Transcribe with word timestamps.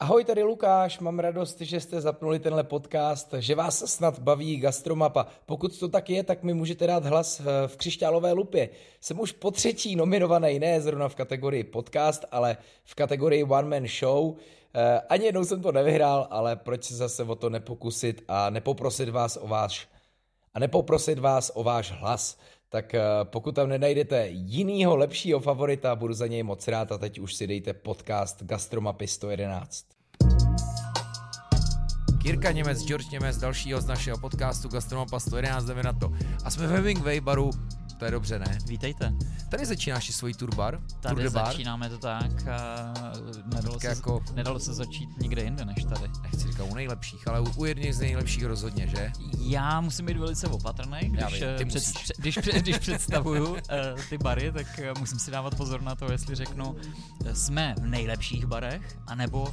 Ahoj, 0.00 0.24
tady 0.24 0.42
Lukáš, 0.42 0.98
mám 0.98 1.18
radost, 1.18 1.60
že 1.60 1.80
jste 1.80 2.00
zapnuli 2.00 2.38
tenhle 2.38 2.64
podcast, 2.64 3.34
že 3.38 3.54
vás 3.54 3.94
snad 3.94 4.18
baví 4.18 4.56
Gastromapa. 4.56 5.26
Pokud 5.46 5.78
to 5.78 5.88
tak 5.88 6.10
je, 6.10 6.22
tak 6.22 6.42
mi 6.42 6.54
můžete 6.54 6.86
dát 6.86 7.04
hlas 7.04 7.40
v 7.66 7.76
křišťálové 7.76 8.32
lupě. 8.32 8.68
Jsem 9.00 9.20
už 9.20 9.32
po 9.32 9.50
třetí 9.50 9.96
nominovaný, 9.96 10.58
ne 10.58 10.80
zrovna 10.80 11.08
v 11.08 11.14
kategorii 11.14 11.64
podcast, 11.64 12.24
ale 12.30 12.56
v 12.84 12.94
kategorii 12.94 13.44
One 13.44 13.68
Man 13.68 13.88
Show. 13.88 14.34
Eh, 14.74 15.00
ani 15.08 15.24
jednou 15.24 15.44
jsem 15.44 15.62
to 15.62 15.72
nevyhrál, 15.72 16.26
ale 16.30 16.56
proč 16.56 16.84
se 16.84 16.96
zase 16.96 17.24
o 17.24 17.34
to 17.34 17.50
nepokusit 17.50 18.24
a 18.28 18.50
nepoprosit 18.50 19.08
vás 19.08 19.38
o 19.40 19.46
váš 19.46 19.88
a 20.54 20.58
nepoprosit 20.58 21.18
vás 21.18 21.52
o 21.54 21.62
váš 21.62 21.92
hlas. 21.92 22.38
Tak 22.70 22.94
eh, 22.94 23.02
pokud 23.24 23.54
tam 23.54 23.68
nenajdete 23.68 24.28
jinýho 24.28 24.96
lepšího 24.96 25.40
favorita, 25.40 25.96
budu 25.96 26.14
za 26.14 26.26
něj 26.26 26.42
moc 26.42 26.68
rád 26.68 26.92
a 26.92 26.98
teď 26.98 27.18
už 27.18 27.34
si 27.34 27.46
dejte 27.46 27.72
podcast 27.72 28.42
Gastromapy 28.42 29.06
111. 29.06 29.86
Kirka 32.22 32.52
Němec, 32.52 32.84
George 32.84 33.10
Němec, 33.12 33.36
dalšího 33.38 33.80
z 33.80 33.86
našeho 33.86 34.18
podcastu 34.18 34.68
Gastromapa 34.68 35.20
111, 35.20 35.64
jdeme 35.64 35.82
na 35.82 35.92
to. 35.92 36.12
A 36.44 36.50
jsme 36.50 36.66
v 36.66 36.70
Hemingway 36.70 37.20
baru 37.20 37.50
to 37.98 38.04
je 38.04 38.10
dobře, 38.10 38.38
ne? 38.38 38.58
Vítejte. 38.66 39.12
Tady 39.48 39.66
začínáš 39.66 40.08
i 40.08 40.12
svůj 40.12 40.34
turbar? 40.34 40.80
Tady 41.00 41.14
tour 41.14 41.28
začínáme 41.28 41.90
to 41.90 41.98
tak 41.98 42.48
a 42.48 42.92
nedalo, 43.54 43.80
se, 43.80 43.86
jako... 43.86 44.24
nedalo 44.34 44.58
se 44.58 44.74
začít 44.74 45.08
nikde 45.20 45.42
jinde 45.42 45.64
než 45.64 45.84
tady. 45.84 46.10
Nechci 46.22 46.48
říkat 46.48 46.64
u 46.64 46.74
nejlepších, 46.74 47.28
ale 47.28 47.40
u, 47.40 47.46
u 47.56 47.64
jedných 47.64 47.94
z 47.94 48.00
nejlepších 48.00 48.44
rozhodně, 48.44 48.86
že? 48.86 49.12
Já 49.40 49.80
musím 49.80 50.06
být 50.06 50.16
velice 50.16 50.46
opatrný, 50.46 50.98
když, 51.00 51.20
Já 51.20 51.28
vím, 51.28 51.58
ty 51.58 51.64
před, 51.64 51.84
když, 52.18 52.38
když, 52.38 52.62
když 52.62 52.78
představuju 52.78 53.50
uh, 53.50 53.58
ty 54.08 54.18
bary, 54.18 54.52
tak 54.52 54.80
uh, 54.92 55.00
musím 55.00 55.18
si 55.18 55.30
dávat 55.30 55.54
pozor 55.54 55.82
na 55.82 55.94
to, 55.94 56.12
jestli 56.12 56.34
řeknu, 56.34 56.76
jsme 57.32 57.74
v 57.80 57.86
nejlepších 57.86 58.46
barech, 58.46 58.98
anebo 59.06 59.42
uh, 59.42 59.52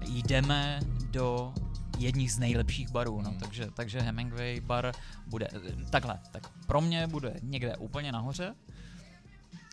jdeme 0.00 0.80
do 1.10 1.54
jedních 1.98 2.32
z 2.32 2.38
nejlepších 2.38 2.90
barů, 2.90 3.22
no, 3.22 3.34
takže, 3.40 3.70
takže 3.74 4.00
Hemingway 4.00 4.60
bar 4.60 4.92
bude 5.26 5.48
takhle, 5.90 6.20
tak 6.30 6.48
pro 6.66 6.80
mě 6.80 7.06
bude 7.06 7.34
někde 7.42 7.76
úplně 7.76 8.12
nahoře 8.12 8.54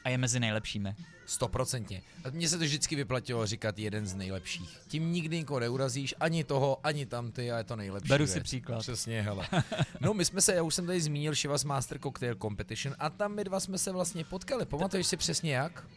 a 0.04 0.10
je 0.10 0.18
mezi 0.18 0.40
nejlepšími. 0.40 0.96
Stoprocentně. 1.26 2.02
Mně 2.32 2.50
se 2.50 2.58
to 2.58 2.64
vždycky 2.64 2.96
vyplatilo 2.96 3.46
říkat 3.46 3.80
jeden 3.80 4.08
z 4.08 4.16
nejlepších. 4.16 4.80
Tím 4.88 5.12
nikdy 5.12 5.38
nikoho 5.38 5.60
neurazíš, 5.60 6.16
ani 6.20 6.44
toho, 6.44 6.80
ani 6.84 7.06
tamty 7.06 7.52
a 7.52 7.58
je 7.58 7.64
to 7.64 7.76
nejlepší 7.76 8.10
Beru 8.10 8.24
věc. 8.26 8.34
si 8.34 8.42
příklad. 8.42 8.80
Přesně, 8.80 9.22
hele. 9.22 9.48
No 10.00 10.14
my 10.14 10.26
jsme 10.26 10.42
se, 10.42 10.54
já 10.54 10.64
už 10.64 10.76
jsem 10.76 10.86
tady 10.86 11.02
zmínil 11.02 11.36
Shivas 11.36 11.64
Master 11.64 12.00
Cocktail 12.00 12.36
Competition 12.36 12.96
a 13.00 13.10
tam 13.10 13.36
my 13.36 13.44
dva 13.44 13.60
jsme 13.60 13.78
se 13.78 13.92
vlastně 13.92 14.24
potkali. 14.24 14.66
Pamatuješ 14.66 15.08
si 15.08 15.18
přesně 15.18 15.56
jak? 15.56 15.88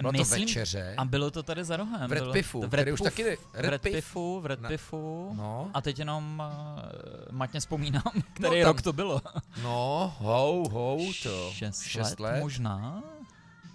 Bylo 0.00 0.12
Myslím, 0.12 0.40
to 0.40 0.46
večeře. 0.46 0.94
A 0.96 1.04
bylo 1.04 1.30
to 1.30 1.42
tady 1.42 1.64
za 1.64 1.76
rohem. 1.76 2.10
V 2.10 2.12
Red 2.12 2.32
Piffu, 2.32 2.66
v 2.66 2.74
Red 2.74 2.88
už 2.88 3.00
taky... 3.00 3.24
Red, 3.24 3.38
v 3.54 3.68
Red 3.68 3.82
Piffu, 3.82 4.40
v 4.40 4.46
Red 4.46 4.60
Piffu. 4.68 5.32
No. 5.36 5.70
A 5.74 5.80
teď 5.80 5.98
jenom 5.98 6.42
uh, 6.46 7.36
matně 7.36 7.60
vzpomínám, 7.60 8.02
který 8.32 8.60
no, 8.60 8.64
tam, 8.64 8.72
rok 8.74 8.82
to 8.82 8.92
bylo. 8.92 9.22
No, 9.62 10.14
hou, 10.18 10.68
hou, 10.68 11.12
to. 11.22 11.50
Šest, 11.52 11.82
šest 11.82 12.20
let, 12.20 12.20
let, 12.20 12.40
možná. 12.40 13.02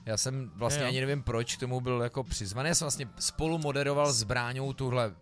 Já 0.05 0.17
jsem 0.17 0.51
vlastně 0.55 0.83
jo. 0.83 0.87
ani 0.87 1.01
nevím, 1.01 1.23
proč 1.23 1.55
k 1.55 1.59
tomu 1.59 1.81
byl 1.81 2.01
jako 2.01 2.23
přizvaný. 2.23 2.69
Já 2.69 2.75
jsem 2.75 2.85
vlastně 2.85 3.07
spolu 3.19 3.57
moderoval 3.57 4.13
s 4.13 4.23
Bráňou 4.23 4.73
tuhle 4.73 5.07
uh, 5.07 5.13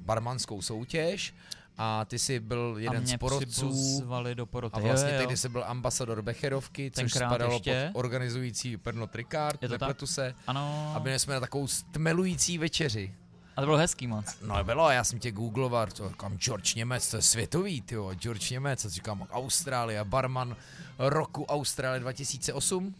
barmanskou 0.00 0.62
soutěž 0.62 1.34
a 1.82 2.04
ty 2.04 2.18
jsi 2.18 2.40
byl 2.40 2.74
jeden 2.78 3.06
z 3.06 3.16
porodců. 3.16 4.04
do 4.34 4.46
poroty. 4.46 4.76
A 4.76 4.78
vlastně 4.78 5.10
tehdy 5.18 5.36
jsi 5.36 5.48
byl 5.48 5.64
ambasador 5.66 6.22
Becherovky, 6.22 6.90
což 6.90 7.12
Tenkrát 7.12 7.28
spadalo 7.28 7.52
ještě. 7.54 7.90
pod 7.92 7.98
organizující 7.98 8.76
Pernod 8.76 9.14
Ricard, 9.14 9.62
nepletu 9.62 10.06
se. 10.06 10.34
Ano. 10.46 10.92
A 10.96 11.00
byli 11.00 11.18
jsme 11.18 11.34
na 11.34 11.40
takovou 11.40 11.66
stmelující 11.66 12.58
večeři. 12.58 13.14
A 13.56 13.60
to 13.60 13.66
bylo 13.66 13.76
hezký 13.78 14.06
moc. 14.06 14.36
No 14.42 14.64
bylo, 14.64 14.90
já 14.90 15.04
jsem 15.04 15.18
tě 15.18 15.30
googloval, 15.30 15.86
to 15.86 16.08
říkám 16.08 16.38
George 16.38 16.74
Němec, 16.74 17.10
to 17.10 17.16
je 17.16 17.22
světový, 17.22 17.80
tyjo, 17.80 18.14
George 18.14 18.50
Němec, 18.50 18.84
a 18.84 18.88
říkám 18.88 19.26
Austrálie, 19.32 20.04
barman 20.04 20.56
roku 20.98 21.44
Austrálie 21.44 22.00
2008. 22.00 22.94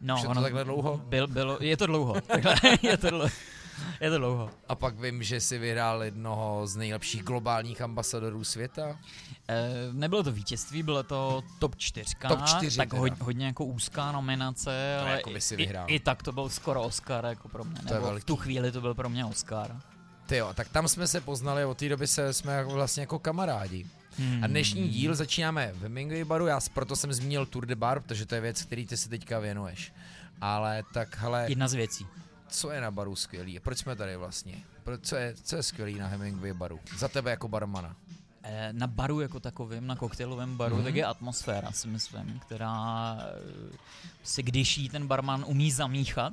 No, 0.00 0.14
Už 0.14 0.22
je 0.22 0.28
to 0.28 0.42
takhle 0.42 0.64
dlouho? 0.64 1.00
Byl, 1.04 1.26
bylo, 1.26 1.58
je 1.60 1.76
to 1.76 1.86
dlouho, 1.86 2.14
je 2.82 2.96
to 2.96 3.10
dlouho. 3.10 3.28
Je 4.00 4.10
to 4.10 4.18
dlouho. 4.18 4.50
A 4.68 4.74
pak 4.74 5.00
vím, 5.00 5.22
že 5.22 5.40
si 5.40 5.58
vyhrál 5.58 6.02
jednoho 6.02 6.66
z 6.66 6.76
nejlepších 6.76 7.22
globálních 7.22 7.80
ambasadorů 7.80 8.44
světa. 8.44 8.98
E, 9.48 9.68
nebylo 9.92 10.22
to 10.22 10.32
vítězství, 10.32 10.82
bylo 10.82 11.02
to 11.02 11.42
top 11.58 11.76
4. 11.76 12.14
Top 12.28 12.44
4 12.44 12.76
tak 12.76 12.92
ho, 12.92 13.06
hodně 13.20 13.46
jako 13.46 13.64
úzká 13.64 14.12
nominace, 14.12 14.96
to 14.98 15.06
ale 15.06 15.16
jako 15.16 15.30
by 15.30 15.40
si 15.40 15.56
vyhrál. 15.56 15.90
I, 15.90 15.94
i, 15.94 16.00
tak 16.00 16.22
to 16.22 16.32
byl 16.32 16.48
skoro 16.48 16.82
Oscar 16.82 17.24
jako 17.24 17.48
pro 17.48 17.64
mě. 17.64 17.80
To 17.88 17.94
nebo 17.94 18.18
v 18.18 18.24
tu 18.24 18.36
chvíli 18.36 18.72
to 18.72 18.80
byl 18.80 18.94
pro 18.94 19.08
mě 19.08 19.24
Oscar. 19.24 19.80
Ty 20.26 20.36
jo, 20.36 20.50
tak 20.54 20.68
tam 20.68 20.88
jsme 20.88 21.06
se 21.06 21.20
poznali, 21.20 21.64
od 21.64 21.78
té 21.78 21.88
doby 21.88 22.06
se, 22.06 22.32
jsme 22.32 22.52
jako 22.52 22.70
vlastně 22.70 23.00
jako 23.00 23.18
kamarádi. 23.18 23.86
Hmm. 24.18 24.44
A 24.44 24.46
dnešní 24.46 24.88
díl 24.88 25.14
začínáme 25.14 25.72
v 25.74 25.82
Hemingway 25.82 26.24
baru, 26.24 26.46
já 26.46 26.60
proto 26.74 26.96
jsem 26.96 27.12
zmínil 27.12 27.46
Tour 27.46 27.66
de 27.66 27.76
Bar, 27.76 28.00
protože 28.00 28.26
to 28.26 28.34
je 28.34 28.40
věc, 28.40 28.62
který 28.62 28.86
ty 28.86 28.96
se 28.96 29.08
teďka 29.08 29.38
věnuješ. 29.38 29.92
Ale 30.40 30.82
tak 30.94 31.16
hele... 31.18 31.44
Jedna 31.48 31.68
z 31.68 31.74
věcí 31.74 32.06
co 32.52 32.70
je 32.70 32.80
na 32.80 32.90
baru 32.90 33.16
skvělý 33.16 33.58
a 33.58 33.60
proč 33.60 33.78
jsme 33.78 33.96
tady 33.96 34.16
vlastně? 34.16 34.62
Co 35.02 35.16
je, 35.16 35.34
co 35.42 35.56
je 35.56 35.62
skvělý 35.62 35.98
na 35.98 36.06
Hemingway 36.06 36.52
baru? 36.52 36.80
Za 36.98 37.08
tebe 37.08 37.30
jako 37.30 37.48
barmana. 37.48 37.96
Eh, 38.42 38.68
na 38.72 38.86
baru 38.86 39.20
jako 39.20 39.40
takovém, 39.40 39.86
na 39.86 39.96
koktejlovém 39.96 40.56
baru, 40.56 40.76
mm-hmm. 40.76 40.84
tak 40.84 40.94
je 40.94 41.04
atmosféra, 41.04 41.72
si 41.72 41.88
myslím, 41.88 42.40
která 42.46 43.16
eh, 43.20 43.76
si 44.22 44.42
když 44.42 44.78
jí 44.78 44.88
ten 44.88 45.06
barman 45.06 45.44
umí 45.46 45.72
zamíchat, 45.72 46.32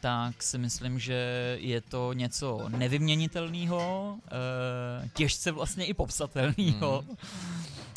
tak 0.00 0.42
si 0.42 0.58
myslím, 0.58 0.98
že 0.98 1.56
je 1.60 1.80
to 1.80 2.12
něco 2.12 2.68
nevyměnitelného, 2.68 4.14
eh, 4.26 5.08
těžce 5.14 5.52
vlastně 5.52 5.86
i 5.86 5.94
popsatelného. 5.94 7.04
Mm. 7.08 7.16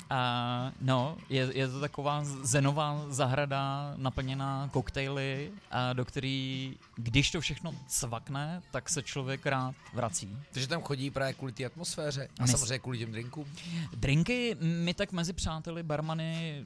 A 0.10 0.72
no, 0.82 1.18
je, 1.30 1.50
je 1.54 1.68
to 1.68 1.80
taková 1.80 2.24
zenová 2.42 3.06
zahrada 3.10 3.94
naplněná 3.98 4.70
koktejly, 4.74 5.52
a 5.72 5.94
do 5.94 6.06
který, 6.06 6.76
když 6.96 7.32
to 7.32 7.42
všechno 7.42 7.76
cvakne, 7.88 8.62
tak 8.72 8.90
se 8.90 9.04
člověk 9.04 9.46
rád 9.46 9.76
vrací. 9.94 10.38
Takže 10.52 10.68
tam 10.68 10.82
chodí 10.82 11.10
právě 11.10 11.34
kvůli 11.34 11.52
té 11.52 11.66
atmosféře 11.66 12.28
a 12.40 12.42
My 12.42 12.48
samozřejmě 12.48 12.80
kvůli 12.80 12.98
těm 12.98 13.12
drinkům? 13.12 13.46
Drinky, 13.94 14.58
my 14.62 14.94
tak 14.94 15.12
mezi 15.12 15.34
přáteli 15.34 15.84
barmany 15.84 16.66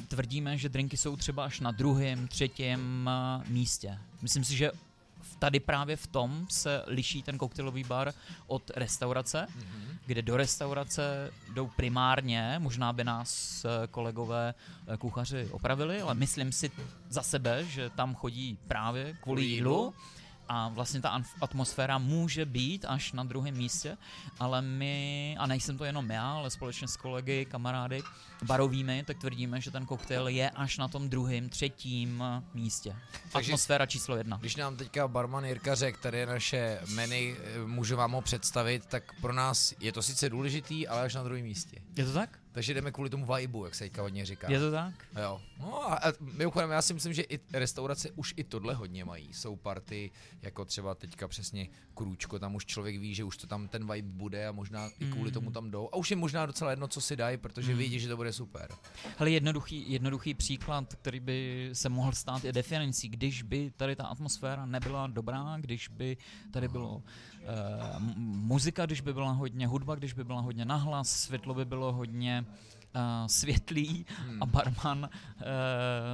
e, 0.00 0.06
tvrdíme, 0.08 0.58
že 0.58 0.68
drinky 0.68 0.96
jsou 0.96 1.16
třeba 1.16 1.44
až 1.44 1.60
na 1.60 1.70
druhém, 1.70 2.28
třetím 2.28 3.08
e, 3.08 3.42
místě. 3.48 3.98
Myslím 4.22 4.44
si, 4.44 4.56
že 4.56 4.70
tady 5.38 5.60
právě 5.60 5.96
v 5.96 6.06
tom 6.06 6.46
se 6.50 6.82
liší 6.86 7.22
ten 7.22 7.38
koktejlový 7.38 7.84
bar 7.84 8.14
od 8.46 8.70
restaurace, 8.76 9.46
mm-hmm. 9.50 9.98
kde 10.06 10.22
do 10.22 10.36
restaurace 10.36 11.30
jdou 11.54 11.66
primárně, 11.66 12.54
možná 12.58 12.92
by 12.92 13.04
nás 13.04 13.64
eh, 13.64 13.86
kolegové 13.86 14.54
eh, 14.86 14.96
kuchaři 14.96 15.48
opravili, 15.50 16.00
ale 16.00 16.14
myslím 16.14 16.52
si 16.52 16.70
za 17.08 17.22
sebe, 17.22 17.64
že 17.64 17.90
tam 17.90 18.14
chodí 18.14 18.58
právě 18.68 19.16
kvůli 19.20 19.44
jídlu 19.44 19.94
a 20.48 20.68
vlastně 20.68 21.00
ta 21.00 21.22
atmosféra 21.40 21.98
může 21.98 22.46
být 22.46 22.84
až 22.88 23.12
na 23.12 23.24
druhém 23.24 23.54
místě, 23.54 23.96
ale 24.38 24.62
my, 24.62 25.36
a 25.38 25.46
nejsem 25.46 25.78
to 25.78 25.84
jenom 25.84 26.10
já, 26.10 26.32
ale 26.32 26.50
společně 26.50 26.88
s 26.88 26.96
kolegy, 26.96 27.44
kamarády, 27.44 28.02
barovými, 28.44 29.04
tak 29.06 29.18
tvrdíme, 29.18 29.60
že 29.60 29.70
ten 29.70 29.86
koktejl 29.86 30.28
je 30.28 30.50
až 30.50 30.78
na 30.78 30.88
tom 30.88 31.08
druhém, 31.08 31.48
třetím 31.48 32.24
místě. 32.54 32.96
Takže, 33.32 33.52
Atmosféra 33.52 33.86
číslo 33.86 34.16
jedna. 34.16 34.36
Když 34.36 34.56
nám 34.56 34.76
teďka 34.76 35.08
barman 35.08 35.44
Jirka 35.44 35.74
řekl, 35.74 35.98
tady 36.02 36.18
je 36.18 36.26
naše 36.26 36.80
menu, 36.94 37.16
eh, 37.16 37.58
můžu 37.66 37.96
vám 37.96 38.12
ho 38.12 38.20
představit, 38.20 38.86
tak 38.86 39.20
pro 39.20 39.32
nás 39.32 39.74
je 39.80 39.92
to 39.92 40.02
sice 40.02 40.30
důležitý, 40.30 40.88
ale 40.88 41.00
až 41.02 41.14
na 41.14 41.22
druhém 41.22 41.44
místě. 41.44 41.76
Je 41.96 42.04
to 42.04 42.12
tak? 42.12 42.43
Takže 42.54 42.74
jdeme 42.74 42.92
kvůli 42.92 43.10
tomu 43.10 43.34
vibu, 43.34 43.64
jak 43.64 43.74
se 43.74 43.84
teďka 43.84 44.02
hodně 44.02 44.26
říká. 44.26 44.50
Je 44.50 44.58
to 44.58 44.70
tak? 44.70 44.94
Jo. 45.22 45.40
No 45.60 45.92
a, 45.92 45.94
a 45.94 46.12
mimochodem, 46.20 46.70
já 46.70 46.82
si 46.82 46.94
myslím, 46.94 47.12
že 47.12 47.22
i 47.22 47.40
restaurace 47.52 48.10
už 48.10 48.34
i 48.36 48.44
tohle 48.44 48.74
hodně 48.74 49.04
mají. 49.04 49.34
Jsou 49.34 49.56
party, 49.56 50.10
jako 50.42 50.64
třeba 50.64 50.94
teďka 50.94 51.28
přesně 51.28 51.68
Krůčko, 51.94 52.38
tam 52.38 52.54
už 52.54 52.66
člověk 52.66 52.98
ví, 52.98 53.14
že 53.14 53.24
už 53.24 53.36
to 53.36 53.46
tam 53.46 53.68
ten 53.68 53.92
vibe 53.92 54.08
bude 54.08 54.48
a 54.48 54.52
možná 54.52 54.90
i 55.00 55.06
kvůli 55.06 55.30
mm. 55.30 55.34
tomu 55.34 55.50
tam 55.50 55.70
jdou. 55.70 55.88
A 55.92 55.96
už 55.96 56.10
je 56.10 56.16
možná 56.16 56.46
docela 56.46 56.70
jedno, 56.70 56.88
co 56.88 57.00
si 57.00 57.16
dají, 57.16 57.36
protože 57.36 57.72
mm. 57.72 57.78
vědí, 57.78 58.00
že 58.00 58.08
to 58.08 58.16
bude 58.16 58.32
super. 58.32 58.68
Ale 59.18 59.30
jednoduchý, 59.30 59.92
jednoduchý 59.92 60.34
příklad, 60.34 60.94
který 60.94 61.20
by 61.20 61.70
se 61.72 61.88
mohl 61.88 62.12
stát, 62.12 62.44
je 62.44 62.52
definicí. 62.52 63.08
Když 63.08 63.42
by 63.42 63.72
tady 63.76 63.96
ta 63.96 64.06
atmosféra 64.06 64.66
nebyla 64.66 65.06
dobrá, 65.06 65.56
když 65.60 65.88
by 65.88 66.16
tady 66.52 66.68
bylo 66.68 67.02
uh, 67.44 68.02
muzika, 68.26 68.86
když 68.86 69.00
by 69.00 69.12
byla 69.14 69.32
hodně 69.32 69.66
hudba, 69.66 69.94
když 69.94 70.12
by 70.12 70.24
byla 70.24 70.40
hodně 70.40 70.64
nahlas, 70.64 71.10
světlo 71.10 71.54
by 71.54 71.64
bylo 71.64 71.92
hodně 71.92 72.44
uh, 72.94 73.26
světlý 73.26 74.06
hmm. 74.08 74.42
a 74.42 74.46
barman 74.46 75.10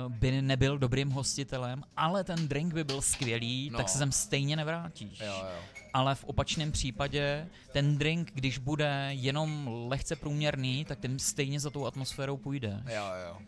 uh, 0.07 0.13
by 0.13 0.43
nebyl 0.43 0.79
dobrým 0.79 1.11
hostitelem, 1.11 1.83
ale 1.97 2.25
ten 2.25 2.49
drink 2.49 2.75
by 2.75 2.85
byl 2.85 3.03
skvělý, 3.03 3.71
no. 3.71 3.77
tak 3.77 3.89
se 3.89 3.99
sem 3.99 4.13
stejně 4.13 4.57
nevrátíš. 4.57 5.21
Jo, 5.21 5.27
jo. 5.27 5.63
Ale 5.93 6.15
v 6.15 6.25
opačném 6.25 6.73
případě 6.73 7.49
ten 7.73 7.99
drink, 7.99 8.31
když 8.35 8.59
bude 8.59 9.09
jenom 9.11 9.69
lehce 9.89 10.17
průměrný, 10.17 10.85
tak 10.85 10.99
ten 10.99 11.19
stejně 11.19 11.61
za 11.61 11.71
tou 11.71 11.87
atmosférou 11.87 12.37
půjde. 12.37 12.83
Jo, 12.87 13.05
jo. 13.27 13.39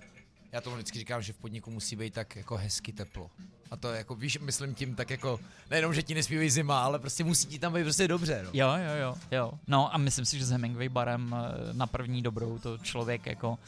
Já 0.53 0.61
tomu 0.61 0.77
vždycky 0.77 0.99
říkám, 0.99 1.23
že 1.23 1.33
v 1.33 1.39
podniku 1.39 1.71
musí 1.71 1.97
být 1.97 2.15
tak 2.15 2.37
jako 2.37 2.57
hezky 2.57 2.93
teplo 2.93 3.31
A 3.73 3.77
to 3.77 3.93
jako, 3.93 4.15
víš, 4.15 4.39
myslím 4.41 4.75
tím 4.75 4.95
tak 4.95 5.11
jako, 5.11 5.41
nejenom, 5.71 5.95
že 5.95 6.03
ti 6.03 6.15
nespívají 6.15 6.51
zima, 6.51 6.85
ale 6.85 6.99
prostě 6.99 7.25
musí 7.25 7.47
ti 7.47 7.59
tam 7.59 7.73
být 7.73 7.83
prostě 7.83 8.09
dobře. 8.09 8.43
No. 8.45 8.51
Jo, 8.53 8.69
jo, 8.69 8.95
jo, 9.01 9.17
jo. 9.31 9.53
No 9.67 9.95
a 9.95 9.99
myslím 9.99 10.25
si, 10.25 10.39
že 10.39 10.45
s 10.45 10.51
Hemingway 10.51 10.89
barem 10.89 11.37
eh, 11.37 11.73
na 11.73 11.87
první 11.87 12.23
dobrou 12.23 12.59
to 12.59 12.79
člověk 12.79 13.27
jako 13.27 13.59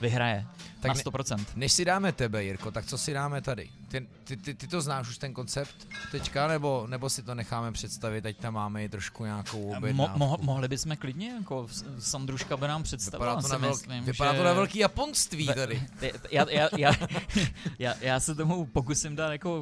vyhraje. 0.00 0.46
Tak 0.80 0.88
na 0.88 0.94
100%. 0.94 1.36
Ne, 1.36 1.44
než 1.56 1.72
si 1.72 1.84
dáme 1.84 2.12
tebe, 2.12 2.44
Jirko, 2.44 2.70
tak 2.70 2.86
co 2.86 2.98
si 2.98 3.12
dáme 3.12 3.42
tady? 3.42 3.70
Ty, 3.88 4.08
ty, 4.24 4.36
ty, 4.36 4.54
ty 4.54 4.68
to 4.68 4.80
znáš 4.80 5.08
už 5.08 5.18
ten 5.18 5.34
koncept 5.34 5.88
teďka, 6.10 6.48
nebo, 6.48 6.86
nebo 6.86 7.10
si 7.10 7.22
to 7.22 7.34
necháme 7.34 7.72
představit, 7.72 8.22
teď 8.22 8.36
tam 8.36 8.54
máme 8.54 8.84
i 8.84 8.88
trošku 8.88 9.24
nějakou 9.24 9.76
objednávku? 9.76 10.18
Mo, 10.18 10.28
mo, 10.28 10.38
mohli 10.40 10.68
bychom 10.68 10.96
klidně, 10.96 11.32
jako 11.32 11.66
Sandruška 11.98 12.56
by 12.56 12.68
nám 12.68 12.82
představila, 12.82 13.34
vypadá 13.34 13.48
to, 13.48 13.52
na, 13.52 13.58
velk, 13.58 13.86
myslím, 13.86 14.04
vypadá 14.04 14.32
že... 14.32 14.38
to 14.38 14.44
na 14.44 14.52
velký 14.52 14.78
japonství 14.78 15.46
tady. 15.46 15.82
Já, 16.30 16.50
já, 16.50 16.68
já, 16.78 16.92
já, 17.78 17.94
já 18.00 18.20
se 18.20 18.34
tomu 18.34 18.66
pokusím 18.66 19.16
dát 19.16 19.32
jako 19.32 19.53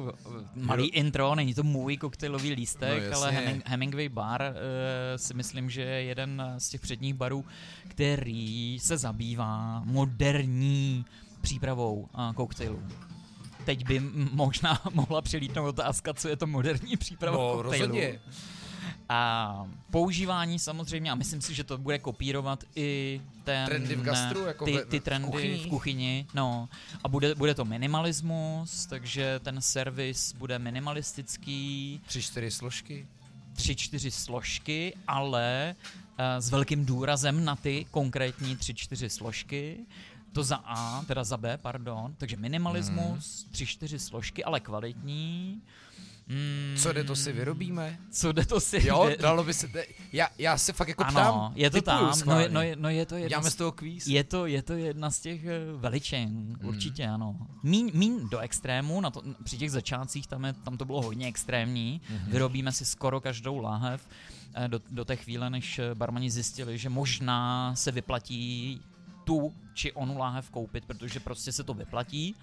malý 0.55 0.87
intro, 0.87 1.35
není 1.35 1.53
to 1.53 1.63
můj 1.63 1.97
koktejlový 1.97 2.53
lístek, 2.53 3.11
no, 3.11 3.17
ale 3.17 3.31
Heming, 3.31 3.63
Hemingway 3.65 4.09
bar 4.09 4.41
uh, 4.41 4.55
si 5.15 5.33
myslím, 5.33 5.69
že 5.69 5.81
je 5.81 6.03
jeden 6.03 6.55
z 6.57 6.69
těch 6.69 6.81
předních 6.81 7.13
barů, 7.13 7.45
který 7.87 8.79
se 8.79 8.97
zabývá 8.97 9.81
moderní 9.85 11.05
přípravou 11.41 12.09
uh, 12.13 12.33
koktejlů 12.33 12.83
teď 13.65 13.87
by 13.87 13.99
možná 14.31 14.81
mohla 14.93 15.21
přilítnout 15.21 15.67
otázka, 15.67 16.13
co 16.13 16.27
je 16.27 16.35
to 16.35 16.47
moderní 16.47 16.97
příprava 16.97 17.37
no, 17.37 17.53
koktejlu. 17.53 17.87
Rozhodně. 17.87 18.19
A 19.09 19.67
používání 19.91 20.59
samozřejmě, 20.59 21.11
a 21.11 21.15
myslím 21.15 21.41
si, 21.41 21.53
že 21.53 21.63
to 21.63 21.77
bude 21.77 21.99
kopírovat 21.99 22.63
i 22.75 23.21
ten, 23.43 23.65
trendy 23.65 23.95
v 23.95 24.01
gastru, 24.01 24.45
jako 24.45 24.65
ty, 24.65 24.77
ty 24.89 24.99
trendy 24.99 25.27
v 25.27 25.31
kuchyni. 25.31 25.57
v 25.57 25.67
kuchyni. 25.67 26.27
No. 26.33 26.69
A 27.03 27.07
bude, 27.07 27.35
bude 27.35 27.53
to 27.55 27.65
minimalismus, 27.65 28.85
takže 28.85 29.39
ten 29.43 29.61
servis 29.61 30.33
bude 30.33 30.59
minimalistický. 30.59 32.01
Tři, 32.05 32.21
čtyři 32.21 32.51
složky? 32.51 33.07
Tři, 33.53 33.75
čtyři 33.75 34.11
složky, 34.11 34.93
ale 35.07 35.75
uh, 36.19 36.25
s 36.39 36.49
velkým 36.49 36.85
důrazem 36.85 37.45
na 37.45 37.55
ty 37.55 37.85
konkrétní 37.91 38.57
tři, 38.57 38.73
čtyři 38.73 39.09
složky. 39.09 39.77
To 40.31 40.43
za 40.43 40.55
A, 40.65 41.03
teda 41.07 41.23
za 41.23 41.37
B, 41.37 41.57
pardon. 41.57 42.15
Takže 42.17 42.37
minimalismus, 42.37 43.43
hmm. 43.43 43.51
tři, 43.51 43.65
čtyři 43.65 43.99
složky, 43.99 44.43
ale 44.43 44.59
kvalitní. 44.59 45.61
Mm, 46.27 46.77
co 46.77 46.93
jde 46.93 47.03
to 47.03 47.15
si 47.15 47.31
vyrobíme? 47.31 47.99
Co 48.11 48.31
jde 48.31 48.45
to 48.45 48.59
si? 48.59 48.87
Jo, 48.87 49.09
dalo 49.19 49.43
by 49.43 49.53
se, 49.53 49.67
de, 49.67 49.85
já, 50.13 50.29
já 50.37 50.57
se 50.57 50.73
fakt 50.73 50.87
jako 50.87 51.03
ano, 51.03 51.11
ptám. 51.11 51.51
je 51.55 51.69
to 51.69 51.81
tam, 51.81 52.13
no, 52.25 52.39
je, 52.39 52.49
no, 52.49 52.61
je, 52.61 52.75
no 52.75 52.89
je 52.89 53.05
to 53.05 53.15
jedna 53.15 53.29
Děláme 53.29 53.51
z 53.51 53.55
toho 53.55 53.71
kvíz. 53.71 54.07
Je 54.07 54.23
to, 54.23 54.45
je 54.45 54.61
to 54.61 54.73
jedna 54.73 55.11
z 55.11 55.19
těch 55.19 55.45
eh, 55.45 55.59
veličin, 55.77 56.29
hmm. 56.29 56.57
určitě 56.63 57.07
ano. 57.07 57.37
Mín, 57.63 57.91
mín 57.93 58.29
do 58.29 58.39
extrému, 58.39 59.01
na 59.01 59.09
to, 59.09 59.21
při 59.43 59.57
těch 59.57 59.71
začátcích 59.71 60.27
tam, 60.27 60.45
je, 60.45 60.53
tam 60.53 60.77
to 60.77 60.85
bylo 60.85 61.01
hodně 61.01 61.27
extrémní, 61.27 62.01
hmm. 62.09 62.31
vyrobíme 62.31 62.71
si 62.71 62.85
skoro 62.85 63.21
každou 63.21 63.57
láhev 63.57 64.07
eh, 64.53 64.67
do, 64.67 64.81
do 64.91 65.05
té 65.05 65.15
chvíle, 65.15 65.49
než 65.49 65.79
eh, 65.79 65.95
barmani 65.95 66.31
zjistili, 66.31 66.77
že 66.77 66.89
možná 66.89 67.75
se 67.75 67.91
vyplatí 67.91 68.81
tu 69.23 69.53
či 69.73 69.91
onu 69.91 70.17
láhev 70.17 70.49
koupit, 70.49 70.85
protože 70.85 71.19
prostě 71.19 71.51
se 71.51 71.63
to 71.63 71.73
vyplatí. 71.73 72.35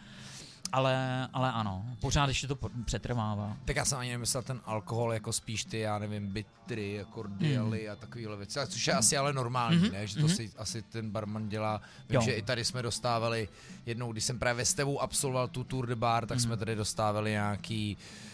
Ale, 0.73 1.29
ale 1.33 1.53
ano, 1.53 1.85
pořád 2.01 2.29
ještě 2.29 2.47
to 2.47 2.59
přetrvává. 2.85 3.57
Tak 3.65 3.77
já 3.77 3.85
jsem 3.85 3.99
ani 3.99 4.11
nemyslel 4.11 4.43
ten 4.43 4.61
alkohol 4.65 5.13
jako 5.13 5.33
spíš 5.33 5.65
ty, 5.65 5.79
já 5.79 5.99
nevím, 5.99 6.27
bitry, 6.27 7.07
kordialy 7.11 7.85
mm. 7.87 7.93
a 7.93 7.97
takovéhle 7.97 8.37
věci, 8.37 8.59
což 8.69 8.87
je 8.87 8.93
mm. 8.93 8.99
asi 8.99 9.17
ale 9.17 9.33
normální, 9.33 9.79
mm-hmm. 9.79 9.93
ne? 9.93 10.07
Že 10.07 10.15
to 10.15 10.27
mm-hmm. 10.27 10.37
si 10.37 10.51
asi 10.57 10.83
ten 10.83 11.11
barman 11.11 11.49
dělá. 11.49 11.81
Vím, 12.09 12.15
jo. 12.15 12.21
že 12.21 12.33
i 12.33 12.43
tady 12.43 12.65
jsme 12.65 12.83
dostávali 12.83 13.49
jednou, 13.87 14.13
když 14.13 14.25
jsem 14.25 14.39
právě 14.39 14.59
ve 14.59 14.65
Stevu 14.65 15.03
absolvoval 15.03 15.49
tu 15.49 15.65
Tour 15.65 15.87
de 15.87 15.97
Bar, 15.97 16.27
tak 16.27 16.37
mm. 16.39 16.43
jsme 16.43 16.57
tady 16.57 16.77
dostávali 16.77 17.31
nějaký 17.31 17.97
uh, 17.97 18.30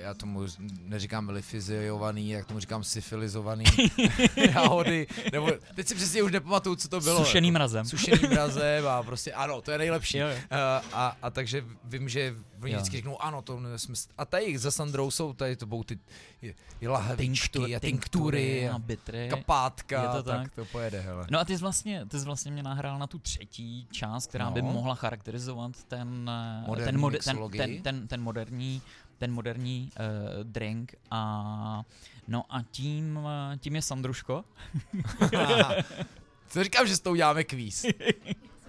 já 0.00 0.14
tomu 0.14 0.46
neříkám 0.82 1.28
lifizijovaný, 1.28 2.30
jak 2.30 2.46
tomu 2.46 2.60
říkám 2.60 2.84
syfilizovaný 2.84 3.64
náhody, 4.54 5.06
nebo 5.32 5.50
teď 5.74 5.88
si 5.88 5.94
přesně 5.94 6.22
už 6.22 6.32
nepamatuju, 6.32 6.76
co 6.76 6.88
to 6.88 7.00
bylo. 7.00 7.24
Sušeným 7.24 7.54
mrazem. 7.54 7.84
Sušeným 7.84 8.30
mrazem 8.30 8.86
a 8.86 9.02
prostě 9.02 9.32
ano, 9.32 9.60
to 9.60 9.70
je 9.70 9.78
nejlepší. 9.78 10.18
Jo, 10.18 10.28
jo. 10.28 10.36
A, 10.50 10.56
eh, 10.56 10.82
a, 10.92 11.16
a 11.22 11.30
takže 11.30 11.64
vím, 11.84 12.08
že 12.08 12.34
oni 12.62 12.74
vždycky 12.74 12.96
řeknou, 12.96 13.22
ano, 13.22 13.42
to 13.42 13.60
jsme, 13.76 13.94
a 14.18 14.24
tady 14.24 14.58
za 14.58 14.70
Sandrou 14.70 15.10
jsou, 15.10 15.32
tady 15.32 15.56
to 15.56 15.66
budou 15.66 15.82
ty 15.82 15.98
lahvičky 16.86 17.76
a 17.76 17.80
tinktury 17.80 18.68
a 18.68 18.78
bitry. 18.78 19.28
kapátka, 19.30 20.02
je 20.02 20.08
to 20.08 20.22
tak? 20.22 20.42
tak 20.42 20.54
to 20.54 20.64
pojede, 20.64 21.00
hele. 21.00 21.26
No 21.30 21.38
a 21.38 21.44
ty 21.44 21.56
jsi 21.56 21.62
vlastně, 21.62 22.06
ty 22.06 22.18
jsi 22.18 22.24
vlastně 22.24 22.50
mě 22.50 22.62
nahrál 22.62 22.98
na 22.98 23.06
tu 23.06 23.18
třetí 23.18 23.88
část, 23.90 24.26
která 24.26 24.44
no. 24.44 24.50
by 24.50 24.62
mohla 24.62 24.94
charakterizovat 24.94 25.84
ten, 25.84 26.30
eh, 26.72 26.84
ten, 26.84 27.00
mod, 27.00 27.12
ten, 27.24 27.38
ten, 27.50 27.82
ten, 27.82 28.08
ten 28.08 28.22
moderní 28.22 28.82
ten 29.18 29.32
moderní 29.32 29.90
uh, 30.00 30.44
drink 30.44 30.94
a 31.10 31.82
no 32.28 32.44
a 32.48 32.62
tím, 32.62 33.16
uh, 33.16 33.56
tím 33.58 33.74
je 33.74 33.82
Sandruško. 33.82 34.44
Co 36.48 36.64
říkám, 36.64 36.86
že 36.86 36.96
s 36.96 37.00
tou 37.00 37.14
děláme 37.14 37.44
kvíz? 37.44 37.86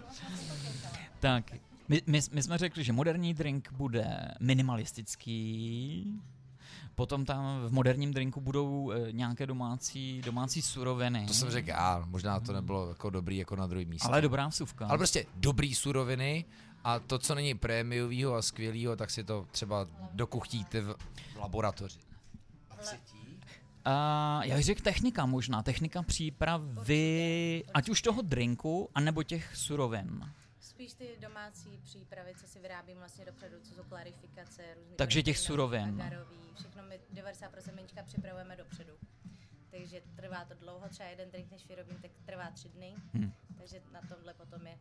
tak, 1.19 1.51
my, 1.88 2.01
my, 2.07 2.19
my 2.31 2.44
jsme 2.44 2.57
řekli, 2.57 2.84
že 2.84 2.94
moderní 2.94 3.34
drink 3.34 3.72
bude 3.72 4.31
minimalistický, 4.40 6.22
Potom 7.00 7.25
tam 7.25 7.62
v 7.68 7.72
moderním 7.72 8.13
drinku 8.13 8.42
budou 8.42 8.92
e, 8.92 9.12
nějaké 9.12 9.48
domácí, 9.48 10.22
domácí 10.22 10.62
suroviny. 10.62 11.25
To 11.28 11.34
jsem 11.34 11.50
řekl 11.50 11.69
já, 11.69 12.04
možná 12.07 12.40
to 12.40 12.54
nebylo 12.54 12.90
jako 12.90 13.10
dobrý 13.10 13.38
jako 13.38 13.56
na 13.56 13.68
druhý 13.68 13.86
místě. 13.86 14.07
Ale 14.07 14.22
dobrá 14.22 14.48
vsuvka. 14.48 14.86
Ale 14.88 14.98
prostě 14.98 15.25
dobrý 15.36 15.75
suroviny 15.75 16.46
a 16.84 17.00
to, 17.00 17.20
co 17.20 17.36
není 17.36 17.56
prémiového 17.56 18.36
a 18.36 18.42
skvělého, 18.42 18.96
tak 18.96 19.10
si 19.10 19.24
to 19.24 19.48
třeba 19.52 19.88
dokuchtíte 20.12 20.81
v 20.81 20.96
laboratoři. 21.36 22.00
A 22.70 22.76
třetí? 22.76 23.40
Uh, 23.88 24.44
já 24.44 24.56
bych 24.56 24.66
řekl 24.66 24.81
technika 24.81 25.26
možná, 25.26 25.64
technika 25.64 26.04
přípravy, 26.04 27.64
ať 27.74 27.90
už 27.90 28.02
toho 28.02 28.22
drinku, 28.22 28.90
anebo 28.96 29.24
těch 29.24 29.56
surovin. 29.56 30.34
Spíš 30.60 30.94
ty 30.94 31.18
domácí 31.22 31.80
přípravy, 31.84 32.34
co 32.40 32.48
si 32.48 32.60
vyrábím 32.60 32.98
vlastně 32.98 33.25
dopředu, 33.25 33.56
co 33.64 33.74
jsou 33.74 33.84
klarifikace, 33.84 34.62
různé. 34.75 34.96
Takže 34.96 35.24
těch 35.24 35.38
surovin. 35.38 36.02
Agarový, 36.02 36.38
všechno 36.56 36.84
my 36.84 37.00
90% 37.14 37.75
menčka 37.75 38.04
připravujeme 38.04 38.56
dopředu. 38.56 38.94
Takže 39.72 40.02
trvá 40.16 40.46
to 40.46 40.54
dlouho, 40.54 40.90
třeba 40.90 41.10
jeden 41.10 41.32
drink, 41.32 41.52
než 41.52 41.66
vyrobím, 41.68 41.98
tak 42.02 42.12
trvá 42.25 42.52
tři 42.52 42.70
dny. 42.70 42.96
Hmm. 43.14 43.34
Takže 43.58 43.82
na 43.92 44.02
tomhle 44.02 44.34
potom 44.34 44.68
je 44.68 44.78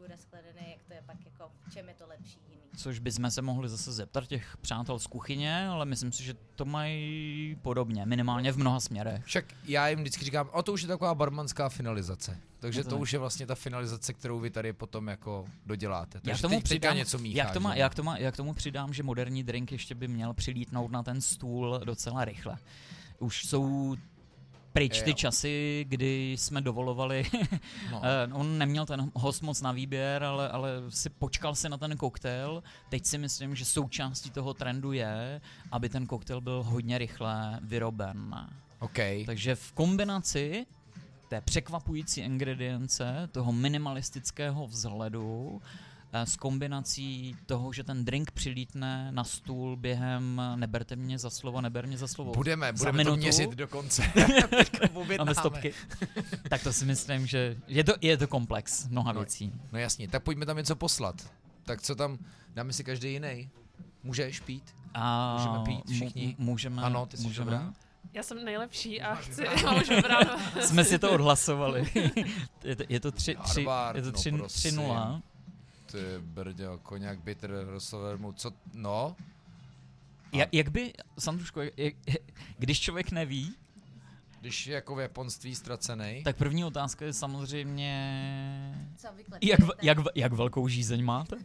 důraz 0.00 0.24
kladený, 0.24 0.70
jak 0.70 0.82
to 0.86 0.92
je 0.92 1.02
pak 1.06 1.16
jako, 1.24 1.50
v 1.68 1.74
čem 1.74 1.88
je 1.88 1.94
to 1.94 2.06
lepší 2.06 2.38
jiný. 2.48 2.62
Což 2.76 2.98
bychom 2.98 3.30
se 3.30 3.42
mohli 3.42 3.68
zase 3.68 3.92
zeptat 3.92 4.26
těch 4.26 4.56
přátel 4.56 4.98
z 4.98 5.06
kuchyně, 5.06 5.68
ale 5.68 5.84
myslím 5.84 6.12
si, 6.12 6.24
že 6.24 6.34
to 6.54 6.64
mají 6.64 7.56
podobně, 7.62 8.06
minimálně 8.06 8.52
v 8.52 8.56
mnoha 8.56 8.80
směrech. 8.80 9.24
Však 9.24 9.44
já 9.64 9.88
jim 9.88 10.00
vždycky 10.00 10.24
říkám, 10.24 10.48
o 10.52 10.62
to 10.62 10.72
už 10.72 10.82
je 10.82 10.88
taková 10.88 11.14
barmanská 11.14 11.68
finalizace. 11.68 12.38
Takže 12.58 12.84
to, 12.84 12.90
to 12.90 12.98
už 12.98 13.12
je 13.12 13.18
vlastně 13.18 13.46
ta 13.46 13.54
finalizace, 13.54 14.12
kterou 14.12 14.40
vy 14.40 14.50
tady 14.50 14.72
potom 14.72 15.08
jako 15.08 15.44
doděláte. 15.66 16.20
Takže 16.20 16.30
já 16.30 16.48
tomu 16.48 16.60
přidám, 16.60 16.96
něco 16.96 17.18
mícháš, 17.18 17.36
jak, 17.36 17.52
to 17.52 17.60
má, 17.60 17.74
jak, 17.74 17.94
to 17.94 18.02
má, 18.02 18.18
jak 18.18 18.36
tomu 18.36 18.54
přidám, 18.54 18.92
že 18.92 19.02
moderní 19.02 19.42
drink 19.42 19.72
ještě 19.72 19.94
by 19.94 20.08
měl 20.08 20.34
přilítnout 20.34 20.90
na 20.90 21.02
ten 21.02 21.20
stůl 21.20 21.80
docela 21.84 22.24
rychle. 22.24 22.56
Už 23.18 23.46
jsou 23.46 23.96
pryč 24.74 25.02
ty 25.02 25.14
časy, 25.14 25.86
kdy 25.88 26.32
jsme 26.32 26.60
dovolovali, 26.60 27.24
no. 27.90 28.02
Eh, 28.04 28.32
on 28.32 28.58
neměl 28.58 28.86
ten 28.86 29.10
host 29.14 29.42
moc 29.42 29.60
na 29.60 29.72
výběr, 29.72 30.24
ale, 30.24 30.48
ale 30.48 30.70
si 30.88 31.10
počkal 31.10 31.54
si 31.54 31.68
na 31.68 31.78
ten 31.78 31.96
koktejl. 31.96 32.62
Teď 32.88 33.06
si 33.06 33.18
myslím, 33.18 33.54
že 33.54 33.64
součástí 33.64 34.30
toho 34.30 34.54
trendu 34.54 34.92
je, 34.92 35.40
aby 35.72 35.88
ten 35.88 36.06
koktejl 36.06 36.40
byl 36.40 36.62
hodně 36.62 36.98
rychle 36.98 37.60
vyroben. 37.62 38.34
Okay. 38.78 39.24
Takže 39.24 39.54
v 39.54 39.72
kombinaci 39.72 40.66
té 41.28 41.40
překvapující 41.40 42.20
ingredience, 42.20 43.28
toho 43.32 43.52
minimalistického 43.52 44.66
vzhledu, 44.66 45.62
s 46.14 46.36
kombinací 46.36 47.36
toho, 47.46 47.72
že 47.72 47.84
ten 47.84 48.04
drink 48.04 48.30
přilítne 48.30 49.12
na 49.12 49.24
stůl 49.24 49.76
během 49.76 50.42
neberte 50.56 50.96
mě 50.96 51.18
za 51.18 51.30
slovo, 51.30 51.60
neber 51.60 51.86
mě 51.86 51.98
za 51.98 52.08
slovo. 52.08 52.32
Budeme, 52.32 52.66
za 52.66 52.78
budeme 52.78 52.96
minutu. 52.96 53.16
to 53.16 53.20
měřit 53.20 53.50
dokonce. 53.50 54.02
Máme 55.18 55.34
stopky. 55.34 55.74
tak 56.48 56.62
to 56.62 56.72
si 56.72 56.84
myslím, 56.84 57.26
že 57.26 57.56
je 57.68 57.84
to, 57.84 57.92
je 58.00 58.16
to 58.16 58.28
komplex 58.28 58.88
mnoha 58.88 59.12
no, 59.12 59.20
věcí. 59.20 59.52
No 59.72 59.78
jasně, 59.78 60.08
tak 60.08 60.22
pojďme 60.22 60.46
tam 60.46 60.56
něco 60.56 60.76
poslat. 60.76 61.32
Tak 61.64 61.82
co 61.82 61.94
tam, 61.94 62.18
dáme 62.54 62.72
si 62.72 62.84
každý 62.84 63.12
jiný. 63.12 63.50
Můžeš 64.02 64.40
pít? 64.40 64.74
A 64.94 65.36
můžeme 65.36 65.64
pít 65.64 65.94
všichni? 65.94 66.36
můžeme. 66.38 66.82
Ano, 66.82 67.06
ty 67.06 67.16
jsi 67.16 67.22
můžeme. 67.22 67.50
Dobrá? 67.50 67.72
Já 68.12 68.22
jsem 68.22 68.44
nejlepší 68.44 69.02
a 69.02 69.14
chci, 69.14 69.44
já 69.44 69.74
už 69.74 69.90
Jsme 70.60 70.84
si 70.84 70.98
to 70.98 71.12
odhlasovali. 71.12 71.92
je, 72.64 72.76
to, 72.76 72.82
je 72.88 73.00
to 73.00 73.12
3 73.12 73.36
je 73.94 74.02
to 74.02 74.12
3 74.12 74.32
no, 74.72 74.82
0 74.82 75.22
ty 75.94 76.18
brďo, 76.18 76.78
koněk, 76.82 77.20
bitter, 77.20 77.50
rosovermu, 77.66 78.32
co, 78.32 78.52
no? 78.72 79.16
Jak, 80.32 80.48
jak 80.52 80.68
by, 80.68 80.92
Sandruško, 81.18 81.60
jak, 81.62 81.72
jak, 81.76 81.94
když 82.58 82.80
člověk 82.80 83.10
neví, 83.10 83.54
když 84.40 84.66
je 84.66 84.74
jako 84.74 84.94
v 84.94 85.00
japonství 85.00 85.54
ztracený. 85.54 86.22
Tak 86.24 86.36
první 86.36 86.64
otázka 86.64 87.04
je 87.04 87.12
samozřejmě... 87.12 88.92
Co 88.96 89.08
jak, 89.42 89.60
jak, 89.82 89.98
jak 90.14 90.32
velkou 90.32 90.68
žízeň 90.68 91.04
máte? 91.04 91.36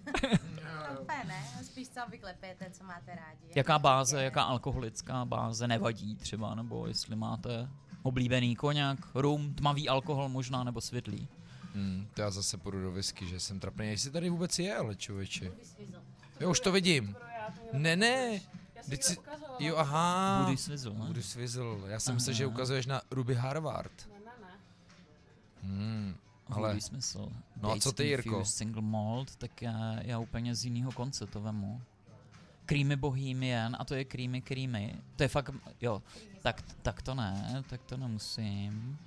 úplně 1.01 1.23
ne, 1.27 1.43
spíš 1.63 1.89
co 1.89 2.05
obvykle 2.05 2.33
pijete, 2.39 2.69
co 2.71 2.83
máte 2.83 3.15
rádi. 3.15 3.51
Jaká 3.55 3.79
báze, 3.79 4.23
jaká 4.23 4.43
alkoholická 4.43 5.25
báze 5.25 5.67
nevadí 5.67 6.15
třeba, 6.15 6.55
nebo 6.55 6.87
jestli 6.87 7.15
máte 7.15 7.69
oblíbený 8.03 8.55
koněk, 8.55 8.99
rum, 9.13 9.53
tmavý 9.53 9.89
alkohol 9.89 10.29
možná, 10.29 10.63
nebo 10.63 10.81
světlý. 10.81 11.27
Hmm, 11.73 12.07
to 12.13 12.21
já 12.21 12.31
zase 12.31 12.57
půjdu 12.57 12.81
do 12.83 12.91
whisky, 12.91 13.27
že 13.27 13.39
jsem 13.39 13.59
trapný. 13.59 13.87
Jestli 13.87 14.11
tady 14.11 14.29
vůbec 14.29 14.59
je, 14.59 14.75
ale 14.75 14.95
člověče. 14.95 15.51
Jo, 16.39 16.51
už 16.51 16.59
to 16.59 16.71
vidím. 16.71 17.15
Ne, 17.73 17.95
ne. 17.95 18.41
Vždyť 18.85 19.03
si... 19.03 19.17
Jo, 19.59 19.77
aha. 19.77 20.43
Budy 20.45 20.57
Swizzle, 20.57 20.93
ne? 20.93 21.05
Budu 21.05 21.21
Swizzle. 21.21 21.77
Já 21.87 21.99
jsem 21.99 22.15
myslel, 22.15 22.35
že 22.35 22.45
ukazuješ 22.45 22.85
na 22.85 23.01
Ruby 23.11 23.35
Harvard. 23.35 24.09
Ne, 24.09 24.19
ne, 24.25 24.31
ne. 24.41 24.59
Hmm, 25.63 26.15
ale 26.47 26.81
smysl. 26.81 27.29
No 27.61 27.71
a 27.71 27.79
co 27.79 27.91
ty, 27.91 28.03
Jirko? 28.07 28.45
Single 28.45 28.81
malt, 28.81 29.35
tak 29.35 29.61
já, 29.61 29.95
já 30.01 30.19
úplně 30.19 30.55
z 30.55 30.65
jiného 30.65 30.91
konce 30.91 31.25
to 31.25 31.41
vemu. 31.41 31.81
Creamy 32.65 32.95
Bohemian, 32.95 33.75
a 33.79 33.85
to 33.85 33.95
je 33.95 34.05
Creamy 34.05 34.41
Creamy. 34.41 34.95
To 35.15 35.23
je 35.23 35.29
fakt, 35.29 35.53
jo, 35.81 36.03
tak, 36.41 36.61
tak 36.81 37.01
to 37.01 37.15
ne, 37.15 37.63
tak 37.69 37.81
to 37.83 37.97
nemusím. 37.97 38.97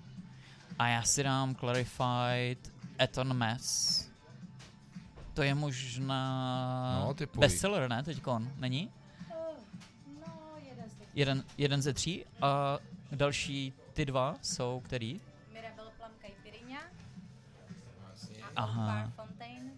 A 0.78 0.88
já 0.88 1.02
si 1.02 1.22
dám 1.22 1.54
Clarified 1.54 2.72
Eton 3.00 3.32
Mess. 3.36 4.08
To 5.34 5.42
je 5.42 5.54
možná 5.54 7.04
No, 7.06 7.14
bestseller, 7.38 7.90
ne, 7.90 8.02
teďkon, 8.02 8.52
není? 8.56 8.90
No, 10.26 10.52
jeden 10.68 10.90
z 10.90 10.94
těch. 10.94 11.08
Jeden, 11.14 11.44
jeden 11.58 11.82
ze 11.82 11.92
tří 11.92 12.24
a 12.42 12.78
další 13.12 13.72
ty 13.92 14.04
dva 14.04 14.34
jsou 14.42 14.80
který? 14.84 15.20
Mirabelle 15.52 15.90
Plum 15.90 16.10
Caipirinha 16.20 16.80
a 18.56 18.62
Aha. 18.62 18.86
Bar 18.86 19.10
Fontaine, 19.26 19.70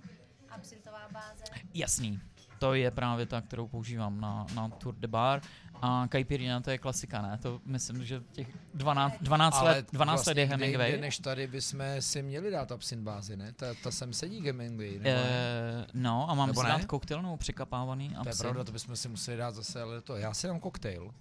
absintová 0.49 1.09
báze. 1.13 1.45
Jasný. 1.75 2.21
To 2.65 2.75
je 2.75 2.91
právě 2.91 3.27
ta, 3.27 3.41
kterou 3.41 3.69
používám 3.69 4.21
na, 4.21 4.47
na 4.55 4.69
Tour 4.69 4.95
de 4.95 5.09
Bar. 5.09 5.41
A 5.83 6.09
Caipirinha 6.09 6.61
to 6.61 6.71
je 6.71 6.79
klasika, 6.79 7.23
ne? 7.23 7.39
To 7.43 7.61
myslím, 7.65 8.05
že 8.05 8.23
těch 8.33 8.49
12, 8.75 9.15
12 9.21 9.55
ale 9.59 9.71
let, 9.71 9.87
12 9.93 10.17
vlastně 10.17 10.31
let 10.31 10.39
je 10.39 10.43
jinde 10.43 10.57
Hemingway. 10.57 11.01
než 11.01 11.19
tady 11.19 11.47
bychom 11.47 11.81
si 12.01 12.23
měli 12.23 12.51
dát 12.51 12.73
absint 12.73 13.03
bázi, 13.03 13.37
ne? 13.37 13.53
Ta, 13.53 13.67
ta 13.83 13.91
sem 13.91 14.13
sedí 14.13 14.41
Hemingway, 14.47 14.91
nebo 14.93 15.05
ne? 15.05 15.15
Eh, 15.17 15.87
no 15.95 16.31
a 16.31 16.35
mám 16.35 16.49
Nebo 16.49 16.61
si 16.61 16.67
ne? 16.67 16.73
dát 16.73 16.85
koktejl 16.85 17.23
nebo 17.23 17.37
překapávaný 17.37 18.17
To 18.23 18.29
je 18.29 18.35
pravda, 18.39 18.65
to 18.65 18.73
bychom 18.73 18.97
si 18.97 19.09
museli 19.09 19.37
dát 19.37 19.55
zase, 19.55 19.83
ale 19.83 20.01
to. 20.01 20.17
Já 20.17 20.35
si 20.35 20.47
dám 20.47 20.61
koktejl. 20.61 21.15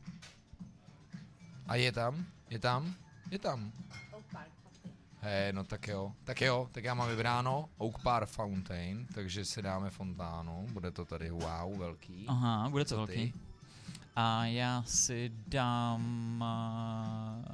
A 1.67 1.75
je 1.75 1.91
tam? 1.91 2.25
Je 2.49 2.59
tam? 2.59 2.93
Je 3.31 3.39
tam. 3.39 3.71
Fontaine. 5.23 5.43
Hej, 5.43 5.53
no 5.53 5.63
tak 5.63 5.87
jo. 5.87 6.11
Tak 6.23 6.41
jo, 6.41 6.69
tak 6.71 6.83
já 6.83 6.93
mám 6.93 7.09
vybráno 7.09 7.69
Oak 7.77 8.01
Park 8.01 8.29
Fountain, 8.29 9.07
takže 9.13 9.45
si 9.45 9.61
dáme 9.61 9.89
fontánu. 9.89 10.67
Bude 10.71 10.91
to 10.91 11.05
tady 11.05 11.29
wow, 11.29 11.77
velký. 11.77 12.25
Aha, 12.27 12.69
bude 12.69 12.85
to 12.85 12.95
velký. 12.97 13.13
ty? 13.13 13.33
A 14.15 14.45
já 14.45 14.83
si 14.87 15.31
dám... 15.47 16.43
Uh, 17.39 17.45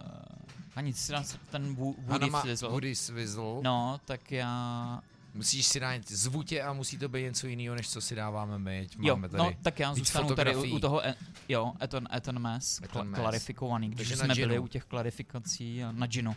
a 0.75 0.81
nic, 0.81 0.97
si 0.97 1.11
dám 1.11 1.23
ten 1.49 1.75
Woody 1.75 2.29
má 2.29 2.41
Swizzle. 2.41 2.69
Woody 2.69 2.95
Swizzle. 2.95 3.61
No, 3.61 3.99
tak 4.05 4.31
já... 4.31 5.01
Musíš 5.33 5.65
si 5.67 5.79
dát 5.79 6.07
zvutě 6.07 6.61
a 6.61 6.73
musí 6.73 6.97
to 6.97 7.09
být 7.09 7.23
něco 7.23 7.47
jiného, 7.47 7.75
než 7.75 7.89
co 7.89 8.01
si 8.01 8.15
dáváme 8.15 8.59
my. 8.59 8.79
Ať 8.79 8.95
Jo, 8.99 9.15
máme 9.15 9.29
tady. 9.29 9.43
no, 9.43 9.53
tak 9.61 9.79
já 9.79 9.93
zůstanu 9.93 10.35
tady 10.35 10.55
u, 10.55 10.75
u 10.75 10.79
toho, 10.79 11.07
e, 11.07 11.15
jo, 11.49 11.73
Eton, 11.81 12.07
Eton 12.15 12.39
Mass, 12.39 12.81
Eton 12.81 13.01
kla- 13.01 13.09
Mass. 13.09 13.21
klarifikovaný, 13.21 13.89
když 13.89 13.97
Takže 13.97 14.15
jsme 14.15 14.35
byli 14.35 14.59
u 14.59 14.67
těch 14.67 14.83
klarifikací 14.83 15.83
a 15.83 15.91
na 15.91 16.07
ginu. 16.07 16.35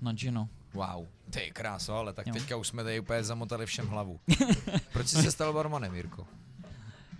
Na 0.00 0.12
ginu. 0.12 0.48
Wow, 0.74 1.06
ty 1.30 1.50
kráso, 1.50 1.94
ale 1.94 2.12
tak 2.12 2.26
Jo. 2.26 2.32
teďka 2.32 2.56
už 2.56 2.68
jsme 2.68 2.84
tady 2.84 3.00
úplně 3.00 3.24
zamotali 3.24 3.66
všem 3.66 3.88
hlavu. 3.88 4.20
Proč 4.92 5.06
jsi 5.08 5.22
se 5.22 5.32
stal 5.32 5.52
barmanem, 5.52 5.94
Jirko? 5.94 6.26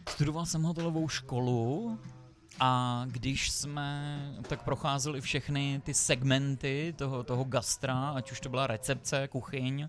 Studoval 0.08 0.46
jsem 0.46 0.62
hotelovou 0.62 1.08
školu 1.08 1.98
a 2.60 3.02
když 3.06 3.50
jsme 3.50 4.18
tak 4.48 4.62
procházeli 4.62 5.20
všechny 5.20 5.80
ty 5.84 5.94
segmenty 5.94 6.94
toho, 6.98 7.22
toho 7.24 7.44
gastra, 7.44 8.10
ať 8.10 8.32
už 8.32 8.40
to 8.40 8.48
byla 8.48 8.66
recepce, 8.66 9.28
kuchyň 9.28 9.88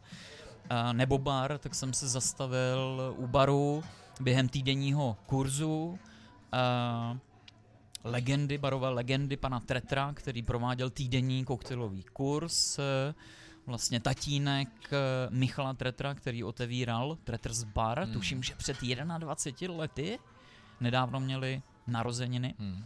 a 0.70 0.94
nebo 0.94 1.18
bar, 1.18 1.58
tak 1.58 1.76
jsem 1.76 1.94
se 1.94 2.08
zastavil 2.08 3.14
u 3.18 3.28
baru 3.28 3.84
během 4.20 4.50
týdenního 4.50 5.18
kurzu. 5.26 6.00
Legendy, 8.04 8.58
barové 8.58 8.90
legendy 8.90 9.38
pana 9.38 9.60
Tretra, 9.60 10.14
který 10.14 10.42
prováděl 10.44 10.90
týdenní 10.90 11.46
koktejlový 11.46 12.04
kurz. 12.14 12.80
eh, 12.80 13.14
Vlastně 13.66 14.00
tatínek 14.00 14.68
eh, 14.94 14.98
Michala 15.30 15.74
Tretra, 15.74 16.14
který 16.14 16.44
otevíral 16.44 17.18
Tretr's 17.24 17.64
Bar, 17.64 18.04
Hmm. 18.04 18.14
tuším, 18.14 18.44
že 18.44 18.56
před 18.56 18.78
21 19.18 19.78
lety 19.78 20.20
nedávno 20.80 21.20
měli 21.20 21.62
narozeniny. 21.88 22.56
Hmm. 22.60 22.86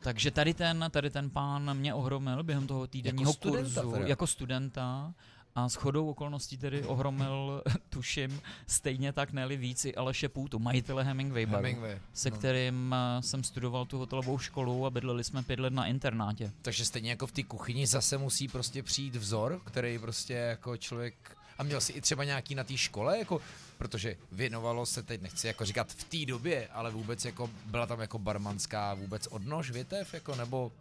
Takže 0.00 0.30
tady 0.30 0.54
ten, 0.54 0.84
tady 0.90 1.10
ten 1.10 1.30
pán 1.30 1.74
mě 1.78 1.94
ohromil 1.94 2.42
během 2.42 2.66
toho 2.66 2.86
týdenního 2.86 3.32
studenta 3.32 3.80
kurzu 3.82 3.92
teda? 3.96 4.06
jako 4.06 4.26
studenta 4.26 5.14
a 5.56 5.68
s 5.68 5.74
chodou 5.74 6.10
okolností 6.10 6.58
tedy 6.58 6.82
ohromil, 6.82 7.62
tuším, 7.88 8.40
stejně 8.66 9.12
tak 9.12 9.32
ne 9.32 9.48
víc 9.48 9.84
i 9.84 9.94
Aleše 9.94 10.28
Půtu, 10.28 10.58
majitele 10.58 11.04
Hemingway 11.04 11.46
baru, 11.46 11.64
Hemingway. 11.64 11.98
se 12.12 12.30
no. 12.30 12.36
kterým 12.36 12.94
eh, 12.94 13.22
jsem 13.22 13.44
studoval 13.44 13.86
tu 13.86 13.98
hotelovou 13.98 14.38
školu 14.38 14.86
a 14.86 14.90
bydleli 14.90 15.24
jsme 15.24 15.42
pět 15.42 15.60
let 15.60 15.72
na 15.72 15.86
internátě. 15.86 16.52
Takže 16.62 16.84
stejně 16.84 17.10
jako 17.10 17.26
v 17.26 17.32
té 17.32 17.42
kuchyni 17.42 17.86
zase 17.86 18.18
musí 18.18 18.48
prostě 18.48 18.82
přijít 18.82 19.16
vzor, 19.16 19.60
který 19.64 19.98
prostě 19.98 20.34
jako 20.34 20.76
člověk... 20.76 21.36
A 21.58 21.62
měl 21.62 21.80
jsi 21.80 21.92
i 21.92 22.00
třeba 22.00 22.24
nějaký 22.24 22.54
na 22.54 22.64
té 22.64 22.76
škole, 22.76 23.18
jako, 23.18 23.40
protože 23.78 24.16
věnovalo 24.32 24.86
se, 24.86 25.02
teď 25.02 25.22
nechci 25.22 25.46
jako 25.46 25.64
říkat 25.64 25.92
v 25.92 26.04
té 26.04 26.26
době, 26.26 26.68
ale 26.68 26.90
vůbec 26.90 27.24
jako 27.24 27.50
byla 27.66 27.86
tam 27.86 28.00
jako 28.00 28.18
barmanská 28.18 28.94
vůbec 28.94 29.26
odnož, 29.26 29.70
větev, 29.70 30.14
jako, 30.14 30.34
nebo 30.34 30.72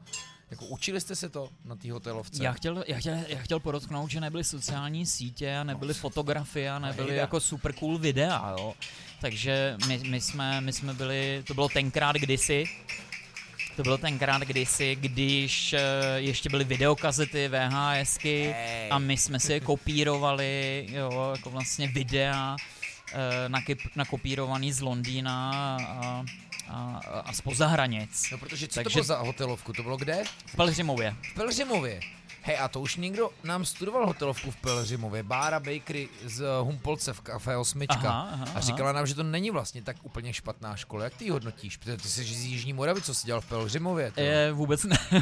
jako 0.52 0.66
učili 0.66 1.02
jste 1.02 1.16
se 1.16 1.30
to 1.30 1.50
na 1.66 1.76
té 1.76 1.92
hotelovce? 1.92 2.44
Já 2.44 2.54
chtěl, 2.54 2.84
já, 2.88 2.98
chtěl, 2.98 3.18
já 3.28 3.38
chtěl 3.40 3.60
podotknout, 3.60 4.12
že 4.12 4.22
nebyly 4.22 4.44
sociální 4.44 5.06
sítě 5.06 5.58
a 5.58 5.64
nebyly 5.64 5.94
fotografie 5.94 6.72
a 6.72 6.80
nebyly 6.80 7.08
hejda. 7.08 7.22
jako 7.22 7.40
super 7.40 7.74
cool 7.74 7.98
videa, 7.98 8.54
jo. 8.58 8.74
Takže 9.22 9.78
my, 9.88 9.98
my, 9.98 10.22
jsme, 10.22 10.62
my 10.62 10.74
jsme 10.74 10.94
byli, 10.94 11.44
to 11.48 11.54
bylo 11.54 11.70
tenkrát 11.70 12.16
kdysi, 12.16 12.66
to 13.76 13.84
bylo 13.84 13.98
tenkrát 13.98 14.42
kdysi, 14.42 14.96
když 14.96 15.74
uh, 15.74 15.80
ještě 16.16 16.50
byly 16.50 16.64
videokazety, 16.64 17.48
VHSky 17.50 18.54
Ej. 18.58 18.90
a 18.92 19.00
my 19.00 19.18
jsme 19.18 19.40
si 19.40 19.54
je 19.54 19.60
kopírovali, 19.60 20.88
jo, 20.92 21.32
jako 21.36 21.50
vlastně 21.50 21.88
videa 21.88 22.56
uh, 22.56 23.20
nakyp- 23.54 23.90
nakopírovaný 23.96 24.72
z 24.72 24.82
Londýna 24.82 25.52
a, 25.82 26.24
a, 26.70 27.02
a 27.26 27.34
spoza 27.34 27.68
hranic. 27.68 28.30
No 28.32 28.38
protože 28.38 28.68
co 28.68 28.74
Takže- 28.74 28.90
to 28.90 28.94
bylo 28.94 29.04
za 29.04 29.18
hotelovku? 29.18 29.74
To 29.74 29.84
bylo 29.84 29.98
kde? 29.98 30.24
V 30.46 30.56
Pelhřimově. 30.56 31.16
V 31.32 31.34
Pelřimově. 31.34 32.00
Hej, 32.48 32.58
a 32.60 32.68
to 32.68 32.82
už 32.82 32.96
někdo 32.96 33.30
nám 33.44 33.66
studoval 33.66 34.08
hotelovku 34.08 34.52
v 34.52 34.56
Pelřimově. 34.56 35.24
Bára 35.24 35.60
Bakery 35.60 36.10
z 36.26 36.46
Humpolce 36.62 37.14
v 37.14 37.22
Café 37.22 37.58
Osmička. 37.58 38.10
Aha, 38.10 38.30
aha, 38.32 38.46
a 38.56 38.60
říkala 38.60 38.92
nám, 38.92 39.08
že 39.08 39.16
to 39.16 39.24
není 39.24 39.52
vlastně 39.52 39.82
tak 39.82 39.98
úplně 40.04 40.34
špatná 40.34 40.76
škola. 40.76 41.04
Jak 41.04 41.16
ty 41.16 41.26
ji 41.26 41.30
hodnotíš? 41.30 41.78
Protože 41.78 41.98
ty 41.98 42.10
jsi 42.10 42.24
z 42.24 42.46
Jižní 42.46 42.74
Moravy, 42.74 43.02
co 43.02 43.14
jsi 43.14 43.26
dělal 43.26 43.42
v 43.42 43.46
Pelřimově? 43.46 44.12
ty 44.12 44.22
jo? 44.22 44.28
Je, 44.28 44.52
vůbec 44.52 44.84
ne. 44.84 44.98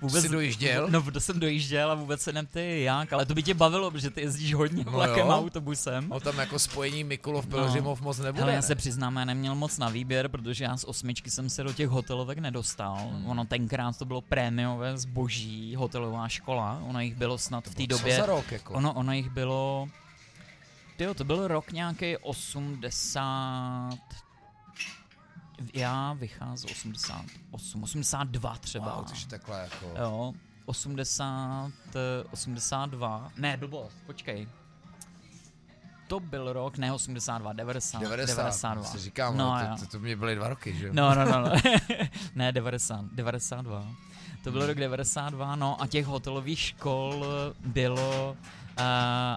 vůbec, 0.00 0.22
Jsi 0.22 0.28
dojížděl? 0.28 0.88
No, 0.90 1.10
to 1.10 1.20
jsem 1.20 1.40
dojížděl 1.40 1.90
a 1.90 1.94
vůbec 1.94 2.20
se 2.22 2.32
neptej 2.32 2.82
jak, 2.82 3.12
ale 3.12 3.26
to 3.26 3.34
by 3.34 3.42
tě 3.42 3.54
bavilo, 3.54 3.90
protože 3.90 4.10
ty 4.10 4.20
jezdíš 4.20 4.54
hodně 4.54 4.84
No 4.84 4.92
vlakem 4.92 5.26
jo. 5.26 5.32
a 5.32 5.38
autobusem. 5.38 6.08
No 6.08 6.20
tam 6.20 6.38
jako 6.38 6.58
spojení 6.58 7.04
Mikulov 7.04 7.46
Pelřimov 7.46 8.00
moc 8.00 8.18
nebude. 8.18 8.42
Ale 8.42 8.52
já 8.52 8.58
ne? 8.58 8.62
se 8.62 8.74
přiznám, 8.74 9.16
já 9.16 9.24
neměl 9.24 9.54
moc 9.54 9.78
na 9.78 9.88
výběr, 9.88 10.28
protože 10.28 10.64
já 10.64 10.76
z 10.76 10.84
osmičky 10.84 11.30
jsem 11.30 11.50
se 11.50 11.62
do 11.62 11.72
těch 11.72 11.88
hotelovek 11.88 12.38
nedostal. 12.38 12.96
Hmm. 12.96 13.26
Ono 13.26 13.44
tenkrát 13.44 13.98
to 13.98 14.04
bylo 14.04 14.20
prémiové 14.20 14.98
zboží, 14.98 15.76
hotelová 15.76 16.28
škola. 16.32 16.80
Ono 16.82 17.00
jich 17.00 17.14
bylo 17.14 17.38
snad 17.38 17.68
v 17.68 17.74
té 17.74 17.82
Co 17.82 17.86
době. 17.86 18.16
za 18.16 18.26
rok 18.26 18.52
jako? 18.52 18.72
Ono, 18.74 18.92
ono 18.92 19.12
jich 19.12 19.30
bylo... 19.30 19.88
Tyjo, 20.96 21.14
to 21.14 21.24
byl 21.24 21.48
rok 21.48 21.72
nějaký 21.72 22.16
80... 22.16 23.98
Já 25.74 26.12
vycházím 26.12 26.70
88, 26.70 27.82
82 27.82 28.56
třeba. 28.56 28.94
Wow, 28.96 29.04
takže 29.04 29.28
takhle 29.28 29.60
jako... 29.60 29.94
Jo, 29.98 30.32
80, 30.66 31.70
eh, 31.94 32.24
82, 32.30 33.30
ne, 33.36 33.56
blbost, 33.56 33.96
počkej. 34.06 34.48
To 36.08 36.20
byl 36.20 36.52
rok, 36.52 36.78
ne 36.78 36.92
82, 36.92 37.52
90, 37.52 37.98
90, 38.00 38.36
92. 38.36 38.84
si 38.84 38.98
říkám, 38.98 39.36
no, 39.36 39.56
to, 39.76 39.84
to, 39.84 39.90
to 39.90 39.98
mě 39.98 40.16
byly 40.16 40.34
dva 40.34 40.48
roky, 40.48 40.74
že 40.74 40.86
jo? 40.86 40.92
No, 40.94 41.14
no, 41.14 41.24
no, 41.24 41.40
no. 41.40 41.50
ne, 42.34 42.52
90, 42.52 43.04
92. 43.12 43.86
To 44.42 44.52
byl 44.52 44.66
rok 44.66 44.78
92, 44.78 45.56
no 45.56 45.82
a 45.82 45.86
těch 45.86 46.06
hotelových 46.06 46.58
škol 46.58 47.26
bylo 47.66 48.30
uh, 48.32 48.84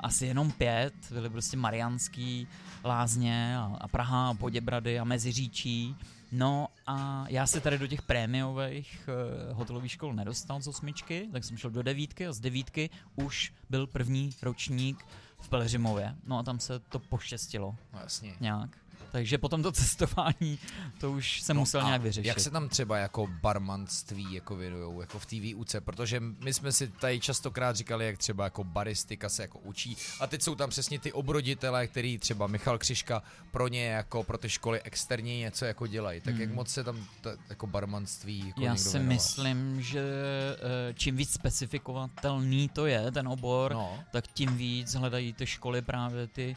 asi 0.03 0.25
jenom 0.25 0.51
pět, 0.51 0.93
byly 1.11 1.29
prostě 1.29 1.57
Mariánský 1.57 2.47
lázně 2.85 3.57
a, 3.57 3.77
a 3.81 3.87
Praha 3.87 4.29
a 4.29 4.33
Poděbrady 4.33 4.99
a 4.99 5.03
Meziříčí. 5.03 5.95
No 6.31 6.67
a 6.87 7.25
já 7.29 7.47
se 7.47 7.61
tady 7.61 7.77
do 7.77 7.87
těch 7.87 8.01
prémiových 8.01 9.09
uh, 9.49 9.57
hotelových 9.57 9.91
škol 9.91 10.13
nedostal 10.13 10.61
z 10.61 10.67
osmičky, 10.67 11.29
tak 11.31 11.43
jsem 11.43 11.57
šel 11.57 11.69
do 11.69 11.83
devítky 11.83 12.27
a 12.27 12.33
z 12.33 12.39
devítky 12.39 12.89
už 13.15 13.53
byl 13.69 13.87
první 13.87 14.29
ročník 14.41 15.05
v 15.39 15.49
Pelřimově. 15.49 16.15
No 16.27 16.37
a 16.39 16.43
tam 16.43 16.59
se 16.59 16.79
to 16.79 16.99
poštěstilo 16.99 17.75
No 17.93 17.99
jasně. 17.99 18.33
nějak. 18.39 18.69
Takže 19.15 19.37
potom 19.37 19.63
to 19.63 19.71
cestování, 19.81 20.59
to 20.99 21.11
už 21.11 21.41
jsem 21.41 21.55
No 21.55 21.61
musel 21.61 21.83
nějak 21.83 22.01
vyřešit. 22.01 22.27
Jak 22.27 22.39
se 22.39 22.51
tam 22.51 22.69
třeba 22.69 22.97
jako 22.97 23.27
barmanství 23.41 24.33
jako 24.33 24.55
věnujou, 24.55 25.01
jako 25.01 25.19
v 25.19 25.25
té 25.25 25.35
výuce, 25.39 25.81
protože 25.81 26.19
my 26.19 26.53
jsme 26.53 26.71
si 26.71 26.87
tady 26.87 27.19
častokrát 27.19 27.75
říkali, 27.75 28.05
jak 28.05 28.17
třeba 28.17 28.43
jako 28.43 28.63
baristika 28.63 29.29
se 29.29 29.41
jako 29.41 29.59
učí 29.59 29.97
a 30.19 30.27
teď 30.27 30.41
jsou 30.41 30.55
tam 30.55 30.69
přesně 30.69 30.99
ty 30.99 31.11
obroditelé, 31.13 31.87
který 31.87 32.17
třeba 32.17 32.47
Michal 32.47 32.77
Křiška 32.77 33.23
pro 33.51 33.67
ně 33.67 33.85
jako 33.85 34.23
pro 34.23 34.37
ty 34.37 34.49
školy 34.49 34.81
externě 34.81 35.37
něco 35.39 35.65
jako 35.65 35.87
dělají. 35.87 36.21
Tak 36.21 36.35
jak 36.37 36.47
Hmm. 36.49 36.55
moc 36.55 36.69
se 36.69 36.83
tam 36.83 37.05
ta, 37.21 37.31
jako 37.49 37.67
barmanství 37.67 38.47
jako 38.47 38.61
Já 38.61 38.75
si 38.75 38.83
věnoval? 38.89 39.07
myslím, 39.15 39.81
že 39.81 39.99
eh, 40.89 40.93
čím 40.93 41.15
víc 41.17 41.33
specifikovatelný 41.33 42.69
to 42.69 42.85
je, 42.85 43.11
ten 43.11 43.27
obor, 43.27 43.73
No, 43.73 43.99
tak 44.11 44.27
tím 44.27 44.57
víc 44.57 44.95
hledají 44.95 45.33
ty 45.33 45.45
školy 45.47 45.81
právě 45.81 46.27
ty, 46.27 46.55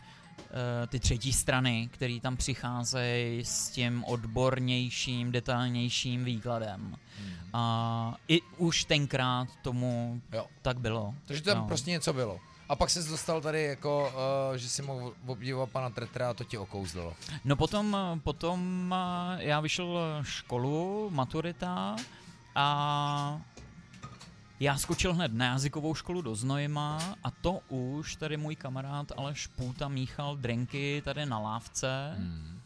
ty 0.88 1.00
třetí 1.00 1.32
strany, 1.32 1.88
které 1.92 2.18
tam 2.22 2.36
přicházejí 2.36 3.44
s 3.44 3.68
tím 3.68 4.04
odbornějším, 4.04 5.32
detailnějším 5.32 6.24
výkladem. 6.24 6.80
hmm. 7.18 7.32
A 7.52 8.14
i 8.28 8.40
už 8.56 8.84
tenkrát 8.84 9.48
tomu 9.62 10.20
jo. 10.32 10.46
tak 10.62 10.78
bylo. 10.80 11.14
Takže 11.26 11.42
tam 11.42 11.58
No. 11.58 11.66
prostě 11.66 11.90
něco 11.90 12.12
bylo. 12.12 12.40
A 12.68 12.76
pak 12.76 12.90
se 12.90 13.02
dostal 13.02 13.40
tady 13.40 13.62
jako, 13.62 14.12
uh, 14.50 14.56
že 14.56 14.68
si 14.68 14.82
mohl 14.82 15.12
obdivovat 15.26 15.70
pana 15.70 15.90
Tretra 15.90 16.30
a 16.30 16.34
to 16.34 16.44
tě 16.44 16.58
okouzlilo. 16.58 17.14
No 17.44 17.56
potom, 17.56 17.96
potom 18.24 18.94
eh, 19.38 19.44
já 19.44 19.60
vyšel 19.60 19.98
školu, 20.22 21.10
maturita 21.10 21.96
a 22.54 23.40
já 24.60 24.76
skočil 24.76 25.14
hned 25.14 25.34
na 25.34 25.44
jazykovou 25.46 25.94
školu 25.94 26.22
do 26.22 26.34
Znojma 26.34 27.14
a 27.24 27.30
to 27.30 27.60
už 27.68 28.16
tady 28.16 28.36
můj 28.36 28.56
kamarád 28.56 29.12
Aleš 29.16 29.46
Půta 29.46 29.88
míchal 29.88 30.36
drinky 30.36 31.02
tady 31.04 31.26
na 31.26 31.38
lávce 31.38 32.14
Hmm. 32.18 32.60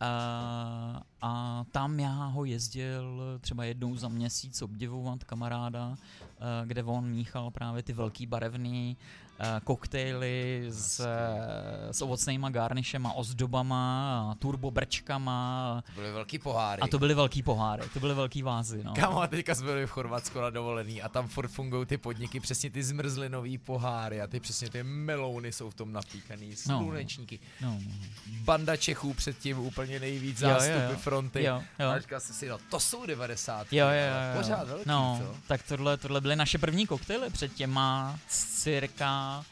a, 0.00 1.02
a 1.22 1.64
tam 1.72 2.00
já 2.00 2.26
ho 2.26 2.44
jezdil 2.44 3.20
třeba 3.40 3.64
jednou 3.64 3.96
za 3.96 4.08
měsíc 4.08 4.62
obdivovat 4.62 5.24
kamaráda, 5.24 5.94
eh, 6.20 6.66
kde 6.66 6.82
on 6.82 7.04
míchal 7.04 7.50
právě 7.50 7.82
ty 7.82 7.92
velký 7.92 8.26
barevný 8.26 8.96
eh, 9.40 9.60
koktejly 9.64 10.64
s, 10.70 11.00
eh, 11.00 11.92
s 11.92 12.02
ovocnýma 12.02 12.50
garnišema, 12.50 13.12
ozdobama, 13.12 14.36
turbobrčkama 14.38 15.82
To 15.86 15.92
byly 16.00 16.12
velký 16.12 16.38
poháry. 16.38 16.82
a 16.82 16.86
to 16.86 16.98
byly 16.98 17.14
velký 17.14 17.42
poháry, 17.42 17.82
to 17.94 18.00
byly 18.00 18.14
velký 18.14 18.42
vázy. 18.42 18.82
No. 18.84 18.92
Kámo, 18.94 19.22
a 19.22 19.26
teďka 19.26 19.54
jsme 19.54 19.66
byli 19.66 19.86
v 19.86 19.90
Chorvatsku 19.90 20.40
na 20.40 20.50
dovolený 20.50 21.02
a 21.02 21.08
tam 21.08 21.28
furt 21.28 21.48
fungují 21.48 21.86
ty 21.86 21.98
podniky, 21.98 22.40
přesně 22.40 22.70
ty 22.70 22.82
zmrzlinový 22.82 23.58
poháry 23.58 24.20
a 24.20 24.26
ty 24.26 24.40
přesně 24.40 24.70
ty 24.70 24.82
melouny 24.82 25.52
jsou 25.52 25.70
v 25.70 25.74
tom 25.74 25.92
napíkaný, 25.92 26.50
No. 26.50 26.56
slunečníky. 26.56 27.38
No. 27.60 27.78
Banda 28.44 28.76
Čechů 28.76 29.14
předtím 29.14 29.58
úplně 29.58 30.00
nejvíc 30.00 30.40
Jo, 30.40 30.48
jo, 30.48 30.54
zástupy 30.54 30.92
jo. 30.92 30.98
Fronty. 31.12 31.44
Jo, 31.44 31.62
jo. 31.78 31.88
A 31.90 31.98
říkal 31.98 32.20
jsi 32.20 32.32
si, 32.32 32.48
no 32.48 32.58
to 32.70 32.80
jsou 32.80 33.06
90. 33.06 33.72
Jo, 33.72 33.86
jo, 33.86 33.92
jo, 33.92 33.96
jo. 34.34 34.36
Pořád 34.42 34.68
velký, 34.68 34.84
no, 34.88 35.20
co? 35.22 35.36
tak 35.48 35.62
tohle, 35.62 35.96
tohle 35.96 36.20
byly 36.20 36.36
naše 36.36 36.58
první 36.58 36.86
koktejly 36.86 37.30
před 37.30 37.52
těma 37.54 38.18
cirka 38.28 39.44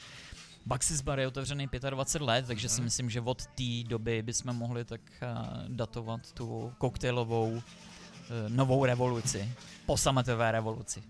Baxis 0.67 1.01
Bar 1.01 1.21
je 1.21 1.27
otevřený 1.29 1.69
25 1.91 2.27
let, 2.27 2.47
takže 2.47 2.69
si 2.69 2.81
Mhm. 2.81 2.85
myslím, 2.85 3.11
že 3.11 3.21
od 3.21 3.47
té 3.47 3.89
doby 3.89 4.23
bychom 4.23 4.57
mohli 4.57 4.85
tak 4.85 5.01
eh, 5.23 5.27
datovat 5.69 6.33
tu 6.33 6.73
koktejlovou 6.79 7.63
eh, 7.63 8.49
novou 8.49 8.85
revoluci, 8.85 9.53
po 9.87 9.97
sametové 9.97 10.53
revoluci. 10.53 11.03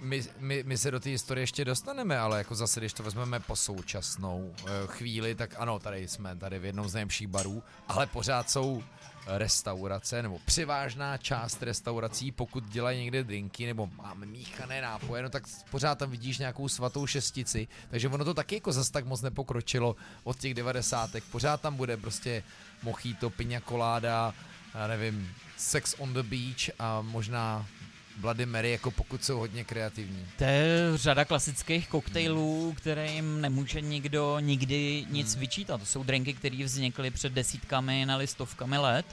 My, 0.00 0.22
my, 0.38 0.62
my 0.66 0.78
se 0.78 0.90
do 0.90 1.00
té 1.00 1.10
historie 1.10 1.42
ještě 1.42 1.64
dostaneme, 1.64 2.18
ale 2.18 2.38
jako 2.38 2.54
zase, 2.54 2.80
když 2.80 2.92
to 2.92 3.02
vezmeme 3.02 3.40
po 3.40 3.56
současnou 3.56 4.54
eh, 4.58 4.70
chvíli, 4.86 5.34
tak 5.34 5.54
ano, 5.58 5.78
tady 5.78 6.08
jsme 6.08 6.36
tady 6.36 6.58
v 6.58 6.64
jednom 6.64 6.88
z 6.88 6.94
nejlepších 6.94 7.28
barů, 7.28 7.62
ale 7.88 8.06
pořád 8.06 8.50
jsou 8.50 8.82
restaurace, 9.26 10.22
nebo 10.22 10.38
převážná 10.44 11.16
část 11.18 11.62
restaurací, 11.62 12.32
pokud 12.32 12.64
dělají 12.64 13.00
někde 13.00 13.24
drinky, 13.24 13.66
nebo 13.66 13.86
máme 13.86 14.26
míchané 14.26 14.80
nápoje, 14.80 15.22
no 15.22 15.28
tak 15.28 15.42
pořád 15.70 15.98
tam 15.98 16.10
vidíš 16.10 16.38
nějakou 16.38 16.68
svatou 16.68 17.06
šestici, 17.06 17.68
takže 17.90 18.08
ono 18.08 18.24
to 18.24 18.34
taky 18.34 18.54
jako 18.54 18.72
zas 18.72 18.90
tak 18.90 19.06
moc 19.06 19.22
nepokročilo 19.22 19.96
od 20.24 20.38
těch 20.38 20.54
devadesátek, 20.54 21.24
pořád 21.24 21.60
tam 21.60 21.76
bude 21.76 21.96
prostě 21.96 22.42
mojito, 22.82 23.30
piña 23.30 23.60
colada, 23.68 24.34
já 24.74 24.86
nevím, 24.86 25.34
sex 25.56 25.94
on 25.98 26.12
the 26.12 26.22
beach 26.22 26.70
a 26.78 27.00
možná 27.00 27.66
Bloody 28.16 28.46
Mary, 28.46 28.70
jako 28.70 28.90
pokud 28.90 29.24
jsou 29.24 29.38
hodně 29.38 29.64
kreativní. 29.64 30.26
To 30.38 30.44
je 30.44 30.90
řada 30.94 31.24
klasických 31.24 31.88
koktejlů, 31.88 32.74
kterým 32.76 33.40
nemůže 33.40 33.80
nikdo 33.80 34.38
nikdy 34.38 35.06
nic 35.10 35.32
Hmm. 35.32 35.40
vyčítat. 35.40 35.80
To 35.80 35.86
jsou 35.86 36.02
drinky, 36.04 36.32
které 36.34 36.64
vznikly 36.64 37.10
před 37.10 37.32
desítkami 37.32 38.06
nebo 38.06 38.26
stovkami 38.26 38.78
let. 38.78 39.06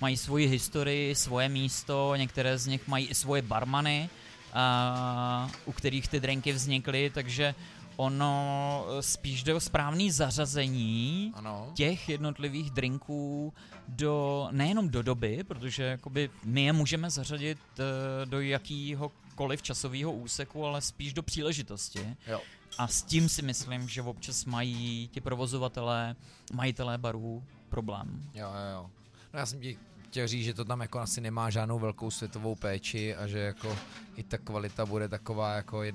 Mají 0.00 0.16
svoji 0.16 0.46
historii, 0.46 1.14
svoje 1.14 1.48
místo, 1.48 2.14
některé 2.16 2.58
z 2.58 2.66
nich 2.66 2.88
mají 2.88 3.06
i 3.06 3.14
svoje 3.14 3.42
barmany, 3.42 4.08
a, 4.52 5.50
u 5.64 5.72
kterých 5.72 6.08
ty 6.08 6.20
drinky 6.20 6.52
vznikly, 6.52 7.10
takže 7.14 7.54
ono 7.96 8.84
spíš 9.00 9.42
jde 9.42 9.54
o 9.54 9.60
správný 9.60 10.10
zařazení 10.10 11.32
Ano. 11.34 11.70
těch 11.74 12.08
jednotlivých 12.08 12.70
drinků 12.70 13.52
do, 13.88 14.48
nejenom 14.50 14.88
do 14.88 15.02
doby, 15.02 15.44
protože 15.44 15.82
jakoby 15.82 16.30
my 16.44 16.64
je 16.64 16.72
můžeme 16.72 17.10
zařadit 17.10 17.58
eh, 17.78 18.26
do 18.26 18.40
jakýhokoliv 18.40 19.62
časového 19.62 20.12
úseku, 20.12 20.66
ale 20.66 20.80
spíš 20.80 21.12
do 21.12 21.22
příležitosti. 21.22 22.16
Jo. 22.26 22.40
A 22.78 22.88
s 22.88 23.02
tím 23.02 23.28
si 23.28 23.42
myslím, 23.42 23.88
že 23.88 24.02
občas 24.02 24.44
mají 24.44 25.08
ti 25.12 25.20
provozovatelé, 25.20 26.16
majitelé 26.52 26.98
barů 26.98 27.44
problém. 27.68 28.22
Jo, 28.34 28.46
jo, 28.48 28.72
jo. 28.74 28.90
No 29.32 29.38
já 29.38 29.46
jsem 29.46 29.60
ti 29.60 29.78
chtěl 30.08 30.28
říct, 30.28 30.44
že 30.44 30.54
to 30.54 30.64
tam 30.64 30.80
jako 30.80 30.98
asi 30.98 31.20
nemá 31.20 31.50
žádnou 31.50 31.78
velkou 31.78 32.10
světovou 32.10 32.54
péči 32.54 33.14
a 33.16 33.26
že 33.26 33.38
jako 33.38 33.78
i 34.16 34.22
ta 34.22 34.38
kvalita 34.38 34.86
bude 34.86 35.08
taková 35.08 35.54
jako 35.54 35.82
jed... 35.82 35.94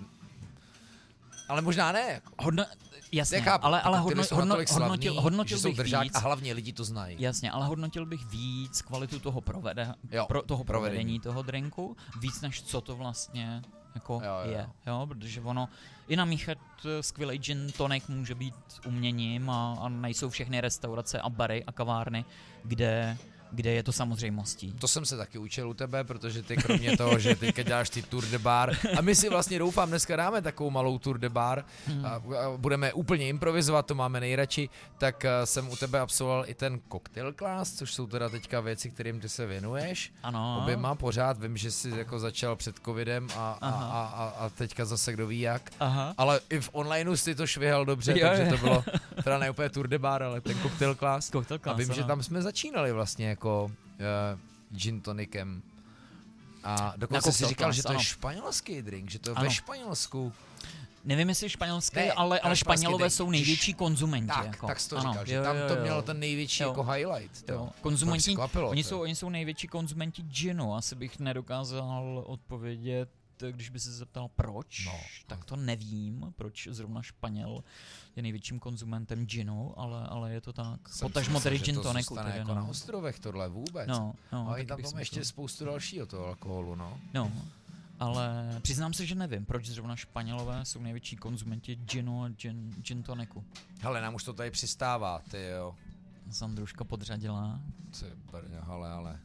Ale 1.49 1.61
možná 1.61 1.91
ne. 1.91 1.99
Jako. 2.11 2.33
Hodno, 2.43 2.65
jasně, 3.11 3.37
Nechápu, 3.37 3.65
ale, 3.65 3.81
ale 3.81 3.99
hodno, 3.99 4.23
hodno, 4.31 4.55
slavný, 4.55 4.73
hodnotil, 4.81 5.21
hodnotil 5.21 5.57
že 5.57 5.61
jsou 5.61 5.69
bych 5.69 5.77
držák 5.77 6.03
víc, 6.03 6.15
a 6.15 6.19
hlavně 6.19 6.53
lidi 6.53 6.73
to 6.73 6.83
znají. 6.83 7.15
Jasně, 7.19 7.51
ale 7.51 7.65
hodnotil 7.65 8.05
bych 8.05 8.25
víc 8.25 8.81
kvalitu 8.81 9.19
toho, 9.19 9.41
provede, 9.41 9.93
Jo, 10.11 10.25
pro, 10.27 10.41
toho 10.41 10.63
provedení. 10.63 10.95
provedení 10.95 11.19
toho 11.19 11.41
drinku, 11.41 11.97
víc 12.19 12.41
než 12.41 12.61
co 12.63 12.81
to 12.81 12.95
vlastně 12.95 13.61
jako 13.95 14.13
Jo, 14.13 14.31
jo, 14.45 14.51
je. 14.51 14.57
jo. 14.57 14.93
Jo, 14.99 15.05
protože 15.07 15.41
ono 15.41 15.69
i 16.07 16.15
namíchat 16.15 16.57
eh, 16.85 17.03
skvělý 17.03 17.37
gin 17.37 17.71
tonic 17.77 18.07
může 18.07 18.35
být 18.35 18.55
uměním 18.87 19.49
a, 19.49 19.73
a 19.81 19.89
nejsou 19.89 20.29
všechny 20.29 20.61
restaurace 20.61 21.21
a 21.21 21.29
bary 21.29 21.63
a 21.63 21.71
kavárny, 21.71 22.25
kde, 22.63 23.17
kde 23.51 23.71
je 23.71 23.83
to 23.83 23.91
samozřejmostí. 23.91 24.73
To 24.79 24.87
jsem 24.87 25.05
se 25.05 25.17
taky 25.17 25.37
učil 25.37 25.69
u 25.69 25.73
tebe, 25.73 26.03
protože 26.03 26.43
ty 26.43 26.57
kromě 26.57 26.97
toho, 26.97 27.19
že 27.19 27.35
teďka 27.35 27.63
děláš 27.63 27.89
ty 27.89 28.01
tour 28.01 28.25
de 28.25 28.39
bar 28.39 28.75
a 28.97 29.01
my 29.01 29.15
si 29.15 29.29
vlastně 29.29 29.59
doufám 29.59 29.89
dneska 29.89 30.15
dáme 30.15 30.41
takovou 30.41 30.69
malou 30.69 30.99
tour 30.99 31.17
de 31.17 31.29
bar 31.29 31.65
Hmm. 31.87 32.05
a, 32.05 32.09
a 32.09 32.21
budeme 32.57 32.93
úplně 32.93 33.27
improvizovat, 33.27 33.85
to 33.85 33.95
máme 33.95 34.19
nejradši, 34.19 34.69
tak 34.97 35.25
a, 35.25 35.45
jsem 35.45 35.69
u 35.69 35.75
tebe 35.75 35.99
absolvoval 35.99 36.43
i 36.47 36.53
ten 36.53 36.79
cocktail 36.91 37.33
class, 37.33 37.73
což 37.73 37.93
jsou 37.93 38.07
teda 38.07 38.29
teďka 38.29 38.59
věci, 38.59 38.89
kterým 38.89 39.19
ty 39.19 39.29
se 39.29 39.45
věnuješ. 39.45 40.13
Ano. 40.23 40.59
Oběma 40.61 40.95
pořád, 40.95 41.37
vím, 41.39 41.57
že 41.57 41.71
jsi 41.71 41.89
jako 41.89 42.19
začal 42.19 42.55
před 42.55 42.75
covidem 42.85 43.27
a, 43.35 43.51
a, 43.61 43.69
a, 43.69 44.03
a, 44.03 44.45
a 44.45 44.49
teďka 44.49 44.85
zase 44.85 45.13
kdo 45.13 45.27
ví 45.27 45.39
jak. 45.39 45.71
Aha. 45.79 46.13
Ale 46.17 46.39
i 46.49 46.59
v 46.59 46.69
onlineu 46.71 47.15
si 47.15 47.35
to 47.35 47.47
švihal 47.47 47.85
dobře, 47.85 48.19
Jo, 48.19 48.27
takže 48.27 48.45
to 48.51 48.57
bylo 48.57 48.83
teda 49.23 49.37
ne 49.37 49.49
úplně 49.49 49.69
tour 49.69 49.87
de 49.87 49.99
bar, 49.99 50.23
ale 50.23 50.41
ten 50.41 50.57
cocktail 50.61 50.95
class. 50.95 51.29
Cocktail 51.29 51.59
A 51.61 51.63
class, 51.63 51.77
vím, 51.77 51.93
že 51.93 52.01
ano. 52.01 52.07
tam 52.07 52.23
jsme 52.23 52.41
začínali 52.41 52.91
vlastně 52.91 53.27
jako 53.39 53.65
uh, 53.65 54.39
gin 54.77 55.01
tonicem. 55.01 55.61
A 56.63 56.93
dokonce 56.97 57.31
si 57.31 57.37
cocktail 57.37 57.49
říkal, 57.49 57.71
že 57.71 57.83
to 57.83 57.91
je 57.91 57.95
ano. 57.95 58.03
španělský 58.03 58.81
drink, 58.81 59.09
že 59.09 59.19
to 59.19 59.29
je 59.29 59.33
ve 59.33 59.39
Ano. 59.41 59.49
Španělsku. 59.49 60.33
Nevím, 61.05 61.29
jestli 61.29 61.49
španělský, 61.49 61.95
Ne, 61.95 62.11
ale, 62.11 62.39
ale 62.39 62.55
Španělové 62.55 62.97
drink. 63.03 63.13
jsou 63.13 63.29
největší 63.29 63.73
konzumenti. 63.73 64.27
Tak, 64.27 64.45
jako. 64.45 64.67
tak 64.67 64.79
jsi 64.79 64.89
to 64.89 64.97
ano, 64.97 65.11
říkal, 65.11 65.25
že 65.25 65.35
jo, 65.35 65.43
tam 65.43 65.57
jo, 65.57 65.67
to 65.67 65.75
jo. 65.75 65.81
mělo 65.81 66.01
ten 66.01 66.19
největší 66.19 66.63
Jo. 66.63 66.69
jako 66.69 66.83
highlight. 66.83 67.41
To. 67.45 67.51
Jo. 67.53 67.59
To 67.75 67.81
Konzumenti, 67.81 68.21
překvapilo, 68.21 68.69
oni 68.69 68.83
to. 68.83 68.89
jsou, 68.89 69.01
oni 69.01 69.15
jsou 69.15 69.29
největší 69.29 69.67
konzumenti 69.67 70.21
ginu. 70.21 70.75
Asi 70.75 70.95
bych 70.95 71.19
nedokázal 71.19 72.23
odpovědět, 72.27 73.09
když 73.51 73.69
by 73.69 73.79
se 73.79 73.91
zeptal 73.91 74.27
proč, 74.27 74.85
No. 74.85 74.99
tak 75.27 75.45
to 75.45 75.55
nevím, 75.55 76.33
proč 76.35 76.67
zrovna 76.71 77.01
Španěl 77.01 77.63
je 78.15 78.21
největším 78.21 78.59
konzumentem 78.59 79.25
ginu, 79.25 79.79
ale, 79.79 80.07
ale 80.07 80.33
je 80.33 80.41
to 80.41 80.53
tak. 80.53 80.89
Jsem 80.89 81.07
Potažmo 81.07 81.39
tedy 81.39 81.59
gin 81.59 81.75
to 81.75 81.93
zůstane 81.93 82.23
Tedy, 82.31 82.39
jako 82.39 82.53
na 82.53 82.61
no. 82.63 82.69
ostrovech 82.69 83.19
tohle 83.19 83.49
vůbec. 83.49 83.87
No, 83.87 84.13
no, 84.31 84.47
a 84.47 84.51
taky 84.51 84.61
i 84.63 84.65
tam 84.65 84.81
tam 84.81 84.99
ještě 84.99 85.19
myslel. 85.19 85.29
spoustu 85.29 85.65
dalšího 85.65 86.05
toho 86.05 86.25
alkoholu, 86.27 86.75
no. 86.75 86.99
No, 87.13 87.31
ale 87.99 88.57
přiznám 88.61 88.93
se, 88.93 89.05
že 89.05 89.15
nevím, 89.15 89.45
proč 89.45 89.65
zrovna 89.65 89.95
Španělové 89.95 90.65
jsou 90.65 90.79
největší 90.81 91.15
konzumenti 91.15 91.75
ginu 91.75 92.23
a 92.23 92.29
gin, 92.29 92.73
gin 92.81 93.03
toniku. 93.03 93.43
Hele, 93.81 94.01
nám 94.01 94.15
už 94.15 94.23
to 94.23 94.33
tady 94.33 94.51
přistává, 94.51 95.21
ty 95.31 95.45
jo. 95.45 95.75
Sandruška 96.31 96.83
podřadila. 96.83 97.59
Ty 97.99 98.05
brňo, 98.31 98.63
ale, 98.71 98.91
ale. 98.91 99.19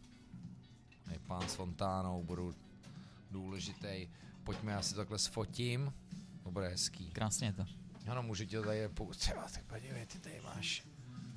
Nej, 1.07 1.19
pán 1.27 1.49
s 1.49 1.55
fontánou 1.55 2.23
budu 2.23 2.55
důležitý. 3.35 4.09
Pojďme, 4.45 4.73
já 4.73 4.83
si 4.83 4.95
takhle 4.95 5.19
sfotím. 5.19 5.93
To 6.43 6.51
bude 6.51 6.69
hezký. 6.69 7.11
Krásně 7.11 7.47
je 7.47 7.53
to. 7.53 7.67
Ano, 8.07 8.23
můžu 8.23 8.45
ti 8.45 8.57
to 8.57 8.63
tady. 8.63 8.89
Třeba, 9.17 9.43
tak 9.55 9.65
podívej, 9.65 10.07
ty 10.07 10.19
tady 10.19 10.41
máš. 10.45 10.85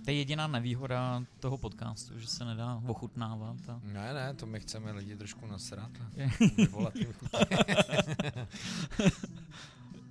To 0.05 0.12
je 0.12 0.17
jediná 0.17 0.47
nevýhoda 0.47 1.23
toho 1.39 1.57
podcastu, 1.57 2.19
že 2.19 2.27
se 2.27 2.45
nedá 2.45 2.81
ochutnávat. 2.88 3.69
A... 3.69 3.81
Ne, 3.83 4.13
ne, 4.13 4.33
to 4.33 4.45
my 4.45 4.60
chceme 4.60 4.91
lidi 4.91 5.17
trošku 5.17 5.47
nasrat. 5.47 5.91
Vyvolat 6.57 6.95
jim 6.95 7.13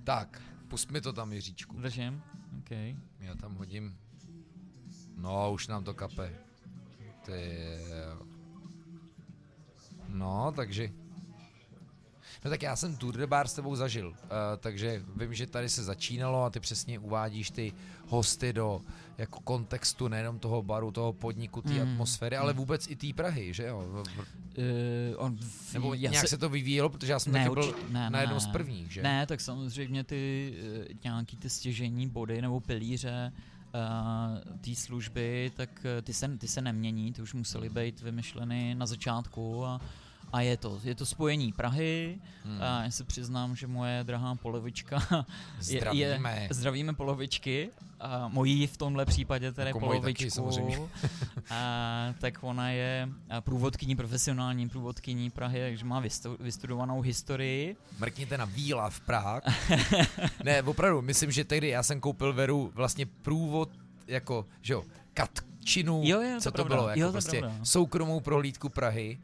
tak, 0.03 0.41
pust 0.67 0.91
mi 0.91 1.01
to 1.01 1.13
tam, 1.13 1.33
Jiříčku. 1.33 1.81
Držím? 1.81 2.23
OK. 2.59 2.71
Já 3.19 3.35
tam 3.41 3.55
hodím. 3.55 3.97
No, 5.15 5.53
už 5.53 5.67
nám 5.67 5.83
to 5.83 5.93
kape. 5.93 6.35
Ty. 7.25 7.59
No, 10.07 10.51
takže... 10.55 10.91
No 12.47 12.51
tak 12.51 12.61
já 12.63 12.75
jsem 12.75 12.95
Tour 12.95 13.17
de 13.17 13.27
Bar 13.27 13.47
s 13.47 13.53
tebou 13.53 13.75
zažil, 13.75 14.07
uh, 14.07 14.15
takže 14.59 15.03
vím, 15.15 15.33
že 15.33 15.47
tady 15.47 15.69
se 15.69 15.83
začínalo 15.83 16.43
a 16.43 16.49
ty 16.49 16.59
přesně 16.59 16.99
uvádíš 16.99 17.49
ty 17.51 17.73
hosty 18.07 18.53
do 18.53 18.81
jako 19.17 19.39
kontextu 19.39 20.07
nejenom 20.07 20.39
toho 20.39 20.61
baru, 20.63 20.91
toho 20.91 21.13
podniku, 21.13 21.61
té 21.61 21.73
Mm. 21.73 21.81
atmosféry, 21.91 22.37
ale 22.37 22.53
vůbec 22.53 22.87
i 22.87 22.95
té 22.95 23.07
Prahy, 23.15 23.53
že 23.53 23.63
jo? 23.67 23.79
V- 23.91 24.03
v- 24.09 24.27
Uh, 24.57 24.63
on, 25.17 25.37
Nebo 25.73 25.93
já 25.93 26.11
nějak 26.11 26.27
se... 26.27 26.37
to 26.37 26.49
vyvíjelo, 26.49 26.89
protože 26.89 27.11
já 27.11 27.19
jsem 27.19 27.33
Ne, 27.33 27.39
taky 27.39 27.53
byl 27.53 27.63
určitě- 27.63 27.93
ne, 27.93 27.99
na 27.99 28.09
ne, 28.09 28.21
jednom 28.23 28.39
z 28.39 28.45
ne. 28.45 28.51
prvních, 28.51 28.91
že? 28.91 29.03
Ne, 29.03 29.25
tak 29.27 29.41
samozřejmě 29.41 30.03
ty 30.03 30.53
eh, 30.89 30.93
nějaký 31.03 31.37
ty 31.37 31.49
stěžení 31.49 32.07
body 32.07 32.41
nebo 32.41 32.59
pilíře 32.59 33.31
uh, 33.33 34.57
té 34.61 34.75
služby, 34.75 35.51
tak 35.55 35.85
ty 36.03 36.13
se, 36.13 36.37
ty 36.37 36.47
se 36.47 36.61
nemění, 36.61 37.13
ty 37.13 37.21
už 37.21 37.33
musely 37.33 37.69
být 37.69 38.01
vymyšleny 38.01 38.75
na 38.75 38.85
začátku 38.85 39.65
a, 39.65 39.81
a 40.33 40.41
je 40.41 40.57
to, 40.57 40.79
je 40.83 40.95
to 40.95 41.05
spojení 41.05 41.53
Prahy 41.53 42.17
Hmm. 42.45 42.61
a 42.61 42.83
já 42.83 42.91
se 42.91 43.03
přiznám, 43.03 43.55
že 43.55 43.67
moje 43.67 44.03
drahá 44.03 44.35
polovička 44.35 45.07
je, 45.11 45.79
Zdravíme. 45.79 46.39
je, 46.41 46.47
zdravíme 46.51 46.93
polovičky 46.93 47.69
a 47.99 48.27
mojí 48.27 48.67
v 48.67 48.77
tomhle 48.77 49.05
případě 49.05 49.51
tedy 49.51 49.69
Jako 49.69 49.79
taky, 49.79 49.85
polovičku, 49.89 50.29
samozřejmě. 50.29 50.77
a, 51.49 52.13
tak 52.19 52.43
ona 52.43 52.69
je 52.69 53.09
průvodkyní, 53.39 53.95
profesionální 53.95 54.69
průvodkyní 54.69 55.29
Prahy, 55.29 55.59
takže 55.69 55.85
má 55.85 55.99
vystu, 55.99 56.37
vystudovanou 56.39 57.01
historii. 57.01 57.75
Mrkněte 57.99 58.37
na 58.37 58.45
Víla 58.45 58.89
v 58.89 58.99
Prah. 58.99 59.43
ne, 60.43 60.61
opravdu, 60.63 61.01
myslím, 61.01 61.31
že 61.31 61.43
tehdy 61.43 61.67
já 61.67 61.83
jsem 61.83 61.99
koupil 61.99 62.33
Veru 62.33 62.71
vlastně 62.75 63.05
průvod 63.05 63.69
jako, 64.07 64.45
že 64.61 64.73
jo, 64.73 64.83
Katčinu, 65.13 66.01
Jo, 66.05 66.21
jo, 66.21 66.35
to 66.35 66.41
co 66.41 66.51
to 66.51 66.55
pravda. 66.55 66.75
bylo, 66.75 66.89
jako 66.89 66.99
Jo, 66.99 67.07
to 67.07 67.11
prostě 67.11 67.39
pravda. 67.39 67.57
soukromou 67.65 68.19
prohlídku 68.19 68.69
Prahy. 68.69 69.19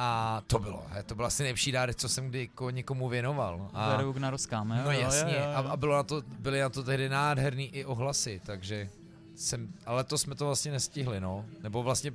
A 0.00 0.42
to 0.46 0.58
bylo, 0.58 0.86
he, 0.88 1.02
to 1.02 1.14
byl 1.14 1.26
asi 1.26 1.42
nejlepší 1.42 1.72
dárek, 1.72 1.96
co 1.96 2.08
jsem 2.08 2.28
kdy 2.28 2.40
jako 2.40 2.70
někomu 2.70 3.08
věnoval. 3.08 3.70
A, 3.74 4.02
na 4.18 4.30
rozkáme, 4.30 4.78
jo, 4.78 4.84
no 4.84 4.92
jo, 4.92 5.00
jasně, 5.00 5.32
jo, 5.32 5.40
jo, 5.40 5.50
A, 5.54 5.58
a 5.58 5.76
bylo 5.76 5.96
na 5.96 6.02
to, 6.02 6.22
byly 6.38 6.60
na 6.60 6.68
to 6.68 6.82
tehdy 6.82 7.08
nádherný 7.08 7.64
i 7.66 7.84
ohlasy, 7.84 8.40
takže 8.46 8.90
jsem, 9.34 9.72
ale 9.86 10.04
to 10.04 10.18
jsme 10.18 10.34
to 10.34 10.44
vlastně 10.46 10.72
nestihli, 10.72 11.20
no. 11.20 11.44
Nebo 11.62 11.82
vlastně 11.82 12.12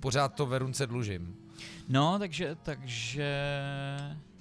pořád 0.00 0.34
to 0.34 0.46
Verunce 0.46 0.86
dlužím. 0.86 1.36
No, 1.88 2.18
takže, 2.18 2.56
takže 2.62 3.60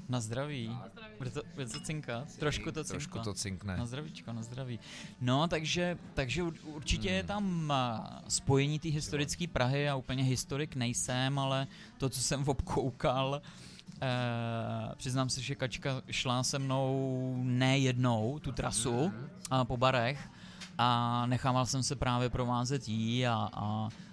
na 0.09 0.19
zdraví. 0.19 0.77
Bude 1.19 1.31
to, 1.31 1.41
bude 1.53 1.65
to 1.65 1.79
cinkat? 1.79 2.35
Trošku 2.37 2.71
to 2.71 2.83
cinká. 2.83 2.93
Trošku 2.97 3.19
to 3.19 3.33
cinkne. 3.33 3.77
Na 3.77 3.85
zdravíčko, 3.85 4.33
na 4.33 4.43
zdraví. 4.43 4.79
No, 5.21 5.47
takže, 5.47 5.97
takže 6.13 6.43
ur- 6.43 6.53
určitě 6.63 7.07
Hmm. 7.09 7.15
je 7.17 7.23
tam 7.23 7.71
a, 7.71 8.21
spojení 8.27 8.79
té 8.79 8.89
historické 8.89 9.47
Prahy, 9.47 9.81
já 9.81 9.95
úplně 9.95 10.23
historik 10.23 10.75
nejsem, 10.75 11.39
ale 11.39 11.67
to, 11.97 12.09
co 12.09 12.21
jsem 12.21 12.43
obkoukal, 12.49 13.41
eh, 14.01 14.95
přiznám 14.95 15.29
se, 15.29 15.41
že 15.41 15.55
Kačka 15.55 16.01
šla 16.11 16.43
se 16.43 16.59
mnou 16.59 17.39
ne 17.43 17.77
jednou 17.79 18.39
tu 18.39 18.51
trasu 18.51 19.13
a 19.51 19.65
po 19.65 19.77
barech 19.77 20.29
a 20.77 21.25
nechával 21.25 21.65
jsem 21.65 21.83
se 21.83 21.95
právě 21.95 22.29
provázet 22.29 22.87
jí 22.89 23.27
a, 23.27 23.49
a 23.53 23.89
eh, 23.91 24.08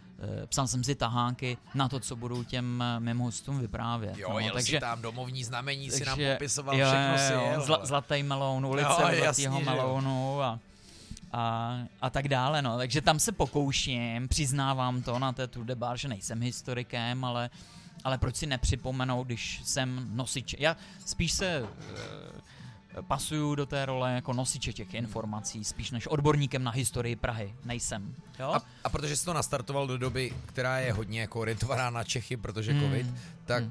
psal 0.46 0.66
jsem 0.66 0.84
si 0.84 0.94
tahánky 0.94 1.58
na 1.74 1.88
to, 1.88 2.00
co 2.00 2.16
budu 2.16 2.44
těm 2.44 2.82
eh, 2.82 3.00
mým 3.00 3.18
hostům 3.18 3.60
vyprávět. 3.60 4.16
Jo, 4.16 4.28
no, 4.32 4.38
jel 4.38 4.54
takže, 4.54 4.76
si 4.76 4.80
tam 4.80 5.02
domovní 5.02 5.44
znamení, 5.44 5.90
si 5.90 6.04
nám 6.04 6.18
popisoval, 6.32 6.76
jo, 6.76 6.86
všechno 6.86 7.18
si 7.18 7.32
jel. 7.32 7.62
Zla, 7.62 7.86
zlatý 7.86 8.22
meloun, 8.22 8.66
ulice 8.66 8.88
Jo, 8.88 9.18
zlatého 9.18 9.60
melounu 9.60 10.42
a, 10.42 10.58
a, 11.32 11.76
a 12.00 12.10
tak 12.10 12.28
dále, 12.28 12.62
no. 12.62 12.76
Takže 12.76 13.00
tam 13.00 13.20
se 13.20 13.32
pokouším, 13.32 14.28
přiznávám 14.28 15.02
to 15.02 15.18
na 15.18 15.32
té 15.32 15.46
Tour 15.46 15.64
de 15.64 15.74
Bar, 15.74 15.96
že 15.96 16.08
nejsem 16.08 16.42
historikem, 16.42 17.24
ale, 17.24 17.50
ale 18.04 18.18
proč 18.18 18.36
si 18.36 18.46
nepřipomenout, 18.46 19.26
když 19.26 19.60
jsem 19.64 20.08
nosič. 20.16 20.56
Já 20.58 20.76
spíš 21.04 21.32
se 21.32 21.46
e, 21.46 21.66
pasuju 23.02 23.54
do 23.54 23.66
té 23.66 23.86
role 23.86 24.12
jako 24.12 24.32
nosiče 24.32 24.72
těch 24.72 24.94
informací, 24.94 25.64
spíš 25.64 25.90
než 25.90 26.06
odborníkem 26.06 26.64
na 26.64 26.70
historii 26.70 27.16
Prahy. 27.16 27.54
Nejsem. 27.64 28.14
Jo? 28.38 28.50
A, 28.54 28.62
a 28.84 28.88
protože 28.88 29.16
jsi 29.16 29.24
to 29.24 29.32
nastartoval 29.32 29.86
do 29.86 29.98
doby, 29.98 30.32
která 30.46 30.78
je 30.78 30.92
hodně 30.92 31.20
jako 31.20 31.40
orientovaná 31.40 31.90
na 31.90 32.04
Čechy, 32.04 32.36
protože 32.36 32.72
Hmm. 32.72 32.80
covid, 32.82 33.06
tak 33.44 33.64
uh, 33.64 33.70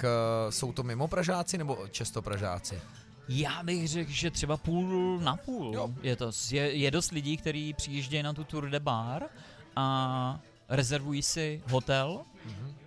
jsou 0.50 0.72
to 0.74 0.84
mimo 0.84 1.08
Pražáci 1.08 1.58
nebo 1.58 1.88
často 1.92 2.22
Pražáci? 2.22 2.82
Já 3.30 3.64
bych 3.64 3.88
řekl, 3.88 4.12
že 4.12 4.32
třeba 4.32 4.58
půl 4.58 5.20
na 5.20 5.36
půl. 5.38 5.74
Jo. 5.74 5.90
Je, 6.02 6.16
to, 6.16 6.32
je, 6.52 6.76
je 6.76 6.92
dost 6.92 7.12
lidí, 7.12 7.38
kteří 7.38 7.74
přijíždějí 7.74 8.24
na 8.24 8.34
tu 8.34 8.44
Tour 8.44 8.70
de 8.70 8.80
Bar 8.80 9.24
a 9.76 10.40
rezervují 10.70 11.22
si 11.22 11.62
hotel 11.70 12.22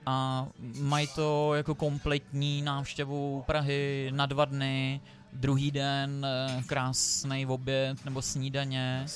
a 0.06 0.46
mají 0.80 1.06
to 1.14 1.54
jako 1.54 1.74
kompletní 1.74 2.62
návštěvu 2.62 3.44
Prahy 3.46 4.10
na 4.14 4.26
dva 4.26 4.44
dny, 4.44 5.00
druhý 5.38 5.70
den 5.70 6.26
eh, 6.26 6.62
krásný 6.66 7.46
oběd 7.46 8.04
nebo 8.04 8.22
snídaně 8.22 9.06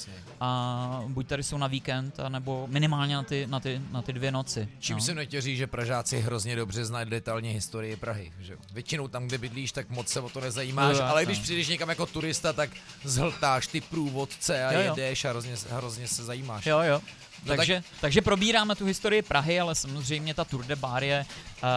a 0.40 1.02
buď 1.08 1.26
tady 1.26 1.42
jsou 1.42 1.58
na 1.58 1.66
víkend, 1.66 2.20
nebo 2.28 2.66
minimálně 2.70 3.16
na 3.16 3.22
ty, 3.22 3.46
na 3.46 3.60
ty, 3.60 3.80
na 3.90 4.02
ty 4.02 4.12
dvě 4.12 4.32
noci. 4.32 4.68
Čím 4.78 4.98
no. 5.08 5.14
nechtěl 5.14 5.40
říct, 5.40 5.58
že 5.58 5.66
Pražáci 5.66 6.20
hrozně 6.20 6.56
dobře 6.56 6.84
znají 6.84 7.10
detailně 7.10 7.50
historii 7.50 7.96
Prahy. 7.96 8.32
Že? 8.40 8.56
Většinou 8.72 9.08
tam, 9.08 9.26
kde 9.26 9.38
bydlíš, 9.38 9.72
tak 9.72 9.90
moc 9.90 10.08
se 10.08 10.20
o 10.20 10.28
to 10.28 10.40
nezajímáš, 10.40 10.96
Jo, 10.96 11.04
ale 11.04 11.24
když 11.24 11.38
přijdeš 11.38 11.68
někam 11.68 11.88
jako 11.88 12.06
turista, 12.06 12.52
tak 12.52 12.70
zhltáš 13.04 13.66
ty 13.66 13.80
průvodce 13.80 14.64
a 14.64 14.72
Jo, 14.72 14.80
jo. 14.80 14.90
jedeš 14.90 15.24
a 15.24 15.28
hrozně, 15.28 15.54
hrozně 15.70 16.08
se 16.08 16.24
zajímáš. 16.24 16.66
Jo, 16.66 16.80
jo. 16.80 17.00
No 17.46 17.56
takže, 17.56 17.74
tak... 17.74 18.00
takže 18.00 18.20
probíráme 18.22 18.74
tu 18.74 18.86
historii 18.86 19.22
Prahy, 19.22 19.60
ale 19.60 19.74
samozřejmě 19.74 20.34
ta 20.34 20.44
Tour 20.44 20.64
de 20.64 20.76
Bar 20.76 21.04
je, 21.04 21.26
uh, 21.28 21.68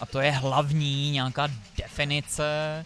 a 0.00 0.06
to 0.10 0.20
je 0.20 0.30
hlavní 0.30 1.10
nějaká 1.10 1.48
definice 1.76 2.84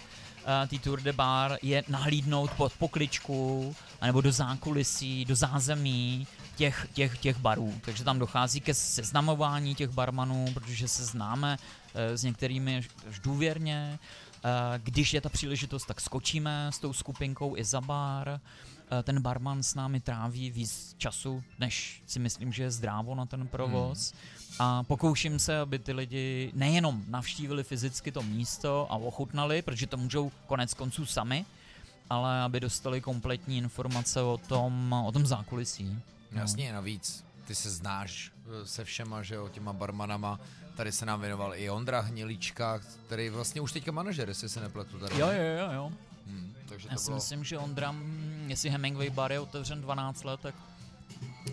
té 0.69 0.79
Tour 0.79 1.01
de 1.01 1.13
Bar, 1.13 1.59
je 1.63 1.85
nahlídnout 1.89 2.51
pod 2.51 2.73
pokličku, 2.73 3.77
anebo 4.01 4.21
do 4.21 4.33
zákulisí, 4.33 5.25
do 5.25 5.37
zázemí 5.37 6.27
těch, 6.57 6.89
těch, 6.93 7.19
těch 7.19 7.39
barů. 7.39 7.75
Takže 7.85 8.05
tam 8.05 8.19
dochází 8.19 8.61
ke 8.61 8.75
seznamování 8.75 9.75
těch 9.75 9.91
barmanů, 9.91 10.47
protože 10.55 10.89
se 10.89 11.05
známe 11.05 11.57
uh, 11.59 12.01
s 12.15 12.23
některými 12.23 12.87
až 13.09 13.21
důvěrně. 13.21 13.99
Uh, 14.45 14.51
když 14.83 15.15
je 15.15 15.21
ta 15.21 15.29
příležitost, 15.29 15.87
tak 15.87 16.01
skočíme 16.01 16.67
s 16.73 16.79
tou 16.79 16.93
skupinkou 16.93 17.57
i 17.57 17.65
za 17.65 17.81
bar. 17.81 18.41
Eh, 18.91 19.03
ten 19.03 19.21
barman 19.21 19.63
s 19.63 19.75
námi 19.75 20.01
tráví 20.01 20.51
víc 20.51 20.95
času, 20.99 21.43
než 21.59 22.03
si 22.07 22.19
myslím, 22.19 22.53
že 22.53 22.63
je 22.63 22.71
zdrávo 22.71 23.15
na 23.15 23.27
ten 23.27 23.49
provoz. 23.49 24.13
A 24.59 24.83
pokouším 24.83 25.39
se, 25.39 25.59
aby 25.59 25.79
ty 25.79 25.93
lidi 25.93 26.51
nejenom 26.55 27.05
navštívili 27.09 27.65
fyzicky 27.65 28.13
to 28.13 28.23
místo 28.23 28.87
a 28.91 28.97
ochutnali, 28.97 29.63
protože 29.63 29.87
to 29.87 29.97
můžou 29.97 30.33
konec 30.47 30.75
konců 30.75 31.07
sami, 31.07 31.45
ale 32.11 32.41
aby 32.41 32.61
dostali 32.61 33.01
kompletní 33.01 33.59
informace 33.59 34.23
o 34.23 34.39
tom, 34.39 34.93
o 35.07 35.13
tom 35.13 35.27
zákulisí. 35.27 35.85
No. 36.33 36.41
Jasně, 36.41 36.73
navíc 36.73 37.25
ty 37.49 37.55
se 37.55 37.71
znáš 37.71 38.33
eh, 38.63 38.67
se 38.67 38.85
všema, 38.85 39.23
že 39.23 39.35
jo, 39.35 39.49
těma 39.49 39.73
barmanama. 39.73 40.41
Tady 40.77 40.93
se 40.93 41.07
nám 41.07 41.21
věnoval 41.21 41.55
i 41.55 41.71
Ondra 41.71 42.01
Hnilička, 42.01 42.79
který 43.07 43.31
vlastně 43.31 43.61
už 43.61 43.73
teďka 43.73 43.93
manažer, 43.93 44.29
jestli 44.29 44.49
se 44.49 44.61
nepletu 44.61 44.99
tady. 44.99 45.19
Jo, 45.19 45.29
jo, 45.31 45.43
jo, 45.59 45.73
jo. 45.73 45.93
Hmm, 46.27 46.55
takže 46.69 46.89
Já 46.89 46.95
to 46.95 47.01
si 47.01 47.07
bylo... 47.07 47.17
myslím, 47.17 47.45
že 47.45 47.59
Ondra, 47.59 47.93
mm, 47.93 48.47
jestli 48.49 48.71
Hemingway 48.71 49.11
bar 49.11 49.33
je 49.33 49.41
otevřen 49.41 49.81
12 49.81 50.25
let, 50.25 50.41
tak 50.41 50.55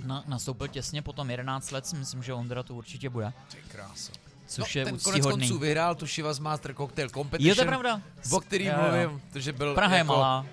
na, 0.04 0.24
nastoupil 0.28 0.68
těsně 0.68 1.02
potom 1.02 1.30
11 1.30 1.72
let, 1.72 1.86
si 1.88 1.96
myslím, 1.96 2.24
že 2.24 2.34
Ondra 2.34 2.64
to 2.64 2.74
určitě 2.76 3.10
bude. 3.10 3.34
Ty 3.52 3.58
krása. 3.68 4.12
Což 4.48 4.76
no, 4.76 4.80
je 4.80 4.86
ten 4.86 4.98
konec 5.00 5.24
konců 5.26 5.60
vyhrál 5.60 5.96
tu 5.96 6.08
Shivas 6.08 6.40
Master 6.40 6.74
Cocktail 6.74 7.10
Competition, 7.10 7.50
Jo, 7.50 7.56
to 7.56 7.62
je 7.62 7.68
pravda. 7.68 8.02
o 8.32 8.40
který 8.40 8.66
Jo, 8.66 8.74
jo. 8.78 8.92
mluvím, 8.92 9.22
protože 9.32 9.54
byl 9.54 9.74
Praha 9.76 9.94
je 9.94 9.98
jako 9.98 10.08
malá. 10.08 10.46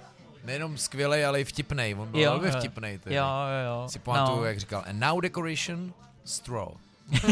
nejenom 0.45 0.79
skvělej, 0.79 1.27
ale 1.27 1.41
i 1.41 1.45
vtipnej. 1.45 1.95
On 1.99 2.11
byl 2.11 2.21
Jo, 2.21 2.31
velmi 2.39 2.51
vtipnej. 2.51 2.99
Tedy. 2.99 3.17
Jo, 3.17 3.25
jo, 3.25 3.67
jo. 3.83 3.89
Si 3.89 3.99
pamatuju, 3.99 4.37
no. 4.39 4.45
jak 4.45 4.61
říkal, 4.61 4.85
and 4.87 4.99
now 5.01 5.21
decoration, 5.21 5.93
straw. 6.25 6.69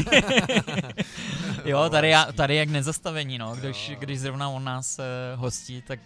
Jo, 1.64 1.88
tady, 1.90 2.12
tady 2.37 2.56
jak 2.56 2.68
nezastavení, 2.68 3.38
no. 3.38 3.56
Když, 3.56 3.92
když 3.98 4.20
zrovna 4.20 4.48
on 4.48 4.64
nás 4.64 4.98
uh, 4.98 5.04
hostí, 5.40 5.83
tak 5.83 5.98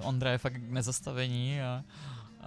uh, 0.00 0.08
Ondra 0.08 0.30
je 0.30 0.38
fakt 0.38 0.56
nezastavení 0.68 1.60
a, 1.62 1.82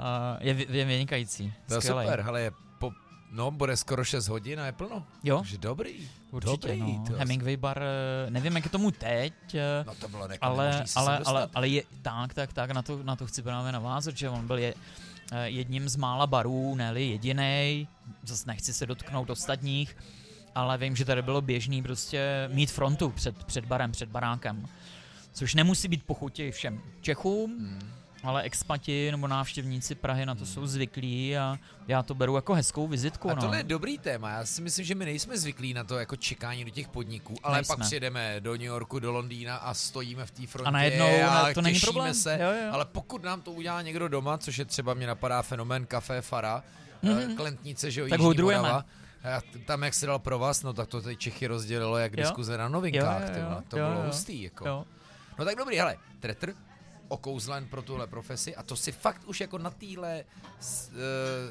a 0.01 0.37
je, 0.39 0.65
je 0.69 0.85
vynikající. 0.85 1.53
To 1.67 1.73
je 1.73 1.81
Skvělej. 1.81 2.05
super, 2.07 2.21
hele, 2.21 2.41
je 2.41 2.51
po, 2.79 2.91
no, 3.31 3.51
bude 3.51 3.77
skoro 3.77 4.03
6 4.03 4.27
hodin 4.27 4.59
a 4.59 4.65
je 4.65 4.71
plno. 4.71 5.05
Jo, 5.23 5.37
Takže 5.37 5.57
dobrý. 5.57 6.09
určitě, 6.31 6.67
dobrý, 6.67 6.81
no. 6.97 7.03
to 7.07 7.13
Hemingway 7.13 7.57
bar, 7.57 7.81
eh, 8.27 8.31
nevím, 8.31 8.55
jak 8.55 8.65
je 8.65 8.71
tomu 8.71 8.91
teď, 8.91 9.33
eh, 9.55 9.83
No 9.87 9.95
to 9.95 10.07
bylo 10.07 10.27
ale, 10.41 10.83
ale, 10.95 11.19
ale, 11.25 11.49
ale 11.53 11.67
je, 11.67 11.83
tak, 12.01 12.33
tak, 12.33 12.53
tak, 12.53 12.71
na 12.71 12.81
to, 12.81 13.03
na 13.03 13.15
to 13.15 13.27
chci 13.27 13.41
právě 13.41 13.71
navázat, 13.71 14.17
že 14.17 14.29
on 14.29 14.47
byl 14.47 14.57
je, 14.57 14.73
eh, 15.31 15.49
jedním 15.49 15.89
z 15.89 15.95
mála 15.95 16.27
barů, 16.27 16.75
ne 16.75 16.93
jediný. 17.01 17.87
Zase 18.23 18.43
nechci 18.47 18.73
se 18.73 18.85
dotknout 18.85 19.29
ostatních, 19.29 19.97
ale 20.55 20.77
vím, 20.77 20.95
že 20.95 21.05
tady 21.05 21.21
bylo 21.21 21.41
běžný 21.41 21.83
prostě 21.83 22.49
mít 22.53 22.71
frontu 22.71 23.09
před, 23.09 23.43
před 23.43 23.65
barem, 23.65 23.91
před 23.91 24.09
barákem. 24.09 24.67
Což 25.33 25.55
nemusí 25.55 25.87
být 25.87 26.03
pochutí 26.03 26.51
všem 26.51 26.81
Čechům, 27.01 27.51
Hmm. 27.59 28.00
Ale 28.23 28.41
expati 28.41 29.11
nebo 29.11 29.27
návštěvníci 29.27 29.95
Prahy 29.95 30.25
na 30.25 30.35
to 30.35 30.45
jsou 30.45 30.65
zvyklí 30.67 31.37
a 31.37 31.57
já 31.87 32.03
to 32.03 32.15
beru 32.15 32.35
jako 32.35 32.53
hezkou 32.53 32.87
vizitku. 32.87 33.29
A 33.29 33.33
no. 33.33 33.41
tohle 33.41 33.57
je 33.57 33.63
dobrý 33.63 33.97
téma. 33.97 34.29
Já 34.29 34.45
si 34.45 34.61
myslím, 34.61 34.85
že 34.85 34.95
my 34.95 35.05
nejsme 35.05 35.37
zvyklí 35.37 35.73
na 35.73 35.83
to 35.83 35.99
jako 35.99 36.15
čekání 36.15 36.65
do 36.65 36.71
těch 36.71 36.87
podniků, 36.87 37.35
ale 37.43 37.57
Nejsme. 37.57 37.75
pak 37.75 37.85
přijedeme 37.85 38.35
do 38.39 38.51
New 38.51 38.61
Yorku, 38.61 38.99
do 38.99 39.11
Londýna 39.11 39.55
a 39.55 39.73
stojíme 39.73 40.25
v 40.25 40.31
té 40.31 40.47
frontě 40.47 40.67
A 40.67 40.71
najednou 40.71 41.05
a 41.29 41.47
ne, 41.47 41.53
to 41.53 41.61
není 41.61 41.79
problém. 41.79 42.13
se. 42.13 42.39
Jo, 42.41 42.51
jo. 42.65 42.73
Ale 42.73 42.85
pokud 42.85 43.23
nám 43.23 43.41
to 43.41 43.51
udělá 43.51 43.81
někdo 43.81 44.07
doma, 44.07 44.37
což 44.37 44.57
je 44.57 44.65
třeba 44.65 44.93
mě 44.93 45.07
napadá 45.07 45.41
fenomén 45.41 45.85
Café 45.85 46.21
Fara, 46.21 46.63
Mhm. 47.03 47.13
mm-hmm. 47.17 47.35
klentnice, 47.35 47.91
že 47.91 48.01
jo, 48.01 48.05
Tak 48.09 48.19
Jižní 48.19 48.25
hudrujeme. 48.25 48.61
Morava, 48.61 48.85
tam, 49.65 49.83
jak 49.83 49.93
se 49.93 50.05
dal 50.05 50.19
pro 50.19 50.39
vás, 50.39 50.63
no 50.63 50.73
tak 50.73 50.87
to 50.87 51.01
tady 51.01 51.15
Čechy 51.15 51.47
rozdělilo 51.47 51.97
jak 51.97 52.11
Jo. 52.11 52.17
diskuze 52.23 52.57
na 52.57 52.69
novinkách. 52.69 53.21
Jo, 53.21 53.35
jo, 53.35 53.49
jo. 53.49 53.61
To 53.67 53.77
Jo, 53.77 53.85
bylo 53.87 53.99
jo. 53.99 54.05
hustý. 54.07 54.41
Jako. 54.43 54.67
Jo. 54.67 54.85
No 55.39 55.45
tak 55.45 55.55
dobrý, 55.57 55.77
hele, 55.77 55.97
tretr, 56.19 56.53
okouzlen 57.11 57.67
pro 57.67 57.81
tuhle 57.81 58.07
profesi 58.07 58.55
a 58.55 58.63
to 58.63 58.75
si 58.75 58.91
fakt 58.91 59.21
už 59.25 59.41
jako 59.41 59.57
na 59.57 59.69
téhle 59.69 60.23
eh, 60.23 60.25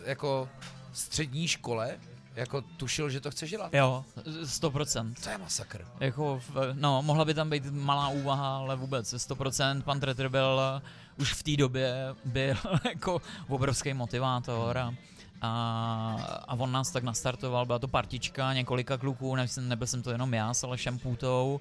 jako 0.04 0.48
střední 0.92 1.48
škole 1.48 1.98
jako 2.34 2.60
tušil, 2.62 3.10
že 3.10 3.20
to 3.20 3.30
chceš 3.30 3.50
dělat. 3.50 3.74
Jo, 3.74 4.04
100%. 4.42 5.14
To 5.24 5.30
je 5.30 5.38
masakr. 5.38 5.86
Jako, 6.00 6.40
no, 6.72 7.02
mohla 7.02 7.24
by 7.24 7.34
tam 7.34 7.50
být 7.50 7.64
malá 7.70 8.08
úvaha, 8.08 8.56
ale 8.56 8.76
vůbec 8.76 9.14
100%. 9.14 9.82
Pan 9.82 10.00
Tretter 10.00 10.28
byl 10.28 10.60
uh, 10.76 11.22
už 11.22 11.32
v 11.32 11.42
té 11.42 11.56
době 11.56 11.94
byl 12.24 12.56
jako 12.88 13.20
obrovský 13.48 13.94
motivátor 13.94 14.78
a, 14.78 14.94
a, 15.40 16.42
a 16.48 16.54
on 16.54 16.72
nás 16.72 16.90
tak 16.90 17.02
nastartoval, 17.02 17.66
byla 17.66 17.78
to 17.78 17.88
partička 17.88 18.52
několika 18.52 18.98
kluků, 18.98 19.36
ne, 19.36 19.46
nebyl 19.60 19.86
jsem 19.86 20.02
to 20.02 20.10
jenom 20.10 20.34
já 20.34 20.54
s 20.54 20.64
Alešem 20.64 20.98
Půtou, 20.98 21.60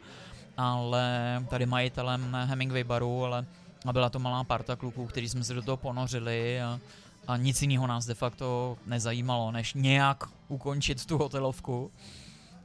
ale 0.58 1.44
tady 1.50 1.66
majitelem 1.66 2.38
Hemingway 2.46 2.84
baru, 2.84 3.26
ale 3.26 3.46
a 3.86 3.94
byla 3.94 4.10
to 4.10 4.20
malá 4.20 4.44
parta 4.44 4.76
kluků, 4.76 5.06
kteří 5.06 5.30
jsme 5.30 5.44
se 5.44 5.54
do 5.54 5.62
toho 5.62 5.78
ponořili 5.78 6.62
a, 6.62 6.80
a 7.28 7.38
nic 7.38 7.62
jiného 7.62 7.88
nás 7.88 8.06
de 8.06 8.14
facto 8.14 8.78
nezajímalo, 8.86 9.52
než 9.52 9.74
nějak 9.74 10.24
ukončit 10.48 11.06
tu 11.06 11.18
hotelovku. 11.18 11.92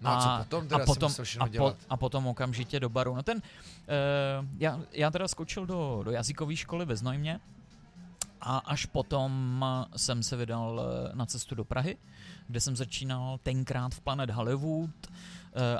No 0.00 0.10
a, 0.10 0.20
co 0.20 0.44
potom 0.44 0.68
teda 0.68 0.82
a 0.82 0.86
potom, 0.86 1.12
a, 1.40 1.48
dělat? 1.48 1.76
a 1.88 1.96
potom 1.96 2.26
okamžitě 2.26 2.80
do 2.80 2.88
baru. 2.88 3.14
No 3.14 3.22
ten, 3.22 3.36
uh, 3.36 3.42
já, 4.58 4.80
já 4.92 5.10
teda 5.10 5.28
skočil 5.28 5.66
do, 5.66 6.00
do 6.04 6.10
jazykové 6.10 6.56
školy 6.56 6.84
ve 6.84 6.96
Znojmě 6.96 7.40
a 8.44 8.58
až 8.58 8.86
potom 8.86 9.64
jsem 9.96 10.22
se 10.22 10.36
vydal 10.36 10.80
eh, 10.80 11.16
na 11.16 11.26
cestu 11.26 11.54
do 11.54 11.64
Prahy, 11.64 11.96
kde 12.48 12.60
jsem 12.60 12.76
začínal 12.76 13.38
tenkrát 13.42 13.94
v 13.94 14.00
Planet 14.00 14.30
Hollywood, 14.30 14.90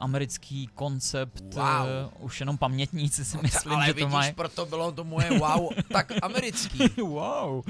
americký 0.00 0.66
koncept, 0.74 1.54
Wow. 1.54 1.64
eh, 1.64 2.10
už 2.18 2.40
jenom 2.40 2.58
pamětníci 2.58 3.24
si 3.24 3.38
myslím, 3.42 3.72
ale 3.72 3.86
že 3.86 3.92
vidíš, 3.92 4.04
to 4.04 4.16
mají. 4.16 4.32
proto 4.32 4.66
bylo 4.66 4.92
to 4.92 5.04
moje 5.04 5.38
wow, 5.38 5.68
tak 5.92 6.12
americký. 6.22 6.78
wow. 7.02 7.64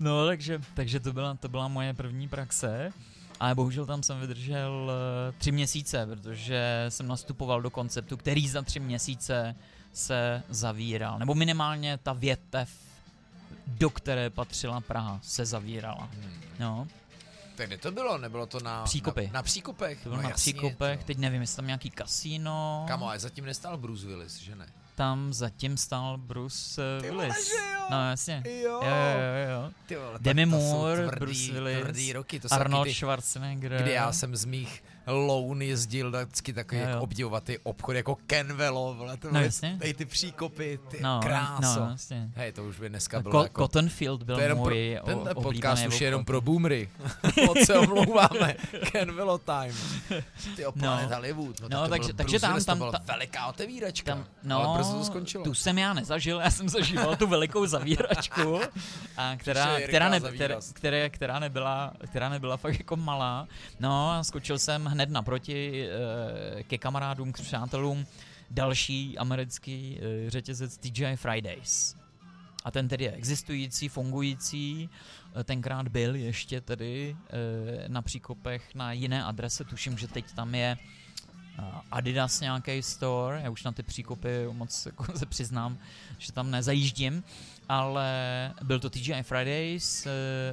No, 0.00 0.26
takže, 0.26 0.60
takže 0.74 1.00
to, 1.00 1.12
byla, 1.12 1.34
to 1.34 1.48
byla 1.48 1.68
moje 1.68 1.94
první 1.94 2.28
praxe. 2.28 2.92
Ale 3.40 3.54
bohužel 3.54 3.86
tam 3.86 4.02
jsem 4.02 4.20
vydržel 4.20 4.92
eh, 5.28 5.32
tři 5.38 5.52
měsíce, 5.52 6.06
protože 6.06 6.86
jsem 6.88 7.08
nastupoval 7.08 7.62
do 7.62 7.70
konceptu, 7.70 8.16
který 8.16 8.48
za 8.48 8.62
tři 8.62 8.80
měsíce 8.80 9.54
se 9.92 10.42
zavíral. 10.48 11.18
Nebo 11.18 11.34
minimálně 11.34 11.98
ta 12.02 12.12
větev, 12.12 12.70
do 13.66 13.90
které 13.90 14.30
patřila 14.30 14.80
Praha, 14.80 15.18
se 15.22 15.46
zavírala. 15.46 16.08
Hmm. 16.12 16.30
No, 16.60 16.86
Tak 17.54 17.66
kde 17.66 17.78
to 17.78 17.92
bylo? 17.92 18.18
Nebylo 18.18 18.46
to 18.46 18.60
na... 18.60 18.84
Příkopy. 18.84 19.26
Na, 19.26 19.32
na 19.32 19.42
Příkopech? 19.42 19.98
to 20.02 20.08
bylo 20.08 20.16
no, 20.16 20.22
na 20.22 20.28
jasně, 20.28 20.52
Příkopech, 20.52 21.00
to. 21.00 21.06
teď 21.06 21.18
nevím, 21.18 21.40
jestli 21.40 21.56
tam 21.56 21.66
nějaký 21.66 21.90
kasíno. 21.90 22.84
Kamo, 22.88 23.06
ale 23.08 23.18
zatím 23.18 23.44
nestál 23.44 23.76
Bruce 23.76 24.06
Willis, 24.06 24.36
že 24.38 24.56
ne? 24.56 24.66
Tam 24.94 25.32
zatím 25.32 25.76
stál 25.76 26.18
Bruce 26.18 26.82
eh, 26.98 27.02
Ty 27.02 27.10
vole, 27.10 27.22
Willis. 27.24 27.48
že 27.48 27.54
jo? 27.54 27.86
No 27.90 28.10
jasně. 28.10 28.42
Jo. 28.46 28.52
Jo, 28.70 28.80
jo, 28.82 29.50
jo. 29.62 29.70
Ty 29.86 29.96
vole, 29.96 30.18
Demi 30.20 30.46
Moore, 30.46 31.06
tvrdý, 31.06 31.18
Bruce 31.20 31.52
Willis, 31.52 31.78
tvrdý 31.80 32.12
roky, 32.12 32.40
to 32.40 32.48
Arnold 32.52 32.84
ty, 32.86 32.94
Schwarzenegger. 32.94 33.82
kdy 33.82 33.92
já 33.92 34.12
jsem 34.12 34.36
z 34.36 34.44
mých 34.44 34.84
loun 35.06 35.62
jezdil 35.62 36.10
vždycky 36.10 36.52
takový 36.52 36.80
Jo, 36.80 36.86
jako 36.88 37.00
obdivovat 37.02 37.44
ty 37.44 37.58
obchody 37.62 37.98
jako 37.98 38.16
Kenvelo, 38.26 38.94
vole, 38.94 39.16
to 39.16 39.28
No, 39.32 39.40
jasně. 39.42 39.76
tady 39.78 39.94
ty 39.94 40.04
příkopy, 40.04 40.78
ty 40.90 41.00
no, 41.00 41.20
kráso. 41.22 41.80
No, 41.80 41.90
jasně. 41.90 42.30
Hej, 42.34 42.52
to 42.52 42.64
už 42.64 42.80
by 42.80 42.88
dneska 42.88 43.20
bylo 43.22 43.34
Ko- 43.34 43.42
jako... 43.42 43.62
Cottonfield 43.62 44.22
byl 44.22 44.36
to 44.36 44.42
pro, 44.44 44.56
můj 44.56 44.98
o- 45.02 45.06
tenhle 45.06 45.34
podcast 45.34 45.86
už 45.86 46.00
je 46.00 46.06
jenom 46.06 46.24
pro 46.24 46.40
boomery. 46.40 46.88
Moc 47.46 47.58
se 47.66 47.78
omlouváme. 47.78 48.54
Kenvelo 48.92 49.38
time. 49.38 49.74
Ty 50.56 50.62
No. 50.64 50.72
Planet 50.72 51.12
Hollywood. 51.12 51.60
No, 51.60 51.68
No, 51.70 51.80
tak 51.80 51.90
takže- 51.90 52.12
takže 52.12 52.40
tam- 52.40 52.64
tam- 52.64 52.78
ta- 52.78 53.00
veliká 53.04 53.46
otevíračka. 53.46 54.12
Tam, 54.14 54.24
no, 54.42 54.64
ale 54.68 54.78
brzo 54.78 54.92
to 54.98 55.04
skončilo. 55.04 55.44
tu 55.44 55.54
jsem 55.54 55.78
já 55.78 55.92
nezažil, 55.94 56.40
já 56.40 56.50
jsem 56.50 56.68
zažíval 56.68 57.16
tu 57.16 57.26
velikou 57.26 57.66
zavíračku, 57.66 58.60
a 59.16 59.36
která, 59.36 59.80
která, 59.80 60.08
ne, 60.08 60.20
která, 60.20 61.08
která, 61.10 61.38
nebyla, 61.38 61.92
která 62.06 62.28
nebyla 62.28 62.56
fakt 62.56 62.78
jako 62.78 62.96
malá. 62.96 63.48
No 63.80 64.10
a 64.10 64.24
skočil 64.24 64.58
jsem 64.58 64.84
hned 64.94 65.10
naproti 65.10 65.88
eh, 65.88 66.62
ke 66.62 66.78
kamarádům, 66.78 67.32
k 67.32 67.40
přátelům, 67.40 68.06
další 68.50 69.18
americký 69.18 69.98
eh, 69.98 70.30
řetězec 70.30 70.78
TGI 70.78 71.16
Fridays. 71.16 71.96
A 72.64 72.70
ten 72.70 72.88
tedy 72.88 73.04
je 73.04 73.12
existující, 73.12 73.88
fungující, 73.88 74.88
eh, 75.40 75.44
tenkrát 75.44 75.88
byl 75.88 76.14
ještě 76.14 76.60
tedy 76.60 77.16
na 77.88 78.02
příkopech 78.02 78.74
na 78.74 78.92
jiné 78.92 79.24
adrese, 79.24 79.64
tuším, 79.64 79.98
že 79.98 80.08
teď 80.08 80.32
tam 80.32 80.54
je 80.54 80.78
Adidas 81.90 82.40
nějaký 82.40 82.82
store, 82.82 83.40
já 83.40 83.50
už 83.50 83.64
na 83.64 83.72
ty 83.72 83.82
příkopy 83.82 84.28
moc 84.52 84.86
jako 84.86 85.04
se 85.18 85.26
přiznám, 85.26 85.78
že 86.18 86.32
tam 86.32 86.50
nezajíždím, 86.50 87.24
ale 87.68 88.08
byl 88.62 88.80
to 88.80 88.90
TGI 88.90 89.22
Fridays 89.22 90.06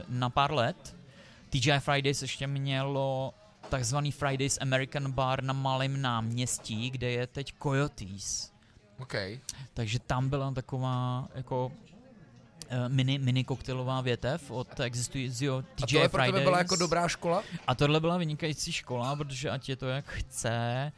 na 0.09 0.29
pár 0.29 0.51
let. 0.53 0.95
TGI 1.49 1.79
Fridays 1.79 2.21
ještě 2.21 2.47
mělo 2.47 3.33
takzvaný 3.71 4.11
Fridays 4.11 4.57
American 4.61 5.11
Bar 5.11 5.43
na 5.43 5.53
malém 5.53 6.01
náměstí, 6.01 6.89
kde 6.89 7.09
je 7.09 7.27
teď 7.27 7.53
Coyotes. 7.63 8.51
OK. 8.99 9.15
Takže 9.73 9.99
tam 9.99 10.29
byla 10.29 10.51
taková 10.51 11.27
jako 11.35 11.71
eh, 12.69 12.89
mini, 12.89 13.19
mini 13.19 13.43
koktejlová 13.43 14.01
větev 14.01 14.51
od 14.51 14.79
existujícího 14.79 15.57
A 15.57 15.85
TGI 15.85 15.93
tohle 15.93 16.09
pro 16.09 16.23
tebe 16.23 16.39
byla 16.39 16.57
jako 16.57 16.75
dobrá 16.75 17.07
škola? 17.07 17.43
A 17.67 17.75
tohle 17.75 17.99
byla 17.99 18.17
vynikající 18.17 18.71
škola, 18.71 19.15
protože 19.15 19.49
ať 19.49 19.69
je 19.69 19.75
to 19.75 19.87
jak 19.87 20.05
chce, 20.05 20.91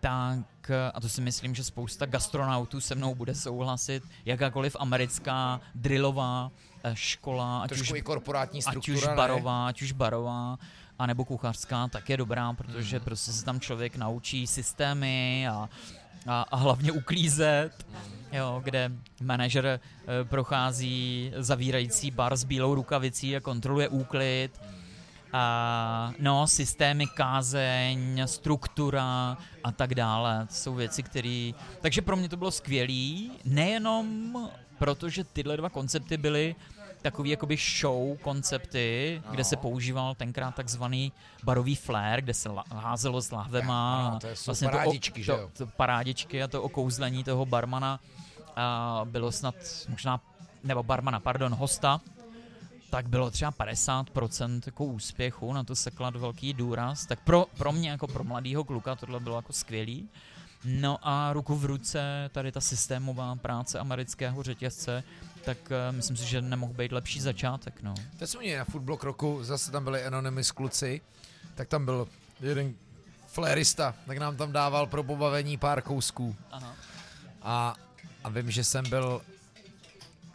tak, 0.00 0.70
a 0.94 1.00
to 1.00 1.08
si 1.08 1.20
myslím, 1.20 1.54
že 1.54 1.64
spousta 1.64 2.06
gastronautů 2.06 2.80
se 2.80 2.94
mnou 2.94 3.14
bude 3.14 3.34
souhlasit, 3.34 4.02
jakákoliv 4.24 4.76
americká 4.78 5.60
drillová 5.74 6.50
eh, 6.84 6.90
škola, 6.94 7.62
ať 7.62 7.72
už, 7.72 7.92
i 7.94 8.02
korporátní 8.02 8.58
ať 8.58 8.72
struktura, 8.72 8.98
už 8.98 9.06
ne? 9.06 9.14
barová, 9.14 9.66
ať 9.66 9.82
už 9.82 9.92
barová, 9.92 10.58
a 10.98 11.06
nebo 11.06 11.24
kuchařská, 11.24 11.88
tak 11.88 12.10
je 12.10 12.16
dobrá, 12.16 12.52
protože 12.52 12.96
Mhm. 12.96 13.04
prostě 13.04 13.32
se 13.32 13.44
tam 13.44 13.60
člověk 13.60 13.96
naučí 13.96 14.46
systémy 14.46 15.48
a, 15.48 15.68
a, 16.26 16.42
a 16.42 16.56
hlavně 16.56 16.92
uklízet, 16.92 17.86
jo, 18.32 18.60
kde 18.64 18.92
manažer 19.22 19.66
eh, 19.66 20.24
prochází 20.24 21.32
zavírající 21.36 22.10
bar 22.10 22.36
s 22.36 22.44
bílou 22.44 22.74
rukavicí 22.74 23.36
a 23.36 23.40
kontroluje 23.40 23.88
úklid. 23.88 24.50
A, 25.32 26.12
no, 26.18 26.46
systémy, 26.46 27.06
kázeň, 27.06 28.22
struktura 28.26 29.36
a 29.64 29.72
tak 29.72 29.94
dále. 29.94 30.46
To 30.46 30.54
jsou 30.54 30.74
věci, 30.74 31.02
které... 31.02 31.50
Takže 31.80 32.02
pro 32.02 32.16
mě 32.16 32.28
to 32.28 32.36
bylo 32.36 32.50
skvělý, 32.50 33.30
nejenom 33.44 34.34
protože 34.78 35.24
tyhle 35.24 35.56
dva 35.56 35.70
koncepty 35.70 36.16
byly 36.16 36.54
takový 37.10 37.30
jakoby 37.30 37.56
show 37.80 38.18
koncepty, 38.18 39.22
kde 39.30 39.44
se 39.44 39.56
Ano. 39.56 39.62
používal 39.62 40.14
tenkrát 40.14 40.54
takzvaný 40.54 41.12
barový 41.44 41.76
flair, 41.76 42.20
kde 42.20 42.34
se 42.34 42.48
házelo 42.70 43.22
s 43.22 43.30
lahvema. 43.30 44.06
Ano, 44.06 44.16
a 44.16 44.20
to 44.20 44.28
vlastně 44.46 44.68
parádičky, 44.68 45.24
to, 45.24 45.32
jo? 45.32 45.50
to, 45.52 45.64
to 45.64 45.70
parádičky 45.76 46.42
a 46.42 46.48
to 46.48 46.62
okouzlení 46.62 47.24
toho 47.24 47.46
barmana 47.46 48.00
a 48.56 49.00
bylo 49.04 49.32
snad 49.32 49.54
možná, 49.88 50.20
nebo 50.64 50.82
barmana, 50.82 51.20
pardon, 51.20 51.54
hosta, 51.54 52.00
tak 52.90 53.08
bylo 53.08 53.30
třeba 53.30 53.52
50% 53.52 54.60
jako 54.66 54.84
úspěchu, 54.84 55.52
na 55.52 55.64
to 55.64 55.76
se 55.76 55.90
klad 55.90 56.16
velký 56.16 56.52
důraz, 56.52 57.06
tak 57.06 57.20
pro, 57.20 57.46
pro 57.56 57.72
mě 57.72 57.90
jako 57.90 58.06
pro 58.06 58.24
mladýho 58.24 58.64
kluka 58.64 58.94
tohle 58.96 59.20
bylo 59.20 59.36
jako 59.36 59.52
skvělý. 59.52 60.08
No 60.64 60.98
a 61.02 61.32
ruku 61.32 61.54
v 61.56 61.64
ruce 61.64 62.30
tady 62.32 62.52
ta 62.52 62.60
systémová 62.60 63.36
práce 63.36 63.78
amerického 63.78 64.42
řetězce, 64.42 65.04
tak 65.46 65.58
uh, 65.70 65.96
myslím 65.96 66.16
si, 66.16 66.24
že 66.26 66.42
nemohl 66.42 66.72
být 66.72 66.92
lepší 66.92 67.20
začátek, 67.20 67.82
no. 67.82 67.94
Teď 68.18 68.30
jsme 68.30 68.40
měli 68.40 68.58
na 68.58 68.64
Footblock 68.64 69.04
roku, 69.04 69.44
zase 69.44 69.70
tam 69.70 69.84
byli 69.84 70.04
Anonymous 70.04 70.50
kluci, 70.50 71.00
tak 71.54 71.68
tam 71.68 71.84
byl 71.84 72.08
jeden 72.40 72.74
flairista, 73.26 73.94
tak 74.06 74.18
nám 74.18 74.36
tam 74.36 74.52
dával 74.52 74.86
pro 74.86 75.02
pobavení 75.02 75.56
pár 75.56 75.82
kousků. 75.82 76.36
Aha. 76.50 76.74
A, 77.42 77.74
a 78.24 78.28
vím, 78.28 78.50
že 78.50 78.64
jsem 78.64 78.88
byl 78.90 79.22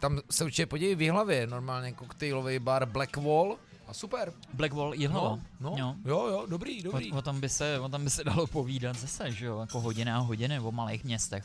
tam 0.00 0.20
se 0.30 0.44
určitě 0.44 0.66
podívej 0.66 0.94
v 0.94 1.12
hlavě, 1.12 1.46
normálně 1.46 1.92
koktejlový 1.92 2.58
bar 2.58 2.86
Black 2.86 3.16
Wall 3.16 3.56
a 3.86 3.94
super. 3.94 4.32
Black 4.54 4.72
Wall 4.72 4.94
Jihlava. 4.94 5.38
no, 5.60 5.74
Jo. 5.78 5.94
jo, 6.04 6.26
jo, 6.26 6.46
dobrý, 6.48 6.82
dobrý. 6.82 7.12
O, 7.12 7.16
o, 7.16 7.22
tom 7.22 7.40
by 7.40 7.48
se, 7.48 7.80
o 7.80 7.88
tom 7.88 8.04
by 8.04 8.10
se 8.10 8.24
dalo 8.24 8.46
povídat 8.46 8.96
zase, 8.96 9.32
že 9.32 9.46
jo, 9.46 9.60
jako 9.60 9.80
hodiny 9.80 10.12
a 10.12 10.18
hodiny 10.18 10.60
o 10.60 10.72
malých 10.72 11.04
městech. 11.04 11.44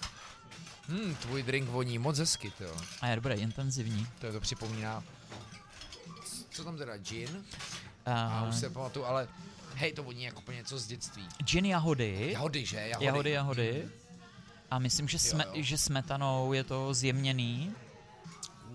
Hmm, 0.90 1.16
tvůj 1.16 1.44
drink 1.44 1.70
voní 1.70 1.98
moc 2.00 2.18
hezky, 2.20 2.52
jo. 2.60 2.76
A 3.02 3.08
je 3.08 3.16
dobré, 3.16 3.36
intenzivní. 3.36 4.08
To 4.20 4.26
je 4.26 4.32
to 4.32 4.40
připomíná. 4.40 5.04
Co 6.50 6.64
tam 6.64 6.78
teda, 6.78 6.98
gin? 6.98 7.46
A 8.06 8.42
Uh, 8.44 8.50
už 8.50 8.56
se 8.56 8.70
pamatuju, 8.70 9.06
ale 9.06 9.28
hej, 9.76 9.94
to 9.94 10.04
voní 10.04 10.24
jako 10.24 10.40
úplně 10.40 10.58
něco 10.58 10.80
z 10.80 10.88
dětství. 10.88 11.28
gin 11.44 11.66
jahody, 11.66 12.30
Jahody, 12.32 12.66
že? 12.66 12.78
Jahody. 12.78 13.06
jahody, 13.06 13.32
jahody. 13.32 13.90
A 14.72 14.80
myslím, 14.80 15.08
že, 15.08 15.18
Jo, 15.34 15.38
jo. 15.54 15.64
že 15.64 15.78
smetanou 15.78 16.54
je 16.54 16.64
to 16.64 16.94
zjemněný. 16.94 17.72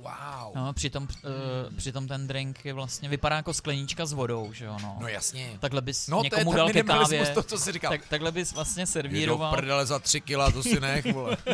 Wow. 0.03 0.53
No, 0.55 0.73
přitom, 0.73 1.03
uh, 1.03 1.77
přitom 1.77 2.09
ten 2.09 2.27
drink 2.27 2.65
je 2.65 2.73
vlastně, 2.73 3.09
vypadá 3.09 3.37
jako 3.37 3.55
sklenička 3.55 4.07
s 4.07 4.13
vodou, 4.13 4.53
že 4.53 4.65
jo, 4.65 4.77
no. 4.83 4.97
No 5.01 5.09
jasně. 5.09 5.59
Takhle 5.61 5.81
bys 5.81 6.09
No 6.09 6.19
to 6.19 6.25
je 6.25 6.31
někomu 6.31 6.53
dal 6.57 6.71
ke 6.71 6.83
kávě, 6.83 7.27
to, 7.27 7.43
co 7.43 7.59
jsi 7.59 7.73
říkal. 7.73 7.91
tak, 7.91 8.07
takhle 8.09 8.33
bys 8.33 8.53
vlastně 8.53 8.87
servíroval. 8.87 9.55
prdele 9.55 9.87
za 9.87 9.99
tři 9.99 10.21
kila, 10.21 10.51
to 10.51 10.63
si 10.63 10.81
nech, 10.81 11.13
vole. 11.13 11.37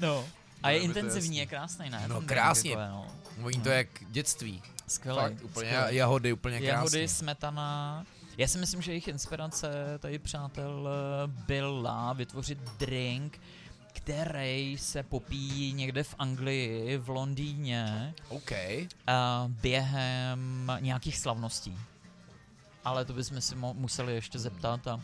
No. 0.00 0.24
A 0.62 0.70
je 0.70 0.78
No, 0.78 0.84
intenzivní, 0.84 1.36
je 1.38 1.46
krásný, 1.46 1.90
ne? 1.90 2.04
No, 2.08 2.22
krásně. 2.22 2.70
Jako 2.70 2.82
je, 2.82 2.88
no. 2.88 3.06
Voní 3.38 3.60
to 3.60 3.68
jak 3.68 3.86
dětství. 4.08 4.62
Skvělý. 4.86 5.18
Fakt, 5.18 5.44
úplně 5.44 5.70
skvělý. 5.70 5.96
jahody, 5.96 6.32
úplně 6.32 6.56
krásně. 6.58 6.70
Jahody, 6.70 7.08
smetana. 7.08 8.04
Já 8.38 8.48
si 8.48 8.58
myslím, 8.58 8.82
že 8.82 8.90
jejich 8.92 9.08
inspirace 9.08 9.68
tady, 9.98 10.18
přátel, 10.18 10.88
eh, 10.88 11.26
byla 11.46 12.12
vytvořit 12.12 12.58
drink, 12.58 13.40
který 13.94 14.78
se 14.78 15.02
popíjí 15.02 15.72
někde 15.72 16.02
v 16.04 16.14
Anglii, 16.18 16.98
v 16.98 17.08
Londýně, 17.08 18.14
OK. 18.28 18.52
a 19.06 19.44
během 19.48 20.72
nějakých 20.80 21.18
slavností. 21.18 21.78
Ale 22.84 23.04
to 23.04 23.12
bychom 23.12 23.40
si 23.40 23.54
mo- 23.56 23.74
museli 23.74 24.14
ještě 24.14 24.38
zeptat, 24.38 24.86
a 24.86 25.00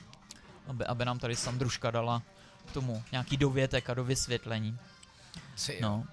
aby, 0.67 0.85
aby 0.85 1.05
nám 1.05 1.19
tady 1.19 1.37
Sandruška 1.37 1.91
dala 1.91 2.23
k 2.67 2.73
tomu 2.73 3.03
nějaký 3.13 3.37
dovětek 3.37 3.91
a 3.91 3.95
do 3.95 4.05
vysvětlení. 4.05 4.79
Si, 5.57 5.79
No. 5.83 6.05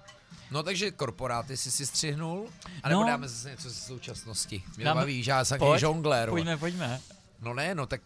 no. 0.50 0.62
takže 0.62 0.90
korporáty 0.90 1.56
si 1.56 1.70
si 1.70 1.86
střihnul? 1.86 2.48
A 2.82 2.88
nebo 2.88 3.00
No. 3.00 3.06
dáme 3.06 3.28
zase 3.28 3.50
něco 3.50 3.70
ze 3.70 3.76
současnosti? 3.80 4.62
Mě 4.76 4.84
Dáme- 4.84 5.00
baví, 5.00 5.22
že 5.22 5.30
já 5.30 5.44
jsem 5.44 5.60
žonglér. 5.76 6.30
Pojďme, 6.30 6.56
pojďme. 6.56 7.00
No 7.40 7.54
ne, 7.54 7.74
no 7.74 7.86
tak... 7.86 8.00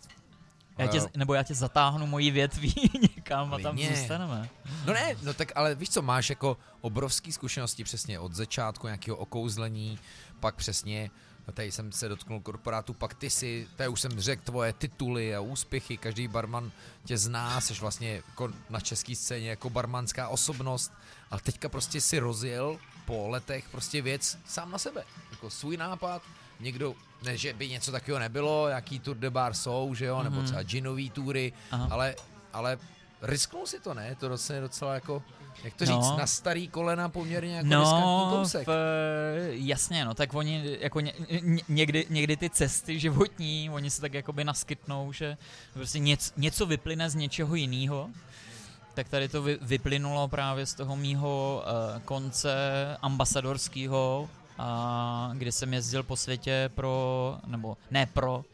Já 0.79 0.87
tě, 0.87 1.01
nebo 1.17 1.35
já 1.35 1.43
tě 1.43 1.55
zatáhnu 1.55 2.07
mojí 2.07 2.31
větví 2.31 2.75
někam 3.17 3.55
a 3.55 3.59
tam 3.59 3.79
zůstaneme. 3.79 4.49
No 4.87 4.93
ne, 4.93 5.17
no 5.23 5.35
tak 5.35 5.53
ale 5.55 5.75
víš 5.75 5.91
co, 5.91 6.03
máš 6.03 6.31
jako 6.31 6.57
obrovský 6.81 7.33
zkušenosti 7.33 7.85
přesně 7.85 8.19
od 8.19 8.35
začátku 8.35 8.87
nějakého 8.87 9.17
okouzlení, 9.17 9.99
pak 10.41 10.55
přesně, 10.55 11.11
tady 11.55 11.73
jsem 11.73 11.93
se 11.93 12.09
dotknul 12.09 12.41
korporátu, 12.41 12.95
pak 12.95 13.15
ty 13.15 13.31
si, 13.31 13.69
tady 13.77 13.89
už 13.89 14.01
jsem 14.01 14.21
řekl 14.21 14.43
tvoje 14.43 14.73
tituly 14.73 15.35
a 15.35 15.41
úspěchy, 15.41 15.97
každý 15.97 16.29
barman 16.29 16.73
tě 17.05 17.19
zná, 17.19 17.61
jsi 17.61 17.75
vlastně 17.75 18.15
jako 18.15 18.51
na 18.71 18.81
české 18.81 19.17
scéně 19.17 19.51
jako 19.51 19.71
barmanská 19.71 20.29
osobnost, 20.29 20.93
ale 21.31 21.41
teďka 21.41 21.69
prostě 21.69 22.01
si 22.01 22.19
rozjel 22.19 22.79
po 23.07 23.29
letech 23.29 23.69
prostě 23.69 24.03
věc 24.03 24.39
sám 24.47 24.71
na 24.71 24.79
sebe, 24.79 25.05
jako 25.31 25.51
svůj 25.51 25.77
nápad, 25.77 26.23
někdo, 26.63 26.95
ne, 27.23 27.37
že 27.37 27.53
by 27.53 27.69
něco 27.69 27.93
takového 27.93 28.19
nebylo, 28.19 28.69
jaký 28.69 28.99
tour 28.99 29.17
de 29.17 29.31
bar 29.31 29.55
jsou, 29.55 29.95
že 29.95 30.05
jo, 30.07 30.23
nebo 30.23 30.37
Mhm. 30.37 30.45
třeba 30.45 30.63
ginový 30.63 31.11
tury, 31.11 31.53
Aha. 31.71 31.89
ale, 31.91 32.15
ale 32.53 32.79
risknul 33.23 33.67
si 33.67 33.81
to, 33.81 33.95
ne? 33.95 34.15
To 34.15 34.29
docela, 34.29 34.61
docela 34.61 34.95
jako, 34.95 35.23
jak 35.65 35.75
to 35.75 35.85
No. 35.85 35.93
říct, 36.03 36.19
na 36.19 36.27
starý 36.27 36.69
kolena 36.69 37.09
poměrně 37.09 37.57
jako 37.57 37.69
No, 37.69 38.29
kousek. 38.39 38.67
v, 38.67 38.73
jasně, 39.51 40.05
no, 40.05 40.15
tak 40.15 40.35
oni 40.35 40.77
jako 40.81 41.01
ně, 41.01 41.13
ně, 41.43 41.63
někdy, 41.69 42.07
někdy 42.11 42.37
ty 42.37 42.51
cesty 42.51 43.01
životní, 43.01 43.71
oni 43.71 43.91
se 43.91 44.01
tak 44.01 44.15
jakoby 44.15 44.45
naskytnou, 44.45 45.13
že 45.13 45.37
prostě 45.75 45.99
něco, 45.99 46.33
něco 46.37 46.67
vyplyne 46.67 47.11
z 47.11 47.15
něčeho 47.15 47.55
jiného. 47.55 48.11
Tak 48.95 49.09
tady 49.09 49.29
to 49.29 49.43
vy, 49.43 49.59
vyplynulo 49.63 50.29
právě 50.29 50.67
z 50.67 50.75
toho 50.75 50.97
mýho 50.97 51.63
uh, 51.95 52.03
konce 52.03 52.53
ambasadorského, 53.03 54.29
uh, 54.59 55.37
kdy 55.37 55.53
jsem 55.53 55.75
jezdil 55.75 56.03
po 56.03 56.17
světě 56.17 56.71
pro, 56.75 57.37
nebo 57.47 57.77
ne 57.91 58.07
pro, 58.07 58.45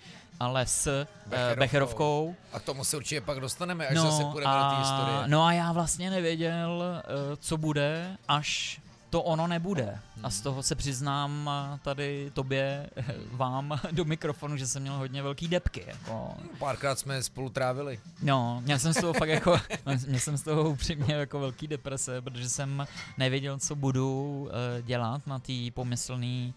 ale 0.41 0.67
s 0.67 0.87
uh, 0.87 1.31
Becherovkou. 1.31 1.59
Becherovkou. 1.59 2.35
A 2.53 2.61
k 2.61 2.63
tomu 2.63 2.85
se 2.85 2.97
určitě 2.97 3.21
pak 3.21 3.41
dostaneme, 3.41 3.87
až 3.87 3.97
zase 3.97 4.25
půjdeme 4.25 4.55
do 4.55 4.71
té 4.71 4.79
historie. 4.79 5.19
No 5.27 5.45
a 5.45 5.53
já 5.53 5.73
vlastně 5.73 6.11
nevěděl, 6.11 6.83
eh, 6.85 7.37
co 7.41 7.57
bude, 7.57 8.17
až 8.29 8.81
to 9.11 9.23
ono 9.23 9.47
nebude. 9.47 10.01
A 10.23 10.31
z 10.31 10.41
toho 10.41 10.63
se 10.63 10.75
přiznám 10.75 11.51
tady 11.83 12.31
tobě, 12.35 12.91
vám 13.31 13.81
do 13.91 14.05
mikrofonu, 14.05 14.57
že 14.57 14.67
jsem 14.67 14.83
měl 14.83 14.95
hodně 14.95 15.23
velký 15.23 15.49
depky. 15.49 15.85
Jako. 15.87 16.35
Párkrát 16.59 16.99
jsme 16.99 17.23
spolu 17.23 17.49
trávili. 17.49 18.01
No, 18.23 18.61
měl 18.65 18.79
jsem 18.79 18.93
z 18.93 19.01
toho 19.01 19.13
fakt 19.13 19.29
jako, 19.29 19.61
měl 20.07 20.21
jsem 20.21 20.37
z 20.37 20.43
toho 20.43 20.71
upřímně 20.71 21.15
jako 21.15 21.41
velký 21.41 21.67
deprese, 21.67 22.21
protože 22.21 22.49
jsem 22.49 22.87
nevěděl, 23.19 23.59
co 23.59 23.75
budu 23.75 24.49
eh, 24.51 24.83
dělat 24.83 25.27
na 25.27 25.39
té 25.39 25.53
pomyslný 25.75 26.55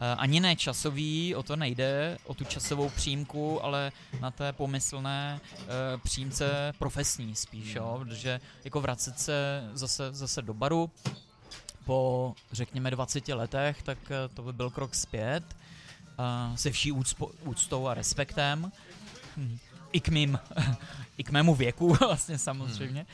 eh, 0.00 0.14
ani 0.14 0.40
ne 0.40 0.56
časový, 0.56 1.34
o 1.34 1.42
to 1.42 1.56
nejde, 1.56 2.18
o 2.24 2.34
tu 2.34 2.44
časovou 2.44 2.88
přímku, 2.88 3.64
ale 3.64 3.92
na 4.20 4.30
té 4.30 4.52
pomyslné 4.52 5.40
eh, 5.60 5.66
přímce 6.02 6.72
profesní 6.78 7.34
spíš, 7.34 7.74
jo, 7.74 8.00
protože 8.04 8.40
jako 8.64 8.80
vracet 8.80 9.20
se 9.20 9.68
zase, 9.74 10.08
zase 10.12 10.42
do 10.42 10.54
baru 10.54 10.90
po, 11.88 12.34
řekněme, 12.52 12.90
20 12.90 13.28
letech, 13.28 13.82
tak 13.82 13.98
eh, 14.10 14.28
to 14.34 14.42
by 14.42 14.52
byl 14.52 14.70
krok 14.70 14.94
zpět, 14.94 15.44
eh, 16.18 16.56
se 16.56 16.70
vší 16.70 16.92
úcpo, 16.92 17.30
úctou 17.44 17.86
a 17.86 17.94
respektem. 17.94 18.72
Hm. 19.36 19.58
I 19.92 20.00
k 20.00 20.08
mým, 20.08 20.38
i 21.18 21.24
k 21.24 21.30
mému 21.30 21.54
věku 21.54 21.94
vlastně 22.00 22.38
samozřejmě, 22.38 23.06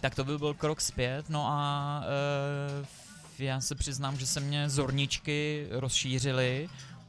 tak 0.00 0.14
to 0.14 0.24
by 0.24 0.38
byl 0.38 0.54
krok 0.54 0.80
zpět. 0.80 1.30
No 1.30 1.46
a 1.46 2.02
e, 3.38 3.44
já 3.44 3.60
se 3.60 3.74
přiznám, 3.74 4.18
že 4.18 4.26
se 4.26 4.40
mě 4.40 4.68
zorničky 4.68 5.66
rozšířily 5.70 6.68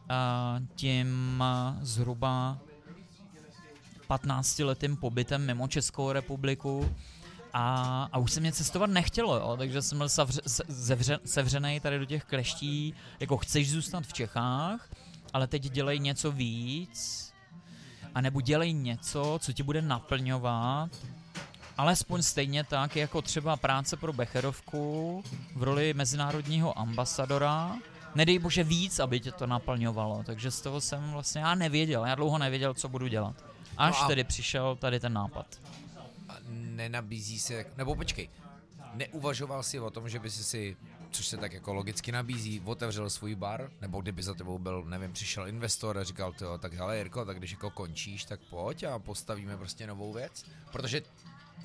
a 0.09 0.59
tím 0.75 1.41
a, 1.41 1.77
zhruba 1.81 2.57
15 4.07 4.59
letým 4.59 4.97
pobytem 4.97 5.45
mimo 5.45 5.67
Českou 5.67 6.11
republiku 6.11 6.95
a, 7.53 8.03
a 8.11 8.17
už 8.17 8.31
se 8.31 8.39
mě 8.39 8.51
cestovat 8.51 8.89
nechtělo, 8.89 9.35
jo, 9.35 9.55
takže 9.57 9.81
jsem 9.81 9.97
byl 9.97 10.09
savře, 10.09 10.41
se- 10.47 10.63
zevře, 10.67 11.19
sevřenej 11.25 11.79
tady 11.79 11.99
do 11.99 12.05
těch 12.05 12.23
kleští, 12.23 12.93
jako 13.19 13.37
chceš 13.37 13.71
zůstat 13.71 14.03
v 14.05 14.13
Čechách, 14.13 14.89
ale 15.33 15.47
teď 15.47 15.61
dělej 15.69 15.99
něco 15.99 16.31
víc, 16.31 17.31
a 18.15 18.21
nebo 18.21 18.41
dělej 18.41 18.73
něco, 18.73 19.39
co 19.41 19.53
ti 19.53 19.63
bude 19.63 19.81
naplňovat, 19.81 20.89
alespoň 21.77 22.21
stejně 22.21 22.63
tak, 22.63 22.95
jako 22.95 23.21
třeba 23.21 23.57
práce 23.57 23.97
pro 23.97 24.13
Becherovku 24.13 25.23
v 25.55 25.63
roli 25.63 25.93
mezinárodního 25.93 26.79
ambasadora, 26.79 27.75
nedej 28.15 28.39
bože 28.39 28.63
víc, 28.63 28.99
aby 28.99 29.19
tě 29.19 29.31
to 29.31 29.47
naplňovalo, 29.47 30.23
takže 30.25 30.51
z 30.51 30.61
toho 30.61 30.81
jsem 30.81 31.11
vlastně, 31.11 31.41
já 31.41 31.55
nevěděl, 31.55 32.05
já 32.05 32.15
dlouho 32.15 32.37
nevěděl, 32.37 32.73
co 32.73 32.89
budu 32.89 33.07
dělat. 33.07 33.35
Až 33.77 33.95
No 33.99 34.05
a- 34.05 34.07
tedy 34.07 34.23
přišel 34.23 34.75
tady 34.75 34.99
ten 34.99 35.13
nápad. 35.13 35.45
Nenabízí 36.81 37.39
se, 37.39 37.65
nebo 37.77 37.95
počkej, 37.95 38.29
neuvažoval 38.93 39.63
si 39.63 39.79
o 39.79 39.89
tom, 39.89 40.09
že 40.09 40.19
by 40.19 40.29
si 40.29 40.43
si, 40.43 40.77
což 41.11 41.27
se 41.27 41.37
tak 41.37 41.53
jako 41.53 41.73
logicky 41.73 42.11
nabízí, 42.11 42.61
otevřel 42.65 43.09
svůj 43.09 43.35
bar, 43.35 43.71
nebo 43.81 44.01
kdyby 44.01 44.23
za 44.23 44.33
tebou 44.33 44.59
byl, 44.59 44.83
nevím, 44.83 45.13
přišel 45.13 45.47
investor 45.47 45.97
a 45.97 46.03
říkal, 46.03 46.33
to, 46.33 46.57
tak 46.57 46.73
hele 46.73 46.97
Jirko, 46.97 47.25
tak 47.25 47.37
když 47.37 47.51
jako 47.51 47.69
končíš, 47.69 48.25
tak 48.25 48.39
pojď 48.49 48.83
a 48.83 48.99
postavíme 48.99 49.57
prostě 49.57 49.87
novou 49.87 50.13
věc, 50.13 50.45
protože 50.71 51.01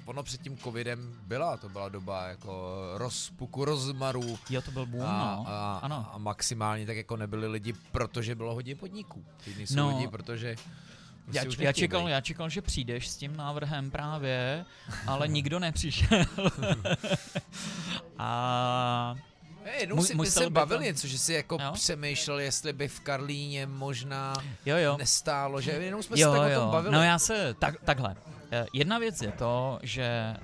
ono 0.05 0.23
před 0.23 0.41
tím 0.43 0.57
covidem 0.59 1.21
byla, 1.27 1.57
to 1.57 1.69
byla 1.69 1.89
doba 1.89 2.27
jako 2.27 2.73
rozpuku 2.95 3.65
rozmaru 3.65 4.39
Jo, 4.51 4.63
to 4.63 4.71
byl 4.71 4.87
boom, 4.87 5.03
a, 5.05 5.37
no. 5.37 5.45
a, 5.49 5.79
ano. 5.83 6.11
a 6.13 6.19
maximálně 6.19 6.87
tak 6.87 6.97
jako 6.97 7.17
nebyli 7.17 7.47
lidi, 7.49 7.73
protože 7.93 8.35
bylo 8.35 8.55
hodně 8.55 8.77
podniků. 8.77 9.25
Teď 9.45 9.57
nejsou 9.57 9.77
No. 9.77 9.89
lidi, 9.89 10.09
protože 10.09 10.57
Já, 11.33 11.45
už 11.49 11.59
já, 11.59 11.73
čekal, 11.73 12.09
já 12.09 12.21
čekal, 12.21 12.49
že 12.49 12.63
přijdeš 12.63 13.09
s 13.09 13.17
tím 13.17 13.37
návrhem 13.37 13.91
právě, 13.91 14.65
ale 15.07 15.29
nikdo 15.29 15.59
nepřišel. 15.59 16.19
a 18.19 19.15
Hey, 19.65 19.81
jednou 19.81 20.03
si 20.03 20.31
se 20.31 20.51
bavil 20.51 20.77
to- 20.79 20.83
něco, 20.83 21.07
že 21.07 21.19
si 21.19 21.33
jako 21.33 21.59
Jo? 21.61 21.71
přemýšlel, 21.73 22.39
jestli 22.41 22.73
by 22.73 22.89
v 22.89 23.01
Karlíně 23.01 23.67
možná 23.67 24.33
jo, 24.67 24.77
jo. 24.77 24.97
nestálo, 24.99 25.61
že 25.61 25.71
jenom 25.71 26.03
jsme 26.03 26.21
jo, 26.21 26.33
se 26.33 26.39
tak 26.39 26.53
jo. 26.53 26.59
o 26.59 26.63
tom 26.63 26.71
bavili. 26.71 26.95
No 26.95 27.03
já 27.03 27.19
se, 27.19 27.55
tak, 27.59 27.75
takhle. 27.85 28.17
Eh, 28.53 28.67
Jedna 28.73 28.99
věc 28.99 29.23
je 29.23 29.33
to, 29.33 29.79
že 29.83 30.03
eh, 30.05 30.37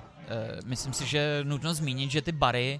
myslím 0.65 0.93
si, 0.93 1.05
že 1.05 1.17
je 1.17 1.43
nutno 1.43 1.73
zmínit, 1.73 2.11
že 2.11 2.21
ty 2.21 2.31
bary 2.31 2.79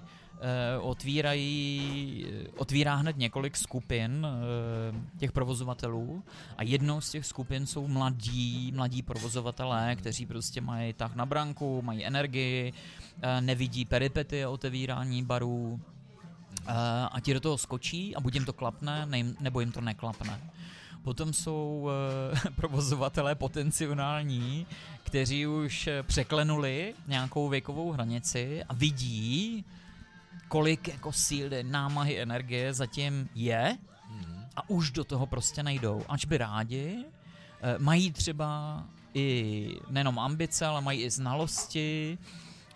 otvírají, 0.80 2.26
otvírá 2.56 2.94
hned 2.94 3.16
několik 3.16 3.56
skupin 3.56 4.26
eh, 4.26 5.18
těch 5.18 5.32
provozovatelů 5.32 6.22
a 6.56 6.62
jednou 6.62 7.00
z 7.00 7.10
těch 7.10 7.26
skupin 7.26 7.66
jsou 7.66 7.88
mladí, 7.88 8.72
mladí 8.76 9.02
provozovatelé, 9.02 9.96
kteří 9.96 10.26
prostě 10.26 10.60
mají 10.60 10.92
tak 10.92 11.14
na 11.14 11.26
branku, 11.26 11.82
mají 11.82 12.04
energii, 12.04 12.72
eh, 13.22 13.40
nevidí 13.40 13.84
peripety 13.84 14.46
otevírání 14.46 15.22
barů 15.22 15.80
eh, 16.66 16.72
a 17.12 17.20
ti 17.20 17.34
do 17.34 17.40
toho 17.40 17.58
skočí 17.58 18.16
a 18.16 18.20
buď 18.20 18.34
jim 18.34 18.44
to 18.44 18.52
klapne, 18.52 19.06
ne, 19.06 19.24
nebo 19.40 19.60
jim 19.60 19.72
to 19.72 19.80
neklapne. 19.80 20.40
Potom 21.04 21.32
jsou 21.32 21.88
eh, 22.44 22.50
provozovatelé 22.56 23.34
potenciální, 23.34 24.66
kteří 25.02 25.46
už 25.46 25.86
eh, 25.86 26.02
překlenuli 26.02 26.94
nějakou 27.06 27.48
věkovou 27.48 27.92
hranici 27.92 28.64
a 28.68 28.74
vidí, 28.74 29.64
kolik 30.54 30.88
jako 30.88 31.12
síly, 31.12 31.62
námahy, 31.62 32.20
energie 32.20 32.74
zatím 32.74 33.28
je 33.34 33.78
a 34.56 34.70
už 34.70 34.90
do 34.90 35.04
toho 35.04 35.26
prostě 35.26 35.62
nejdou. 35.62 36.04
Ač 36.08 36.24
by 36.24 36.38
rádi, 36.38 37.04
eh, 37.60 37.78
mají 37.78 38.12
třeba 38.12 38.82
i 39.14 39.68
nejenom 39.90 40.18
ambice, 40.18 40.66
ale 40.66 40.80
mají 40.80 41.02
i 41.02 41.10
znalosti, 41.10 42.18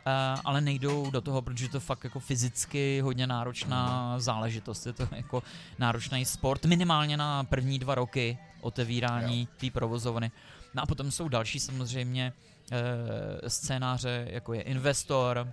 eh, 0.07 0.11
ale 0.45 0.61
nejdou 0.61 1.11
do 1.11 1.21
toho, 1.21 1.43
protože 1.43 1.69
to 1.69 1.81
fakt 1.81 2.05
jako 2.05 2.21
fyzicky 2.21 3.01
hodně 3.01 3.27
náročná 3.27 4.15
záležitost. 4.19 4.87
Je 4.87 4.93
to 4.93 5.09
jako 5.17 5.43
náročný 5.79 6.25
sport, 6.25 6.65
minimálně 6.65 7.17
na 7.17 7.45
první 7.45 7.79
dva 7.79 7.95
roky 7.95 8.39
otevírání 8.61 9.49
té 9.57 9.71
provozovny. 9.71 10.31
No 10.75 10.83
a 10.83 10.87
potom 10.87 11.11
jsou 11.11 11.29
další 11.29 11.61
samozřejmě 11.61 12.33
eh, 12.73 13.51
scénáře, 13.51 14.27
jako 14.31 14.55
je 14.55 14.63
investor, 14.63 15.53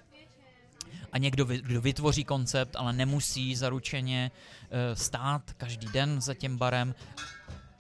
a 1.12 1.18
někdo, 1.18 1.46
kdo 1.46 1.82
vytvoří 1.82 2.24
koncept, 2.24 2.76
ale 2.76 2.94
nemusí 2.94 3.56
zaručeně 3.56 4.32
eh, 4.92 4.96
stát 4.96 5.52
každý 5.58 5.88
den 5.88 6.22
za 6.22 6.34
tím 6.34 6.58
barem 6.58 6.96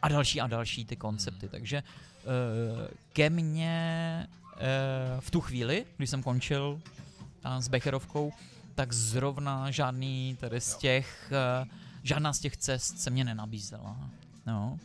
a 0.02 0.08
další 0.10 0.42
a 0.42 0.48
další 0.48 0.86
ty 0.86 0.96
koncepty. 0.96 1.50
Takže 1.50 1.78
eh, 1.78 2.88
ke 3.14 3.30
mně 3.30 3.78
eh, 4.58 4.58
v 5.20 5.32
tu 5.32 5.42
chvíli, 5.42 5.86
když 5.98 6.10
jsem 6.10 6.24
končil 6.24 6.82
s 7.60 7.68
Becherovkou, 7.68 8.34
tak 8.76 8.94
zrovna 8.94 9.72
žádný 9.72 10.38
tady 10.40 10.62
z 10.62 10.76
těch, 10.76 11.32
žádná 12.04 12.34
z 12.34 12.40
těch 12.40 12.58
cest 12.58 13.00
se 13.00 13.10
mě 13.10 13.24
nenabízela. 13.24 13.98
No. 14.46 14.80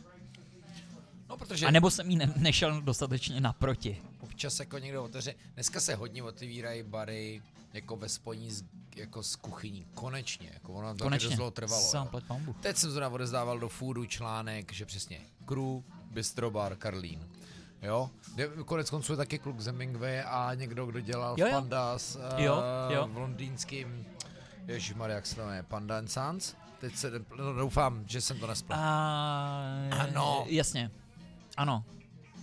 No, 1.29 1.37
protože 1.37 1.65
A 1.65 1.71
nebo 1.71 1.91
jsem 1.91 2.09
jí 2.09 2.15
ne- 2.15 2.33
nešel 2.37 2.81
dostatečně 2.81 3.41
naproti. 3.41 3.97
občas 4.19 4.59
jako 4.59 4.77
někdo 4.77 5.03
otevře, 5.03 5.35
dneska 5.53 5.79
se 5.79 5.95
hodně 5.95 6.23
otevírají 6.23 6.83
bary 6.83 7.41
jako 7.73 7.95
ve 7.95 8.09
spojení 8.09 8.51
s, 8.51 8.63
jako 8.95 9.23
s 9.23 9.35
kuchyní, 9.35 9.85
konečně, 9.93 10.49
jako 10.53 10.73
ono 10.73 10.95
to 10.95 11.03
Konečně. 11.03 11.35
dlouho 11.35 11.51
trvalo. 11.51 11.91
pambu. 12.27 12.53
Teď 12.61 12.77
jsem 12.77 12.91
zrovna 12.91 13.09
odezdával 13.09 13.59
do 13.59 13.69
foodu 13.69 14.05
článek, 14.05 14.73
že 14.73 14.85
přesně 14.85 15.21
Crew, 15.45 15.81
Bistrobar, 16.11 16.75
Karlín. 16.75 17.27
Jo, 17.81 18.09
konec 18.65 18.89
konců 18.89 19.13
je 19.13 19.17
taky 19.17 19.39
kluk 19.39 19.59
z 19.59 19.65
Hemingway 19.65 20.21
a 20.27 20.53
někdo, 20.53 20.85
kdo 20.85 20.99
dělal 20.99 21.35
Jo, 21.39 21.45
v 21.45 21.49
jo. 21.49 21.55
Pandas 21.55 22.17
Jo, 22.37 22.63
eh, 22.89 22.93
jo. 22.93 23.07
v 23.13 23.17
londýnským, 23.17 24.05
ježišmarja, 24.67 25.15
jak 25.15 25.25
se 25.25 25.35
to 25.35 25.41
jmenuje, 25.41 25.63
Panda 25.63 25.97
and 25.97 26.07
Sons? 26.07 26.55
Teď 26.79 26.95
se, 26.95 27.11
no, 27.37 27.53
doufám, 27.53 28.03
že 28.07 28.21
jsem 28.21 28.39
to 28.39 28.47
nespletl. 28.47 28.81
A, 28.83 29.63
Ano. 29.99 30.43
Jasně. 30.47 30.91
Ano. 31.57 31.83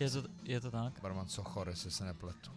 Je 0.01 0.11
to, 0.11 0.23
je 0.43 0.61
to 0.61 0.71
tak? 0.71 0.93
Barman 1.03 1.29
Sochor, 1.29 1.69
jestli 1.69 1.91
se 1.91 2.05
nepletu. 2.05 2.51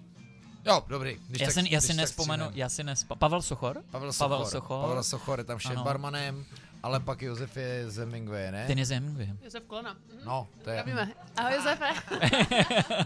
Jo, 0.66 0.84
dobrý. 0.88 1.18
Když 1.28 1.42
Já 1.42 1.48
tak- 1.48 1.54
si, 1.54 1.74
já 1.74 1.82
si 1.82 1.94
nespomenu, 1.94 2.46
já 2.54 2.70
si 2.70 2.84
nespa... 2.84 3.16
Pavel 3.16 3.42
Sochor? 3.42 3.84
Pavel 3.92 4.14
Sochor. 4.14 4.30
Pavel 4.30 4.46
Sochor. 4.46 4.82
Pavel 4.88 5.04
Sochor 5.04 5.40
je 5.40 5.44
tam 5.46 5.60
šéf 5.60 5.72
Ano. 5.72 5.84
barmanem, 5.84 6.46
ale 6.84 7.00
pak 7.00 7.22
Josef 7.22 7.58
je 7.58 7.90
z 7.90 7.98
Hemingway, 7.98 8.52
ne? 8.52 8.68
Ten 8.68 8.80
je 8.80 8.86
z 8.86 8.90
Hemingway. 8.90 9.30
Josef 9.44 9.64
Kolena. 9.64 9.94
Mhm. 9.94 10.20
No, 10.26 10.48
to 10.64 10.70
je... 10.70 10.84
Víme. 10.86 11.12
Ahoj 11.38 11.54
Josefe. 11.56 11.86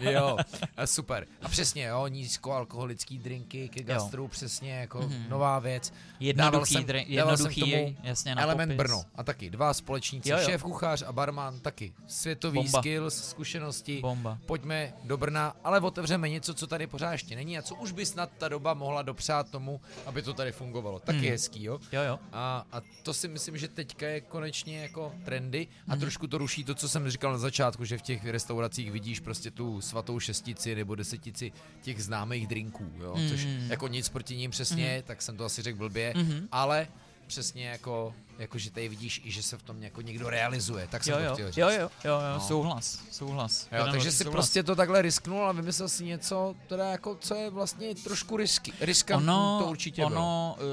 jo, 0.00 0.36
a 0.76 0.86
super. 0.86 1.26
A 1.42 1.48
přesně, 1.48 1.84
jo, 1.84 2.06
nízkoalkoholický 2.06 3.18
drinky 3.18 3.68
ke 3.68 3.82
gastru, 3.82 4.28
přesně 4.28 4.72
jako 4.72 4.98
Mhm. 5.00 5.24
nová 5.28 5.58
věc. 5.58 5.92
Jednoduchý, 6.20 6.52
Dával 6.52 6.66
jsem- 6.66 6.82
dri- 6.84 7.16
dával 7.16 7.36
jsem 7.36 7.46
jednoduchý 7.46 7.60
tomu 7.72 7.96
jasně 8.02 8.34
na 8.34 8.42
Element 8.42 8.68
popis. 8.72 8.76
Brno 8.78 9.02
a 9.14 9.22
taky 9.22 9.50
dva 9.50 9.74
společníci, 9.74 10.28
Jo, 10.30 10.38
jo. 10.38 10.44
šéf 10.44 10.62
kuchař 10.62 11.02
a 11.06 11.12
barman 11.12 11.60
taky. 11.60 11.92
Světový 12.06 12.54
Bomba. 12.62 12.80
skills, 12.80 13.28
zkušenosti. 13.30 13.98
Bomba. 14.00 14.38
Pojďme 14.46 14.92
do 15.04 15.16
Brna, 15.16 15.56
ale 15.64 15.80
otevřeme 15.80 16.28
něco, 16.28 16.54
co 16.54 16.66
tady 16.66 16.86
pořád 16.86 17.12
ještě 17.12 17.36
není 17.36 17.58
a 17.58 17.62
co 17.62 17.74
už 17.74 17.92
by 17.92 18.06
snad 18.06 18.30
ta 18.38 18.48
doba 18.48 18.74
mohla 18.74 19.02
dopřát 19.02 19.50
tomu, 19.50 19.80
aby 20.06 20.22
to 20.22 20.34
tady 20.34 20.52
fungovalo. 20.52 21.00
Taky 21.00 21.18
Hmm. 21.18 21.28
hezký, 21.28 21.64
jo? 21.64 21.78
Jo, 21.92 22.02
jo. 22.02 22.18
A, 22.32 22.66
a 22.72 22.80
to 23.02 23.14
si 23.14 23.28
myslím, 23.28 23.56
že 23.58 23.65
teďka 23.68 24.06
je 24.08 24.20
konečně 24.20 24.78
jako 24.82 25.14
trendy 25.24 25.66
a 25.88 25.92
Mhm. 25.92 26.00
trošku 26.00 26.26
to 26.26 26.38
ruší 26.38 26.64
to, 26.64 26.74
co 26.74 26.88
jsem 26.88 27.10
říkal 27.10 27.32
na 27.32 27.38
začátku, 27.38 27.84
že 27.84 27.98
v 27.98 28.02
těch 28.02 28.24
restauracích 28.24 28.90
vidíš 28.92 29.20
prostě 29.20 29.50
tu 29.50 29.80
svatou 29.80 30.20
šestici 30.20 30.74
nebo 30.74 30.94
desetici 30.94 31.52
těch 31.82 32.02
známých 32.04 32.46
drinků, 32.46 32.92
jo? 33.00 33.16
což 33.28 33.44
Mhm. 33.44 33.70
jako 33.70 33.88
nic 33.88 34.08
proti 34.08 34.36
ním 34.36 34.50
přesně, 34.50 35.02
tak 35.06 35.22
jsem 35.22 35.36
to 35.36 35.44
asi 35.44 35.62
řekl 35.62 35.78
blbě, 35.78 36.12
Mhm. 36.16 36.48
ale 36.52 36.88
přesně 37.26 37.66
jako, 37.68 38.14
jako, 38.38 38.58
že 38.58 38.70
tady 38.70 38.88
vidíš 38.88 39.20
i, 39.24 39.30
že 39.30 39.42
se 39.42 39.56
v 39.58 39.62
tom 39.62 39.82
jako 39.82 40.00
někdo 40.00 40.30
realizuje, 40.30 40.88
tak 40.90 41.04
jsem 41.04 41.12
Jo, 41.14 41.18
to 41.18 41.24
jo, 41.24 41.32
chtěl 41.34 41.48
říct. 41.48 41.56
jo, 41.56 41.68
jo, 41.70 41.78
jo, 41.80 41.90
jo, 42.04 42.20
No. 42.34 42.40
souhlas, 42.40 43.00
souhlas. 43.10 43.68
Jo, 43.72 43.86
takže 43.90 44.12
si 44.12 44.16
souhlas. 44.24 44.32
prostě 44.32 44.62
to 44.62 44.76
takhle 44.76 45.02
risknul 45.02 45.46
a 45.46 45.52
vymyslel 45.52 45.88
si 45.88 46.04
něco, 46.04 46.54
teda 46.66 46.90
jako, 46.90 47.14
co 47.20 47.34
je 47.34 47.50
vlastně 47.50 47.94
trošku 47.94 48.36
risky, 48.36 48.72
riskantní, 48.80 49.28
ono, 49.28 49.60
to 49.64 49.70
určitě 49.70 50.06
bylo. 50.06 50.20
ono 50.20 50.56
uh, 50.58 50.64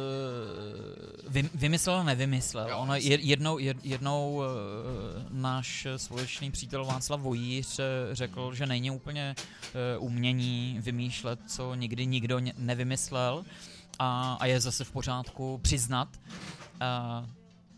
vy, 1.28 1.50
vymyslel 1.54 1.96
a 1.96 2.04
nevymyslel. 2.04 2.70
Jo, 2.70 2.78
ono 2.78 2.96
jednou, 2.96 3.58
jed, 3.58 3.78
jednou 3.84 4.36
uh, 4.36 4.44
náš 5.30 5.88
společný 5.98 6.52
přítel 6.52 6.86
Václav 6.86 7.22
Vojíř 7.22 7.80
eh, 7.80 7.84
řekl, 8.16 8.54
že 8.56 8.66
není 8.66 8.92
úplně 8.92 9.36
uh, 9.98 10.06
umění 10.06 10.78
vymýšlet, 10.82 11.40
co 11.48 11.76
nikdy 11.76 12.06
nikdo 12.06 12.40
nevymyslel 12.58 13.46
a, 14.00 14.38
a 14.40 14.46
je 14.46 14.60
zase 14.60 14.84
v 14.84 14.92
pořádku 14.92 15.60
přiznat 15.64 16.08
uh, 16.18 17.30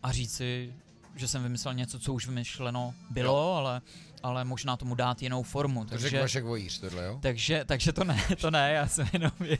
a 0.04 0.12
říci, 0.12 0.74
že 1.16 1.28
jsem 1.28 1.44
vymyslel 1.44 1.74
něco, 1.74 2.00
co 2.00 2.14
už 2.14 2.28
vymyšleno 2.28 2.94
bylo, 3.10 3.56
ale, 3.56 3.82
ale 4.24 4.46
možná 4.46 4.78
tomu 4.78 4.96
dát 4.96 5.22
jinou 5.22 5.44
formu. 5.44 5.86
To 5.86 5.98
řekl 5.98 6.20
Vašek 6.20 6.44
Vojíř, 6.44 6.80
tohle, 6.80 7.06
jo? 7.06 7.20
Takže, 7.22 7.66
takže 7.66 7.94
to 7.94 8.04
ne, 8.04 8.24
to 8.42 8.52
ne, 8.52 8.72
já 8.72 8.88
jsem 8.88 9.08
jenom 9.14 9.32
uh, 9.40 9.52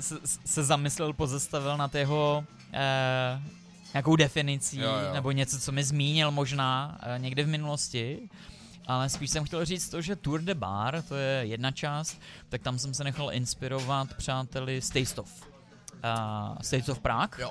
se, 0.00 0.16
se 0.44 0.64
zamyslel, 0.64 1.12
pozastavil 1.12 1.76
nad 1.76 1.94
jeho 1.94 2.44
uh, 2.48 3.42
nějakou 3.94 4.16
definicí, 4.16 4.78
Jo, 4.78 4.84
jo. 5.06 5.14
nebo 5.14 5.30
něco, 5.30 5.58
co 5.60 5.72
mi 5.72 5.84
zmínil 5.84 6.30
možná 6.30 6.98
uh, 7.02 7.22
někde 7.22 7.44
v 7.44 7.48
minulosti, 7.48 8.28
ale 8.92 9.08
spíš 9.08 9.30
jsem 9.30 9.44
chtěl 9.44 9.64
říct 9.64 9.88
to, 9.88 10.02
že 10.02 10.16
Tour 10.16 10.40
de 10.40 10.54
Bar, 10.54 11.02
to 11.02 11.16
je 11.16 11.46
jedna 11.46 11.70
část, 11.70 12.20
tak 12.48 12.62
tam 12.62 12.78
jsem 12.78 12.94
se 12.94 13.04
nechal 13.04 13.32
inspirovat 13.32 14.14
přáteli 14.14 14.82
z 14.82 14.90
Taste 14.90 15.20
of. 15.20 15.52
Uh, 16.04 16.58
States 16.60 16.88
of 16.88 16.98
Prague, 16.98 17.42
Jo. 17.42 17.50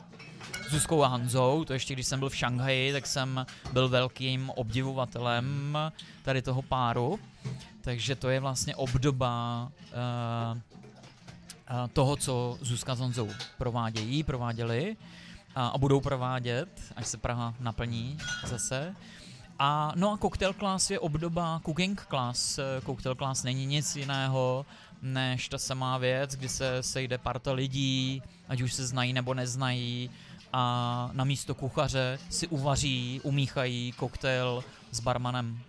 Zuzkou 0.69 1.03
a 1.03 1.07
Hanzou, 1.07 1.65
to 1.65 1.73
ještě 1.73 1.93
když 1.93 2.07
jsem 2.07 2.19
byl 2.19 2.29
v 2.29 2.35
Šanghaji, 2.35 2.93
tak 2.93 3.07
jsem 3.07 3.45
byl 3.73 3.89
velkým 3.89 4.49
obdivovatelem 4.49 5.77
tady 6.21 6.41
toho 6.41 6.61
páru. 6.61 7.19
Takže 7.81 8.15
to 8.15 8.29
je 8.29 8.39
vlastně 8.39 8.75
obdoba 8.75 9.67
uh, 10.51 10.57
uh, 10.57 11.87
toho, 11.93 12.15
co 12.15 12.57
Zuzka 12.61 12.95
s 12.95 12.99
Honzou 12.99 13.29
provádějí, 13.57 14.23
prováděli 14.23 14.97
a, 15.55 15.67
a 15.67 15.77
budou 15.77 16.01
provádět, 16.01 16.81
až 16.95 17.07
se 17.07 17.17
Praha 17.17 17.53
naplní 17.59 18.17
zase. 18.45 18.95
A 19.63 19.91
no 19.95 20.11
a 20.11 20.17
Cocktail 20.17 20.53
Class 20.53 20.91
je 20.91 20.99
obdoba 20.99 21.61
Cooking 21.65 22.05
Class. 22.09 22.59
Cocktail 22.85 23.15
Class 23.15 23.43
není 23.43 23.65
nic 23.65 23.95
jiného 23.95 24.65
než 25.01 25.49
ta 25.49 25.57
samá 25.57 25.97
věc, 25.97 26.35
kdy 26.35 26.49
se 26.49 26.83
sejde 26.83 27.17
parta 27.17 27.51
lidí, 27.51 28.23
ať 28.49 28.61
už 28.61 28.73
se 28.73 28.87
znají 28.87 29.13
nebo 29.13 29.33
neznají 29.33 30.09
a 30.53 31.09
na 31.13 31.23
místo 31.23 31.55
kuchaře 31.55 32.19
si 32.29 32.47
uvaří, 32.47 33.21
umíchají 33.23 33.91
koktejl 33.91 34.63
s 34.91 34.99
barmanem. 34.99 35.59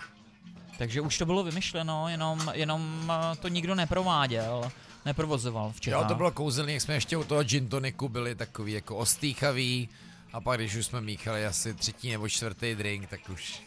Takže 0.78 1.00
už 1.00 1.18
to 1.18 1.26
bylo 1.26 1.44
vymyšleno, 1.44 2.08
jenom, 2.08 2.50
jenom 2.54 3.12
eh, 3.12 3.36
to 3.36 3.48
nikdo 3.48 3.74
neprováděl, 3.74 4.72
neprovozoval 5.04 5.72
v 5.72 5.80
Čechách. 5.80 6.02
Jo, 6.02 6.08
to 6.08 6.14
bylo 6.14 6.30
kouzelný, 6.30 6.72
jak 6.72 6.82
jsme 6.82 6.94
ještě 6.94 7.16
u 7.16 7.24
toho 7.24 7.42
gin 7.44 7.68
toniku 7.68 8.08
byli 8.08 8.34
takový 8.34 8.72
jako 8.72 8.96
ostýchaví 8.96 9.88
a 10.32 10.40
pak 10.40 10.60
když 10.60 10.74
už 10.74 10.86
jsme 10.86 11.00
míchali 11.00 11.46
asi 11.46 11.74
třetí 11.74 12.10
nebo 12.10 12.28
čtvrtý 12.28 12.74
drink, 12.74 13.08
tak 13.08 13.20
už, 13.32 13.62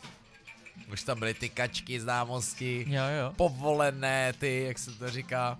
už 0.93 1.03
tam 1.03 1.19
byly 1.19 1.33
ty 1.33 1.49
kačky 1.49 1.99
známosti, 1.99 2.85
Jo, 2.89 3.03
jo. 3.19 3.33
povolené 3.35 4.33
ty, 4.33 4.63
jak 4.67 4.79
se 4.79 4.91
to 4.91 5.09
říká. 5.11 5.57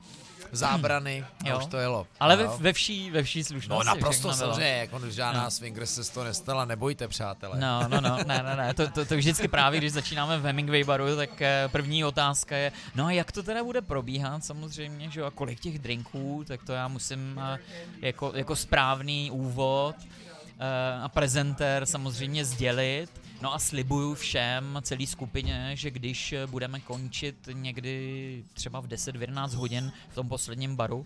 zábrany 0.52 1.26
a 1.46 1.50
Jo. 1.50 1.58
už 1.58 1.66
to 1.66 1.78
jelo. 1.78 2.08
Ale 2.20 2.36
ve, 2.36 2.44
Jo. 2.44 2.58
ve 2.60 2.74
vší, 2.74 3.12
ve 3.12 3.24
vší 3.24 3.40
No 3.40 3.44
slušnosti. 3.46 3.88
naprosto 3.88 4.10
všechno 4.12 4.30
bylo. 4.38 4.54
samozřejmě, 4.54 4.78
jako 4.78 5.10
žádná 5.10 5.44
No. 5.44 5.52
swinger 5.52 5.86
se 5.86 6.04
z 6.04 6.10
toho 6.10 6.24
nestala, 6.24 6.66
nebojte 6.66 7.08
přátelé. 7.08 7.60
No, 7.60 7.88
no, 7.88 8.02
no, 8.02 8.18
ne, 8.28 8.44
ne, 8.44 8.56
ne, 8.56 8.74
to, 8.74 8.88
to, 8.88 9.06
to 9.06 9.18
vždycky 9.18 9.48
právě, 9.48 9.80
když 9.80 9.92
začínáme 9.92 10.38
v 10.38 10.44
Hemingway 10.46 10.84
baru, 10.84 11.16
tak 11.16 11.42
eh, 11.42 11.70
první 11.72 12.06
otázka 12.06 12.56
je, 12.58 12.72
no 12.96 13.06
a 13.06 13.12
jak 13.12 13.32
to 13.32 13.44
teda 13.44 13.64
bude 13.64 13.82
probíhat 13.82 14.46
samozřejmě, 14.46 15.10
že 15.12 15.20
jo, 15.20 15.26
a 15.26 15.32
kolik 15.32 15.60
těch 15.60 15.80
drinků, 15.80 16.44
tak 16.48 16.64
to 16.64 16.74
já 16.74 16.88
musím 16.88 17.42
eh, 17.44 17.60
jako, 18.02 18.32
jako 18.36 18.56
správný 18.56 19.32
úvod 19.32 19.96
eh, 20.60 21.00
a 21.04 21.10
prezentér 21.10 21.86
samozřejmě 21.86 22.46
sdělit. 22.46 23.10
No 23.46 23.54
a 23.54 23.60
slibuju 23.60 24.14
všem, 24.14 24.80
celý 24.82 25.08
skupině, 25.08 25.72
že 25.74 25.92
když 25.92 26.36
budeme 26.46 26.80
končit 26.80 27.50
někdy 27.54 28.44
třeba 28.54 28.80
v 28.80 28.88
10-11 28.88 29.56
hodin 29.56 29.92
v 30.10 30.16
tom 30.16 30.30
posledním 30.30 30.76
baru, 30.76 31.06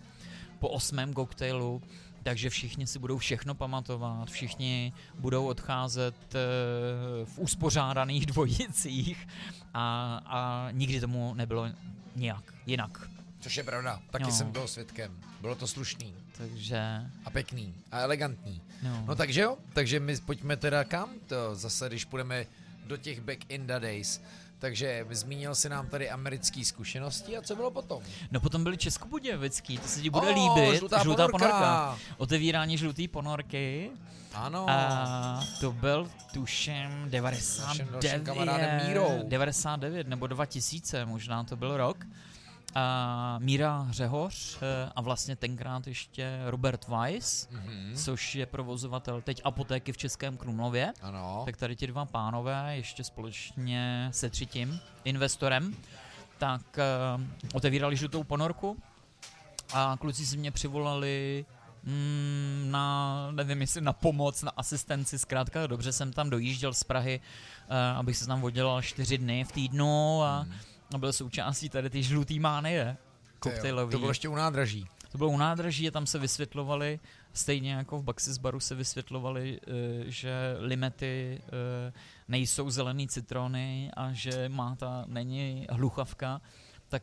po 0.58 0.68
osmém 0.68 1.12
koktejlu, 1.12 1.82
takže 2.22 2.50
všichni 2.50 2.86
si 2.86 2.98
budou 2.98 3.18
všechno 3.18 3.54
pamatovat, 3.54 4.30
všichni 4.30 4.92
budou 5.18 5.46
odcházet 5.46 6.14
eh, 6.34 6.38
v 7.24 7.38
uspořádaných 7.38 8.26
dvojicích 8.32 9.28
a, 9.74 10.20
a 10.26 10.68
nikdy 10.70 11.00
tomu 11.00 11.34
nebylo 11.34 11.66
nějak 12.16 12.54
jinak. 12.66 13.10
Což 13.40 13.56
je 13.56 13.64
pravda, 13.64 14.00
taky 14.10 14.24
No. 14.24 14.30
jsem 14.32 14.52
byl 14.52 14.68
svědkem. 14.68 15.18
Bylo 15.40 15.54
to 15.54 15.66
slušný 15.66 16.14
Takže, 16.38 16.80
a 17.24 17.30
pěkný 17.30 17.74
a 17.92 18.00
elegantní. 18.00 18.62
no. 18.82 19.04
No 19.06 19.14
takže 19.14 19.40
jo, 19.40 19.56
takže 19.72 20.00
my 20.00 20.16
pojďme 20.16 20.56
teda 20.56 20.84
kam 20.84 21.10
to 21.26 21.54
zase, 21.54 21.88
když 21.88 22.04
půjdeme 22.04 22.46
do 22.86 22.96
těch 22.96 23.20
back 23.20 23.38
in 23.48 23.66
the 23.66 23.72
days. 23.78 24.20
Takže 24.58 25.06
zmínil 25.10 25.54
si 25.54 25.68
nám 25.68 25.86
tady 25.88 26.10
americké 26.10 26.64
zkušenosti 26.64 27.36
a 27.36 27.42
co 27.42 27.56
bylo 27.56 27.70
potom? 27.70 28.02
no 28.30 28.40
potom 28.40 28.62
byli 28.64 28.76
Českobudějovický, 28.76 29.78
to 29.78 29.88
se 29.88 30.00
ti 30.00 30.10
bude 30.10 30.26
O, 30.28 30.34
líbit, 30.34 30.78
žlutá 30.78 31.02
žlutá 31.02 31.28
ponorka. 31.28 31.48
ponorka. 31.58 31.98
Otevírání 32.16 32.78
žlutý 32.78 33.08
ponorky 33.08 33.90
Ano. 34.34 34.66
a 34.70 35.44
to 35.60 35.72
byl 35.72 36.10
tuším 36.32 36.74
Naším 36.74 37.22
dalším 37.22 37.86
99, 37.90 38.24
kamarádem 38.24 38.86
Mírou. 38.88 39.22
99 39.28 40.08
nebo 40.08 40.26
2000, 40.26 41.04
možná 41.06 41.44
to 41.44 41.56
byl 41.56 41.76
rok. 41.76 42.06
A 42.74 43.36
Míra 43.38 43.78
Hřehoř 43.78 44.58
eh, 44.62 44.90
a 44.96 45.00
vlastně 45.00 45.36
tenkrát 45.36 45.86
ještě 45.86 46.40
Robert 46.46 46.88
Weiss, 46.88 47.48
Mhm. 47.50 47.92
což 47.96 48.34
je 48.34 48.46
provozovatel 48.46 49.20
teď 49.22 49.40
apotéky 49.44 49.92
v 49.92 49.96
Českém 49.96 50.36
Krumlově. 50.36 50.92
Ano. 51.02 51.42
Tak 51.44 51.56
tady 51.56 51.76
ti 51.76 51.86
dva 51.86 52.04
pánové 52.04 52.76
ještě 52.76 53.04
společně 53.04 54.08
se 54.12 54.30
třetím 54.30 54.80
investorem, 55.04 55.76
tak 56.38 56.62
uh, 57.16 57.24
otevírali 57.52 57.96
žlutou 57.96 58.24
ponorku 58.24 58.76
a 59.72 59.96
kluci 60.00 60.26
si 60.26 60.36
mě 60.36 60.50
přivolali 60.50 61.44
mm, 61.84 62.66
na, 62.70 63.28
nevím 63.30 63.60
jestli 63.60 63.80
na 63.80 63.92
pomoc, 63.92 64.42
na 64.42 64.52
asistenci, 64.56 65.18
zkrátka 65.18 65.66
dobře 65.66 65.92
jsem 65.92 66.12
tam 66.12 66.30
dojížděl 66.30 66.74
z 66.74 66.84
Prahy, 66.84 67.20
uh, 67.70 67.76
abych 67.98 68.16
se 68.16 68.26
tam 68.26 68.44
oddělal 68.44 68.82
čtyři 68.82 69.18
dny 69.18 69.44
v 69.44 69.52
týdnu 69.52 70.22
a, 70.22 70.26
a 70.28 70.46
byl 70.98 71.12
součástí 71.12 71.68
tady 71.68 71.90
ty 71.90 72.02
žlutý 72.02 72.40
mánie 72.40 72.96
koktejlový. 73.38 73.92
To 73.92 73.98
bylo 73.98 74.10
ještě 74.10 74.28
u 74.28 74.34
nádraží. 74.34 74.86
To 75.12 75.18
bylo 75.18 75.30
u 75.30 75.36
nádraží 75.36 75.88
a 75.88 75.90
tam 75.90 76.06
se 76.06 76.18
vysvětlovali, 76.18 77.00
stejně 77.32 77.72
jako 77.72 77.98
v 77.98 78.02
Baxis 78.02 78.38
baru 78.38 78.60
se 78.60 78.74
vysvětlovali, 78.74 79.60
eh, 79.66 79.70
že 80.06 80.56
limety 80.58 81.42
eh, 81.88 81.92
nejsou 82.28 82.70
zelený 82.70 83.08
citrony 83.08 83.90
a 83.96 84.12
že 84.12 84.48
máta 84.48 85.04
není 85.06 85.66
hluchavka, 85.70 86.40
tak 86.88 87.02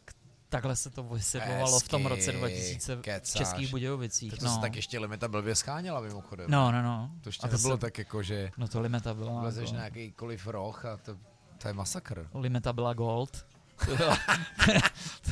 takhle 0.49 0.75
se 0.75 0.89
to 0.89 1.03
vysvětlovalo 1.03 1.79
v 1.79 1.88
tom 1.88 2.05
roce 2.05 2.21
Hezky, 2.31 2.38
2000 2.38 2.95
v 2.95 3.01
kecáš. 3.01 3.38
Českých 3.38 3.69
Budějovicích. 3.71 4.31
To, 4.31 4.38
to 4.38 4.45
No. 4.45 4.55
se 4.55 4.59
tak 4.61 4.75
ještě 4.75 4.99
limita 4.99 5.27
blbě 5.27 5.55
scháněla 5.55 5.99
mimochodem. 6.01 6.51
no, 6.51 6.71
no, 6.71 6.81
no. 6.81 7.11
To 7.21 7.29
ještě 7.29 7.47
a 7.47 7.49
to 7.49 7.55
nebylo 7.57 7.75
se, 7.77 7.81
tak 7.81 7.97
jako, 7.97 8.23
že 8.23 8.51
No 8.57 8.67
to 8.67 8.81
limeta 8.81 9.13
byla, 9.13 9.41
vlezeš 9.41 9.69
jako, 9.69 9.77
na 9.77 9.83
jakýkoliv 9.83 10.47
roh 10.47 10.85
a 10.85 10.97
to, 10.97 11.17
to 11.57 11.67
je 11.67 11.73
masakr. 11.73 12.29
limeta 12.33 12.73
byla 12.73 12.93
gold. 12.93 13.47
To 13.86 13.95
bylo, 13.95 14.17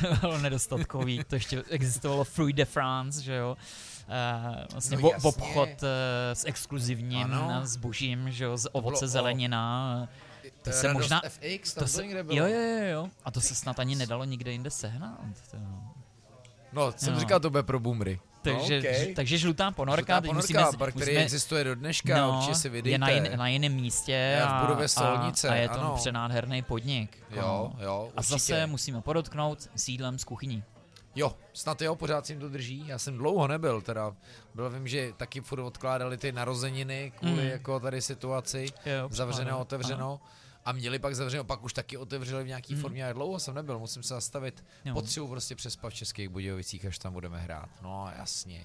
to 0.00 0.14
bylo 0.20 0.38
nedostatkový, 0.38 1.24
to 1.24 1.34
ještě 1.34 1.64
existovalo 1.70 2.24
Fruit 2.24 2.56
de 2.56 2.64
France, 2.64 3.22
že 3.22 3.34
jo. 3.34 3.56
Uh, 4.08 4.64
vlastně 4.72 4.96
No 4.96 5.02
no, 5.02 5.10
jasně. 5.12 5.28
obchod 5.28 5.68
uh, 5.68 5.88
s 6.32 6.44
exkluzivním 6.44 7.32
Ano. 7.34 7.60
zbožím, 7.66 8.30
že 8.30 8.44
jo, 8.44 8.56
z 8.56 8.66
ovoce, 8.72 9.08
zelenina. 9.08 10.08
To 10.62 10.72
se 10.72 10.86
Radost 10.86 11.02
možná- 11.02 11.22
FX, 11.28 11.74
tam 11.74 11.80
To 11.80 11.84
to, 11.84 11.88
se, 11.96 12.02
někde 12.02 12.22
bylo. 12.22 12.38
jo, 12.38 12.46
jo, 12.46 12.84
jo. 12.90 13.08
A 13.24 13.30
to 13.30 13.40
se 13.40 13.54
snad 13.54 13.78
ani 13.78 13.94
nedalo 13.94 14.24
nikde 14.24 14.52
jinde 14.52 14.70
sehnat. 14.70 15.18
To, 15.50 15.56
No, 16.72 16.92
jsem 16.96 17.14
Jo. 17.14 17.20
říkal, 17.20 17.40
to 17.40 17.50
bude 17.50 17.62
pro 17.62 17.80
boomery. 17.80 18.20
Takže, 18.54 18.80
no, 18.82 18.88
okay. 18.90 19.14
takže 19.14 19.38
žlutá 19.38 19.70
ponorka, 19.70 20.00
Žlutá 20.12 20.20
teď 20.20 20.30
ponorka, 20.30 20.60
musíme, 20.60 20.78
bar, 20.78 20.90
který 20.92 21.02
musíme 21.12 21.22
existuje 21.24 21.64
do 21.64 21.74
dneška, 21.74 22.16
no, 22.18 22.36
určitě 22.36 22.54
si 22.54 22.68
vydejte. 22.68 22.94
je 22.94 22.98
na, 22.98 23.08
jin, 23.10 23.28
na 23.36 23.48
jiném 23.48 23.72
místě 23.74 24.12
Je 24.12 24.40
v 24.40 24.48
a, 24.48 24.60
budově 24.60 24.88
Solnice, 24.88 25.48
a, 25.48 25.52
a 25.52 25.54
je 25.54 25.68
to 25.68 25.80
ano. 25.80 25.92
přenádherný 25.96 26.62
podnik. 26.62 27.18
Jo, 27.30 27.42
ano. 27.42 27.84
jo, 27.86 28.10
A 28.16 28.18
určitě. 28.18 28.32
zase 28.32 28.66
musíme 28.66 29.00
podotknout 29.00 29.68
sídlem 29.76 30.18
z 30.18 30.24
kuchyní. 30.24 30.62
Jo, 31.14 31.34
snad 31.52 31.82
jo, 31.82 31.96
pořád 31.96 32.26
si 32.26 32.32
jim 32.32 32.40
to 32.40 32.48
drží. 32.48 32.84
Já 32.86 32.98
jsem 32.98 33.16
dlouho 33.18 33.48
nebyl, 33.48 33.80
teda 33.80 34.12
byl 34.54 34.70
vím, 34.70 34.88
že 34.88 35.12
taky 35.16 35.40
furt 35.40 35.60
odkládali 35.62 36.16
ty 36.16 36.32
narozeniny 36.32 37.12
kvůli 37.18 37.32
Mm. 37.42 37.48
jako 37.48 37.80
tady 37.80 38.02
situaci. 38.02 38.66
Jo, 38.86 39.08
Zavřeno, 39.10 39.50
ano, 39.50 39.58
otevřeno. 39.60 40.20
A 40.66 40.72
měli 40.72 40.98
pak 40.98 41.14
zavřeno, 41.16 41.44
pak 41.44 41.62
už 41.64 41.72
taky 41.72 41.96
otevřeli 41.96 42.44
v 42.44 42.46
nějaký 42.46 42.74
Mm. 42.74 42.80
formě, 42.80 43.04
ale 43.04 43.14
dlouho 43.14 43.38
jsem 43.38 43.54
nebyl, 43.54 43.78
musím 43.78 44.02
se 44.02 44.14
zastavit. 44.14 44.64
Jo. 44.84 44.94
Potřebuji 44.94 45.28
prostě 45.28 45.54
přespat 45.54 45.92
v 45.92 45.94
Českých 45.96 46.28
Budějovicích, 46.28 46.84
až 46.86 46.98
tam 46.98 47.12
budeme 47.12 47.40
hrát. 47.40 47.68
No 47.82 48.08
jasně. 48.18 48.64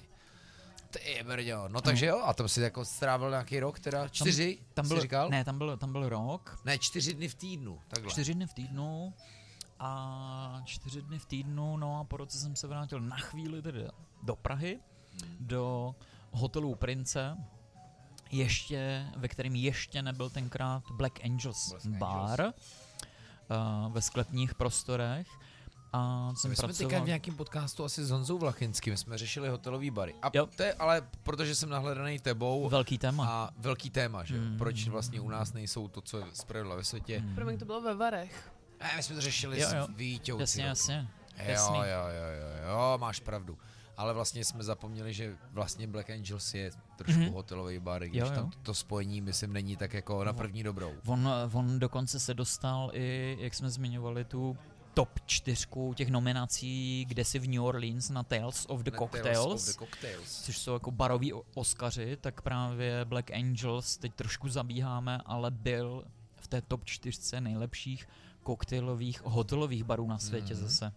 Ty 0.90 1.22
brďo, 1.26 1.68
no 1.68 1.80
takže 1.80 2.06
jo, 2.06 2.20
a 2.24 2.34
tam 2.34 2.48
si 2.48 2.60
jako 2.60 2.84
strávil 2.84 3.30
nějaký 3.30 3.60
rok, 3.60 3.80
teda 3.80 4.08
čtyři, 4.08 4.58
Tam 4.74 4.84
jsi 4.84 4.88
byl, 4.94 5.02
říkal? 5.02 5.28
Ne, 5.28 5.44
tam 5.44 5.58
byl, 5.58 5.76
tam 5.76 5.92
byl 5.92 6.08
rok, 6.08 6.60
ne, 6.64 6.78
čtyři 6.78 7.14
dny 7.14 7.28
v 7.28 7.34
týdnu, 7.34 7.80
takhle. 7.88 8.10
čtyři 8.12 8.34
dny 8.34 8.46
v 8.46 8.54
týdnu 8.54 9.14
a 9.78 10.62
čtyři 10.64 11.02
dny 11.02 11.18
v 11.18 11.26
týdnu, 11.26 11.76
no 11.76 12.00
a 12.00 12.04
po 12.04 12.16
roce 12.16 12.38
jsem 12.38 12.56
se 12.56 12.66
vrátil 12.66 13.00
na 13.00 13.16
chvíli 13.16 13.62
tedy 13.62 13.84
do 14.22 14.36
Prahy, 14.36 14.80
do 15.40 15.94
hotelu 16.30 16.74
Prince, 16.74 17.36
ještě, 18.32 19.06
ve 19.16 19.28
kterém 19.28 19.54
ještě 19.54 20.02
nebyl 20.02 20.30
tenkrát 20.30 20.82
Black 20.90 21.24
Angels 21.24 21.68
Black 21.68 21.84
Angels. 21.86 21.98
bar 22.00 22.40
uh, 23.86 23.92
ve 23.92 24.02
sklepních 24.02 24.54
prostorech. 24.54 25.26
A 25.94 26.32
jsem 26.36 26.50
My 26.50 26.56
jsme 26.56 26.68
teďka 26.68 26.82
pracoval... 26.84 27.04
v 27.04 27.06
nějakém 27.06 27.34
podcastu 27.36 27.84
asi 27.84 28.04
s 28.04 28.10
Honzou 28.10 28.38
Vlachinským, 28.38 28.96
jsme 28.96 29.18
řešili 29.18 29.48
hotelový 29.48 29.90
bary. 29.90 30.14
A 30.22 30.30
Jo. 30.34 30.46
to 30.56 30.62
je, 30.62 30.74
ale 30.74 31.02
protože 31.22 31.54
jsem 31.54 31.68
nahledaný 31.68 32.18
tebou 32.18 32.68
Velký 32.68 32.98
téma. 32.98 33.26
a 33.28 33.50
velký 33.56 33.90
téma, 33.90 34.24
že? 34.24 34.40
Mm. 34.40 34.58
Proč 34.58 34.88
vlastně 34.88 35.20
u 35.20 35.28
nás 35.28 35.52
nejsou 35.52 35.88
to, 35.88 36.00
co 36.00 36.18
je 36.18 36.24
zpravidla 36.32 36.76
ve 36.76 36.84
světě. 36.84 37.18
Hmm. 37.18 37.34
Promiň, 37.34 37.58
to 37.58 37.64
bylo 37.64 37.80
ve 37.80 37.94
Varech. 37.94 38.52
A 38.80 38.96
my 38.96 39.02
jsme 39.02 39.14
to 39.14 39.20
řešili 39.20 39.60
Jo, 39.60 39.68
s 39.68 39.72
jo. 39.72 39.86
Vítěou. 39.96 40.40
Jasně, 40.40 40.64
jasně. 40.64 41.08
Jo, 41.38 41.54
jo, 41.74 41.82
jo, 41.84 42.28
jo, 42.40 42.68
jo, 42.70 42.98
máš 42.98 43.20
pravdu. 43.20 43.58
Ale 43.96 44.14
vlastně 44.14 44.44
jsme 44.44 44.62
zapomněli, 44.62 45.14
že 45.14 45.36
vlastně 45.52 45.86
Black 45.86 46.10
Angels 46.10 46.54
je 46.54 46.70
trošku 46.96 47.20
Mhm. 47.20 47.32
hotelový 47.32 47.78
bar, 47.78 48.02
když 48.02 48.20
Jo, 48.20 48.26
jo. 48.26 48.32
tam 48.34 48.50
to 48.62 48.74
spojení, 48.74 49.20
myslím, 49.20 49.52
není 49.52 49.76
tak 49.76 49.92
jako 49.94 50.24
na 50.24 50.32
první 50.32 50.62
dobrou. 50.62 50.92
On, 51.06 51.28
on 51.52 51.78
dokonce 51.78 52.20
se 52.20 52.34
dostal 52.34 52.90
i, 52.94 53.36
jak 53.40 53.54
jsme 53.54 53.70
zmiňovali, 53.70 54.24
tu 54.24 54.56
top 54.94 55.20
čtyřku 55.26 55.94
těch 55.94 56.10
nominací, 56.10 57.04
kde 57.08 57.24
si 57.24 57.38
v 57.38 57.48
New 57.48 57.64
Orleans 57.64 58.10
na 58.10 58.22
Tales 58.22 58.66
of 58.68 58.80
the 58.80 58.90
Na 58.90 58.98
Cocktails, 58.98 59.38
Tales 59.38 59.68
of 59.68 59.74
the 59.74 59.78
Cocktails. 59.78 60.42
což 60.44 60.58
jsou 60.58 60.72
jako 60.72 60.90
baroví 60.90 61.32
o- 61.32 61.42
Oscaři, 61.54 62.16
tak 62.20 62.42
právě 62.42 63.04
Black 63.04 63.30
Angels, 63.30 63.96
teď 63.96 64.14
trošku 64.14 64.48
zabíháme, 64.48 65.18
ale 65.26 65.50
byl 65.50 66.04
v 66.36 66.46
té 66.48 66.62
top 66.62 66.84
čtyřce 66.84 67.40
nejlepších 67.40 68.08
koktejlových 68.42 69.22
hotelových 69.24 69.84
barů 69.84 70.06
na 70.06 70.18
světě 70.18 70.54
Mhm. 70.54 70.62
zase. 70.62 70.92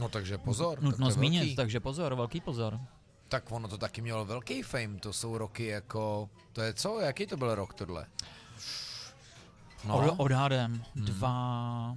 No 0.00 0.08
takže 0.08 0.38
pozor. 0.38 0.74
tak 0.78 0.84
Nutno 0.84 1.06
to 1.06 1.10
je 1.10 1.14
zmínit, 1.14 1.38
velký. 1.38 1.56
takže 1.56 1.80
pozor, 1.80 2.14
velký 2.14 2.40
pozor. 2.40 2.80
Tak 3.28 3.52
ono 3.52 3.68
to 3.68 3.78
taky 3.78 4.00
mělo 4.02 4.24
velký 4.24 4.62
fame, 4.62 4.98
to 5.00 5.12
jsou 5.12 5.38
roky 5.38 5.66
jako, 5.66 6.30
to 6.52 6.60
je 6.62 6.74
co, 6.74 7.00
jaký 7.00 7.26
to 7.26 7.36
byl 7.36 7.54
rok 7.54 7.74
tohle? 7.74 8.06
No. 9.84 9.96
Od, 9.98 10.14
odhadem 10.16 10.84
Hmm. 10.94 11.04
dva, 11.04 11.96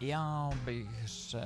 já 0.00 0.50
bych 0.64 1.08
řekl... 1.08 1.44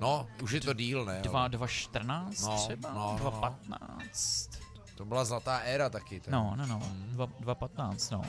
No, 0.00 0.26
už 0.42 0.50
je 0.52 0.60
to 0.60 0.72
díl, 0.72 1.04
ne? 1.04 1.20
Dva, 1.22 1.48
dva 1.48 1.66
14 1.66 2.42
No, 2.42 2.56
třeba? 2.56 2.90
no, 2.94 3.12
no, 3.12 3.16
dva 3.18 3.30
no. 3.30 3.40
15? 3.40 4.50
To 4.94 5.04
byla 5.04 5.24
zlatá 5.24 5.58
éra 5.58 5.88
taky. 5.90 6.20
Tak. 6.20 6.28
No, 6.28 6.52
no, 6.56 6.66
no. 6.66 6.78
Mm. 6.78 7.06
Dva, 7.12 7.26
dva 7.40 7.54
15, 7.54 8.10
no. 8.10 8.22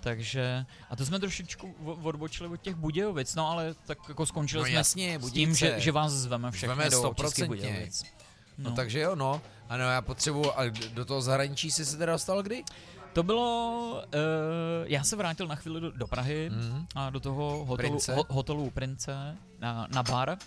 Takže, 0.00 0.66
a 0.90 0.96
to 0.96 1.06
jsme 1.06 1.18
trošičku 1.20 1.74
odbočili 2.02 2.48
od 2.48 2.60
těch 2.60 2.74
Budějovic, 2.74 3.34
no 3.34 3.50
ale 3.50 3.74
tak 3.86 3.98
jako 4.08 4.26
skončili 4.26 4.62
No 4.62 4.66
jsme 4.66 4.74
jasně, 4.74 5.18
s 5.22 5.32
tím, 5.32 5.54
že, 5.54 5.74
že 5.80 5.92
vás 5.92 6.12
zveme 6.12 6.50
všechny 6.50 6.74
Zveme 6.74 6.90
do 6.90 7.14
Českých. 7.14 7.44
Budějovic. 7.44 8.02
No. 8.58 8.70
takže 8.72 9.00
jo, 9.00 9.16
no. 9.16 9.42
Ano, 9.68 9.84
já 9.84 10.02
potřebuji, 10.02 10.52
a 10.58 10.62
do 10.94 11.04
toho 11.04 11.22
zahraničí 11.22 11.70
jsi 11.70 11.84
se 11.86 11.96
teda 11.96 12.12
dostal 12.12 12.42
kdy? 12.42 12.64
To 13.12 13.22
bylo, 13.22 14.02
uh, 14.06 14.10
já 14.84 15.04
se 15.04 15.16
vrátil 15.16 15.46
na 15.46 15.54
chvíli 15.54 15.80
do, 15.80 15.90
do 15.90 16.06
Prahy 16.06 16.50
Mhm. 16.50 16.86
a 16.94 17.10
do 17.10 17.20
toho 17.20 17.64
hotelu, 17.64 17.76
Prince. 17.88 18.14
ho, 18.14 18.26
hotelu 18.28 18.70
Prince 18.70 19.36
na, 19.58 19.86
na 19.94 20.02
bar. 20.02 20.38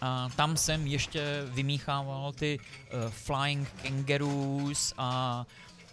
A 0.00 0.28
tam 0.36 0.56
jsem 0.56 0.86
ještě 0.86 1.42
vymíchával 1.46 2.32
ty 2.32 2.58
uh, 2.58 3.10
Flying 3.10 3.68
Kangaroos 3.82 4.94
a 4.98 5.46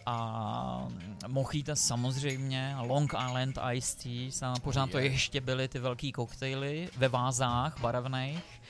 a 0.10 0.88
Mojita 1.28 1.76
samozřejmě, 1.76 2.76
Long 2.80 3.14
Island 3.28 3.60
Iced 3.74 4.03
Teas 4.03 4.41
a 4.43 4.53
pořád 4.64 4.89
to 4.91 4.99
Je. 4.99 5.05
ještě 5.05 5.41
byly 5.41 5.68
ty 5.68 5.80
velký 5.80 6.12
koktejly 6.12 6.89
ve 6.97 7.07
vázách 7.07 7.80
barevných. 7.82 8.62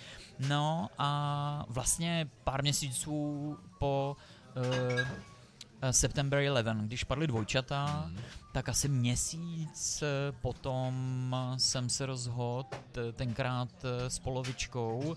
No 0.47 0.89
a 0.97 1.65
vlastně 1.69 2.29
pár 2.43 2.61
měsíců 2.61 3.57
po 3.79 4.17
uh, 4.57 5.91
September 5.91 6.39
11, 6.39 6.85
když 6.85 7.03
padly 7.03 7.27
dvojčata, 7.27 8.03
Mhm. 8.07 8.17
tak 8.53 8.69
asi 8.69 8.87
měsíc 8.87 10.01
eh, 10.03 10.31
potom 10.41 11.35
jsem 11.57 11.89
se 11.89 12.05
rozhodl 12.05 12.65
tenkrát 13.13 13.69
eh, 13.83 14.09
s 14.09 14.19
polovičkou 14.19 15.15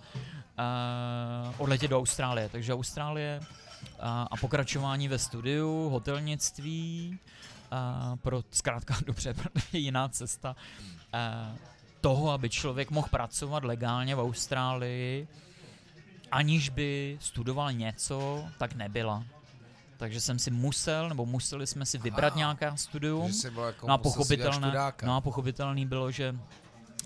eh, 0.59 1.55
odletět 1.59 1.91
do 1.91 1.99
Austrálie. 1.99 2.49
Takže 2.49 2.75
Austrálie 2.75 3.41
a, 4.03 4.29
a 4.31 4.37
pokračování 4.37 5.09
ve 5.09 5.19
studiu, 5.19 5.89
hotelnictví, 5.89 7.19
a 7.71 8.17
pro 8.23 8.43
zkrátka 8.51 8.97
dobře, 9.07 9.35
protože 9.35 9.79
jiná 9.79 10.09
cesta 10.09 10.57
eh, 11.15 11.59
toho, 12.01 12.31
aby 12.31 12.51
člověk 12.51 12.91
mohl 12.91 13.09
pracovat 13.11 13.65
legálně 13.65 14.15
v 14.15 14.21
Austrálii, 14.21 15.29
aniž 16.31 16.69
by 16.69 17.19
studoval 17.21 17.73
něco, 17.73 18.45
tak 18.59 18.75
nebyla. 18.75 19.25
Takže 19.97 20.21
jsem 20.21 20.39
si 20.39 20.51
musel, 20.51 21.09
nebo 21.09 21.27
museli 21.27 21.67
jsme 21.67 21.87
si 21.87 21.99
vybrat 21.99 22.37
nějaká 22.37 22.77
studium. 22.77 23.33
Jako 23.67 23.87
No 23.87 23.95
a, 23.95 23.99
pochopitelné, 23.99 24.73
no 25.03 25.17
a 25.17 25.21
pochopitelný 25.21 25.87
bylo, 25.87 26.11
že 26.11 26.37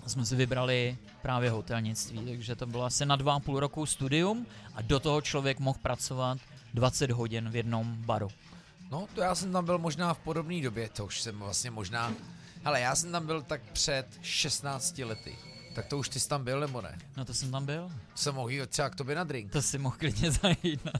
jsme 0.07 0.25
si 0.25 0.35
vybrali 0.35 0.97
právě 1.21 1.49
hotelnictví, 1.49 2.25
takže 2.25 2.55
to 2.55 2.65
bylo 2.65 2.83
asi 2.83 3.05
na 3.05 3.15
dva 3.15 3.33
a 3.35 3.39
půl 3.39 3.59
roku 3.59 3.85
studium 3.85 4.45
a 4.75 4.81
do 4.81 4.99
toho 4.99 5.21
člověk 5.21 5.59
mohl 5.59 5.79
pracovat 5.81 6.37
20 6.77 7.11
hodin 7.11 7.49
v 7.49 7.55
jednom 7.55 7.95
baru. 7.95 8.27
No, 8.91 9.07
to 9.15 9.21
já 9.21 9.35
jsem 9.35 9.51
tam 9.51 9.65
byl 9.65 9.77
možná 9.77 10.13
v 10.13 10.19
podobné 10.19 10.61
době, 10.61 10.89
to 10.89 11.05
už 11.05 11.21
jsem 11.21 11.39
vlastně 11.39 11.71
možná... 11.71 12.13
Hele, 12.63 12.81
já 12.81 12.95
jsem 12.95 13.11
tam 13.11 13.25
byl 13.25 13.41
tak 13.41 13.61
před 13.73 14.05
16 14.21 14.97
lety. 14.97 15.35
Tak 15.75 15.85
to 15.85 15.97
už 15.97 16.09
ty 16.09 16.19
jsi 16.19 16.29
tam 16.29 16.43
byl, 16.43 16.59
nebo 16.59 16.81
ne? 16.81 16.97
No 17.17 17.25
to 17.25 17.33
jsem 17.33 17.51
tam 17.51 17.65
byl. 17.65 17.91
To 18.13 18.21
jsem 18.21 18.35
mohl 18.35 18.49
jít 18.49 18.69
třeba 18.69 18.89
k 18.89 18.95
tobě 18.95 19.15
na 19.15 19.23
drink. 19.23 19.51
To 19.51 19.61
si 19.61 19.77
mohl 19.77 19.95
klidně 19.99 20.31
zajít 20.41 20.85
na, 20.85 20.91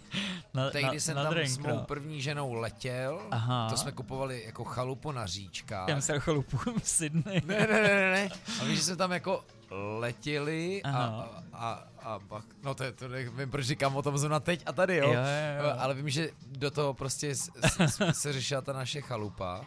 na, 0.54 0.70
Tehdy 0.70 0.88
na, 0.88 0.94
jsem 0.94 1.16
na 1.16 1.24
tam 1.24 1.34
drink, 1.34 1.50
s 1.50 1.58
mou 1.58 1.76
no. 1.76 1.82
první 1.82 2.22
ženou 2.22 2.54
letěl. 2.54 3.22
Aha. 3.32 3.70
To 3.70 3.78
jsme 3.78 3.92
kupovali 3.92 4.44
jako 4.46 4.64
chalupu 4.64 5.12
na 5.12 5.26
říčkách. 5.26 5.90
Já 5.90 5.96
myslel 5.96 6.20
chalupu 6.20 6.58
v 6.84 6.90
Sydney. 6.90 7.42
Ne, 7.46 7.60
ne, 7.60 7.68
ne, 7.68 7.96
ne, 7.96 8.12
ne. 8.12 8.30
A 8.62 8.64
víš, 8.64 8.78
že 8.78 8.84
jsme 8.84 8.96
tam 8.96 9.12
jako 9.12 9.46
letěli 10.00 10.84
a, 10.84 10.90
Aha. 10.90 11.44
a, 11.54 11.60
a, 11.70 11.88
a 12.08 12.20
pak, 12.20 12.46
no 12.64 12.76
to, 12.76 12.84
je- 12.84 12.92
to 12.92 13.08
nevím, 13.08 13.52
proč 13.52 13.66
říkám 13.66 13.96
o 13.96 14.02
tom 14.02 14.18
zrovna 14.18 14.40
teď 14.40 14.64
a 14.66 14.72
tady, 14.74 14.96
jo. 14.98 15.06
Jo, 15.08 15.14
jo, 15.14 15.64
jo. 15.66 15.74
Ale 15.78 15.94
vím, 15.94 16.10
že 16.10 16.30
do 16.48 16.72
toho 16.72 16.94
prostě 16.94 17.36
s, 17.36 17.50
s, 17.88 18.12
se 18.22 18.34
řešila 18.34 18.62
ta 18.62 18.74
naše 18.74 19.02
chalupa, 19.02 19.66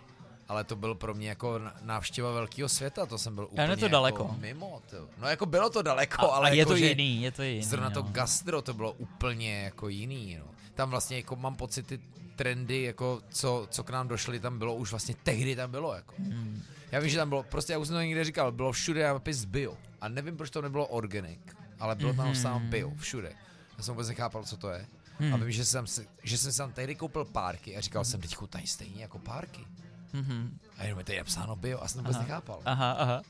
ale 0.49 0.65
to 0.65 0.77
byl 0.77 0.95
pro 0.95 1.15
mě 1.15 1.29
jako 1.29 1.61
návštěva 1.83 2.33
velkého 2.33 2.69
světa, 2.69 3.07
to 3.07 3.19
jsem 3.19 3.35
byl 3.35 3.45
úplně 3.51 3.63
je 3.73 3.77
to 3.77 3.85
jako 3.85 3.93
daleko. 3.93 4.37
mimo. 4.41 4.83
To. 4.91 5.09
No 5.19 5.29
jako 5.29 5.47
bylo 5.47 5.71
to 5.71 5.83
daleko, 5.83 6.33
A, 6.33 6.37
ale 6.37 6.51
a 6.51 6.53
je 6.53 6.59
jako, 6.59 6.71
to 6.71 6.77
jiný, 6.77 7.23
je 7.23 7.31
to 7.33 7.43
jiný. 7.43 7.63
Zrovna 7.63 7.91
to 7.91 8.03
no. 8.03 8.09
gastro, 8.13 8.63
to 8.63 8.75
bylo 8.75 8.93
úplně 8.93 9.63
jako 9.63 9.89
jiný, 9.89 10.37
no. 10.39 10.45
Tam 10.75 10.91
vlastně 10.91 11.17
jako 11.17 11.37
mám 11.37 11.55
pocit, 11.57 11.87
ty 11.87 12.01
trendy, 12.37 12.83
jako 12.83 13.21
co, 13.29 13.67
co 13.71 13.85
k 13.85 13.91
nám 13.91 14.09
došly, 14.09 14.41
tam 14.41 14.59
bylo 14.59 14.75
už 14.75 14.91
vlastně 14.91 15.15
tehdy 15.23 15.57
tam 15.57 15.71
bylo, 15.71 15.95
jako. 15.95 16.15
Hmm. 16.19 16.63
Já 16.93 17.01
vím, 17.01 17.09
že 17.11 17.17
tam 17.19 17.29
bylo, 17.29 17.43
prostě 17.43 17.73
já 17.73 17.79
už 17.79 17.87
jsem 17.87 17.97
to 17.97 18.01
někde 18.03 18.25
říkal, 18.25 18.53
bylo 18.53 18.73
všude 18.73 19.03
nápis 19.05 19.45
bio. 19.45 19.77
A 20.01 20.09
nevím, 20.09 20.37
proč 20.37 20.51
to 20.51 20.63
nebylo 20.63 20.87
organic, 20.87 21.39
ale 21.81 21.95
bylo 21.95 22.13
tam 22.15 22.27
Mhm. 22.27 22.35
sám 22.35 22.69
bio, 22.71 22.91
všude. 22.97 23.33
Já 23.79 23.85
jsem 23.85 23.95
vůbec 23.95 24.09
nechápal, 24.09 24.45
co 24.45 24.57
to 24.57 24.71
je. 24.71 24.87
Hmm. 25.19 25.35
A 25.35 25.37
vím, 25.37 25.51
že 25.53 25.65
jsem, 25.65 25.87
si, 25.87 26.09
že 26.23 26.39
jsem 26.39 26.53
si 26.53 26.59
tam 26.59 26.73
tehdy 26.73 26.95
koupil 26.95 27.25
párky 27.25 27.77
a 27.77 27.81
říkal 27.81 28.05
jsem, 28.05 28.21
teď 28.21 28.35
chutají 28.37 28.67
stejně 28.67 29.03
jako 29.03 29.19
párky. 29.19 29.67
Mhm. 30.13 30.59
A 30.79 30.85
jenom 30.85 30.99
je 30.99 31.05
tady 31.05 31.19
napsáno 31.19 31.57
bio 31.57 31.81
a 31.83 31.89
jsem 31.89 32.01
vůbec 32.01 32.17
Aha. 32.17 32.23
nechápal. 32.25 32.61
Aha, 32.65 32.93
aha. 32.93 33.23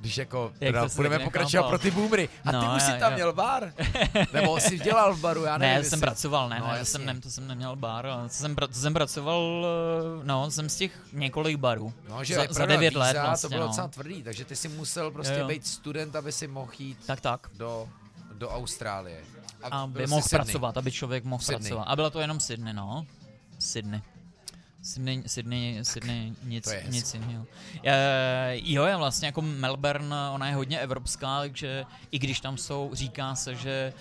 Když 0.00 0.18
jako 0.18 0.50
Jak 0.60 0.72
teda 0.72 0.82
to 0.82 0.88
jsi 0.88 0.96
budeme 0.96 1.18
pokračovat 1.18 1.68
pro 1.68 1.78
ty 1.78 1.90
boomery. 1.90 2.28
A 2.44 2.48
ty 2.50 2.52
No, 2.56 2.60
už 2.76 2.82
já- 2.82 2.94
jsi 2.94 3.00
tam 3.00 3.10
já- 3.12 3.16
měl 3.16 3.32
bar. 3.32 3.72
Nebo 4.32 4.60
jsi 4.60 4.78
dělal 4.78 5.14
v 5.14 5.20
baru, 5.20 5.44
já 5.44 5.58
nevím. 5.58 5.72
Ne, 5.74 5.78
jestli- 5.78 5.90
jsem 5.90 6.00
pracoval, 6.00 6.48
ne, 6.48 6.58
No, 6.60 6.66
ne 6.66 6.72
to, 6.72 6.78
jasně. 6.78 6.92
jsem, 6.92 7.06
ne, 7.06 7.20
to 7.20 7.30
jsem 7.30 7.46
neměl 7.48 7.76
bar, 7.76 8.06
ale 8.06 8.22
to 8.22 8.34
jsem, 8.34 8.56
pra- 8.56 8.66
to 8.68 8.74
jsem 8.74 8.94
pracoval, 8.94 9.66
eh, 10.20 10.24
no, 10.26 10.50
jsem 10.50 10.68
z 10.68 10.76
těch 10.76 10.92
několik 11.12 11.56
barů. 11.56 11.92
No, 12.08 12.24
že 12.24 12.34
za, 12.34 12.40
za 12.40 12.46
pravda, 12.54 12.66
devět 12.66 12.90
víza, 12.90 13.00
let 13.00 13.14
to 13.14 13.20
vlastně, 13.22 13.48
bylo 13.48 13.60
no. 13.60 13.66
docela 13.68 13.88
tvrdý, 13.88 14.22
takže 14.22 14.44
ty 14.44 14.56
si 14.56 14.68
musel 14.68 15.10
prostě 15.10 15.32
Jo, 15.34 15.38
jo. 15.40 15.48
být 15.48 15.66
student, 15.66 16.16
aby 16.16 16.32
si 16.32 16.46
mohl 16.46 16.70
jít 16.78 16.98
Tak, 17.06 17.20
tak. 17.20 17.46
do, 17.56 17.88
do 18.34 18.48
Austrálie. 18.50 19.20
Aby 19.70 19.92
byl 19.92 20.06
jsi 20.06 20.10
mohl 20.10 20.22
Sydney. 20.22 20.44
pracovat, 20.44 20.76
aby 20.76 20.92
člověk 20.92 21.24
mohl 21.24 21.42
Sydney. 21.42 21.58
pracovat. 21.70 21.82
A 21.84 21.96
byla 21.96 22.10
to 22.10 22.20
jenom 22.20 22.40
Sydney, 22.40 22.72
no. 22.74 23.06
Sydney. 23.58 24.02
Sydney, 24.86 25.22
Sydney, 25.26 25.84
Sydney 25.84 26.32
nic, 26.44 26.68
nic 26.88 27.14
jiného. 27.14 27.46
E, 27.84 28.58
jo, 28.62 28.84
je 28.84 28.96
vlastně 28.96 29.26
jako 29.26 29.42
Melbourne, 29.42 30.16
ona 30.30 30.48
je 30.48 30.54
hodně 30.54 30.78
evropská, 30.78 31.40
takže 31.40 31.84
i 32.10 32.18
když 32.18 32.40
tam 32.40 32.56
jsou, 32.56 32.90
říká 32.92 33.34
se, 33.34 33.54
že 33.54 33.70
e, 33.70 33.92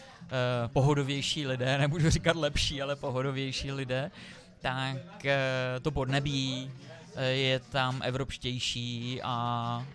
pohodovější 0.67 1.47
lidé, 1.47 1.77
nebudu 1.87 2.09
říkat 2.09 2.35
lepší, 2.35 2.81
ale 2.81 2.95
pohodovější 2.95 3.71
lidé, 3.71 4.11
tak 4.59 5.25
e, 5.25 5.39
to 5.81 5.91
podnebí 5.91 6.71
e, 7.15 7.25
je 7.25 7.59
tam 7.59 8.01
evropštější 8.03 9.21
a, 9.23 9.85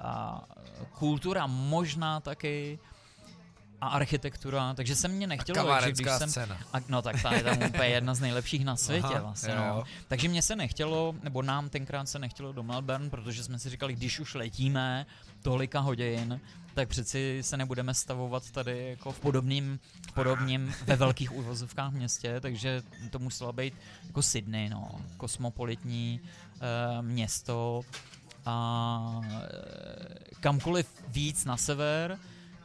a 0.00 0.44
kultura 0.98 1.46
možná 1.46 2.20
taky 2.20 2.78
a 3.80 3.88
architektura, 3.88 4.74
takže 4.74 4.96
se 4.96 5.08
mě 5.08 5.26
A 5.26 5.28
nechtělo, 5.28 5.56
že 5.56 5.60
když 5.60 5.66
kavárenská 5.66 6.18
jsem, 6.18 6.30
scéna. 6.30 6.58
a, 6.72 6.78
no 6.88 7.02
tak 7.02 7.22
ta 7.22 7.32
je 7.34 7.42
tam 7.42 7.62
úplně 7.62 7.88
jedna 7.88 8.14
z 8.14 8.20
nejlepších 8.20 8.64
na 8.64 8.76
světě 8.76 9.06
Aha, 9.06 9.20
vlastně, 9.20 9.54
jo, 9.54 9.64
no. 9.68 9.84
Takže 10.08 10.28
mě 10.28 10.42
se 10.42 10.56
nechtělo, 10.56 11.14
nebo 11.22 11.42
nám 11.42 11.68
tenkrát 11.68 12.08
se 12.08 12.18
nechtělo 12.18 12.52
do 12.52 12.62
Melbourne, 12.62 13.10
protože 13.10 13.44
jsme 13.44 13.58
si 13.58 13.70
říkali, 13.70 13.92
když 13.92 14.20
už 14.20 14.34
letíme 14.34 15.06
tolika 15.42 15.80
hodin, 15.80 16.40
tak 16.74 16.88
přeci 16.88 17.38
se 17.40 17.56
nebudeme 17.56 17.94
stavovat 17.94 18.50
tady 18.50 18.88
jako 18.90 19.12
v 19.12 19.20
podobným, 19.20 19.80
v 20.10 20.12
podobním 20.12 20.74
ve 20.86 20.96
velkých 20.96 21.32
uvozovkách 21.32 21.92
městě, 21.92 22.40
takže 22.40 22.82
to 23.10 23.18
muselo 23.18 23.52
být 23.52 23.74
jako 24.06 24.22
Sydney, 24.22 24.68
no, 24.68 24.90
kosmopolitní 25.16 26.20
e, 26.20 27.02
město 27.02 27.82
a 28.46 29.20
e, 29.32 29.38
kamkoliv 30.40 30.86
víc 31.08 31.44
na 31.44 31.56
sever, 31.56 32.18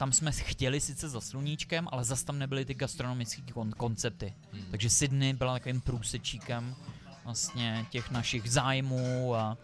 tam 0.03 0.13
jsme 0.13 0.31
chtěli 0.31 0.81
sice 0.81 1.09
za 1.09 1.21
sluníčkem, 1.21 1.87
ale 1.91 2.03
zas 2.03 2.23
tam 2.23 2.39
nebyly 2.39 2.65
ty 2.65 2.73
gastronomické 2.73 3.41
kon- 3.41 3.71
koncepty. 3.77 4.33
Hmm. 4.53 4.65
Takže 4.71 4.89
Sydney 4.89 5.33
byla 5.33 5.53
takovým 5.53 5.81
průsečíkem 5.81 6.75
vlastně 7.25 7.85
těch 7.89 8.11
našich 8.11 8.51
zájmů 8.51 9.35
a, 9.35 9.57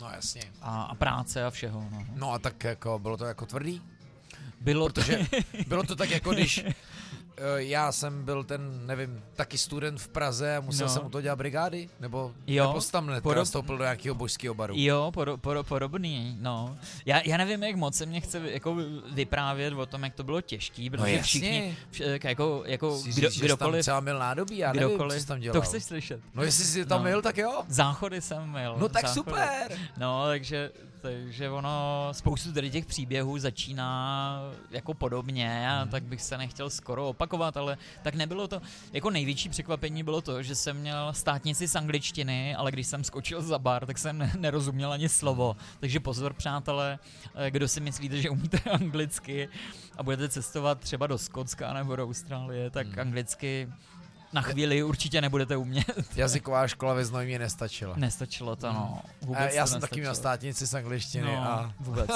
No 0.00 0.10
jasně. 0.10 0.42
a, 0.62 0.82
a 0.82 0.94
práce 0.94 1.44
a 1.44 1.50
všeho. 1.50 1.88
No. 1.90 2.06
No 2.14 2.32
a 2.32 2.38
tak 2.38 2.64
jako 2.64 2.98
bylo 2.98 3.16
to 3.16 3.24
jako 3.24 3.46
tvrdý? 3.46 3.82
Bylo 4.60 4.86
Protože 4.86 5.26
bylo 5.68 5.82
to 5.82 5.96
tak 5.96 6.10
jako 6.10 6.32
když 6.32 6.64
já 7.56 7.92
jsem 7.92 8.24
byl 8.24 8.44
ten, 8.44 8.86
nevím, 8.86 9.22
taky 9.36 9.58
student 9.58 10.00
v 10.00 10.08
Praze 10.08 10.56
a 10.56 10.60
musel 10.60 10.86
No. 10.86 10.92
jsem 10.92 11.06
u 11.06 11.10
toho 11.10 11.22
dělat 11.22 11.36
brigády? 11.36 11.88
Nebo, 12.00 12.32
Jo, 12.46 12.66
nebo 12.68 12.80
tam 12.80 13.06
hned 13.06 13.24
podob- 13.24 13.36
nastoupil 13.38 13.78
do 13.78 13.84
nějakého 13.84 14.14
božského 14.14 14.54
baru? 14.54 14.74
Jo, 14.76 15.10
poro, 15.14 15.36
poro, 15.36 15.64
podobný, 15.64 16.36
no. 16.40 16.76
Já, 17.06 17.20
já 17.24 17.36
nevím, 17.36 17.62
jak 17.62 17.76
moc 17.76 17.94
se 17.96 18.06
mě 18.06 18.20
chce 18.20 18.40
jako 18.50 18.76
vyprávět 19.12 19.74
o 19.74 19.86
tom, 19.86 20.04
jak 20.04 20.14
to 20.14 20.24
bylo 20.24 20.40
těžký, 20.40 20.90
protože 20.90 21.00
No 21.02 21.06
jasně. 21.08 21.22
všichni, 21.22 21.76
vš, 21.90 22.02
jako, 22.24 22.62
jako 22.66 22.98
Chci 22.98 23.10
kdo, 23.12 23.12
říct, 23.12 23.20
že 23.20 23.30
jsi 23.30 23.38
tam 23.40 23.46
kdokoliv, 23.58 23.82
třeba 23.82 24.00
měl 24.00 24.18
nádobí, 24.18 24.58
já 24.58 24.72
nevím, 24.72 24.82
co 24.82 24.94
kdokoliv, 24.94 25.20
jsi 25.20 25.26
tam 25.26 25.40
dělal. 25.40 25.60
to 25.60 25.66
chceš 25.66 25.84
slyšet. 25.84 26.20
No 26.34 26.42
jestli 26.42 26.64
jsi 26.64 26.86
tam 26.86 27.04
No. 27.04 27.10
byl, 27.10 27.22
tak 27.22 27.36
jo. 27.38 27.62
Záchody 27.68 28.20
jsem 28.20 28.50
měl. 28.50 28.76
No 28.78 28.88
tak 28.88 29.02
záchody. 29.02 29.14
super. 29.30 29.78
No, 29.96 30.26
takže, 30.26 30.70
takže 31.00 31.50
ono, 31.50 32.08
spoustu 32.12 32.52
tady 32.52 32.70
těch 32.70 32.86
příběhů 32.86 33.38
začíná 33.38 34.40
jako 34.70 34.94
podobně 34.94 35.68
a 35.70 35.80
Mhm. 35.80 35.88
tak 35.90 36.02
bych 36.02 36.22
se 36.22 36.38
nechtěl 36.38 36.70
skoro 36.70 37.08
opakovat, 37.08 37.56
ale 37.56 37.78
tak 38.02 38.14
nebylo 38.14 38.48
to, 38.48 38.62
jako 38.92 39.10
největší 39.10 39.48
překvapení 39.48 40.02
bylo 40.02 40.20
to, 40.20 40.42
že 40.42 40.54
jsem 40.54 40.76
měl 40.76 41.12
státnici 41.12 41.68
z 41.68 41.76
angličtiny, 41.76 42.54
ale 42.54 42.70
když 42.72 42.86
jsem 42.86 43.04
skočil 43.04 43.42
za 43.42 43.58
bar, 43.58 43.86
tak 43.86 43.98
jsem 43.98 44.18
ne- 44.18 44.32
nerozuměl 44.38 44.92
ani 44.92 45.08
slovo. 45.08 45.56
Takže 45.80 46.00
pozor, 46.00 46.32
přátelé, 46.34 46.98
eh, 47.34 47.50
kdo 47.50 47.68
si 47.68 47.80
myslíte, 47.80 48.20
že 48.22 48.30
umíte 48.30 48.58
anglicky 48.70 49.48
a 49.96 50.02
budete 50.02 50.28
cestovat 50.28 50.80
třeba 50.80 51.06
do 51.06 51.18
Skotska 51.18 51.72
nebo 51.72 51.96
do 51.96 52.04
Austrálie, 52.04 52.70
tak 52.70 52.86
Mhm. 52.86 53.00
anglicky 53.00 53.68
na 54.32 54.42
chvíli 54.42 54.82
určitě 54.82 55.20
nebudete 55.20 55.56
umět. 55.56 55.90
Jazyková 56.16 56.68
škola 56.68 56.94
ve 56.94 57.04
Znojmě 57.04 57.38
nestačila. 57.38 57.96
Nestačilo 57.96 58.56
to, 58.56 58.72
no. 58.72 59.00
A 59.04 59.26
Vůbec 59.26 59.54
já 59.54 59.64
to 59.64 59.70
jsem 59.70 59.80
taky 59.80 60.00
měl 60.00 60.10
nestačilo. 60.10 60.22
státnici 60.32 60.66
z 60.66 60.74
angličtiny 60.74 61.26
No, 61.26 61.42
a... 61.50 61.72
vůbec. 61.80 62.10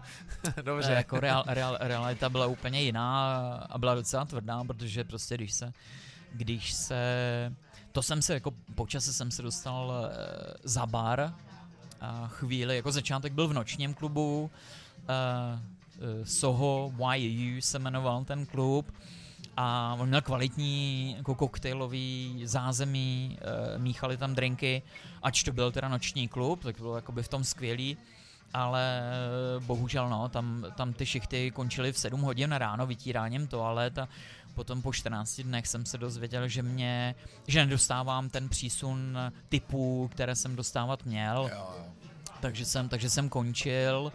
Dobře. 0.62 0.92
Eh, 0.92 0.96
Jako 0.96 1.20
real, 1.20 1.44
real, 1.46 1.76
realita 1.80 2.28
byla 2.28 2.46
úplně 2.46 2.82
jiná 2.82 3.34
a 3.70 3.78
byla 3.78 3.94
docela 3.94 4.24
tvrdá, 4.24 4.64
protože 4.64 5.04
prostě 5.04 5.34
když 5.36 5.52
se, 5.52 5.72
když 6.32 6.72
se, 6.72 7.52
to 7.92 8.02
jsem 8.02 8.22
se 8.22 8.34
jako 8.34 8.50
po 8.74 8.86
čase 8.86 9.12
jsem 9.12 9.30
se 9.30 9.42
dostal 9.42 9.92
eh, 10.10 10.54
za 10.64 10.86
bar 10.86 11.34
a 12.00 12.28
chvíli, 12.28 12.76
jako 12.76 12.92
začátek 12.92 13.32
byl 13.32 13.48
v 13.48 13.52
nočním 13.52 13.94
klubu, 13.94 14.50
eh, 15.08 15.58
eh, 16.22 16.26
Soho 16.26 16.92
YU 17.14 17.60
se 17.60 17.78
jmenoval 17.78 18.24
ten 18.24 18.46
klub 18.46 18.92
a 19.56 19.96
on 19.98 20.08
měl 20.08 20.20
kvalitní 20.20 21.14
jako 21.16 21.34
koktejlový 21.34 22.42
zázemí, 22.44 23.38
e, 23.74 23.78
míchali 23.78 24.16
tam 24.16 24.34
drinky, 24.34 24.82
ač 25.22 25.42
to 25.42 25.52
byl 25.52 25.72
teda 25.72 25.88
noční 25.88 26.28
klub, 26.28 26.62
tak 26.62 26.78
bylo 26.78 26.96
jakoby 26.96 27.22
v 27.22 27.28
tom 27.28 27.44
skvělý, 27.44 27.96
ale 28.54 29.02
bohužel 29.58 30.08
no, 30.08 30.28
tam, 30.28 30.66
tam 30.76 30.92
ty 30.92 31.06
šichty 31.06 31.50
končily 31.50 31.92
v 31.92 31.98
7 31.98 32.20
hodin 32.20 32.50
na 32.50 32.58
ráno 32.58 32.86
vytíráním 32.86 33.46
toalet 33.46 33.98
a 33.98 34.08
potom 34.54 34.82
po 34.82 34.92
14 34.92 35.40
dnech 35.40 35.66
jsem 35.66 35.86
se 35.86 35.98
dozvěděl, 35.98 36.48
že 36.48 36.62
mě, 36.62 37.14
že 37.46 37.64
nedostávám 37.64 38.28
ten 38.28 38.48
přísun 38.48 39.18
typů, 39.48 40.08
které 40.12 40.36
jsem 40.36 40.56
dostávat 40.56 41.06
měl. 41.06 41.50
Takže 42.40 42.64
jsem, 42.64 42.88
takže 42.88 43.10
jsem 43.10 43.28
končil, 43.28 44.12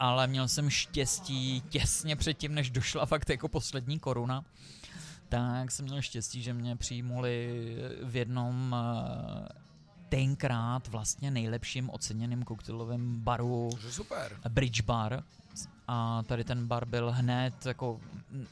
ale 0.00 0.26
měl 0.26 0.48
jsem 0.48 0.70
štěstí 0.70 1.62
těsně 1.68 2.16
předtím, 2.16 2.54
než 2.54 2.70
došla 2.70 3.06
fakt 3.06 3.30
jako 3.30 3.48
poslední 3.48 3.98
koruna. 3.98 4.44
Tak 5.28 5.70
jsem 5.70 5.84
měl 5.84 6.02
štěstí, 6.02 6.42
že 6.42 6.52
mě 6.54 6.76
přijmuli 6.76 7.64
v 8.02 8.16
jednom 8.16 8.76
eh, 8.78 9.48
tenkrát 10.08 10.88
vlastně 10.88 11.30
nejlepším 11.30 11.90
oceněným 11.90 12.42
koktejlovém 12.42 13.20
baru 13.20 13.70
super. 13.90 14.36
Bridge 14.48 14.80
Bar. 14.80 15.22
A 15.88 16.22
tady 16.26 16.44
ten 16.44 16.66
bar 16.66 16.84
byl 16.84 17.12
hned 17.12 17.66
jako 17.66 18.00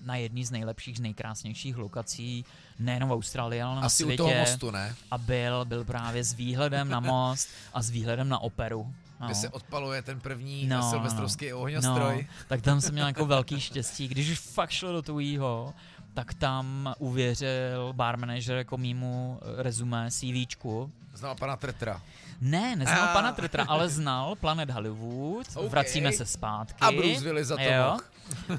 na 0.05 0.17
jedný 0.17 0.45
z 0.45 0.51
nejlepších, 0.51 0.97
z 0.97 1.01
nejkrásnějších 1.01 1.77
lokací, 1.77 2.45
nejenom 2.79 3.09
v 3.09 3.13
Austrálii, 3.13 3.63
ale 3.63 3.77
na 3.77 3.83
Asi 3.83 4.03
světě. 4.03 4.23
u 4.23 4.27
toho 4.27 4.39
mostu, 4.39 4.71
ne? 4.71 4.95
A 5.11 5.19
byl, 5.19 5.65
byl 5.65 5.85
právě 5.85 6.25
s 6.25 6.33
výhledem 6.33 6.89
na 6.89 7.01
most 7.01 7.49
a 7.75 7.83
s 7.83 7.91
výhledem 7.91 8.29
na 8.29 8.39
operu. 8.39 8.95
No. 9.21 9.27
Kde 9.27 9.35
se 9.35 9.49
odpaluje 9.49 10.03
ten 10.03 10.21
první 10.21 10.67
No, 10.67 10.91
silvestrovský 10.91 11.53
ohňostroj. 11.53 12.17
No, 12.29 12.45
tak 12.49 12.63
tam 12.63 12.81
jsem 12.81 12.93
měl 12.93 13.07
jako 13.07 13.27
velký 13.27 13.61
štěstí. 13.61 14.09
Když 14.09 14.31
už 14.31 14.39
fakt 14.39 14.71
šlo 14.71 14.93
do 14.93 15.03
tujího, 15.03 15.75
tak 16.15 16.35
tam 16.35 16.95
uvěřil 16.99 17.93
bar 17.93 18.19
manager 18.19 18.57
jako 18.57 18.77
mýmu 18.79 19.41
eh, 19.43 19.63
rezumé 19.63 20.11
CVčku. 20.11 20.93
Znal 21.15 21.35
pana 21.35 21.57
Tretra. 21.57 22.03
Ne, 22.41 22.77
neznal 22.77 23.05
Ah. 23.09 23.13
pana 23.13 23.33
Tretra, 23.33 23.65
ale 23.69 23.89
znal 23.89 24.35
Planet 24.37 24.71
Hollywood. 24.71 25.47
OK. 25.55 25.71
Vracíme 25.71 26.13
se 26.13 26.27
zpátky. 26.27 26.79
A 26.81 26.93
Bruce 26.93 27.21
Willis 27.25 27.47
za 27.49 27.57
to 27.57 27.63
Jo. 27.63 27.97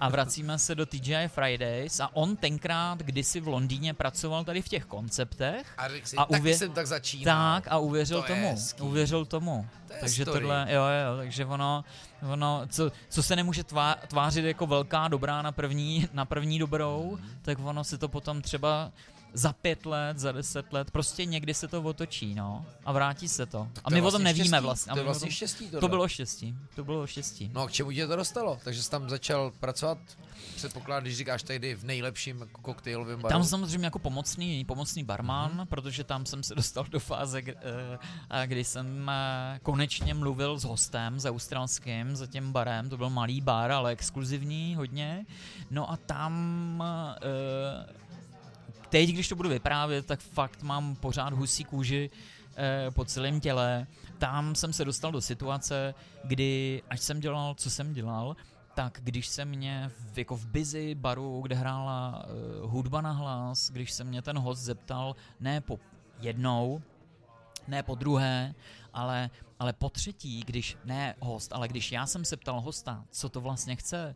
A 0.01 0.09
vracíme 0.09 0.59
se 0.59 0.75
do 0.75 0.85
TGI 0.85 1.27
Fridays 1.27 1.99
a 1.99 2.09
on 2.15 2.35
tenkrát 2.35 2.99
kdysi 2.99 3.39
v 3.39 3.47
Londýně 3.47 3.93
pracoval 3.93 4.43
tady 4.43 4.61
v 4.61 4.67
těch 4.69 4.85
konceptech. 4.85 5.67
A 5.77 5.89
řekl 5.89 6.07
si, 6.07 6.15
A 6.17 6.21
a 6.21 6.25
uvě- 6.29 6.57
jsem 6.57 6.71
tak 6.71 6.87
začínal. 6.87 7.35
Tak 7.53 7.67
a 7.71 7.77
uvěřil 7.77 8.21
To 8.21 8.27
tomu. 8.27 8.55
Uvěřil 8.81 9.25
tomu. 9.25 9.67
To 9.87 9.93
takže 9.99 10.23
story. 10.23 10.39
tohle, 10.39 10.67
jo, 10.69 10.81
jo, 10.83 11.17
takže 11.17 11.45
ono, 11.45 11.83
ono 12.31 12.61
co, 12.69 12.91
co 13.09 13.23
se 13.23 13.35
nemůže 13.35 13.63
tvá, 13.63 13.95
tvářit 14.07 14.45
jako 14.45 14.67
velká 14.67 15.07
dobrá 15.07 15.41
na 15.41 15.51
první, 15.51 16.07
na 16.13 16.25
první 16.25 16.59
dobrou, 16.59 17.17
Mhm. 17.19 17.29
tak 17.41 17.57
ono 17.59 17.83
si 17.83 17.97
to 17.97 18.07
potom 18.09 18.41
třeba 18.41 18.91
za 19.37 19.53
pět 19.53 19.85
let, 19.85 20.19
za 20.19 20.31
deset 20.31 20.73
let, 20.73 20.91
prostě 20.91 21.25
někdy 21.25 21.53
se 21.53 21.67
to 21.67 21.81
otočí, 21.81 22.35
no, 22.35 22.65
a 22.85 22.91
vrátí 22.91 23.27
se 23.27 23.45
to. 23.45 23.67
Tak 23.73 23.83
a 23.87 23.89
my 23.89 23.97
je 23.97 24.01
o 24.01 24.05
tom 24.05 24.11
vlastně 24.11 24.23
nevíme 24.23 24.45
štěstí. 24.45 24.63
vlastně. 24.63 24.93
To 24.93 24.99
je 24.99 25.03
vlastně 25.05 25.25
tom- 25.27 25.31
štěstí. 25.31 25.69
to 25.79 25.87
bylo 25.87 26.07
štěstí, 26.07 26.55
to 26.75 26.83
bylo 26.83 27.07
štěstí. 27.07 27.51
No 27.53 27.61
a 27.61 27.67
k 27.67 27.71
čemu 27.71 27.91
tě 27.91 28.07
to 28.07 28.15
dostalo? 28.15 28.59
Takže 28.63 28.83
jsi 28.83 28.89
tam 28.91 29.09
začal 29.09 29.51
pracovat, 29.59 29.97
předpokládám, 30.55 31.03
když 31.03 31.17
říkáš 31.17 31.43
tady 31.43 31.75
v 31.75 31.83
nejlepším 31.83 32.47
koktejlovém 32.61 33.21
baru. 33.21 33.31
Tam 33.33 33.43
samozřejmě 33.43 33.87
jako 33.87 33.99
pomocný, 33.99 34.65
pomocný 34.65 35.03
barman, 35.03 35.51
Mhm. 35.51 35.59
mm-hmm. 35.61 35.65
protože 35.65 36.03
tam 36.03 36.25
jsem 36.25 36.43
se 36.43 36.55
dostal 36.55 36.83
do 36.89 36.99
fáze, 36.99 37.41
kdy, 37.41 38.61
eh, 38.61 38.63
jsem 38.63 39.09
eh, 39.09 39.59
konečně 39.63 40.13
mluvil 40.13 40.59
s 40.59 40.63
hostem, 40.63 41.19
s 41.19 41.25
australským, 41.25 42.15
za 42.15 42.27
tím 42.27 42.51
barem, 42.51 42.89
to 42.89 42.97
byl 42.97 43.09
malý 43.09 43.41
bar, 43.41 43.71
ale 43.71 43.91
exkluzivní 43.91 44.75
hodně. 44.75 45.25
No 45.71 45.91
a 45.91 45.97
tam 45.97 46.83
eh, 47.19 48.04
teď, 48.89 49.09
když 49.09 49.27
to 49.27 49.35
budu 49.35 49.49
vyprávět, 49.49 50.05
tak 50.05 50.19
fakt 50.19 50.61
mám 50.61 50.95
pořád 50.95 51.33
husí 51.33 51.63
kůži 51.63 52.09
eh, 52.55 52.91
po 52.91 53.05
celém 53.05 53.39
těle. 53.39 53.87
Tam 54.17 54.55
jsem 54.55 54.73
se 54.73 54.85
dostal 54.85 55.11
do 55.11 55.21
situace, 55.21 55.93
kdy, 56.23 56.81
až 56.89 56.99
jsem 56.99 57.19
dělal, 57.19 57.55
co 57.55 57.69
jsem 57.69 57.93
dělal, 57.93 58.35
tak 58.75 58.99
když 59.03 59.27
se 59.27 59.45
mě 59.45 59.91
v, 60.13 60.17
jako 60.17 60.35
v 60.35 60.47
busy 60.47 60.95
baru, 60.95 61.41
kde 61.41 61.55
hrála 61.55 62.25
uh, 62.63 62.71
hudba 62.71 63.01
na 63.01 63.11
hlas, 63.11 63.69
když 63.71 63.91
se 63.91 64.03
mě 64.03 64.21
ten 64.21 64.39
host 64.39 64.61
zeptal, 64.61 65.15
ne 65.39 65.61
po 65.61 65.79
jednou, 66.19 66.81
ne 67.67 67.83
po 67.83 67.95
druhé, 67.95 68.55
ale, 68.93 69.29
ale 69.59 69.73
po 69.73 69.89
třetí, 69.89 70.43
když 70.43 70.77
ne 70.85 71.15
host, 71.19 71.53
ale 71.53 71.67
když 71.67 71.91
já 71.91 72.05
jsem 72.05 72.25
se 72.25 72.37
ptal 72.37 72.61
hosta, 72.61 73.05
co 73.11 73.29
to 73.29 73.41
vlastně 73.41 73.75
chce, 73.75 74.15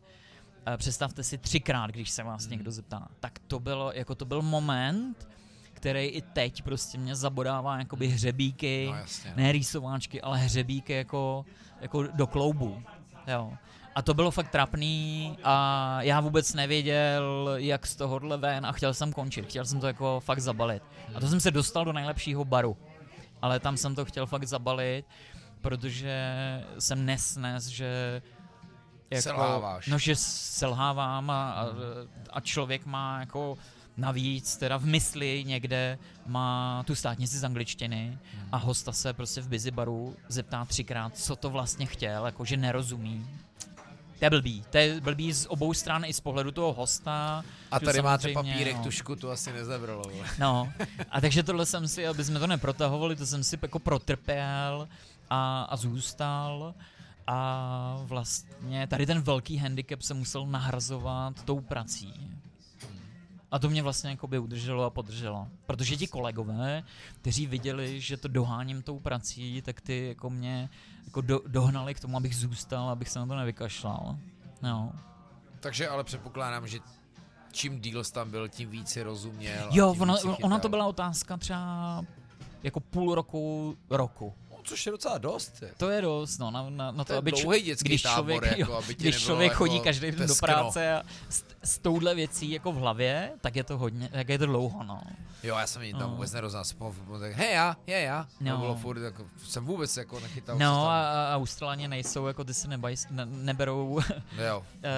představte 0.76 1.22
si 1.24 1.38
třikrát, 1.38 1.90
když 1.90 2.10
se 2.10 2.22
vás 2.22 2.46
někdo 2.46 2.70
zeptá, 2.70 3.08
tak 3.20 3.38
to 3.38 3.60
bylo, 3.60 3.92
jako 3.92 4.14
to 4.14 4.24
byl 4.24 4.42
moment, 4.42 5.28
který 5.72 6.06
i 6.06 6.22
teď 6.22 6.62
prostě 6.62 6.98
mě 6.98 7.16
zabodává 7.16 7.78
jakoby 7.78 8.08
hřebíky, 8.08 8.86
No 8.90 8.96
jasně. 8.96 9.32
ne 9.36 9.52
rýsováčky, 9.52 10.20
ale 10.22 10.38
hřebíky 10.38 10.92
jako, 10.92 11.44
jako 11.80 12.02
do 12.02 12.26
kloubu. 12.26 12.82
Jo. 13.26 13.52
A 13.94 14.02
to 14.02 14.14
bylo 14.14 14.30
fakt 14.30 14.50
trapný 14.50 15.38
a 15.44 15.98
já 16.02 16.20
vůbec 16.20 16.54
nevěděl, 16.54 17.50
jak 17.56 17.86
z 17.86 17.96
tohohle 17.96 18.36
ven 18.36 18.66
a 18.66 18.72
chtěl 18.72 18.94
jsem 18.94 19.12
končit. 19.12 19.46
Chtěl 19.46 19.64
jsem 19.64 19.80
to 19.80 19.86
jako 19.86 20.20
fakt 20.24 20.40
zabalit. 20.40 20.82
A 21.14 21.20
to 21.20 21.28
jsem 21.28 21.40
se 21.40 21.50
dostal 21.50 21.84
do 21.84 21.92
nejlepšího 21.92 22.44
baru. 22.44 22.76
Ale 23.42 23.60
tam 23.60 23.76
jsem 23.76 23.94
to 23.94 24.04
chtěl 24.04 24.26
fakt 24.26 24.44
zabalit, 24.48 25.06
protože 25.60 26.34
jsem 26.78 27.06
nesnes, 27.06 27.66
že 27.66 28.22
jako, 29.10 29.22
Selháváš. 29.22 29.86
No, 29.86 29.98
že 29.98 30.16
selhávám 30.16 31.30
a, 31.30 31.52
a, 31.52 31.66
a 32.30 32.40
člověk 32.40 32.86
má 32.86 33.20
jako 33.20 33.58
navíc 33.96 34.56
teda 34.56 34.76
v 34.76 34.84
mysli 34.84 35.44
někde 35.46 35.98
má 36.26 36.82
tu 36.86 36.94
státnici 36.94 37.38
z 37.38 37.44
angličtiny 37.44 38.18
a 38.52 38.56
hosta 38.56 38.92
se 38.92 39.12
prostě 39.12 39.40
v 39.40 39.48
busy 39.48 39.70
baru 39.70 40.16
zeptá 40.28 40.64
třikrát, 40.64 41.18
co 41.18 41.36
to 41.36 41.50
vlastně 41.50 41.86
chtěl, 41.86 42.26
jako 42.26 42.44
že 42.44 42.56
nerozumí. 42.56 43.26
To 44.18 44.26
je 44.26 44.30
blbý. 44.30 44.64
To 44.70 44.78
je 44.78 45.00
blbý 45.00 45.32
z 45.32 45.46
obou 45.46 45.74
stran 45.74 46.04
i 46.04 46.12
z 46.12 46.20
pohledu 46.20 46.50
toho 46.50 46.72
hosta. 46.72 47.44
A 47.70 47.80
tady 47.80 48.02
máte 48.02 48.32
papírek, 48.32 48.76
no. 48.76 48.82
tušku, 48.82 49.16
to 49.16 49.30
asi 49.30 49.52
nezabralo. 49.52 50.02
No, 50.38 50.72
a 51.10 51.20
takže 51.20 51.42
tohle 51.42 51.66
jsem 51.66 51.88
si, 51.88 52.06
aby 52.06 52.24
jsme 52.24 52.38
to 52.38 52.46
neprotahovali, 52.46 53.16
to 53.16 53.26
jsem 53.26 53.44
si 53.44 53.58
jako 53.62 53.78
protrpěl 53.78 54.88
a, 55.30 55.62
a 55.62 55.76
zůstal. 55.76 56.74
A 57.26 58.00
vlastně 58.04 58.86
tady 58.86 59.06
ten 59.06 59.20
velký 59.20 59.56
handicap 59.56 60.02
se 60.02 60.14
musel 60.14 60.46
nahrazovat 60.46 61.44
tou 61.44 61.60
prací. 61.60 62.30
A 63.50 63.58
to 63.58 63.70
mě 63.70 63.82
vlastně 63.82 64.10
jakoby 64.10 64.38
udrželo 64.38 64.84
a 64.84 64.90
podrželo. 64.90 65.48
Protože 65.66 65.96
ti 65.96 66.06
kolegové, 66.06 66.82
kteří 67.20 67.46
viděli, 67.46 68.00
že 68.00 68.16
to 68.16 68.28
doháním 68.28 68.82
tou 68.82 68.98
prací, 68.98 69.62
tak 69.62 69.80
ty 69.80 70.08
jako 70.08 70.30
mě 70.30 70.70
jako 71.04 71.20
do, 71.20 71.40
dohnali 71.46 71.94
k 71.94 72.00
tomu, 72.00 72.16
abych 72.16 72.36
zůstal, 72.36 72.88
abych 72.88 73.08
se 73.08 73.18
na 73.18 73.26
to 73.26 73.36
nevykašlal. 73.36 74.16
No. 74.62 74.92
Takže 75.60 75.88
ale 75.88 76.04
předpokládám, 76.04 76.68
že 76.68 76.78
čím 77.52 77.80
díl 77.80 78.04
tam 78.04 78.30
byl, 78.30 78.48
tím 78.48 78.70
víc 78.70 78.88
si 78.88 79.02
rozuměl. 79.02 79.68
Jo, 79.70 79.94
ona 79.98 80.16
chytal. 80.16 80.60
to 80.60 80.68
byla 80.68 80.86
otázka 80.86 81.36
třeba 81.36 82.04
jako 82.62 82.80
půl 82.80 83.14
roku, 83.14 83.76
roku. 83.90 84.34
No, 84.60 84.64
což 84.64 84.86
je 84.86 84.92
docela 84.92 85.18
dost. 85.18 85.62
To 85.76 85.90
je 85.90 86.02
dost, 86.02 86.38
no, 86.38 86.50
na, 86.50 86.70
na, 86.70 86.90
na 86.90 87.04
to, 87.04 87.12
To 87.12 87.18
aby 87.18 87.30
dlouhej 87.30 87.62
dětský 87.62 87.88
když 87.88 88.02
tábor, 88.02 88.16
člověk, 88.42 88.58
jako, 88.58 88.74
aby 88.74 88.94
když 88.94 89.18
člověk 89.22 89.52
jako 89.52 89.58
chodí 89.58 89.80
každý 89.80 90.10
den 90.10 90.20
do 90.20 90.26
teskno. 90.26 90.46
práce 90.46 90.92
a 90.92 91.02
s, 91.28 91.44
s 91.62 91.78
touhle 91.78 92.14
věcí 92.14 92.50
jako 92.50 92.72
v 92.72 92.76
hlavě, 92.76 93.32
tak 93.40 93.56
je 93.56 93.64
to 93.64 93.78
hodně, 93.78 94.08
tak 94.08 94.28
je 94.28 94.38
to 94.38 94.46
dlouho, 94.46 94.84
no. 94.84 95.00
Jo, 95.42 95.56
já 95.58 95.66
jsem 95.66 95.82
ji 95.82 95.92
tam 95.92 96.00
No. 96.02 96.08
vůbec 96.08 96.32
neroznal. 96.32 96.64
Jsem 96.64 96.78
tak 97.20 97.32
hej 97.32 97.54
já, 97.54 97.76
je 97.86 98.00
já. 98.00 98.26
No. 98.40 98.50
No. 98.52 98.58
Bylo 98.58 98.74
furt, 98.76 99.02
jako, 99.02 99.24
jsem 99.44 99.64
vůbec 99.64 99.96
jako 99.96 100.20
nechytal. 100.20 100.58
No 100.58 100.88
a, 100.88 101.32
a 101.32 101.36
Australaně 101.36 101.88
nejsou, 101.88 102.26
jako 102.26 102.44
ty 102.44 102.54
si 102.54 102.68
nebaj, 102.68 102.96
ne, 103.10 103.26
neberou 103.26 104.00
Jo, 104.48 104.62
eh, 104.82 104.90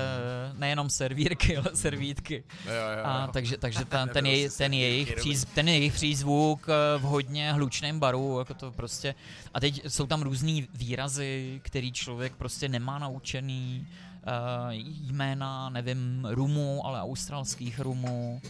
nejenom 0.59 0.91
servírky, 0.91 1.57
ale 1.57 1.71
servítky. 1.75 2.45
jo, 2.67 2.73
jo. 2.73 3.05
A 3.05 3.21
jo. 3.23 3.29
takže, 3.33 3.57
takže 3.57 3.85
ta, 3.85 3.99
ten, 4.07 4.07
Neberou 4.25 4.27
jej, 4.27 4.51
ten, 4.51 4.73
jejich 4.75 5.15
příz, 5.17 5.45
ten 5.55 5.69
jejich 5.69 5.93
přízvuk 5.93 6.67
eh, 6.69 6.99
v 6.99 7.03
hodně 7.03 7.53
hlučném 7.53 8.01
baru, 8.01 8.39
jako 8.39 8.55
to 8.55 8.71
prostě, 8.73 9.15
a 9.55 9.61
teď 9.61 9.83
jsou 9.89 10.07
tam 10.07 10.23
různý 10.23 10.69
výrazy, 10.75 11.61
který 11.65 11.93
člověk 11.93 12.33
prostě 12.37 12.69
nemá 12.69 12.99
naučený, 12.99 13.87
uh, 14.27 14.73
jména, 15.13 15.69
nevím, 15.69 16.29
rumů, 16.31 16.87
ale 16.87 17.01
australských 17.03 17.81
rumů, 17.81 18.41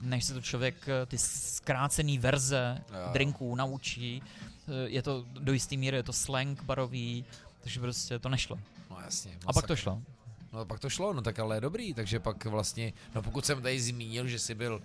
než 0.00 0.24
se 0.24 0.34
to 0.34 0.40
člověk 0.40 0.88
eh, 0.88 1.06
ty 1.06 1.18
zkrácený 1.18 2.18
verze 2.18 2.82
Jo. 2.88 3.12
drinků 3.12 3.54
naučí, 3.54 4.22
eh, 4.22 4.72
je 4.88 5.02
to 5.02 5.24
do 5.28 5.52
jisté 5.52 5.76
míry, 5.76 5.96
je 5.96 6.02
to 6.02 6.12
slang 6.12 6.62
barový, 6.62 7.24
takže 7.60 7.80
prostě 7.80 8.18
to 8.18 8.28
nešlo. 8.28 8.58
No 8.90 8.96
jasně. 9.04 9.38
A 9.46 9.52
pak 9.52 9.66
to 9.66 9.76
šlo. 9.76 10.02
No 10.52 10.64
pak 10.64 10.80
to 10.80 10.90
šlo, 10.90 11.12
no 11.12 11.22
tak 11.22 11.38
ale 11.38 11.60
dobrý, 11.60 11.94
takže 11.94 12.20
pak 12.20 12.44
vlastně, 12.44 12.92
no 13.14 13.22
pokud 13.22 13.46
jsem 13.46 13.62
tady 13.62 13.80
zmínil, 13.80 14.28
že 14.28 14.38
jsi 14.38 14.54
byl 14.54 14.82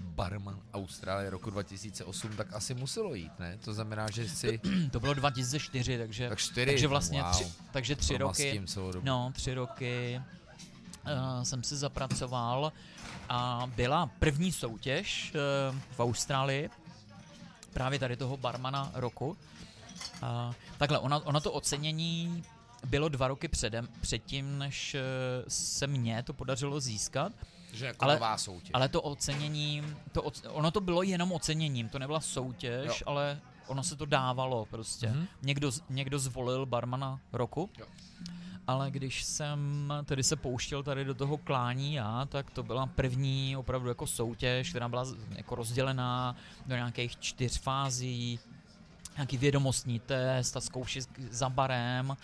barman 0.00 0.60
Austrálie 0.72 1.30
roku 1.30 1.50
2008, 1.50 2.36
tak 2.36 2.52
asi 2.52 2.74
muselo 2.74 3.14
jít, 3.14 3.38
ne? 3.38 3.58
To 3.64 3.74
znamená, 3.74 4.10
že 4.10 4.28
jsi 4.28 4.60
To 4.90 5.00
bylo 5.00 5.14
2004, 5.14 5.98
takže, 5.98 6.28
tak 6.28 6.38
čtyři, 6.38 6.70
takže 6.70 6.88
vlastně 6.88 7.22
wow. 7.22 7.30
tři, 7.30 7.46
takže 7.72 7.96
tři 7.96 8.18
roky, 8.18 8.62
no 9.02 9.32
tři 9.34 9.54
roky 9.54 10.20
uh, 11.04 11.42
jsem 11.42 11.62
si 11.62 11.76
zapracoval 11.76 12.72
a 13.28 13.70
byla 13.76 14.10
první 14.18 14.52
soutěž 14.52 15.32
uh, 15.72 15.78
v 15.96 16.00
Austrálii, 16.00 16.70
právě 17.72 17.98
tady 17.98 18.16
toho 18.16 18.36
barmana 18.36 18.90
roku. 18.94 19.28
Uh, 20.22 20.54
takhle, 20.78 20.98
ona, 20.98 21.16
ona 21.26 21.40
to 21.40 21.52
ocenění 21.52 22.44
bylo 22.86 23.08
dva 23.08 23.28
roky 23.28 23.48
předem, 23.48 23.88
předtím, 24.00 24.58
než 24.58 24.94
eh, 24.94 25.00
se 25.48 25.86
mně 25.86 26.22
to 26.22 26.32
podařilo 26.32 26.80
získat. 26.80 27.32
Že 27.72 27.86
jako 27.86 28.04
Ale- 28.04 28.14
nová 28.14 28.38
soutěž. 28.38 28.70
Ale 28.72 28.88
to 28.88 29.02
ocenění, 29.02 29.82
to 30.12 30.22
oc, 30.22 30.42
ono 30.48 30.70
to 30.70 30.80
bylo 30.80 31.02
jenom 31.02 31.32
oceněním, 31.32 31.88
to 31.88 31.98
nebyla 31.98 32.20
soutěž, 32.20 32.86
Jo. 32.86 32.94
ale 33.06 33.40
ono 33.66 33.82
se 33.82 33.96
to 33.96 34.06
dávalo 34.06 34.66
prostě. 34.66 35.06
Mm-hmm. 35.06 35.26
Někdo, 35.42 35.70
někdo 35.90 36.18
zvolil 36.18 36.66
barmana 36.66 37.20
roku, 37.32 37.70
Jo. 37.78 37.86
Ale 38.66 38.90
když 38.90 39.24
jsem 39.24 39.92
tedy 40.04 40.22
se 40.22 40.36
pouštěl 40.36 40.82
tady 40.82 41.04
do 41.04 41.14
toho 41.14 41.38
klání 41.38 41.94
já, 41.94 42.26
tak 42.28 42.50
to 42.50 42.62
byla 42.62 42.86
první 42.86 43.56
opravdu 43.56 43.88
jako 43.88 44.06
soutěž, 44.06 44.70
která 44.70 44.88
byla 44.88 45.04
jako 45.30 45.54
rozdělená 45.54 46.36
do 46.66 46.76
nějakých 46.76 47.20
čtyř 47.20 47.58
fází, 47.60 48.38
nějaký 49.16 49.36
vědomostní 49.36 50.00
test 50.00 50.56
a 50.56 50.60
zkoušet 50.60 51.08
za 51.30 51.48
barem 51.48 52.16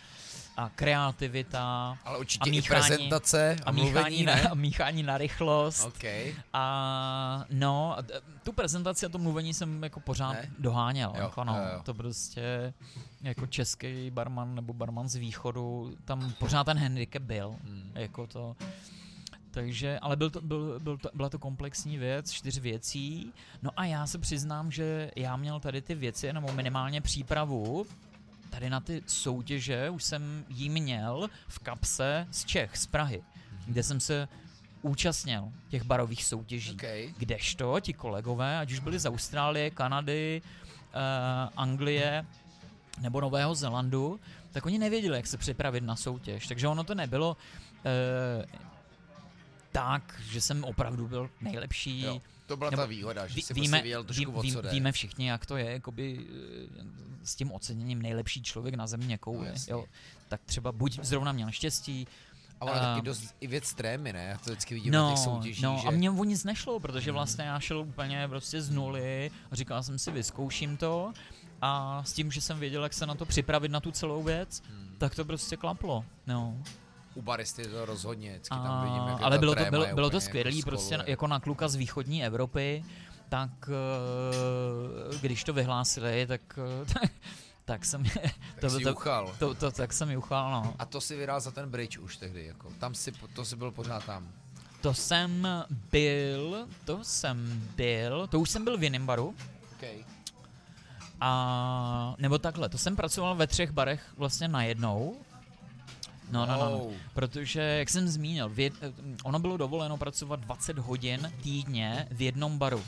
a 0.57 0.69
kreativita 0.69 1.99
Ale 2.05 2.17
a 2.17 2.19
určitě 2.19 2.51
i 2.51 2.53
míchání- 2.53 2.87
prezentace 2.89 3.57
a, 3.65 3.69
a 3.69 3.73
míchání, 3.73 3.93
mluvení, 3.93 4.23
na, 4.25 4.35
ne? 4.35 4.43
a 4.51 4.55
míchání 4.55 5.03
na 5.03 5.19
rychlost. 5.19 5.85
OK. 5.85 6.05
A 6.53 7.45
no, 7.51 7.99
a 7.99 8.03
tu 8.43 8.53
prezentaci 8.53 9.07
a 9.07 9.09
to 9.09 9.19
mluvení 9.19 9.55
jsem 9.55 9.83
jako 9.83 10.01
pořád 10.01 10.33
ne? 10.33 10.51
doháněl. 10.59 11.13
Jo, 11.17 11.23
jako 11.23 11.45
no, 11.45 11.57
jo, 11.57 11.63
jo. 11.73 11.81
To 11.83 11.95
prostě 11.95 12.75
jako 13.23 13.47
český 13.47 14.11
barman 14.11 14.55
nebo 14.55 14.73
barman 14.73 15.09
z 15.09 15.15
východu, 15.17 15.97
tam 16.05 16.33
pořád 16.39 16.65
ten 16.65 16.79
handicap 16.79 17.23
byl. 17.23 17.57
Hmm. 17.65 17.93
Jako 17.95 18.27
to, 18.27 18.57
takže, 19.57 19.99
ale 19.99 20.17
byl 20.17 20.31
to, 20.31 20.41
byl, 20.41 20.81
byl 20.81 20.99
to, 20.99 21.09
byla 21.15 21.29
to 21.29 21.39
komplexní 21.39 21.99
věc, 21.99 22.31
čtyř 22.31 22.59
věcí. 22.59 23.33
No 23.63 23.71
a 23.77 23.85
já 23.85 24.07
se 24.07 24.19
přiznám, 24.19 24.71
že 24.71 25.11
já 25.17 25.37
měl 25.37 25.61
tady 25.61 25.83
ty 25.83 25.95
věci, 25.95 26.33
nebo 26.33 26.53
minimálně 26.53 27.01
přípravu, 27.01 27.87
tady 28.51 28.71
na 28.71 28.81
ty 28.81 29.03
soutěže 29.07 29.91
už 29.91 30.05
jsem 30.05 30.45
jí 30.49 30.71
měl 30.71 31.29
v 31.49 31.59
kapse 31.59 32.27
z 32.31 32.45
Čech, 32.45 32.77
z 32.77 32.87
Prahy, 32.87 33.23
kde 33.67 33.83
jsem 33.83 34.01
se 34.01 34.29
účastnil 34.83 35.53
těch 35.69 35.83
barových 35.83 36.25
soutěží. 36.25 36.73
OK. 36.73 37.17
Kdežto 37.19 37.81
ti 37.81 37.93
kolegové, 37.93 38.59
ať 38.59 38.73
už 38.73 38.79
byli 38.79 38.99
z 38.99 39.07
Austrálie, 39.07 39.71
Kanady, 39.71 40.43
uh, 40.45 41.01
Anglie 41.57 42.27
nebo 43.01 43.21
Nového 43.21 43.55
Zelandu, 43.55 44.21
tak 44.53 44.67
oni 44.67 44.79
nevěděli, 44.79 45.17
jak 45.17 45.27
se 45.27 45.39
připravit 45.39 45.85
na 45.85 45.97
soutěž. 45.97 46.47
Takže 46.47 46.69
ono 46.69 46.85
to 46.85 46.95
nebylo 46.95 47.37
uh, 47.37 48.67
tak, 49.81 50.21
že 50.31 50.41
jsem 50.41 50.65
opravdu 50.65 51.09
byl 51.09 51.31
nejlepší. 51.41 52.01
Jo. 52.03 52.23
To 52.47 52.57
byla 52.57 52.71
Nebo 52.71 52.83
ta 52.83 52.87
výhoda, 52.87 53.27
že 53.27 53.35
Ví- 53.35 53.43
si 53.43 53.55
víme, 53.55 53.79
prostě 53.83 54.05
trošku 54.05 54.41
ví, 54.41 54.51
ví, 54.51 54.57
jde. 54.63 54.71
víme 54.71 54.93
všichni, 54.93 55.29
jak 55.29 55.47
to 55.47 55.57
je, 55.57 55.71
jakoby 55.71 56.27
eh, 56.81 56.85
s 57.25 57.35
tím 57.35 57.53
oceněním 57.53 58.03
nejlepší 58.03 58.43
člověk 58.43 58.75
na 58.75 58.87
země 58.87 59.15
No, 59.15 59.19
koule. 59.19 59.47
jasně. 59.49 59.73
jo. 59.73 59.85
Tak 60.29 60.41
třeba 60.47 60.73
buď 60.73 60.99
zrovna 61.03 61.33
měl 61.33 61.51
štěstí, 61.51 62.07
A 62.61 62.65
ono 62.65 62.75
a- 62.75 62.79
taky 62.79 63.03
dost 63.07 63.35
i 63.41 63.47
věc 63.47 63.75
trémy, 63.75 64.13
ne? 64.13 64.25
Já 64.25 64.39
to 64.39 64.51
vždycky 64.51 64.75
vidím 64.75 64.93
na 64.93 65.03
no, 65.03 65.11
těch 65.11 65.19
soutěžích, 65.25 65.63
no 65.63 65.79
že... 65.83 65.89
a 65.89 65.91
mně 65.91 66.11
o 66.11 66.25
nic 66.25 66.45
nešlo, 66.45 66.81
protože 66.81 67.11
Hmm. 67.11 67.15
vlastně 67.15 67.45
já 67.45 67.61
šel 67.61 67.79
úplně 67.79 68.29
prostě 68.29 68.63
z 68.63 68.71
nuly 68.71 69.31
a 69.51 69.57
říkal 69.57 69.83
jsem 69.83 69.99
si, 69.99 70.11
vyzkouším 70.11 70.77
to 70.77 71.13
a 71.63 72.03
s 72.05 72.13
tím, 72.13 72.31
že 72.33 72.41
jsem 72.41 72.59
věděl, 72.61 72.83
jak 72.83 72.93
se 72.95 73.07
na 73.07 73.15
to 73.15 73.27
připravit 73.27 73.69
na 73.71 73.81
tu 73.81 73.91
celou 73.93 74.23
věc, 74.23 74.63
Hmm. 74.69 74.95
tak 74.99 75.15
to 75.15 75.25
prostě 75.25 75.57
klaplo. 75.57 76.05
No. 76.27 76.63
U 77.17 77.23
baristy 77.23 77.67
to 77.67 77.85
rozhodně, 77.85 78.31
vždycky 78.31 78.55
A, 78.55 78.63
tam 78.63 78.85
vidím, 78.85 79.09
jak 79.09 79.19
je 79.19 79.25
ale 79.25 79.39
bylo 79.39 79.55
to, 79.55 79.65
bylo, 79.71 79.85
je 79.85 79.95
bylo 79.95 80.11
to 80.11 80.21
skvělý, 80.21 80.59
jako 80.59 80.71
prostě 80.71 80.99
jako 81.07 81.27
na 81.27 81.41
kluka 81.41 81.69
z 81.69 81.75
východní 81.75 82.25
Evropy, 82.25 82.85
tak 83.29 83.51
eh, 83.69 85.19
když 85.21 85.45
to 85.45 85.53
vyhlásili, 85.53 86.27
tak, 86.27 86.41
eh, 87.03 87.09
tak 87.65 87.85
jsem 87.85 88.05
Tak 88.05 88.33
to, 88.61 88.81
to, 88.81 88.89
juchal. 88.89 89.35
to, 89.39 89.55
to, 89.55 89.71
tak 89.71 89.93
jsem 89.93 90.11
juchal, 90.11 90.51
no. 90.51 90.75
A 90.79 90.85
to 90.85 91.01
si 91.01 91.17
vydal 91.17 91.41
za 91.41 91.51
ten 91.51 91.71
bridge 91.71 91.99
už 91.99 92.17
tehdy, 92.17 92.45
jako. 92.47 92.69
Tam 92.79 92.95
si, 92.95 93.13
to 93.35 93.45
si 93.45 93.57
byl 93.57 93.71
pořád 93.71 94.05
tam. 94.05 94.29
To 94.81 94.95
jsem 94.95 95.49
byl, 95.93 96.67
to 96.85 97.05
jsem 97.05 97.63
byl, 97.77 98.27
to 98.27 98.41
už 98.41 98.51
jsem 98.51 98.65
byl 98.65 98.79
v 98.79 98.83
jiném 98.83 99.07
baru, 99.07 99.35
Okay. 99.77 100.05
A 101.21 102.15
nebo 102.19 102.39
takhle, 102.39 102.69
to 102.69 102.79
jsem 102.79 102.97
pracoval 102.97 103.35
ve 103.35 103.47
třech 103.47 103.71
barech 103.71 104.13
vlastně 104.17 104.49
najednou. 104.49 105.17
No, 106.31 106.47
no, 106.47 106.57
no, 106.57 106.71
no. 106.71 106.87
Protože, 107.15 107.61
jak 107.61 107.91
jsem 107.91 108.09
zmínil, 108.09 108.49
v 108.49 108.59
jed, 108.61 108.75
ono 109.25 109.39
bylo 109.39 109.57
dovoleno 109.57 109.97
pracovat 109.97 110.41
20 110.41 110.79
hodin 110.79 111.33
týdně 111.43 112.09
v 112.11 112.23
jednom 112.23 112.59
baru. 112.59 112.85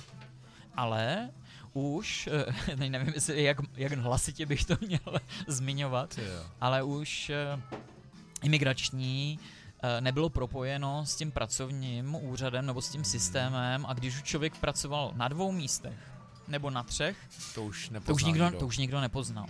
Ale 0.77 1.31
už, 1.73 2.29
eh, 2.69 2.77
teď 2.77 2.91
nevím, 2.91 3.15
jestli, 3.15 3.43
jak, 3.43 3.57
jak 3.77 3.93
hlasitě 3.93 4.47
bych 4.47 4.65
to 4.65 4.75
měl 4.87 5.21
zmiňovat, 5.47 6.19
ale 6.61 6.83
už 6.83 7.31
eh, 7.31 7.61
imigrační 8.43 9.39
eh, 9.83 10.01
nebylo 10.01 10.29
propojeno 10.29 11.07
s 11.07 11.17
tím 11.17 11.31
pracovním 11.31 12.15
úřadem 12.15 12.67
nebo 12.67 12.83
s 12.83 12.89
tím 12.89 13.05
systémem 13.05 13.87
a 13.87 13.93
když 13.95 14.15
už 14.17 14.23
člověk 14.23 14.57
pracoval 14.57 15.13
na 15.17 15.29
dvou 15.29 15.53
místech 15.53 15.99
nebo 16.49 16.71
na 16.71 16.83
třech, 16.83 17.17
To 17.55 17.65
už 17.65 17.91
to 18.07 18.13
už, 18.15 18.25
nikdo, 18.25 18.45
nikdo. 18.45 18.59
to 18.59 18.67
už 18.67 18.79
nikdo 18.79 19.01
nepoznal. 19.01 19.47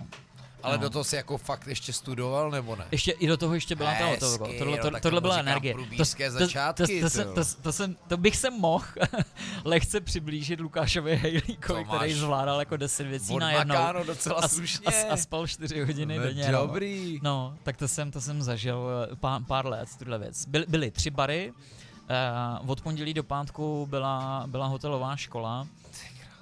Ale 0.62 0.76
no. 0.76 0.82
do 0.82 0.90
toho 0.90 1.04
si 1.04 1.16
jako 1.16 1.38
fakt 1.38 1.66
ještě 1.66 1.92
studoval, 1.92 2.50
nebo 2.50 2.76
ne? 2.76 2.84
Ještě 2.92 3.12
i 3.12 3.26
do 3.26 3.36
toho 3.36 3.54
ještě 3.54 3.76
byla 3.76 3.90
ta 3.90 4.06
Hezky, 4.06 4.24
hotovka. 4.24 4.58
Tohle, 4.58 4.76
no, 4.76 4.82
to, 4.82 4.90
tohle 4.90 5.00
tomu 5.00 5.20
byla 5.20 5.38
energie. 5.38 5.74
průbířské 5.74 6.30
to, 6.30 6.38
začátky, 6.38 7.00
to, 7.00 7.10
to, 7.10 7.20
jo. 7.20 7.32
to, 7.34 7.40
to, 7.62 7.72
jsem, 7.72 7.96
to 8.08 8.16
bych 8.16 8.36
se 8.36 8.50
mohl 8.50 8.84
lehce 9.64 10.00
přiblížit 10.00 10.60
Lukášovi 10.60 11.16
To 11.16 11.22
Hejlíkovi, 11.22 11.84
který 11.84 12.12
zvládal 12.14 12.58
jako 12.58 12.76
10 12.76 13.06
věcí 13.06 13.36
na 13.36 13.52
jednou. 13.52 14.04
Docela 14.06 14.36
A, 14.36 14.48
slušně. 14.48 14.86
a, 14.86 15.12
a 15.12 15.16
spal 15.16 15.46
4 15.46 15.84
hodiny 15.84 16.18
No, 16.18 16.24
denně. 16.24 16.52
no. 16.52 16.66
Dobrý. 16.66 17.20
No, 17.22 17.54
tak 17.62 17.76
to 17.76 17.88
jsem, 17.88 18.10
to 18.10 18.20
jsem 18.20 18.42
zažil 18.42 18.88
eh, 19.12 19.16
pár, 19.16 19.42
pár 19.44 19.66
let, 19.66 19.88
tuhle 19.98 20.18
věc. 20.18 20.46
Byly, 20.46 20.64
byly 20.68 20.90
tři 20.90 21.10
bary, 21.10 21.52
uh, 22.62 22.70
od 22.70 22.80
pondělí 22.80 23.14
do 23.14 23.22
pátku 23.24 23.86
byla, 23.90 24.44
byla 24.46 24.66
hotelová 24.66 25.16
škola. 25.16 25.66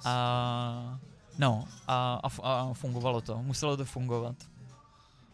A, 0.04 0.98
no, 1.39 1.68
a, 1.89 2.20
a, 2.22 2.53
a 2.61 2.72
fungovalo 2.72 3.20
to, 3.20 3.43
muselo 3.43 3.76
to 3.76 3.84
fungovat. 3.84 4.37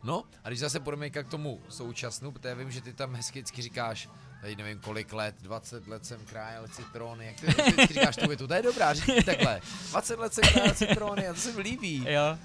No, 0.03 0.25
a 0.45 0.49
když 0.49 0.61
zase 0.61 0.81
půjdeme 0.81 1.11
k 1.11 1.29
tomu 1.29 1.61
současnu, 1.69 2.33
protože 2.33 2.49
já 2.49 2.55
vím, 2.55 2.71
že 2.71 2.81
ty 2.81 2.93
tam 2.93 3.15
hezky 3.15 3.45
říkáš, 3.59 4.09
tady 4.41 4.57
nevím 4.57 4.79
kolik 4.79 5.13
let, 5.13 5.35
20 5.43 5.89
let 5.89 6.07
jsem 6.07 6.21
krájel 6.25 6.69
citrony, 6.69 7.27
jak 7.27 7.57
ty 7.89 7.95
říkáš 7.95 8.17
tu 8.17 8.29
větu, 8.29 8.47
to 8.47 8.55
je 8.55 8.63
dobrá, 8.63 8.95
říkej 8.95 9.23
takhle, 9.23 9.61
20 9.91 10.19
let 10.19 10.35
jsem 10.35 10.45
krájel 10.53 10.75
citrony 10.75 11.29
a 11.29 11.35
to 11.35 11.41
se 11.41 11.53
mi 11.53 11.61
líbí. 11.61 12.05
Jo, 12.09 12.39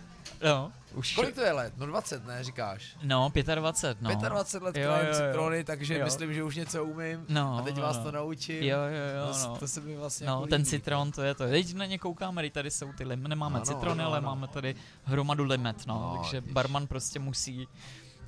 no, 0.46 0.72
už... 0.94 1.16
Kolik 1.16 1.36
to 1.36 1.42
je 1.42 1.52
let? 1.52 1.74
No 1.78 1.86
20, 1.86 2.28
ne, 2.28 2.44
říkáš? 2.44 2.96
No, 3.04 3.32
25, 3.56 4.02
no. 4.02 4.16
25 4.30 4.64
let 4.66 4.76
Jo, 4.78 4.92
jo, 4.92 5.08
jo. 5.08 5.14
citrony, 5.14 5.64
takže 5.64 5.98
Jo. 5.98 6.06
myslím, 6.06 6.34
že 6.34 6.44
už 6.44 6.56
něco 6.56 6.86
umím 6.86 7.26
No, 7.30 7.58
a 7.58 7.62
teď 7.62 7.76
no, 7.76 7.82
vás 7.82 7.98
no. 7.98 8.04
to 8.04 8.12
naučím. 8.12 8.64
Jo, 8.64 8.78
jo, 8.78 9.28
jo, 9.28 9.34
to, 9.34 9.48
no. 9.48 9.58
to 9.58 9.68
se 9.68 9.82
mi 9.82 9.96
vlastně 9.98 10.28
No, 10.28 10.34
jako 10.34 10.48
ten 10.48 10.62
líbí. 10.62 10.70
citron, 10.70 11.12
to 11.12 11.22
je 11.22 11.34
to. 11.36 11.48
Teď 11.48 11.74
na 11.74 11.86
ně 11.86 11.98
koukáme, 12.00 12.50
tady 12.50 12.72
jsou 12.72 12.94
ty 12.94 13.04
lim, 13.04 13.24
nemáme 13.28 13.56
Ano, 13.56 13.66
citrony, 13.66 14.02
ano, 14.02 14.10
ale 14.10 14.18
ano. 14.18 14.26
máme 14.26 14.48
tady 14.48 14.76
hromadu 15.04 15.44
limet, 15.44 15.88
no, 15.88 15.94
No, 16.00 16.18
takže 16.18 16.40
vidíš. 16.42 16.54
barman 16.54 16.88
prostě 16.88 17.20
musí, 17.20 17.68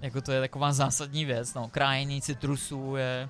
jako 0.01 0.21
to 0.21 0.31
je 0.31 0.39
taková 0.41 0.73
zásadní 0.73 1.25
věc, 1.25 1.53
no, 1.53 1.67
krájení 1.69 2.21
citrusů 2.21 2.95
je, 2.95 3.29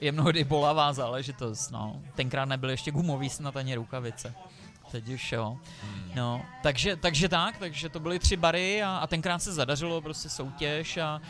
je 0.00 0.12
mnohdy 0.12 0.44
bolavá 0.44 0.92
záležitost, 0.92 1.70
no. 1.70 2.02
Tenkrát 2.14 2.44
nebyly 2.44 2.72
ještě 2.72 2.90
gumový 2.90 3.30
snad 3.30 3.56
ani 3.56 3.74
rukavice. 3.74 4.34
Teď 4.90 5.08
už 5.08 5.32
jo. 5.32 5.58
Hmm. 5.82 6.10
No, 6.14 6.42
takže, 6.62 6.96
takže 6.96 7.28
tak, 7.28 7.58
takže 7.58 7.88
to 7.88 8.00
byly 8.00 8.18
tři 8.18 8.36
bary 8.36 8.82
a, 8.82 8.96
a 8.96 9.06
tenkrát 9.06 9.38
se 9.38 9.52
zadařilo 9.52 10.00
prostě 10.00 10.28
soutěž 10.28 10.96
a, 10.96 11.20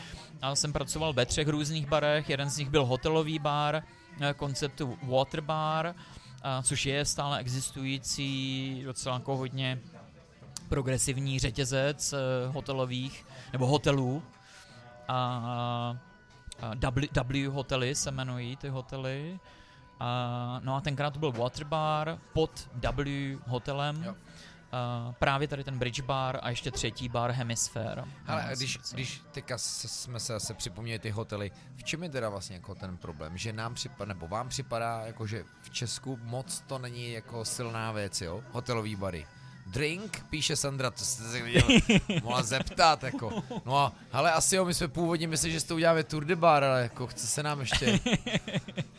a 0.41 0.55
jsem 0.55 0.73
pracoval 0.73 1.13
ve 1.13 1.25
třech 1.25 1.47
různých 1.47 1.87
barech, 1.87 2.29
jeden 2.29 2.49
z 2.49 2.57
nich 2.57 2.69
byl 2.69 2.85
hotelový 2.85 3.39
bar, 3.39 3.83
eh, 4.21 4.33
konceptu 4.33 4.97
water 5.03 5.41
bar, 5.41 5.95
a, 6.43 6.61
což 6.61 6.85
je 6.85 7.05
stále 7.05 7.39
existující 7.39 8.81
docela 8.85 9.15
jako 9.15 9.37
hodně 9.37 9.79
progresivní 10.69 11.39
řetězec 11.39 12.13
eh, 12.13 12.17
hotelových, 12.47 13.25
nebo 13.53 13.67
hotelů. 13.67 14.23
A, 15.07 15.97
a 16.61 16.75
w, 16.91 17.23
w 17.23 17.51
hotely 17.51 17.95
se 17.95 18.09
jmenují 18.09 18.55
ty 18.55 18.69
hotely. 18.69 19.39
A, 20.03 20.59
no 20.63 20.75
a 20.75 20.81
tenkrát 20.81 21.09
to 21.13 21.19
byl 21.19 21.31
water 21.31 21.63
bar 21.63 22.17
pod 22.33 22.69
W 22.73 23.39
hotelem. 23.47 24.03
Jo. 24.03 24.15
A, 24.71 25.13
právě 25.19 25.47
tady 25.47 25.63
ten 25.63 25.77
bridge 25.79 26.01
bar 26.01 26.39
a 26.41 26.49
ještě 26.49 26.71
třetí 26.71 27.09
bar 27.09 27.31
Hemisphere. 27.31 28.03
Ale 28.27 28.45
No, 28.49 28.55
když, 28.55 28.77
co- 28.83 28.95
když 28.95 29.21
teďka 29.31 29.57
jsme 29.57 30.19
se 30.19 30.33
zase 30.33 30.53
připomněli 30.53 30.99
ty 30.99 31.09
hotely, 31.09 31.51
v 31.75 31.83
čem 31.83 32.03
je 32.03 32.09
teda 32.09 32.29
vlastně 32.29 32.55
jako 32.55 32.75
ten 32.75 32.97
problém? 32.97 33.37
Že 33.37 33.53
nám 33.53 33.73
připadá, 33.73 34.07
nebo 34.13 34.27
vám 34.27 34.49
připadá, 34.49 35.01
jako 35.05 35.27
že 35.27 35.43
v 35.61 35.69
Česku 35.69 36.19
moc 36.23 36.63
to 36.67 36.79
není 36.79 37.11
jako 37.11 37.45
silná 37.45 37.91
věc, 37.91 38.21
jo? 38.21 38.43
Hotelový 38.51 38.95
bary. 38.95 39.27
Drink, 39.71 40.25
píše 40.29 40.55
Sandra, 40.55 40.91
to 40.91 41.05
jste 41.05 41.23
se 41.23 41.39
mohla 42.23 42.43
zeptat, 42.43 43.03
jako. 43.03 43.43
No 43.65 43.77
a, 43.77 43.93
hele, 44.11 44.31
asi 44.31 44.55
jo, 44.55 44.65
my 44.65 44.73
jsme 44.73 44.87
původně 44.87 45.27
mysleli, 45.27 45.53
že 45.53 45.59
s 45.59 45.63
to 45.63 45.75
uděláme 45.75 46.03
Tour 46.03 46.25
de 46.25 46.35
Bar, 46.35 46.63
ale 46.63 46.81
jako 46.81 47.07
chce 47.07 47.27
se 47.27 47.43
nám 47.43 47.59
ještě, 47.59 47.99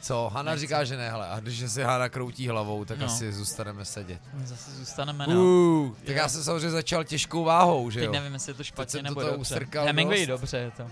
co, 0.00 0.28
Hana 0.34 0.56
říká, 0.56 0.84
že 0.84 0.96
ne, 0.96 1.10
hele, 1.10 1.28
a 1.28 1.40
když 1.40 1.70
se 1.70 1.84
Hana 1.84 2.08
kroutí 2.08 2.48
hlavou, 2.48 2.84
tak 2.84 2.98
No. 2.98 3.06
asi 3.06 3.32
zůstaneme 3.32 3.84
sedět. 3.84 4.20
Zase 4.44 4.70
zůstaneme 4.70 5.26
na... 5.26 5.34
Uh, 5.34 5.90
tak 5.96 6.08
Jo. 6.08 6.14
já 6.14 6.28
jsem 6.28 6.44
samozřejmě 6.44 6.70
začal 6.70 7.04
těžkou 7.04 7.44
váhou, 7.44 7.90
že 7.90 8.00
Teď 8.00 8.06
jo. 8.06 8.12
nevím, 8.12 8.32
jestli 8.32 8.50
je 8.50 8.54
to 8.54 8.64
špatně 8.64 9.02
nebo 9.02 9.20
toho 9.20 9.32
dobře. 9.36 9.66
Hemingway 9.78 10.26
dobře 10.26 10.56
je 10.58 10.70
to. 10.70 10.86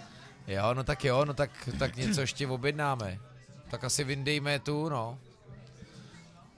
Jo, 0.47 0.75
no 0.75 0.85
tak 0.85 1.05
jo, 1.05 1.25
no 1.25 1.35
tak, 1.35 1.51
tak 1.79 1.97
něco 1.97 2.21
ještě 2.21 2.47
objednáme. 2.47 3.19
Tak 3.71 3.85
asi 3.85 4.05
vyndejme 4.05 4.59
tu, 4.59 4.89
no. 4.89 5.19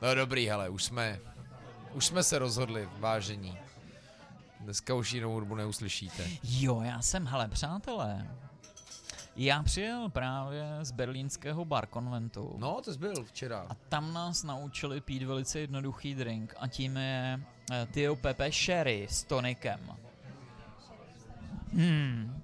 No 0.03 0.15
dobrý, 0.15 0.47
hele, 0.49 0.69
už 0.69 0.85
jsme, 0.85 1.19
už 1.95 2.07
jsme 2.07 2.23
se 2.23 2.39
rozhodli, 2.39 2.89
vážení. 2.99 3.59
Dneska 4.61 4.95
už 4.95 5.13
jinou 5.13 5.33
hudbu 5.33 5.55
neuslyšíte. 5.55 6.27
Jo, 6.43 6.81
já 6.81 7.03
jsem, 7.03 7.27
hele, 7.27 7.49
přátelé, 7.49 8.29
já 9.37 9.63
přijel 9.63 10.09
právě 10.09 10.79
z 10.83 10.91
berlínského 10.91 11.65
bar 11.65 11.87
konventu. 11.87 12.55
No, 12.59 12.81
to 12.85 12.93
jsi 12.93 12.99
byl 12.99 13.25
včera. 13.25 13.67
A 13.69 13.75
tam 13.75 14.13
nás 14.13 14.43
naučili 14.43 15.01
pít 15.01 15.23
velice 15.23 15.61
jednoduchý 15.61 16.15
drink 16.15 16.55
a 16.59 16.69
tím 16.69 16.97
je 16.97 17.41
eh, 17.73 17.87
Tio 17.91 18.17
Pepe 18.17 18.53
Sherry 18.53 19.07
s 19.11 19.25
tonikem. 19.25 19.81
Hmm. 21.73 22.43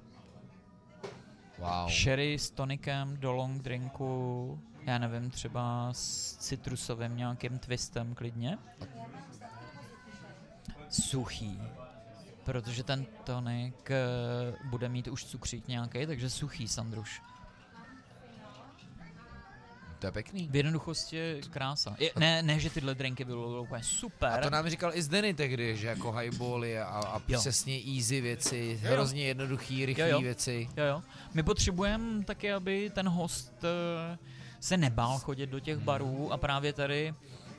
Wow. 1.58 1.88
Sherry 1.90 2.38
s 2.38 2.50
tonikem 2.50 3.16
do 3.16 3.32
long 3.32 3.62
drinku, 3.62 4.60
já 4.86 4.98
nevím, 4.98 5.30
třeba 5.30 5.88
s 5.92 6.36
citrusovým 6.36 7.16
nějakým 7.16 7.58
twistem 7.58 8.14
klidně. 8.14 8.58
Suchý. 10.90 11.60
Protože 12.44 12.82
ten 12.82 13.06
tonik 13.24 13.90
eh, 13.90 13.96
bude 14.64 14.88
mít 14.88 15.08
už 15.08 15.24
cukřík 15.24 15.68
nějaký, 15.68 16.06
takže 16.06 16.30
suchý, 16.30 16.68
Sandruš. 16.68 17.22
To 19.98 20.06
je 20.06 20.12
pěkný. 20.12 20.48
V 20.50 20.56
jednoduchosti 20.56 21.16
je 21.16 21.40
krása. 21.50 21.96
Je, 21.98 22.10
ne, 22.18 22.42
ne, 22.42 22.60
že 22.60 22.70
tyhle 22.70 22.94
drinky 22.94 23.24
byly 23.24 23.60
úplně 23.60 23.82
super. 23.82 24.28
A 24.32 24.38
to 24.38 24.50
nám 24.50 24.68
říkal 24.68 24.90
i 24.94 25.02
Zdeny 25.02 25.34
tehdy, 25.34 25.76
že 25.76 25.86
jako 25.86 26.12
highbally 26.12 26.78
a, 26.80 26.84
a 26.86 27.22
Jo. 27.28 27.40
přesně 27.40 27.80
easy 27.96 28.20
věci, 28.20 28.78
Jo, 28.82 28.88
jo. 28.88 28.92
hrozně 28.94 29.24
jednoduchý, 29.24 29.94
jo. 29.98 30.20
věci. 30.20 30.68
Jo, 30.76 30.84
jo. 30.84 31.02
My 31.34 31.42
potřebujeme 31.42 32.24
taky, 32.24 32.52
aby 32.52 32.90
ten 32.94 33.08
host 33.08 33.52
eh, 33.64 34.18
se 34.60 34.76
nebál 34.76 35.18
chodit 35.18 35.46
do 35.46 35.60
těch 35.60 35.78
barů 35.78 36.32
a 36.32 36.36
právě 36.36 36.72
tady 36.72 37.14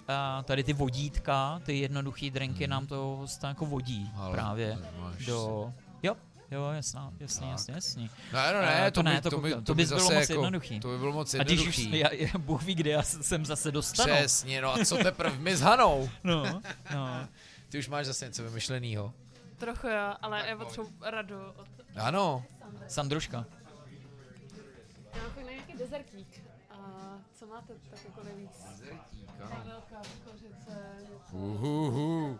a 0.09 0.43
tady 0.43 0.63
ty 0.63 0.73
vodítka, 0.73 1.61
ty 1.65 1.79
jednoduchý 1.79 2.31
drinky 2.31 2.67
nám 2.67 2.87
to 2.87 2.95
hosta 3.19 3.47
jako 3.47 3.65
vodí 3.65 4.11
Ale 4.15 4.31
právě 4.31 4.77
do... 5.25 5.73
Jo, 6.03 6.15
jo, 6.51 6.69
jasná, 6.71 7.11
jasný, 7.19 7.41
Tak. 7.47 7.51
jasný, 7.51 7.73
jasný. 7.75 8.09
Ne, 8.33 8.53
no 8.53 8.59
Eh, 8.59 8.65
ne, 8.65 8.91
to 8.91 8.99
to, 8.99 9.03
by, 9.03 9.09
ne, 9.09 9.21
to 9.21 9.29
to, 9.29 9.37
by, 9.39 9.49
to, 9.53 9.61
To 9.61 9.75
by 9.75 9.85
bylo 9.85 9.99
moc 10.03 10.11
jako, 10.29 10.33
jednoduchý. 10.33 10.79
To 10.79 10.87
by 10.87 10.97
bylo 10.97 11.13
moc 11.13 11.33
A 11.33 11.43
když 11.43 11.67
už, 11.67 11.77
jednoduchý. 11.77 11.99
já, 11.99 12.13
já, 12.13 12.37
Bůh 12.37 12.63
ví, 12.63 12.75
kde 12.75 12.91
já 12.91 13.01
se- 13.03 13.23
sem 13.23 13.45
zase 13.45 13.71
dostanu. 13.71 14.13
Přesně, 14.15 14.61
no 14.61 14.73
a 14.73 14.85
co 14.85 14.97
teprve 15.03 15.37
my 15.37 15.55
s 15.57 15.61
Hanou? 15.61 16.09
No, 16.23 16.61
no. 16.93 17.27
Ty 17.69 17.79
už 17.79 17.87
máš 17.87 18.05
zase 18.05 18.25
něco 18.25 18.43
vymyšlenýho. 18.43 19.13
Trochu 19.57 19.87
jo, 19.87 20.13
ale 20.21 20.47
já 20.49 20.57
potřebuji 20.57 20.93
radu 21.01 21.35
od 21.55 21.67
Ano, 21.95 22.43
Sandruška. 22.87 23.45
Já 25.15 25.21
mám 25.23 25.31
fakt 25.31 25.45
nějaký 25.45 25.73
dezertík. 25.77 26.27
A 26.89 27.21
co 27.33 27.47
máte 27.47 27.73
tak 27.89 28.05
jako 28.05 28.23
nejvíc? 28.23 28.51
Velká 29.65 30.01
kořice, 30.25 30.95
něco. 31.01 31.35
Uhuhu. 31.37 32.39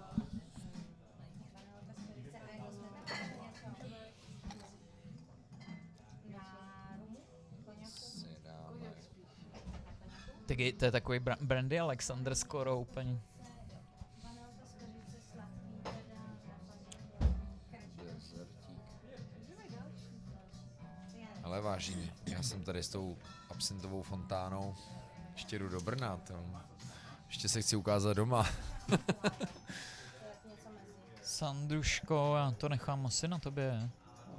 Tak 10.46 10.60
je, 10.60 10.74
to 10.74 10.86
je 10.86 10.92
takový 10.92 11.20
bra- 11.20 11.38
brandy 11.42 11.80
Alexander 11.80 12.36
skoro 12.36 12.78
úplně. 12.80 13.22
Ale 21.44 21.62
vážně, 21.62 22.14
já 22.26 22.44
jsem 22.44 22.64
tady 22.64 22.84
s 22.84 22.90
tou 22.90 23.18
absintovou 23.64 24.02
fontánou. 24.02 24.76
Ještě 25.34 25.60
jdu 25.60 25.70
do 25.70 25.82
Brna, 25.82 26.18
to. 26.18 26.34
Ještě 27.28 27.50
se 27.50 27.62
chci 27.62 27.76
ukázat 27.76 28.14
doma. 28.14 28.48
Sandruško, 31.24 32.34
já 32.38 32.52
to 32.52 32.70
nechám 32.70 33.06
asi 33.06 33.28
na 33.28 33.40
tobě. 33.40 33.90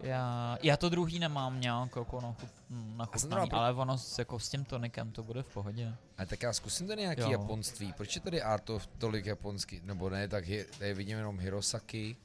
Já, 0.03 0.59
já 0.63 0.77
to 0.77 0.89
druhý 0.89 1.19
nemám 1.19 1.61
nějak 1.61 1.97
jako 1.97 2.21
na, 2.21 2.33
chut, 2.33 2.49
na 2.97 3.07
chutnání, 3.07 3.51
pro- 3.51 3.59
ale 3.59 3.73
ono 3.73 3.99
s, 3.99 4.19
jako 4.19 4.39
s 4.39 4.49
tím 4.49 4.65
tonikem 4.65 5.13
to 5.13 5.23
bude 5.23 5.43
v 5.43 5.53
pohodě. 5.53 5.95
Ale 6.19 6.27
tak 6.27 6.43
já 6.43 6.53
zkusím 6.53 6.87
tady 6.87 7.03
nějaký 7.03 7.23
Jo. 7.23 7.31
japonství. 7.31 7.93
Proč 7.93 8.15
je 8.15 8.21
tady 8.21 8.43
Art 8.43 8.71
of 8.71 8.87
tolik 8.87 9.27
japonský? 9.27 9.81
Nebo 9.85 10.11
ne, 10.11 10.29
tak 10.29 10.45
hi, 10.45 10.65
tady 10.79 10.95
vidím 10.95 11.19
jenom 11.19 11.39
Hirosaki. 11.39 12.17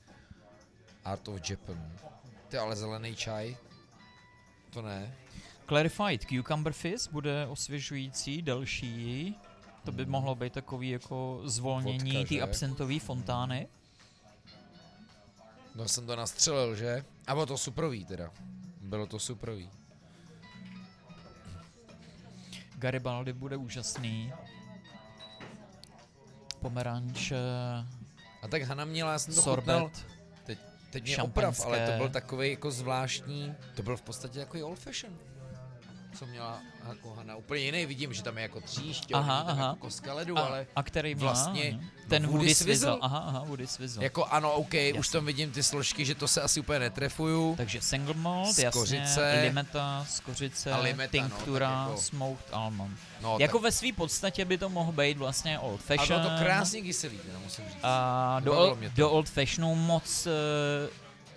Art 1.06 1.28
of 1.28 1.50
Japan. 1.50 1.92
Ty 2.48 2.58
ale 2.58 2.76
zelený 2.76 3.16
čaj? 3.16 3.58
To 4.70 4.82
ne. 4.82 5.16
Clarified 5.68 6.26
Cucumber 6.26 6.74
Fizz 6.74 7.08
bude 7.08 7.48
osvěžující, 7.48 8.42
delší. 8.42 9.36
To 9.84 9.92
by 9.92 10.06
mohlo 10.06 10.36
být 10.36 10.54
takový 10.54 10.90
jako 10.90 11.42
zvolnění 11.46 12.26
že? 12.30 12.42
absintové 12.42 13.00
fontány. 13.00 13.68
No 15.76 15.88
jsem 15.88 16.06
to 16.08 16.16
nastřelil, 16.16 16.76
že? 16.76 17.06
A 17.28 17.34
bylo 17.34 17.46
to 17.46 17.58
suprový 17.58 18.06
teda. 18.06 18.32
Bylo 18.82 19.08
to 19.08 19.20
suprový. 19.20 19.70
Garibaldi 22.76 23.34
bude 23.34 23.58
úžasný. 23.58 24.34
Pomeranč, 26.60 27.32
A 28.42 28.48
tak 28.50 28.62
Hana 28.62 28.86
měla, 28.86 29.12
já 29.12 29.20
jsem 29.20 29.36
to 29.36 29.42
chutnal, 29.42 29.80
sorbet. 29.80 30.06
teď, 30.46 30.60
teď 30.90 31.04
mě 31.04 31.18
oprav, 31.18 31.66
ale 31.66 31.88
to 31.92 31.98
byl 31.98 32.10
takový 32.10 32.50
jako 32.50 32.72
zvláštní, 32.72 33.56
to 33.76 33.84
byl 33.84 33.98
v 33.98 34.02
podstatě 34.02 34.40
takový 34.40 34.64
old 34.64 34.80
fashion. 34.80 35.14
Co 36.20 36.26
měla 36.26 36.60
jako 36.90 37.14
Hana, 37.14 37.36
úplně 37.36 37.62
jiný, 37.62 37.86
vidím, 37.86 38.14
že 38.14 38.24
tam 38.24 38.38
je 38.38 38.42
jako 38.42 38.62
tříšť, 38.62 39.12
Aha, 39.14 39.44
tam 39.44 39.50
aha. 39.58 39.64
jako 39.68 39.76
koska 39.80 40.14
ledu, 40.14 40.38
A, 40.38 40.42
ale 40.42 40.68
a 40.76 40.84
který 40.84 41.16
měla? 41.16 41.32
vlastně 41.34 41.72
no, 41.72 41.80
Ten 42.10 42.24
Woody 42.28 42.38
Woody 42.38 42.56
Swizzle. 42.56 42.74
Swizzle. 42.76 42.98
Aha, 43.02 43.18
aha, 43.28 43.44
Woody 43.48 43.68
Swizzle. 43.68 44.04
jako 44.04 44.26
ano, 44.26 44.54
OK, 44.54 44.74
už 45.00 45.10
tam 45.10 45.26
vidím 45.26 45.52
ty 45.52 45.64
složky, 45.64 46.06
že 46.06 46.16
to 46.16 46.28
se 46.28 46.42
asi 46.42 46.60
úplně 46.60 46.80
netrefuju. 46.80 47.56
Takže 47.58 47.82
single 47.82 48.14
malt, 48.14 48.56
Z 48.56 48.60
jasně, 48.60 48.80
kořice. 48.82 49.40
limeta 49.42 50.06
z 50.10 50.20
kořice, 50.20 50.72
A 50.72 50.78
limeta, 50.80 51.18
no, 51.18 51.30
tinktura, 51.30 51.70
tak 51.70 51.90
jako- 51.90 52.02
smoked 52.02 52.46
almond. 52.52 52.98
No, 53.22 53.38
jako 53.40 53.58
tak, 53.58 53.64
ve 53.64 53.72
své 53.72 53.94
podstatě 53.94 54.46
by 54.46 54.58
to 54.58 54.70
mohl 54.70 54.92
být 54.92 55.18
vlastně 55.18 55.60
old 55.60 55.80
a 55.80 55.84
fashion. 55.98 56.22
bylo 56.22 56.38
to 56.38 56.44
krásně 56.44 56.82
kyselý, 56.82 57.20
musím 57.44 57.66
říct. 57.66 57.78
A 57.84 58.40
do, 58.44 58.78
do 58.96 59.10
old 59.12 59.30
fashionu 59.30 59.76
moc 59.76 60.28
uh, 60.28 60.32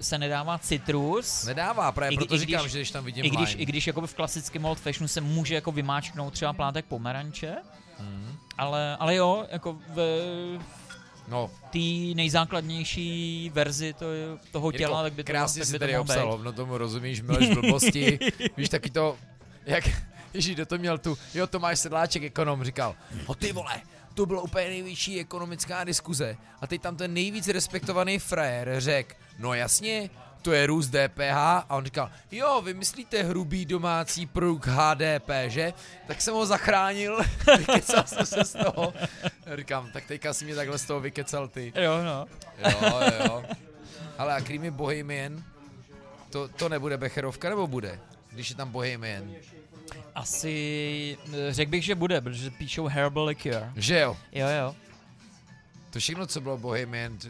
se 0.01 0.19
nedává 0.19 0.59
citrus. 0.59 1.45
Nedává, 1.45 1.93
právě 1.93 2.15
I- 2.15 2.17
proto 2.17 2.35
i 2.35 2.39
říkám, 2.39 2.61
když- 2.61 2.73
že 2.73 2.79
když 2.79 2.91
tam 2.91 3.05
vidím 3.05 3.25
I 3.25 3.31
když, 3.31 3.49
lime. 3.51 3.63
I 3.63 3.67
když 3.67 3.87
jakoby 3.87 4.07
v 4.07 4.15
klasickém 4.15 4.65
old 4.65 4.79
fashionu 4.81 5.09
se 5.09 5.21
může 5.21 5.55
jako 5.55 5.73
vymáčknout 5.73 6.33
třeba 6.33 6.53
plátek 6.53 6.85
pomeranče, 6.85 7.57
Mhm. 8.01 8.37
ale, 8.59 8.97
ale 8.97 9.15
jo, 9.15 9.47
jako 9.51 9.79
v 9.95 10.59
No, 11.29 11.51
té 11.71 11.79
nejzákladnější 12.15 13.51
verzi 13.55 13.93
to, 13.93 14.07
toho 14.53 14.73
těla, 14.73 14.91
Jirko, 14.91 15.03
tak 15.03 15.13
by 15.13 15.25
to, 15.25 15.27
krásně 15.27 15.61
tak 15.61 15.69
si 15.69 15.79
tady 15.79 15.99
obsal, 15.99 16.39
no 16.43 16.53
tomu 16.53 16.79
rozumíš, 16.79 17.21
mileš 17.23 17.49
blbosti, 17.49 18.19
víš 18.57 18.69
taky 18.69 18.91
to, 18.91 19.17
jak, 19.67 19.85
ježíš, 20.35 20.55
kdo 20.55 20.67
to 20.67 20.79
měl 20.79 20.99
tu, 20.99 21.19
jo 21.35 21.47
Tomáš 21.47 21.79
Sedláček, 21.79 22.23
ekonom, 22.23 22.65
říkal, 22.65 22.95
no 23.29 23.35
ty 23.35 23.53
vole, 23.53 23.81
to 24.15 24.27
byla 24.27 24.43
úplně 24.43 24.69
největší 24.69 25.21
ekonomická 25.21 25.85
diskuze 25.85 26.37
a 26.61 26.67
teď 26.67 26.81
tam 26.83 26.97
ten 26.97 27.15
nejvíc 27.15 27.49
respektovaný 27.49 28.19
frajer 28.19 28.75
řekl, 28.79 29.15
no 29.39 29.55
jasně, 29.55 30.11
to 30.43 30.53
je 30.53 30.67
růst 30.67 30.89
DPH 30.89 31.37
a 31.37 31.77
on 31.77 31.85
říkal, 31.85 32.11
jo, 32.33 32.63
vy 32.65 32.75
myslíte 32.75 33.23
hrubý 33.23 33.65
domácí 33.65 34.27
produkt 34.27 34.67
HDP, 34.67 35.31
že? 35.47 35.73
Tak 36.07 36.21
jsem 36.21 36.35
ho 36.35 36.47
zachránil, 36.47 37.19
vykecal 37.59 38.05
jsem 38.07 38.27
se 38.27 38.45
z 38.45 38.53
toho. 38.53 38.95
Říkám, 39.57 39.91
tak 39.93 40.05
teďka 40.05 40.35
si 40.35 40.45
mě 40.45 40.55
takhle 40.55 40.79
z 40.79 40.85
toho 40.85 41.01
vykecal 41.01 41.49
ty. 41.49 41.73
Jo, 41.77 42.03
no. 42.05 42.27
Jo, 42.71 43.01
jo. 43.25 43.45
Ale 44.19 44.35
a 44.35 44.41
Creamy 44.41 44.71
Bohemian, 44.71 45.43
to, 46.31 46.49
to 46.49 46.69
nebude 46.69 46.97
Becherovka, 46.97 47.49
nebo 47.49 47.67
bude? 47.67 48.01
Když 48.33 48.51
je 48.51 48.57
tam 48.57 48.71
Bohemian. 48.71 49.31
Asi 50.15 51.17
řekl 51.49 51.71
bych, 51.71 51.85
že 51.85 51.95
bude, 51.95 52.21
protože 52.21 52.51
píšou 52.51 52.87
herbal 52.87 53.25
liqueur. 53.25 53.73
Že 53.77 53.99
jo? 54.01 54.17
Jo, 54.33 54.47
jo. 54.49 54.77
To 55.91 55.99
všechno, 55.99 56.27
co 56.27 56.41
bylo 56.41 56.59
Bohemian, 56.59 57.17
t- 57.19 57.29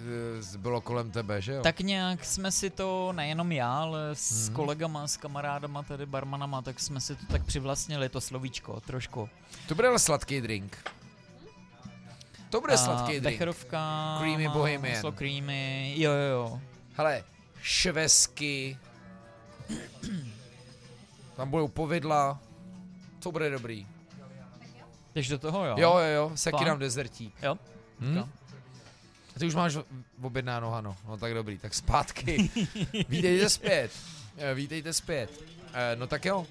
bylo 0.56 0.80
kolem 0.80 1.10
tebe, 1.10 1.40
že 1.42 1.52
jo? 1.52 1.62
Tak 1.62 1.80
nějak 1.80 2.24
jsme 2.24 2.52
si 2.52 2.70
to, 2.70 3.12
nejenom 3.12 3.52
já, 3.52 3.78
ale 3.78 4.10
s 4.14 4.48
Mhm. 4.48 4.56
kolegama, 4.56 5.06
s 5.06 5.16
kamarádama, 5.16 5.82
tady 5.82 6.06
barmanama, 6.06 6.62
tak 6.62 6.80
jsme 6.80 7.00
si 7.00 7.16
to 7.16 7.26
tak 7.26 7.44
přivlastnili, 7.44 8.08
to 8.08 8.20
slovíčko, 8.20 8.80
trošku. 8.80 9.28
To 9.68 9.74
bude 9.74 9.88
ale 9.88 9.98
sladký 9.98 10.40
drink. 10.40 10.76
To 12.50 12.60
bude 12.60 12.72
A 12.72 12.76
sladký 12.76 13.20
drink. 13.20 13.22
Becherovka, 13.24 14.16
Creamy 14.20 14.48
Bohemian. 14.48 14.94
Maslo 14.94 15.12
creamy, 15.12 15.94
jo, 15.96 16.12
jo, 16.12 16.30
jo. 16.32 16.60
Hele, 16.96 17.24
švesky. 17.62 18.78
Tam 21.36 21.50
budou 21.50 21.68
povidla. 21.68 22.40
To 23.18 23.32
bude 23.32 23.50
dobrý. 23.50 23.86
Jdeš 25.14 25.28
do 25.28 25.38
toho, 25.38 25.64
jo? 25.66 25.74
Jo, 25.78 25.98
jo, 25.98 26.06
jo, 26.14 26.32
seky 26.34 26.56
Fakt? 26.56 26.66
dám 26.66 26.78
dezertík. 26.78 27.34
Jo? 27.42 27.58
Hm? 28.00 28.24
A 29.38 29.40
ty 29.40 29.46
už 29.46 29.54
máš 29.54 29.78
objednáno, 30.22 30.74
ano. 30.74 30.96
No 31.08 31.16
tak 31.16 31.34
dobrý, 31.34 31.58
tak 31.58 31.74
zpátky. 31.74 32.50
Vítejte 33.08 33.48
zpět. 33.50 33.90
Eh, 34.36 34.54
Vítejte 34.54 34.92
zpět. 34.92 35.30
Eh, 35.74 35.96
No 35.96 36.06
tak 36.06 36.24
jo, 36.24 36.46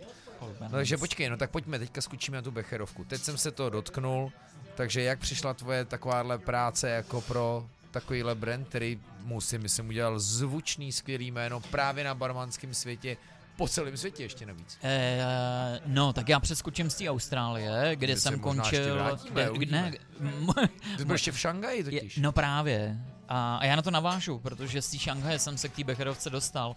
no, 0.61 0.69
takže 0.71 0.97
počkej, 0.97 1.29
no 1.29 1.38
tak 1.38 1.49
pojďme, 1.51 1.79
teďka 1.79 2.01
skočíme 2.01 2.38
na 2.38 2.41
tu 2.41 2.51
Becherovku. 2.51 3.03
Teď 3.03 3.21
jsem 3.21 3.38
se 3.38 3.51
to 3.51 3.69
dotknul, 3.69 4.31
takže 4.75 5.01
jak 5.01 5.19
přišla 5.19 5.53
tvoje 5.53 5.85
takováhle 5.85 6.38
práce 6.38 6.89
jako 6.89 7.21
pro 7.21 7.65
takovýhle 7.91 8.35
brand, 8.35 8.67
který 8.67 8.99
mu 9.23 9.41
si 9.41 9.57
myslím 9.57 9.88
udělal 9.89 10.19
zvučný, 10.19 10.91
skvělý 10.91 11.31
jméno 11.31 11.59
právě 11.59 12.03
na 12.03 12.15
barmanském 12.15 12.73
světě, 12.73 13.17
po 13.57 13.67
celém 13.67 13.97
světě 13.97 14.23
ještě 14.23 14.45
navíc. 14.45 14.77
Eh, 14.83 15.79
no, 15.85 16.13
tak 16.13 16.29
já 16.29 16.39
přeskočím 16.39 16.89
z 16.89 16.95
té 16.95 17.09
Austrálie, 17.09 17.95
kde 17.95 18.15
se 18.15 18.21
jsem 18.21 18.39
končil... 18.39 18.95
vrátíme, 18.95 19.49
uvidíme. 19.49 19.91
ne, 20.21 20.67
Ty 20.97 21.05
byl 21.05 21.15
ještě 21.15 21.31
v 21.31 21.39
Šangaji 21.39 21.77
je, 21.77 21.83
totiž. 21.83 22.17
no 22.17 22.31
právě. 22.31 22.97
A, 23.29 23.57
a 23.57 23.65
já 23.65 23.75
na 23.75 23.81
to 23.81 23.91
navážu, 23.91 24.39
protože 24.39 24.81
z 24.81 24.91
té 24.91 24.97
Šanghaje 24.97 25.39
jsem 25.39 25.57
se 25.57 25.69
k 25.69 25.75
té 25.75 25.83
Becherovce 25.83 26.29
dostal. 26.29 26.75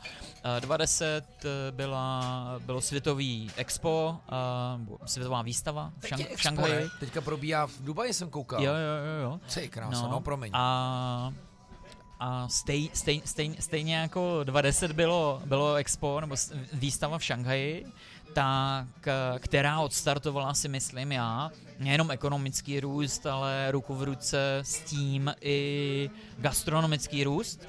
Eh, 0.57 0.61
20 0.61 1.25
eh, 1.45 1.49
byla, 1.71 2.55
bylo 2.67 2.81
světový 2.81 3.51
expo, 3.57 4.17
nebo 4.77 4.99
světová 5.05 5.43
výstava 5.43 5.93
v, 5.99 6.09
Šang, 6.09 6.21
je 6.21 6.37
v 6.37 6.41
Šanghaji. 6.41 6.91
Teďka 7.01 7.21
probíhá 7.21 7.67
v 7.67 7.81
Dubaji 7.81 8.15
jsem 8.15 8.31
koukal. 8.31 8.63
Jo, 8.65 8.73
jo, 8.73 8.79
jo, 8.79 9.31
jo. 9.31 9.41
Co 9.47 9.61
je 9.61 9.69
krása, 9.69 10.03
no, 10.03 10.09
no 10.09 10.21
promiň. 10.21 10.51
A, 10.55 11.33
a 12.21 12.49
stej, 12.49 12.91
stej, 12.93 13.23
stej, 13.25 13.57
stejně 13.61 13.97
jako 13.97 14.45
20 14.45 14.93
bylo, 14.93 15.43
bylo 15.45 15.75
expo 15.75 16.21
nebo 16.21 16.37
výstava 16.73 17.19
v 17.19 17.25
Šanghaji, 17.25 17.87
tak 18.33 18.87
která 19.39 19.81
odstartovala 19.81 20.55
si 20.55 20.69
myslím 20.69 21.13
já 21.13 21.51
nejenom 21.79 22.11
ekonomický 22.11 22.81
růst, 22.81 23.27
ale 23.27 23.71
ruku 23.71 23.95
v 23.95 24.03
ruce 24.03 24.59
s 24.63 24.81
tím 24.81 25.35
i 25.41 26.11
gastronomický 26.39 27.25
růst. 27.25 27.69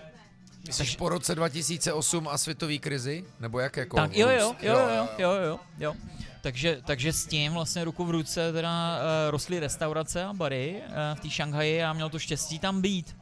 Myslíš 0.68 0.96
po 0.96 1.10
roce 1.10 1.36
2008 1.36 2.28
a 2.28 2.38
světový 2.38 2.80
krizi? 2.80 3.26
Nebo 3.40 3.60
jak 3.60 3.78
jako? 3.78 3.98
Tak 3.98 4.18
jo, 4.18 4.30
jo, 4.30 4.48
růst? 4.50 4.64
jo, 4.64 4.74
jo, 4.74 5.08
jo, 5.18 5.32
jo, 5.32 5.44
jo, 5.44 5.60
jo. 5.80 5.94
Takže, 6.42 6.82
takže 6.86 7.14
s 7.14 7.26
tím 7.26 7.54
vlastně 7.54 7.84
ruku 7.84 8.06
v 8.06 8.12
ruce 8.12 8.54
teda 8.54 8.98
uh, 8.98 9.32
rostly 9.32 9.60
restaurace 9.60 10.24
a 10.24 10.34
bary 10.34 10.82
uh, 10.88 11.18
v 11.18 11.20
té 11.20 11.30
Šanghaji 11.30 11.84
a 11.84 11.94
měl 11.94 12.10
to 12.10 12.20
štěstí 12.20 12.60
tam 12.60 12.82
být. 12.82 13.16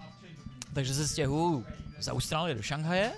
Takže 0.74 0.94
se 0.94 1.08
stěhuju 1.08 1.66
z 2.00 2.08
Austrálie 2.08 2.56
do 2.56 2.62
Šanghaje. 2.62 3.12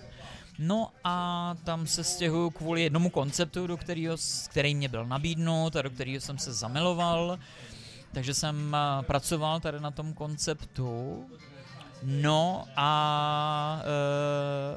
No 0.59 0.91
a 1.03 1.55
tam 1.63 1.87
se 1.87 2.03
stěhuju 2.03 2.49
kvůli 2.49 2.83
jednomu 2.83 3.09
konceptu, 3.09 3.67
do 3.67 3.77
kterého, 3.77 4.17
který 4.49 4.75
mě 4.75 4.89
byl 4.89 5.05
nabídnut 5.05 5.75
a 5.75 5.81
do 5.81 5.89
kterého 5.89 6.21
jsem 6.21 6.37
se 6.37 6.53
zamiloval. 6.53 7.39
Takže 8.13 8.33
jsem 8.33 8.75
eh, 8.75 9.03
pracoval 9.03 9.59
tady 9.59 9.79
na 9.79 9.91
tom 9.91 10.13
konceptu. 10.13 11.25
No 12.03 12.65
a 12.75 13.81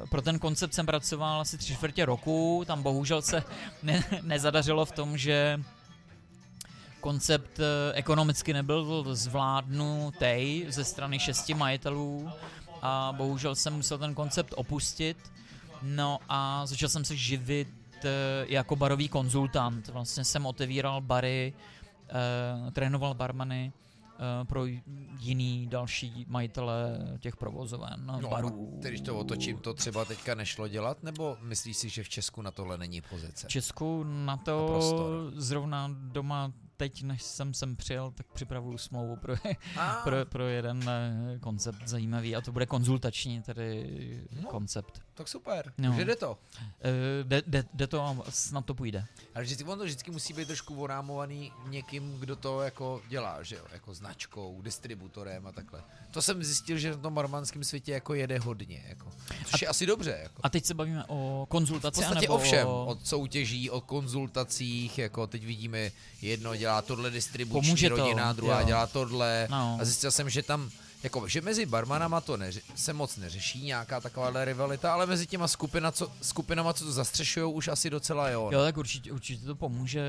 e, 0.03 0.07
pro 0.07 0.21
ten 0.21 0.39
koncept 0.39 0.73
jsem 0.73 0.85
pracoval 0.85 1.41
asi 1.41 1.57
tři 1.57 1.75
čtvrtě 1.75 2.05
roku, 2.05 2.63
tam 2.67 2.83
bohužel 2.83 3.21
se 3.21 3.43
ne, 3.83 4.03
nezadařilo 4.21 4.85
v 4.85 4.91
tom, 4.91 5.17
že 5.17 5.61
koncept 7.01 7.59
e, 7.59 7.93
ekonomicky 7.93 8.53
nebyl 8.53 9.05
zvládnutý 9.15 10.65
ze 10.67 10.83
strany 10.83 11.19
šesti 11.19 11.53
majitelů 11.53 12.31
a 12.85 13.13
bohužel 13.17 13.55
jsem 13.55 13.73
musel 13.73 13.97
ten 13.97 14.13
koncept 14.15 14.53
opustit. 14.57 15.17
No 15.81 16.19
a 16.29 16.65
začal 16.65 16.89
jsem 16.89 17.05
se 17.05 17.15
živit 17.15 17.67
e, 18.03 18.09
jako 18.47 18.75
barový 18.75 19.09
konzultant. 19.09 19.87
Vlastně 19.87 20.23
jsem 20.23 20.45
otevíral 20.45 21.01
bary, 21.01 21.53
e, 22.67 22.71
trénoval 22.71 23.13
barmany 23.13 23.73
e, 24.41 24.45
pro 24.45 24.65
jiný 25.19 25.67
další 25.67 26.25
majitele 26.29 26.97
těch 27.19 27.35
provozoven, 27.35 28.11
No, 28.21 28.29
barů. 28.29 28.77
když 28.79 29.01
to 29.01 29.17
otočím, 29.19 29.57
to 29.57 29.73
třeba 29.73 30.05
teďka 30.05 30.35
nešlo 30.35 30.67
dělat, 30.67 31.03
nebo 31.03 31.37
myslíš 31.41 31.77
si, 31.77 31.89
že 31.89 32.03
v 32.03 32.09
Česku 32.09 32.41
na 32.41 32.51
tohle 32.51 32.77
není 32.77 33.01
pozice? 33.01 33.47
V 33.47 33.51
Česku 33.51 34.03
na 34.03 34.37
to 34.37 34.67
prostor. 34.67 35.31
zrovna 35.35 35.89
doma 35.93 36.51
teď, 36.77 37.03
než 37.03 37.23
jsem 37.23 37.53
sem 37.53 37.75
přijel, 37.75 38.11
tak 38.11 38.25
připravuju 38.33 38.77
smlouvu 38.77 39.15
pro, 39.15 39.33
pro, 40.03 40.25
pro 40.25 40.47
jeden 40.47 40.89
eh, 40.89 41.39
koncept 41.39 41.87
zajímavý 41.87 42.35
a 42.35 42.41
to 42.41 42.51
bude 42.51 42.65
konzultační 42.65 43.41
tedy 43.41 44.21
No. 44.41 44.49
koncept. 44.49 45.01
Tak 45.15 45.27
super, 45.27 45.73
No. 45.77 45.93
že 45.93 46.05
jde 46.05 46.15
to. 46.15 46.37
Eh, 46.81 47.23
Jde, 47.23 47.41
jde, 47.47 47.63
jde 47.73 47.87
to 47.87 48.01
a 48.03 48.17
snad 48.29 48.65
to 48.65 48.73
půjde. 48.73 49.05
Ale 49.35 49.43
vždycky, 49.43 49.63
on 49.63 49.77
to 49.79 49.83
vždycky 49.85 50.11
musí 50.11 50.33
být 50.33 50.47
trošku 50.47 50.81
orámovaný 50.81 51.51
někým, 51.67 52.19
kdo 52.19 52.35
to 52.35 52.61
jako 52.61 53.01
dělá, 53.07 53.43
že 53.43 53.55
jo, 53.55 53.63
jako 53.73 53.93
značkou, 53.93 54.61
distributorem 54.61 55.47
a 55.47 55.51
takhle. 55.51 55.83
To 56.11 56.21
jsem 56.21 56.43
zjistil, 56.43 56.77
že 56.77 56.91
na 56.91 56.97
tom 56.97 57.13
barmanském 57.13 57.63
světě 57.63 57.91
jako 57.91 58.13
jede 58.13 58.39
hodně, 58.39 58.83
jako. 58.87 59.11
Což 59.45 59.61
je 59.61 59.67
asi 59.67 59.85
dobře, 59.85 60.19
jako. 60.23 60.41
A 60.43 60.49
teď 60.49 60.65
se 60.65 60.73
bavíme 60.73 61.03
o 61.07 61.43
V 61.47 61.49
konzultaci 61.49 61.95
podstatě 62.01 62.17
anebo 62.17 62.33
o 62.35 62.37
všem, 62.37 62.67
o... 62.67 62.85
od 62.85 63.07
soutěží, 63.07 63.69
o 63.69 63.81
konzultacích, 63.81 64.97
jako 64.97 65.27
teď 65.27 65.45
vidíme, 65.45 65.91
jedno 66.21 66.55
dělá 66.55 66.81
tohle 66.81 67.11
distribuční 67.11 67.61
Pomůže 67.69 67.89
to, 67.89 67.95
rodina, 67.97 68.33
druhá 68.33 68.59
jo. 68.61 68.67
dělá 68.67 68.87
tohle 68.87 69.47
No. 69.51 69.77
a 69.81 69.85
zjistil 69.85 70.11
jsem, 70.11 70.29
že 70.29 70.43
tam, 70.43 70.69
jako, 71.05 71.27
že 71.27 71.41
mezi 71.41 71.65
barmanama 71.65 72.21
to 72.21 72.37
neři- 72.37 72.61
se 72.75 72.93
moc 72.93 73.17
neřeší, 73.17 73.65
nějaká 73.65 74.01
takováhle 74.01 74.45
rivalita, 74.45 74.93
ale 74.93 75.05
mezi 75.05 75.27
těma 75.27 75.47
skupina, 75.47 75.91
co, 75.91 76.11
skupinama, 76.21 76.73
co 76.73 76.85
to 76.85 76.91
zastřešují, 76.91 77.53
už 77.53 77.67
asi 77.67 77.89
docela 77.89 78.29
jo. 78.29 78.49
Jo, 78.53 78.61
tak 78.63 78.77
určitě, 78.77 79.11
určitě 79.11 79.45
to 79.45 79.55
pomůže, 79.55 80.01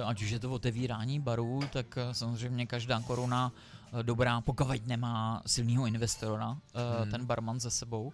eh, 0.00 0.02
ať 0.04 0.22
už 0.22 0.30
je 0.30 0.38
to 0.38 0.50
otevírání 0.50 1.20
barů, 1.20 1.60
tak 1.72 1.86
eh, 1.98 2.14
samozřejmě 2.14 2.66
každá 2.66 3.00
koruna 3.00 3.52
eh, 4.00 4.02
dobrá, 4.02 4.40
pokud 4.40 4.86
nemá 4.86 5.42
silného 5.46 5.86
investora, 5.86 6.48
Hmm. 6.74 7.10
ten 7.10 7.26
barman 7.26 7.60
za 7.60 7.70
sebou. 7.70 8.12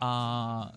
A 0.00 0.72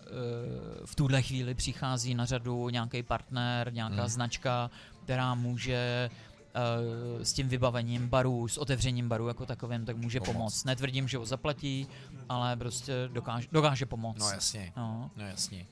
v 0.84 0.94
tuhle 0.94 1.22
chvíli 1.22 1.54
přichází 1.54 2.14
na 2.14 2.24
řadu 2.24 2.68
nějaký 2.68 3.02
partner, 3.02 3.72
nějaká 3.72 3.94
Hmm. 4.00 4.08
značka, 4.08 4.70
která 5.04 5.34
může 5.34 6.10
eh, 6.56 7.24
s 7.24 7.32
tím 7.32 7.48
vybavením 7.48 8.08
baru, 8.08 8.48
s 8.48 8.58
otevřením 8.58 9.08
baru 9.08 9.28
jako 9.28 9.46
takovým, 9.46 9.84
tak 9.84 9.96
může 9.96 10.20
Pomoct. 10.20 10.32
pomoct. 10.36 10.64
Netvrdím, 10.64 11.08
že 11.08 11.18
ho 11.18 11.26
zaplatí, 11.26 11.86
ale 12.28 12.56
prostě 12.56 12.92
dokáže, 13.12 13.48
dokáže 13.52 13.86
pomoct. 13.86 14.18
No 14.18 14.30
jasně, 14.30 14.72
No. 14.76 15.10
no 15.16 15.26
jasně. 15.26 15.66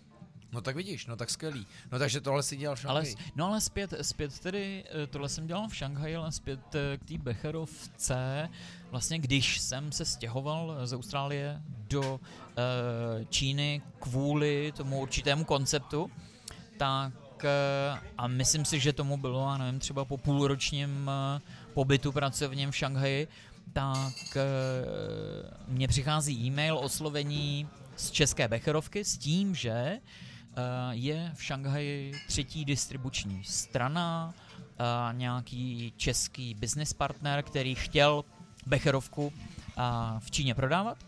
No 0.52 0.60
tak 0.60 0.76
vidíš, 0.76 1.06
no 1.06 1.16
tak 1.16 1.30
skvělý. 1.30 1.66
No 1.92 1.98
takže 1.98 2.20
tohle 2.20 2.42
si 2.42 2.56
dělal 2.56 2.76
v 2.76 2.84
Ale, 2.84 3.04
Šanghaji. 3.04 3.30
s- 3.30 3.36
no 3.36 3.46
ale 3.46 3.60
zpět, 3.60 3.94
zpět 4.02 4.38
tedy, 4.38 4.84
eh, 5.02 5.06
tohle 5.06 5.28
jsem 5.28 5.46
dělal 5.46 5.68
v 5.68 5.76
Šanghaji, 5.76 6.16
ale 6.16 6.32
zpět 6.32 6.74
eh, 6.74 6.98
k 6.98 7.04
té 7.04 7.18
Becherovce, 7.18 8.48
vlastně 8.90 9.18
když 9.18 9.60
jsem 9.60 9.92
se 9.92 10.04
stěhoval 10.04 10.76
z 10.86 10.92
Austrálie 10.94 11.62
do 11.88 12.20
eh, 12.56 13.24
Číny 13.30 13.82
kvůli 13.98 14.72
tomu 14.76 15.00
určitému 15.00 15.44
konceptu, 15.44 16.10
tak 16.78 17.12
a 18.18 18.26
myslím 18.26 18.64
si, 18.64 18.80
že 18.80 18.92
tomu 18.92 19.16
bylo, 19.16 19.48
já 19.50 19.56
nevím, 19.58 19.80
třeba 19.80 20.04
po 20.04 20.16
půlročním 20.18 21.10
eh, 21.10 21.40
pobytu 21.74 22.12
pracovním 22.12 22.70
v 22.70 22.76
Šanghaji, 22.76 23.28
tak 23.72 24.36
eh, 24.36 24.44
mně 25.68 25.88
přichází 25.88 26.46
e-mail 26.46 26.78
oslovení 26.78 27.68
z 27.96 28.10
České 28.10 28.48
Becherovky 28.48 29.04
s 29.04 29.18
tím, 29.18 29.54
že 29.54 29.70
eh, 29.70 30.00
je 30.90 31.32
v 31.34 31.42
Šanghaji 31.42 32.12
třetí 32.26 32.64
distribuční 32.64 33.44
strana, 33.44 34.34
eh, 34.78 35.14
nějaký 35.14 35.92
český 35.96 36.54
business 36.54 36.92
partner, 36.92 37.42
který 37.42 37.74
chtěl 37.74 38.24
Becherovku 38.66 39.32
eh, 39.32 39.82
v 40.18 40.30
Číně 40.30 40.54
prodávat. 40.54 40.98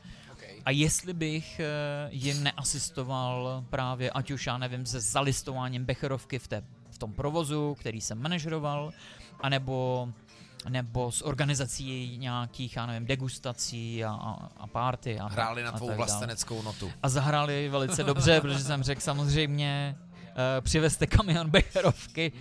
A 0.67 0.71
jestli 0.71 1.15
bych 1.15 1.61
eh, 1.61 2.09
jim 2.11 2.43
neasistoval 2.43 3.65
právě, 3.71 4.11
ať 4.11 4.31
už 4.31 4.47
já 4.47 4.59
nevím, 4.59 4.87
se 4.87 5.01
zalistováním 5.01 5.85
Becherovky 5.85 6.39
v, 6.39 6.49
té, 6.49 6.63
v 6.91 6.99
tom 6.99 7.13
provozu, 7.13 7.77
který 7.81 8.01
jsem 8.01 8.23
manažeroval, 8.23 8.93
anebo 9.41 10.09
nebo 10.69 11.13
s 11.13 11.23
organizací 11.23 12.19
nějakých, 12.19 12.77
já 12.77 12.87
nevím, 12.87 13.07
degustací 13.07 14.05
a, 14.05 14.11
a, 14.11 14.49
a 14.57 14.67
party. 14.67 15.19
A, 15.19 15.27
Hráli 15.27 15.63
na 15.63 15.71
a 15.71 15.77
tvou 15.77 15.95
vlasteneckou 15.95 16.63
notu. 16.63 16.93
A 17.03 17.09
zahráli 17.09 17.69
velice 17.69 18.05
dobře, 18.05 18.41
protože 18.41 18.65
jsem 18.65 18.83
řekl 18.83 19.01
samozřejmě, 19.01 19.97
uh, 19.99 20.61
přivezte 20.61 21.07
kamion 21.07 21.51
Becherovky 21.51 22.33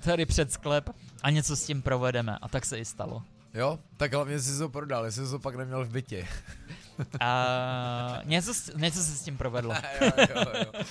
tady 0.00 0.26
před 0.26 0.52
sklep 0.52 0.90
a 1.22 1.30
něco 1.30 1.56
s 1.56 1.66
tím 1.66 1.82
provedeme. 1.82 2.38
A 2.42 2.48
tak 2.48 2.64
se 2.64 2.78
i 2.78 2.84
stalo. 2.84 3.22
Jo? 3.54 3.78
Tak 3.96 4.12
hlavně 4.12 4.40
jsi 4.40 4.58
to 4.58 4.68
prodal, 4.68 5.04
jestli 5.04 5.24
jsi 5.24 5.30
to 5.30 5.38
pak 5.38 5.54
neměl 5.56 5.84
v 5.84 5.88
bytě. 5.88 6.28
A 7.20 8.20
něco, 8.24 8.54
s- 8.54 8.72
něco 8.76 8.98
se 8.98 9.16
s 9.16 9.22
tím 9.22 9.36
provedlo. 9.36 9.74
jo, 10.00 10.10
jo, 10.36 10.44
jo. 10.74 10.82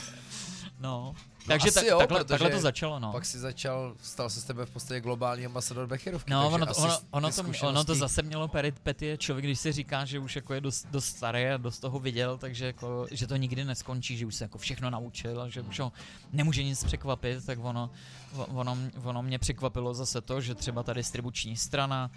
No, 0.80 1.16
Takže 1.48 1.72
ta, 1.72 1.82
jo, 1.82 1.98
takhle, 2.00 2.24
takhle 2.24 2.50
to 2.50 2.60
začalo, 2.60 3.00
no. 3.00 3.12
Pak 3.12 3.26
si 3.26 3.40
začal, 3.40 3.94
stal 4.02 4.30
se 4.30 4.42
z 4.42 4.44
tebe 4.44 4.66
v 4.66 4.70
podstatě 4.70 5.00
globální 5.02 5.46
ambasador 5.46 5.88
Becherovky. 5.88 6.32
No, 6.32 6.50
ono, 6.50 6.66
to, 6.66 6.74
ono, 6.76 6.98
ono, 7.12 7.32
to, 7.32 7.44
ono 7.68 7.84
to 7.84 7.96
zase 7.96 8.22
mělo 8.22 8.48
peripetie. 8.48 9.18
Člověk, 9.18 9.46
když 9.46 9.60
si 9.60 9.72
říká, 9.72 10.06
že 10.06 10.20
už 10.20 10.36
jako 10.36 10.54
je 10.54 10.62
dost, 10.62 10.88
dost 10.92 11.06
starý 11.06 11.46
a 11.50 11.58
dost 11.58 11.80
toho 11.80 12.00
viděl, 12.00 12.38
takže 12.38 12.66
jako, 12.66 13.08
že 13.12 13.28
to 13.28 13.36
nikdy 13.36 13.66
neskončí, 13.66 14.18
že 14.18 14.26
už 14.26 14.36
se 14.36 14.44
jako 14.44 14.58
všechno 14.58 14.90
naučil 14.90 15.42
a 15.42 15.50
že 15.50 15.62
už 15.62 15.80
ho 15.80 15.92
nemůže 16.34 16.64
nic 16.64 16.84
překvapit, 16.84 17.46
tak 17.46 17.60
ono, 17.62 17.90
ono, 18.36 18.78
ono 19.04 19.24
mě 19.24 19.40
překvapilo 19.40 19.94
zase 19.94 20.22
to, 20.22 20.42
že 20.42 20.56
třeba 20.56 20.84
ta 20.84 20.94
distribuční 20.94 21.58
strana 21.58 22.12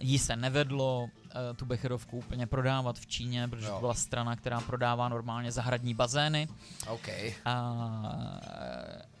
jí 0.00 0.18
se 0.18 0.36
nevedlo 0.36 1.02
uh, 1.02 1.08
tu 1.56 1.66
Becherovku 1.66 2.18
úplně 2.18 2.46
prodávat 2.46 2.98
v 2.98 3.06
Číně, 3.06 3.48
protože 3.48 3.66
Jo. 3.66 3.74
to 3.74 3.80
byla 3.80 3.94
strana, 3.94 4.36
která 4.36 4.60
prodává 4.60 5.08
normálně 5.08 5.52
zahradní 5.52 5.94
bazény. 5.94 6.48
OK. 6.88 7.08
A, 7.44 7.54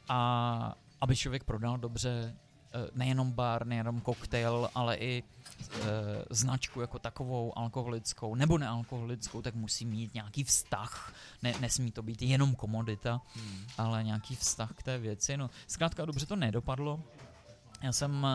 a 0.08 0.74
aby 1.00 1.16
člověk 1.16 1.44
prodal 1.44 1.78
dobře 1.78 2.34
eh, 2.74 2.90
nejenom 2.94 3.32
bar, 3.32 3.66
nejenom 3.66 4.00
koktejl, 4.00 4.70
ale 4.74 4.96
i 4.96 5.22
e, 5.22 5.86
značku 6.30 6.80
jako 6.80 6.98
takovou 6.98 7.58
alkoholickou 7.58 8.34
nebo 8.34 8.58
nealkoholickou, 8.58 9.42
tak 9.42 9.54
musí 9.54 9.84
mít 9.86 10.14
nějaký 10.14 10.44
vztah. 10.44 11.12
Ne, 11.42 11.54
nesmí 11.60 11.92
to 11.92 12.02
být 12.02 12.22
jenom 12.22 12.54
komodita, 12.54 13.20
Hmm. 13.34 13.66
ale 13.78 14.04
nějaký 14.04 14.36
vztah 14.36 14.72
k 14.74 14.82
té 14.82 14.98
věci. 14.98 15.36
No, 15.36 15.50
zkrátka 15.66 16.04
dobře 16.04 16.26
to 16.26 16.36
nedopadlo. 16.36 17.00
Já 17.82 17.92
jsem 17.92 18.24
uh, 18.24 18.28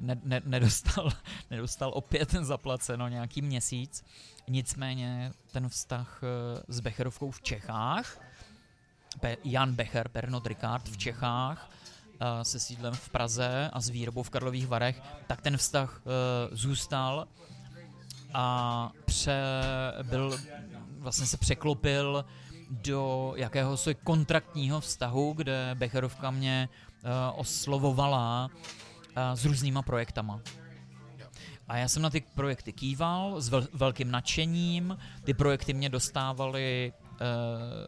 ne, 0.00 0.20
ne, 0.24 0.40
nedostal, 0.44 1.10
nedostal 1.50 1.90
opět 1.94 2.30
zaplaceno 2.30 3.08
nějaký 3.08 3.42
měsíc. 3.42 4.04
Nicméně 4.48 5.32
ten 5.52 5.68
vztah 5.68 6.20
uh, 6.22 6.60
s 6.68 6.80
Becherovkou 6.80 7.30
v 7.30 7.42
Čechách, 7.42 8.20
Pe- 9.20 9.36
Jan 9.44 9.74
Becher, 9.74 10.08
Pernod 10.08 10.46
Ricard 10.46 10.88
v 10.88 10.96
Čechách, 10.96 11.70
uh, 11.70 12.42
se 12.42 12.60
sídlem 12.60 12.94
v 12.94 13.08
Praze 13.08 13.70
a 13.72 13.80
s 13.80 13.88
výrobou 13.88 14.22
v 14.22 14.30
Karlových 14.30 14.66
Varech, 14.66 15.02
tak 15.26 15.40
ten 15.40 15.56
vztah 15.56 16.02
zůstal 16.52 17.28
a 18.34 18.90
pře, 19.04 19.42
byl, 20.02 20.38
vlastně 20.98 21.26
se 21.26 21.36
překlopil 21.36 22.24
do 22.70 23.32
jakéhosi 23.36 23.94
kontraktního 23.94 24.80
vztahu, 24.80 25.32
kde 25.32 25.70
Becherovka 25.74 26.30
mě 26.30 26.68
oslovovala 27.34 28.50
s 29.34 29.44
různýma 29.44 29.82
projektama. 29.82 30.40
A 31.68 31.76
já 31.76 31.88
jsem 31.88 32.02
na 32.02 32.10
ty 32.10 32.20
projekty 32.34 32.72
kýval 32.72 33.40
s 33.40 33.50
vel- 33.50 33.68
velkým 33.72 34.10
nadšením. 34.10 34.98
Ty 35.24 35.34
projekty 35.34 35.72
mě 35.72 35.88
dostávaly 35.88 36.92
uh, 37.10 37.18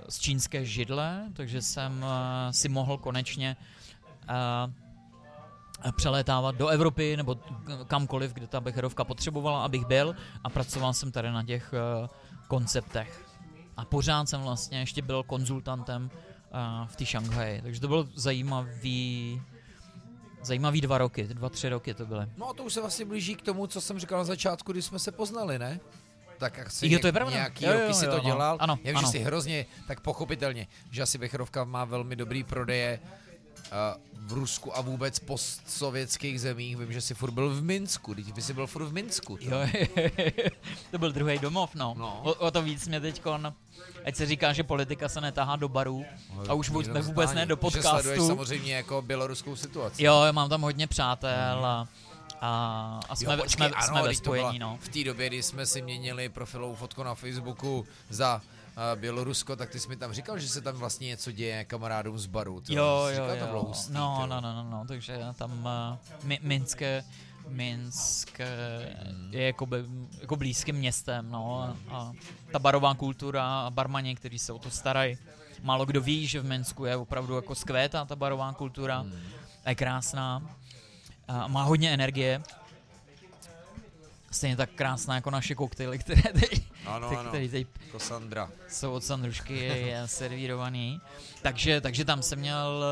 z 0.09 0.19
čínské 0.19 0.65
židle, 0.65 1.28
takže 1.32 1.62
jsem 1.62 2.03
uh, 2.03 2.09
si 2.51 2.69
mohl 2.69 2.98
konečně 2.98 3.57
uh, 4.28 5.93
přelétávat 5.93 6.57
do 6.57 6.69
Evropy 6.69 7.16
nebo 7.16 7.36
kamkoliv, 7.86 8.32
kde 8.32 8.47
ta 8.47 8.61
Becherovka 8.61 9.05
potřebovala, 9.05 9.65
abych 9.65 9.86
byl 9.86 10.16
a 10.44 10.51
pracoval 10.51 10.93
jsem 10.93 11.12
tady 11.12 11.31
na 11.31 11.44
těch 11.44 11.74
uh, 12.03 12.09
konceptech. 12.48 13.27
A 13.77 13.85
pořád 13.85 14.28
jsem 14.28 14.40
vlastně 14.40 14.78
ještě 14.78 15.03
byl 15.03 15.23
konzultantem 15.23 16.11
uh, 16.11 16.86
v 16.86 16.97
té 16.97 17.07
Šanghaji, 17.07 17.62
takže 17.62 17.81
to 17.81 17.89
bylo 17.89 18.09
zajímavý, 18.15 19.43
zajímavý 20.43 20.81
dva 20.81 20.99
roky, 20.99 21.25
dva, 21.25 21.49
tři 21.49 21.69
roky 21.69 21.95
to 21.95 22.07
byly. 22.07 22.27
No 22.37 22.49
a 22.51 22.53
to 22.55 22.65
už 22.65 22.73
se 22.73 22.81
vlastně 22.81 23.05
blíží 23.05 23.35
k 23.35 23.43
tomu, 23.43 23.67
co 23.67 23.81
jsem 23.81 23.99
říkal 23.99 24.19
na 24.19 24.25
začátku, 24.25 24.73
když 24.73 24.85
jsme 24.85 24.99
se 24.99 25.13
poznali, 25.13 25.59
ne? 25.59 25.81
Tak 26.39 26.59
asi 26.67 26.89
Jo, 26.89 26.99
to 26.99 27.07
je 27.07 27.13
pravda. 27.13 27.35
nějaký 27.35 27.65
Jo, 27.65 27.73
jo, 27.73 27.81
roky 27.81 27.95
si 27.95 28.05
jo, 28.05 28.11
to 28.11 28.17
ano. 28.17 28.25
dělal. 28.25 28.57
Ano, 28.61 28.79
Já 28.85 28.91
vím, 28.91 28.97
ano. 28.99 29.07
že 29.07 29.13
si 29.13 29.19
hrozně, 29.19 29.67
tak 29.89 30.01
pochopitelně, 30.01 30.67
že 30.91 31.03
asi 31.03 31.19
Becherovka 31.19 31.65
má 31.65 31.85
velmi 31.85 32.17
dobrý 32.17 32.45
prodeje 32.45 33.01
v 34.26 34.32
Rusku 34.32 34.76
a 34.76 34.80
vůbec 34.80 35.18
postsovětských 35.18 36.40
zemích. 36.40 36.76
Vím, 36.76 36.93
že 36.93 37.01
jsi 37.01 37.14
furt 37.14 37.30
byl 37.30 37.51
v 37.51 37.62
Minsku, 37.62 38.14
teď 38.14 38.32
by 38.34 38.43
jsi 38.43 38.55
byl 38.55 38.66
furt 38.66 38.84
v 38.84 38.93
Minsku. 38.93 39.36
To. 39.36 39.44
Jo, 39.44 39.59
to 40.90 40.98
byl 40.98 41.12
druhý 41.12 41.38
domov, 41.38 41.74
no. 41.74 41.94
No. 41.98 42.20
O, 42.22 42.34
o 42.34 42.51
to 42.51 42.62
víc 42.62 42.88
mě 42.88 43.01
teďkon, 43.01 43.52
ať 44.05 44.16
se 44.16 44.26
říká, 44.26 44.52
že 44.52 44.62
politika 44.62 45.09
se 45.09 45.20
netahá 45.20 45.56
do 45.56 45.68
barů 45.68 46.05
a 46.48 46.55
už 46.55 46.68
vůbec, 46.68 46.86
Jenom 46.86 47.02
vůbec 47.02 47.32
ne 47.32 47.47
do 47.47 47.59
Že 47.64 47.70
sleduješ 47.70 48.05
podcastu. 48.05 48.26
samozřejmě 48.26 48.74
jako 48.74 49.02
běloruskou 49.02 49.56
situaci. 49.56 50.05
Jo, 50.05 50.22
já 50.22 50.32
mám 50.32 50.48
tam 50.48 50.62
hodně 50.62 50.86
přátel 50.86 51.66
a, 51.66 51.88
a, 52.40 53.01
a 53.09 53.16
jsme, 53.16 53.32
jo, 53.34 53.43
počkej, 53.43 53.66
jsme, 53.68 53.76
ano, 53.76 53.86
jsme 53.86 54.02
ve 54.02 54.14
spojení, 54.14 54.59
no. 54.59 54.78
V 54.80 54.88
té 54.88 55.05
době, 55.05 55.26
kdy 55.28 55.43
jsme 55.43 55.66
si 55.66 55.82
měnili 55.82 56.28
profilovou 56.28 56.74
fotku 56.74 57.02
na 57.02 57.14
Facebooku 57.14 57.86
za 58.10 58.43
Bělorusko, 58.94 59.57
tak 59.57 59.70
ty 59.70 59.81
jsi 59.81 59.89
mi 59.89 59.97
tam 59.97 60.12
říkal, 60.12 60.39
že 60.39 60.48
se 60.48 60.61
tam 60.61 60.74
vlastně 60.77 61.07
něco 61.07 61.32
děje 61.32 61.65
kamarádům 61.65 62.19
z 62.19 62.27
baru. 62.27 62.61
ty 62.61 62.74
Jo, 62.74 62.85
jo, 62.85 63.11
říkal, 63.11 63.36
to 63.39 63.47
bylo 63.47 63.59
jo. 63.59 63.65
hustý, 63.69 63.93
No, 63.93 64.27
no, 64.27 64.35
jo. 64.36 64.40
no, 64.40 64.53
no, 64.55 64.70
no, 64.70 64.85
takže 64.89 65.19
tam 65.39 65.51
uh, 65.51 66.24
mi, 66.24 66.39
Minské, 66.43 67.05
Minsk 67.48 68.40
je 69.31 69.47
jako, 69.47 69.66
by, 69.66 69.77
jako 70.20 70.36
blízkým 70.36 70.77
městem, 70.77 71.31
no, 71.31 71.61
a, 71.62 71.77
a 71.97 72.12
ta 72.53 72.59
barová 72.59 72.94
kultura 72.94 73.61
a 73.66 73.70
barmani, 73.70 74.15
kteří 74.16 74.39
se 74.39 74.53
o 74.53 74.59
to 74.59 74.70
starají. 74.70 75.19
Málo 75.62 75.86
kdo 75.86 76.01
ví, 76.01 76.27
že 76.27 76.40
v 76.40 76.44
Minsku 76.44 76.85
je 76.85 76.97
opravdu 76.97 77.35
jako 77.36 77.55
skvétá 77.55 78.05
ta 78.05 78.16
barová 78.16 78.53
kultura, 78.53 78.98
Hmm. 78.98 79.12
je 79.66 79.74
krásná, 79.74 80.43
a 81.28 81.47
má 81.48 81.62
hodně 81.62 81.94
energie. 81.94 82.43
Stejně 84.37 84.57
tak 84.57 84.71
krásná 84.71 85.15
jako 85.15 85.31
naše 85.31 85.55
koktejly, 85.55 85.99
které 85.99 86.23
teď, 86.23 86.63
Ano, 86.87 87.09
teď, 87.09 87.19
ano, 87.19 87.29
které 87.29 87.49
teď 87.49 87.67
jako 87.87 87.99
Sandra. 87.99 88.51
jsou 88.69 88.93
od 88.93 89.05
Sandrušky 89.05 89.93
servírovaný. 90.07 91.01
Takže, 91.43 91.81
takže 91.81 92.05
tam 92.05 92.23
jsem 92.23 92.39
měl, 92.39 92.85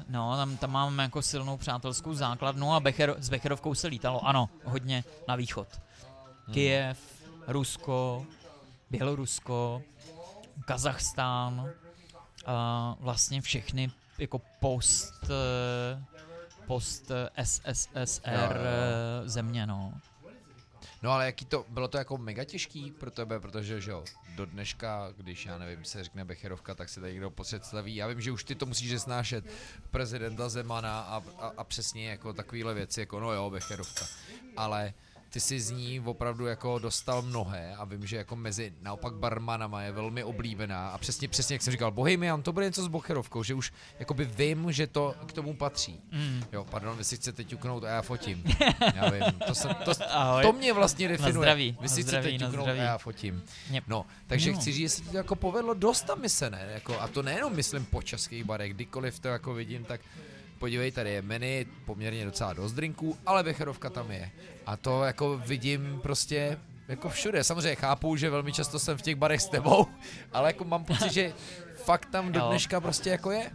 eh, 0.00 0.04
no, 0.08 0.36
tam, 0.36 0.56
tam 0.56 0.70
mám 0.70 0.98
jako 0.98 1.22
silnou 1.22 1.56
přátelskou 1.56 2.14
základnu 2.14 2.74
a 2.74 2.80
Becher, 2.80 3.14
s 3.18 3.28
Becherovkou 3.28 3.74
se 3.74 3.86
lítalo, 3.88 4.26
ano, 4.26 4.50
hodně 4.64 5.04
na 5.28 5.36
východ. 5.36 5.68
Kyjev, 6.52 6.98
Rusko, 7.46 8.26
Bělorusko, 8.90 9.82
Kazachstán, 10.64 11.70
a 12.46 12.96
vlastně 13.00 13.40
všechny 13.40 13.90
jako 14.18 14.40
post, 14.60 15.14
eh, 15.24 16.04
post 16.66 17.10
eh, 17.10 17.44
SSSR 17.44 18.56
Jo, 18.56 18.62
jo, 19.22 19.28
země, 19.28 19.66
no. 19.66 19.92
No 21.02 21.12
ale 21.12 21.26
jaký 21.26 21.44
to, 21.44 21.64
bylo 21.68 21.88
to 21.88 21.98
jako 21.98 22.18
mega 22.18 22.44
těžký 22.44 22.90
pro 22.90 23.10
tebe, 23.10 23.40
protože 23.40 23.80
že 23.80 23.90
jo, 23.90 24.04
do 24.34 24.46
dneška, 24.46 25.12
když 25.16 25.46
já 25.46 25.58
nevím, 25.58 25.84
se 25.84 26.04
řekne 26.04 26.24
Becherovka, 26.24 26.74
tak 26.74 26.88
se 26.88 27.00
tady 27.00 27.12
někdo 27.12 27.30
představí. 27.30 27.96
Já 27.96 28.06
vím, 28.06 28.20
že 28.20 28.32
už 28.32 28.44
ty 28.44 28.54
to 28.54 28.66
musíš 28.66 29.02
snášet 29.02 29.44
prezidenta 29.90 30.48
Zemana 30.48 31.00
a, 31.00 31.22
a, 31.38 31.52
a 31.56 31.64
přesně 31.64 32.10
jako 32.10 32.32
takovýhle 32.32 32.74
věci, 32.74 33.00
jako 33.00 33.20
no 33.20 33.32
jo, 33.32 33.50
Becherovka. 33.50 34.06
Ale 34.56 34.94
ty 35.30 35.40
si 35.40 35.60
z 35.60 35.70
ní 35.70 36.00
opravdu 36.00 36.46
jako 36.46 36.78
dostal 36.78 37.22
mnohé 37.22 37.74
a 37.76 37.84
vím, 37.84 38.06
že 38.06 38.16
jako 38.16 38.36
mezi 38.36 38.72
naopak 38.82 39.14
barmanama 39.14 39.82
je 39.82 39.92
velmi 39.92 40.24
oblíbená 40.24 40.88
a 40.88 40.98
přesně, 40.98 41.28
přesně 41.28 41.54
jak 41.54 41.62
jsem 41.62 41.70
říkal, 41.70 41.90
Bohemian, 41.90 42.42
to 42.42 42.52
bude 42.52 42.66
něco 42.66 42.82
s 42.82 42.88
Becherovkou, 42.88 43.42
že 43.42 43.54
už 43.54 43.72
jakoby 43.98 44.24
vím, 44.24 44.72
že 44.72 44.86
to 44.86 45.14
k 45.26 45.32
tomu 45.32 45.54
patří. 45.54 46.00
Mm. 46.12 46.44
Jo, 46.52 46.64
pardon, 46.70 46.96
vy 46.96 47.04
si 47.04 47.16
chcete 47.16 47.44
ťuknout 47.44 47.84
a 47.84 47.88
já 47.88 48.02
fotím. 48.02 48.44
Já 48.94 49.10
vím, 49.10 49.22
to, 49.46 49.54
jsem, 49.54 49.74
to, 49.84 49.92
Ahoj. 50.10 50.42
to 50.42 50.52
mě 50.52 50.72
vlastně 50.72 51.08
definuje. 51.08 51.32
zdraví, 51.34 51.70
Vy 51.80 51.82
na 51.82 51.88
si 51.88 52.02
zdraví, 52.02 52.28
chcete 52.28 52.44
na 52.44 52.50
ťuknout 52.50 52.68
a 52.68 52.74
já 52.74 52.98
fotím. 52.98 53.42
Yep. 53.70 53.84
No, 53.88 54.06
takže 54.26 54.52
No. 54.52 54.58
chci 54.58 54.72
říct, 54.72 54.82
jestli 54.82 55.04
ti 55.04 55.10
to 55.10 55.16
jako 55.16 55.34
povedlo 55.36 55.74
dost 55.74 56.02
ta 56.02 56.14
mise, 56.14 56.50
ne? 56.50 56.68
Jako, 56.74 57.00
a 57.00 57.08
to 57.08 57.22
nejenom 57.22 57.56
myslím 57.56 57.84
po 57.84 58.02
českých 58.02 58.44
barech, 58.44 58.74
kdykoliv 58.74 59.18
to 59.18 59.28
jako 59.28 59.54
vidím, 59.54 59.84
tak 59.84 60.00
podívej, 60.60 60.92
tady 60.92 61.10
je 61.10 61.22
menu, 61.22 61.64
poměrně 61.84 62.24
docela 62.24 62.52
dost 62.52 62.72
drinků, 62.72 63.18
ale 63.26 63.42
Becherovka 63.42 63.90
tam 63.90 64.10
je. 64.10 64.30
A 64.66 64.76
to 64.76 65.04
jako 65.04 65.38
vidím 65.46 65.98
prostě 66.02 66.58
jako 66.88 67.08
všude. 67.08 67.44
Samozřejmě 67.44 67.74
chápu, 67.74 68.16
že 68.16 68.30
velmi 68.30 68.52
často 68.52 68.78
jsem 68.78 68.98
v 68.98 69.02
těch 69.02 69.16
barech 69.16 69.40
s 69.42 69.48
tebou, 69.48 69.86
ale 70.32 70.48
jako 70.48 70.64
mám 70.64 70.84
pocit, 70.84 71.12
že 71.12 71.32
fakt 71.84 72.06
tam 72.10 72.32
do 72.32 72.40
dneška 72.48 72.80
prostě 72.80 73.10
jako 73.10 73.30
je. 73.30 73.50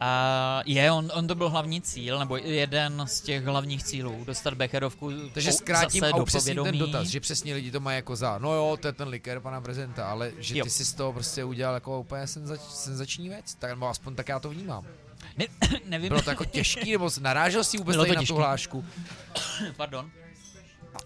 A 0.00 0.62
je, 0.66 0.92
on, 0.92 1.10
on 1.14 1.26
to 1.26 1.34
byl 1.34 1.48
hlavní 1.50 1.80
cíl, 1.80 2.18
nebo 2.18 2.36
jeden 2.36 3.02
z 3.06 3.20
těch 3.20 3.44
hlavních 3.44 3.84
cílů, 3.84 4.24
dostat 4.24 4.54
Becherovku 4.54 5.10
Takže 5.34 5.52
zkrátím 5.52 6.04
a 6.04 6.10
do 6.10 6.22
upřesním 6.22 6.64
ten 6.64 6.78
dotaz, 6.78 7.08
že 7.08 7.20
přesně 7.20 7.54
lidi 7.54 7.70
to 7.70 7.80
mají 7.80 7.96
jako 7.96 8.16
za, 8.16 8.38
no 8.38 8.52
jo, 8.52 8.78
to 8.80 8.86
je 8.88 8.92
ten 8.92 9.08
likér 9.08 9.40
pana 9.40 9.60
prezidenta, 9.60 10.10
ale 10.10 10.32
že 10.38 10.58
Jo. 10.58 10.64
ty 10.64 10.70
si 10.70 10.84
z 10.84 10.92
toho 10.92 11.12
prostě 11.12 11.44
udělal 11.44 11.74
jako 11.74 12.00
úplně 12.00 12.26
senzač, 12.26 12.60
senzační 12.60 13.28
věc, 13.28 13.54
tak, 13.54 13.70
nebo 13.70 13.88
aspoň 13.88 14.14
tak 14.14 14.28
já 14.28 14.38
to 14.38 14.50
vnímám. 14.50 14.86
Ne, 15.36 15.44
nevím, 15.86 16.08
Bylo 16.08 16.22
to 16.22 16.30
jako 16.30 16.44
těžký, 16.44 16.92
nebo 16.92 17.10
narážel 17.20 17.64
si 17.64 17.78
vůbec 17.78 17.96
na 17.96 18.22
tu 18.26 18.34
hlášku? 18.34 18.84
pardon. 19.76 20.10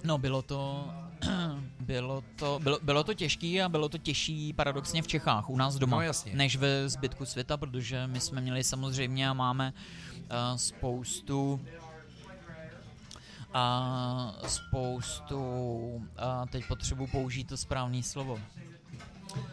No, 0.05 0.19
bylo 0.19 0.43
to, 0.43 0.91
bylo 1.81 2.25
to, 2.37 2.59
bylo, 2.63 2.79
bylo 2.83 3.05
to 3.05 3.15
těžký 3.15 3.63
a 3.63 3.69
bylo 3.69 3.89
to 3.89 3.99
těžší 3.99 4.53
paradoxně 4.53 5.03
v 5.03 5.07
Čechách, 5.07 5.51
u 5.51 5.57
nás 5.57 5.75
doma, 5.77 5.97
No, 5.97 6.03
jasně. 6.03 6.33
než 6.35 6.57
ve 6.57 6.89
zbytku 6.89 7.27
světa, 7.27 7.57
protože 7.57 8.07
my 8.07 8.21
jsme 8.21 8.41
měli 8.41 8.65
samozřejmě 8.65 9.29
a 9.29 9.33
máme 9.33 9.73
uh, 9.73 10.57
spoustu 10.57 11.61
a 13.55 14.35
spoustu, 14.47 15.41
a 16.17 16.47
teď 16.47 16.67
potřebuji 16.69 17.07
použít 17.07 17.45
to 17.49 17.57
správné 17.57 18.03
slovo. 18.03 18.41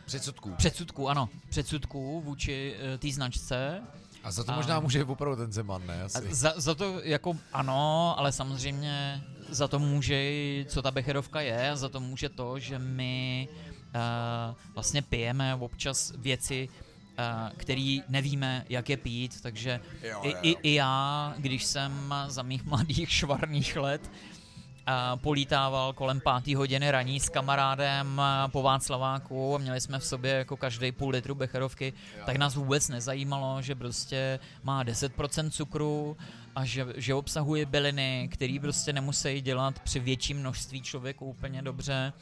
Předsudků. 0.05 0.55
předsudků, 0.57 1.09
ano, 1.09 1.29
předsudků 1.49 2.21
vůči 2.21 2.75
uh, 2.75 2.97
té 2.97 3.11
značce. 3.11 3.81
A 4.23 4.31
za 4.31 4.43
to 4.43 4.51
A- 4.51 4.55
možná 4.55 4.79
může 4.79 5.03
opravdu 5.05 5.35
ten 5.37 5.51
Zeman, 5.53 5.87
ne? 5.87 6.01
A 6.01 6.05
Asi. 6.05 6.33
za, 6.35 6.53
za 6.55 6.75
to 6.75 6.99
jako 7.03 7.37
ano, 7.53 8.15
ale 8.17 8.31
samozřejmě 8.31 9.21
za 9.49 9.67
to 9.67 9.79
může, 9.79 10.15
i, 10.15 10.65
co 10.69 10.81
ta 10.81 10.91
becherovka 10.91 11.41
je, 11.41 11.71
za 11.73 11.89
to 11.89 11.99
může 11.99 12.29
to, 12.29 12.59
že 12.59 12.79
my 12.79 13.47
uh, 13.95 14.55
vlastně 14.73 15.01
pijeme 15.01 15.55
občas 15.55 16.13
věci, 16.17 16.69
uh, 16.71 17.57
který 17.57 18.03
nevíme, 18.09 18.65
jak 18.69 18.89
je 18.89 18.97
pít, 18.97 19.41
takže 19.41 19.79
Jo, 20.03 20.19
i, 20.23 20.29
jo, 20.31 20.37
i, 20.41 20.49
jo. 20.49 20.55
i 20.63 20.73
já, 20.73 21.33
když 21.37 21.63
jsem 21.65 22.13
za 22.27 22.43
mých 22.43 22.63
mladých 22.65 23.11
švarných 23.11 23.75
let 23.77 24.11
polítával 25.15 25.93
kolem 25.93 26.21
páté 26.21 26.55
hodiny 26.55 26.91
raní 26.91 27.19
s 27.19 27.29
kamarádem 27.29 28.21
po 28.47 28.61
Václaváku 28.61 29.55
a 29.55 29.57
měli 29.57 29.81
jsme 29.81 29.99
v 29.99 30.05
sobě 30.05 30.31
jako 30.31 30.57
každý 30.57 30.91
půl 30.91 31.09
litru 31.09 31.35
becherovky, 31.35 31.93
tak 32.25 32.35
nás 32.35 32.55
vůbec 32.55 32.89
nezajímalo, 32.89 33.61
že 33.61 33.75
prostě 33.75 34.39
má 34.63 34.83
10% 34.83 35.49
cukru 35.49 36.17
a 36.55 36.65
že, 36.65 36.85
že 36.95 37.13
obsahuje 37.13 37.65
byliny, 37.65 38.29
který 38.31 38.59
prostě 38.59 38.93
nemusí 38.93 39.41
dělat 39.41 39.79
při 39.79 39.99
větším 39.99 40.37
množství 40.39 40.81
člověku 40.81 41.25
úplně 41.25 41.61
dobře 41.61 42.13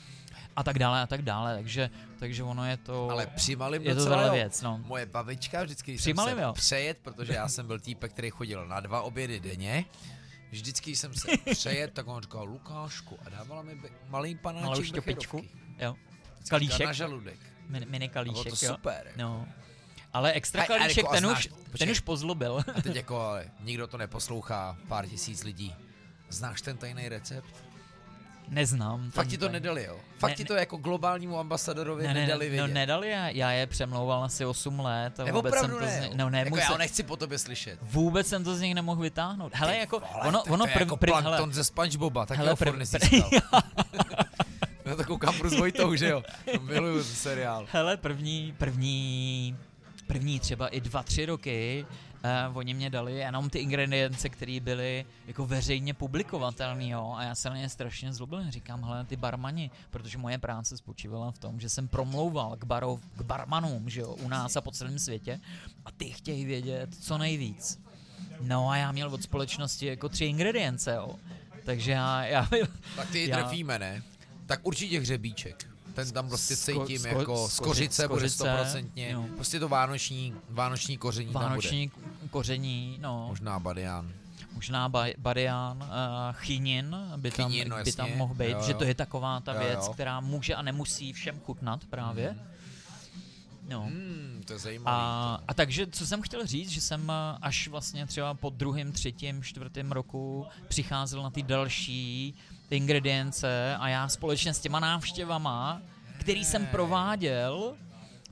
a 0.56 0.64
tak 0.64 0.80
dále 0.80 1.02
a 1.02 1.08
tak 1.08 1.22
dále, 1.22 1.56
takže, 1.56 1.90
takže 2.20 2.44
ono 2.44 2.66
je 2.66 2.78
to, 2.78 3.10
Ale 3.10 3.28
přimalím 3.28 3.82
je 3.82 3.96
to 3.96 4.12
jo. 4.12 4.32
věc, 4.34 4.62
no. 4.62 4.82
Moje 4.86 5.06
babička 5.06 5.64
vždycky, 5.64 5.92
když 5.92 6.02
Přimalím, 6.02 6.30
jsem 6.30 6.38
se 6.38 6.44
jo. 6.44 6.54
přejet, 6.54 6.98
protože 7.02 7.34
já 7.34 7.48
jsem 7.48 7.68
byl 7.68 7.80
týpek, 7.80 8.12
který 8.12 8.30
chodil 8.30 8.68
na 8.68 8.80
dva 8.80 9.02
obědy 9.02 9.40
denně, 9.40 9.86
vždycky 10.52 10.95
jsem 10.95 11.14
se 11.14 11.28
přejet, 11.52 11.94
tak 11.94 12.07
on 12.07 12.22
říkal 12.22 12.45
Lukášku 12.45 13.19
a 13.26 13.30
dávala 13.30 13.61
mi 13.61 13.76
be- 13.76 13.90
malý 14.07 14.36
panáček 14.36 14.65
Malou 14.65 14.82
jo. 15.80 15.95
Kalíšek. 16.49 16.86
Na 16.86 16.94
žaludek. 16.94 17.40
Mini, 17.68 17.86
mini 17.86 18.06
A 18.10 18.11
bylo 18.11 18.14
kalíšek, 18.14 18.60
to 18.60 18.65
jo. 18.65 18.72
super. 18.73 19.11
No. 19.15 19.48
Ale 20.14 20.32
extra 20.32 20.65
kalíšek, 20.65 20.98
jako, 20.98 21.11
ten, 21.15 21.26
už, 21.26 21.49
ten 21.78 21.90
už 21.90 21.99
pozlobil. 21.99 22.64
A 22.76 22.82
teď 22.82 22.95
jako, 22.95 23.19
ale 23.19 23.52
nikdo 23.60 23.88
to 23.88 23.98
neposlouchá, 23.98 24.78
pár 24.88 25.07
tisíc 25.07 25.44
lidí. 25.44 25.76
Znáš 26.30 26.61
ten 26.61 26.78
tajný 26.78 27.10
recept? 27.10 27.70
Neznám. 28.52 29.11
Fakt 29.11 29.26
ten 29.26 29.30
ti 29.32 29.38
to 29.38 29.45
taj- 29.45 29.53
nedali, 29.53 29.84
jo? 29.84 29.98
Fakt 30.19 30.30
Ne- 30.30 30.36
ti 30.36 30.45
to 30.45 30.53
jako 30.53 30.78
globálnímu 30.78 31.40
ambasadorovi 31.40 32.07
ne, 32.07 32.14
ne, 32.14 32.19
nedali 32.22 32.45
ne, 32.45 32.49
vědět. 32.49 32.68
no 32.68 32.73
nedali, 32.73 33.10
já, 33.10 33.30
já 33.30 33.52
je 33.52 33.68
přemlouval 33.68 34.23
asi 34.23 34.45
8 34.45 34.80
let 34.80 35.19
a 35.19 35.23
Ne, 35.23 35.32
vůbec 35.32 35.53
jsem 35.56 35.72
to 35.72 35.80
ne. 35.80 35.98
z 35.98 36.02
nich, 36.02 36.14
no, 36.15 36.30
ne, 36.30 36.40
jako 36.40 36.49
já 36.57 36.61
musel, 36.61 36.72
ho 36.73 36.78
nechci 36.78 37.03
po 37.03 37.15
tobě 37.18 37.38
slyšet. 37.40 37.80
vůbec 37.82 38.28
jsem 38.28 38.44
to 38.44 38.56
z 38.56 38.61
nich 38.61 38.76
nemohl 38.76 39.02
vytáhnout. 39.02 39.52
Hele, 39.56 39.78
jako, 39.78 39.99
vole, 39.99 40.28
ono, 40.28 40.44
ono 40.44 40.65
prv, 40.68 40.80
jako 40.82 40.98
prv, 40.98 41.14
hele, 41.22 41.40
ze 41.52 41.64
Spongeboba, 41.64 42.26
tak 42.26 42.38
hele, 42.38 42.53
prv- 42.53 42.69
furt 42.69 42.78
nezískal. 42.78 43.30
Já 44.86 44.95
to 44.95 45.03
koukám 45.03 45.34
s 45.49 45.53
Vojtou, 45.53 45.95
že 45.95 46.10
jo? 46.10 46.23
Miluju 46.61 46.95
ten 47.03 47.03
seriál. 47.03 47.65
hele, 47.72 47.98
první, 47.98 48.56
první, 48.57 49.57
první 50.07 50.40
třeba 50.40 50.68
i 50.68 50.82
dva, 50.82 51.03
tři 51.03 51.26
roky 51.26 51.86
Uh, 52.49 52.57
oni 52.57 52.73
mě 52.73 52.89
dali 52.89 53.18
jenom 53.18 53.49
ty 53.49 53.60
ingredience, 53.60 54.30
které 54.30 54.60
byly 54.60 55.06
jako 55.27 55.45
veřejně 55.45 55.93
publikovatelné, 55.93 56.88
jo, 56.88 57.14
a 57.18 57.23
já 57.23 57.35
se 57.35 57.49
na 57.49 57.57
ně 57.57 57.69
strašně 57.69 58.14
zlobil. 58.14 58.52
Říkám, 58.52 58.84
hele, 58.84 59.06
ty 59.06 59.15
barmani, 59.15 59.72
protože 59.89 60.18
moje 60.18 60.38
práce 60.38 60.77
spočívala 60.77 61.31
v 61.31 61.38
tom, 61.38 61.60
že 61.60 61.69
jsem 61.69 61.88
promlouval 61.88 62.56
k, 62.57 62.64
barov, 62.64 63.02
k 63.18 63.22
barmanům, 63.22 63.89
že 63.89 64.02
jo, 64.02 64.14
u 64.14 64.27
nás 64.27 64.56
a 64.56 64.61
po 64.61 64.72
celém 64.72 64.99
světě, 64.99 65.39
a 65.85 65.91
ty 65.91 66.06
chtějí 66.11 66.45
vědět 66.45 66.95
co 67.02 67.18
nejvíc. 67.18 67.80
No 68.41 68.69
a 68.69 68.77
já 68.77 68.91
měl 68.91 69.14
od 69.14 69.23
společnosti 69.23 69.85
jako 69.85 70.10
tři 70.10 70.26
ingredience, 70.26 70.93
jo. 70.95 71.15
Takže 71.65 71.91
já, 71.91 72.26
já 72.26 72.49
Tak 72.95 73.10
ty 73.11 73.30
Já- 73.30 73.38
trefíme, 73.38 73.80
ne? 73.80 74.03
Tak 74.45 74.60
určitě 74.64 74.99
hřebíček. 74.99 75.70
Ten 75.94 76.12
tam 76.12 76.28
prostě 76.28 76.58
cítím 76.58 77.02
sko- 77.02 77.08
jako 77.20 77.48
z 77.48 77.60
skoři- 77.60 77.64
kořice 77.64 78.08
bude 78.08 78.20
skořice, 78.20 78.36
stoprocentně. 78.36 79.10
jo. 79.12 79.26
Prostě 79.36 79.60
to 79.60 79.70
vánoční, 79.70 80.34
vánoční 80.50 80.98
koření 80.98 81.34
tam 81.34 81.42
bude. 81.42 81.46
vánoční 81.50 81.92
koření, 82.30 82.98
no. 83.02 83.26
Možná 83.28 83.60
badian. 83.60 84.12
Možná 84.54 84.90
ba- 84.90 85.06
badian, 85.18 85.78
uh, 85.78 85.88
chynin 86.36 86.96
by 87.18 87.32
tam, 87.32 87.52
Chynin, 87.52 87.70
no 87.70 87.84
by 87.84 87.92
tam 87.92 88.10
mohl 88.18 88.34
být, 88.34 88.50
jo, 88.52 88.62
že 88.66 88.72
jo. 88.72 88.78
to 88.78 88.84
je 88.84 88.96
taková 88.96 89.40
ta 89.40 89.54
Jo, 89.54 89.60
věc, 89.60 89.80
jo. 89.88 89.94
která 89.94 90.20
může 90.20 90.56
a 90.56 90.62
nemusí 90.62 91.14
všem 91.14 91.40
chutnat 91.40 91.86
právě. 91.90 92.36
No. 93.70 93.82
Hmm, 93.82 94.42
to 94.46 94.54
je 94.54 94.60
zajímavé. 94.60 94.98
A, 95.02 95.40
a 95.48 95.54
takže, 95.54 95.88
co 95.88 96.08
jsem 96.08 96.22
chtěl 96.22 96.46
říct, 96.46 96.70
že 96.70 96.82
jsem 96.82 97.10
eh, 97.12 97.38
až 97.42 97.68
vlastně 97.68 98.06
třeba 98.08 98.34
po 98.34 98.50
druhém, 98.50 98.92
třetím, 98.92 99.44
čtvrtém 99.44 99.92
roku 99.92 100.46
přicházel 100.68 101.24
na 101.24 101.30
ty 101.30 101.44
další 101.44 102.34
ingredience 102.76 103.76
a 103.80 103.88
já 103.88 104.07
společně 104.07 104.53
s 104.53 104.60
těma 104.60 104.80
návštěvama, 104.80 105.81
který 106.19 106.45
jsem 106.45 106.65
prováděl, 106.65 107.73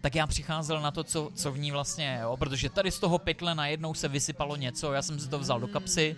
tak 0.02 0.16
já 0.16 0.28
přicházel 0.28 0.82
na 0.82 0.92
to, 0.92 1.04
co, 1.04 1.30
co 1.36 1.52
v 1.52 1.58
ní 1.58 1.72
vlastně 1.72 2.06
je, 2.06 2.20
jo? 2.22 2.38
protože 2.38 2.70
tady 2.70 2.92
z 2.92 3.00
toho 3.00 3.18
pytle 3.18 3.56
najednou 3.56 3.94
se 3.94 4.08
vysypalo 4.08 4.56
něco, 4.56 4.94
já 4.94 5.02
jsem 5.02 5.20
si 5.20 5.30
to 5.30 5.40
vzal 5.40 5.60
do 5.60 5.68
kapsy 5.68 6.16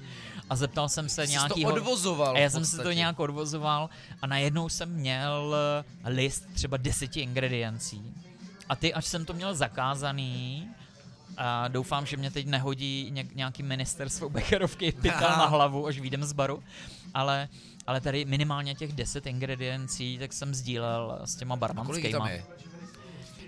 a 0.49 0.56
zeptal 0.56 0.89
jsem 0.89 1.10
se 1.10 1.27
Jsi 1.27 1.27
to 1.27 1.31
nějakýho... 1.31 1.73
odvozoval 1.73 2.35
A 2.35 2.39
já 2.39 2.49
jsem 2.49 2.65
si 2.65 2.77
to 2.77 2.91
nějak 2.91 3.19
odvozoval 3.19 3.89
a 4.22 4.27
najednou 4.27 4.69
jsem 4.69 4.89
měl 4.89 5.56
eh, 6.06 6.10
list 6.10 6.45
třeba 6.53 6.77
deseti 6.77 7.19
ingrediencí. 7.19 8.14
A 8.69 8.76
ty, 8.76 8.93
až 8.93 9.06
jsem 9.06 9.26
to 9.26 9.34
měl 9.34 9.56
zakázaný, 9.56 10.69
a 11.38 11.68
doufám, 11.68 12.06
že 12.06 12.18
mě 12.18 12.31
teď 12.31 12.45
nehodí 12.48 13.11
ně, 13.11 13.27
nějaký 13.35 13.64
ministerstvo 13.64 14.30
Becherovky 14.35 14.91
pytel 14.91 15.30
na 15.30 15.45
hlavu, 15.56 15.88
až 15.88 15.99
vyjdem 15.99 16.23
z 16.23 16.34
baru, 16.34 16.64
ale, 17.14 17.48
ale 17.88 18.02
tady 18.02 18.26
minimálně 18.26 18.76
těch 18.76 18.94
10 18.94 19.26
ingrediencí, 19.28 20.18
tak 20.18 20.34
jsem 20.34 20.53
sdílel 20.56 21.20
s 21.26 21.36
těma 21.36 21.56
barmanskýma. 21.56 22.30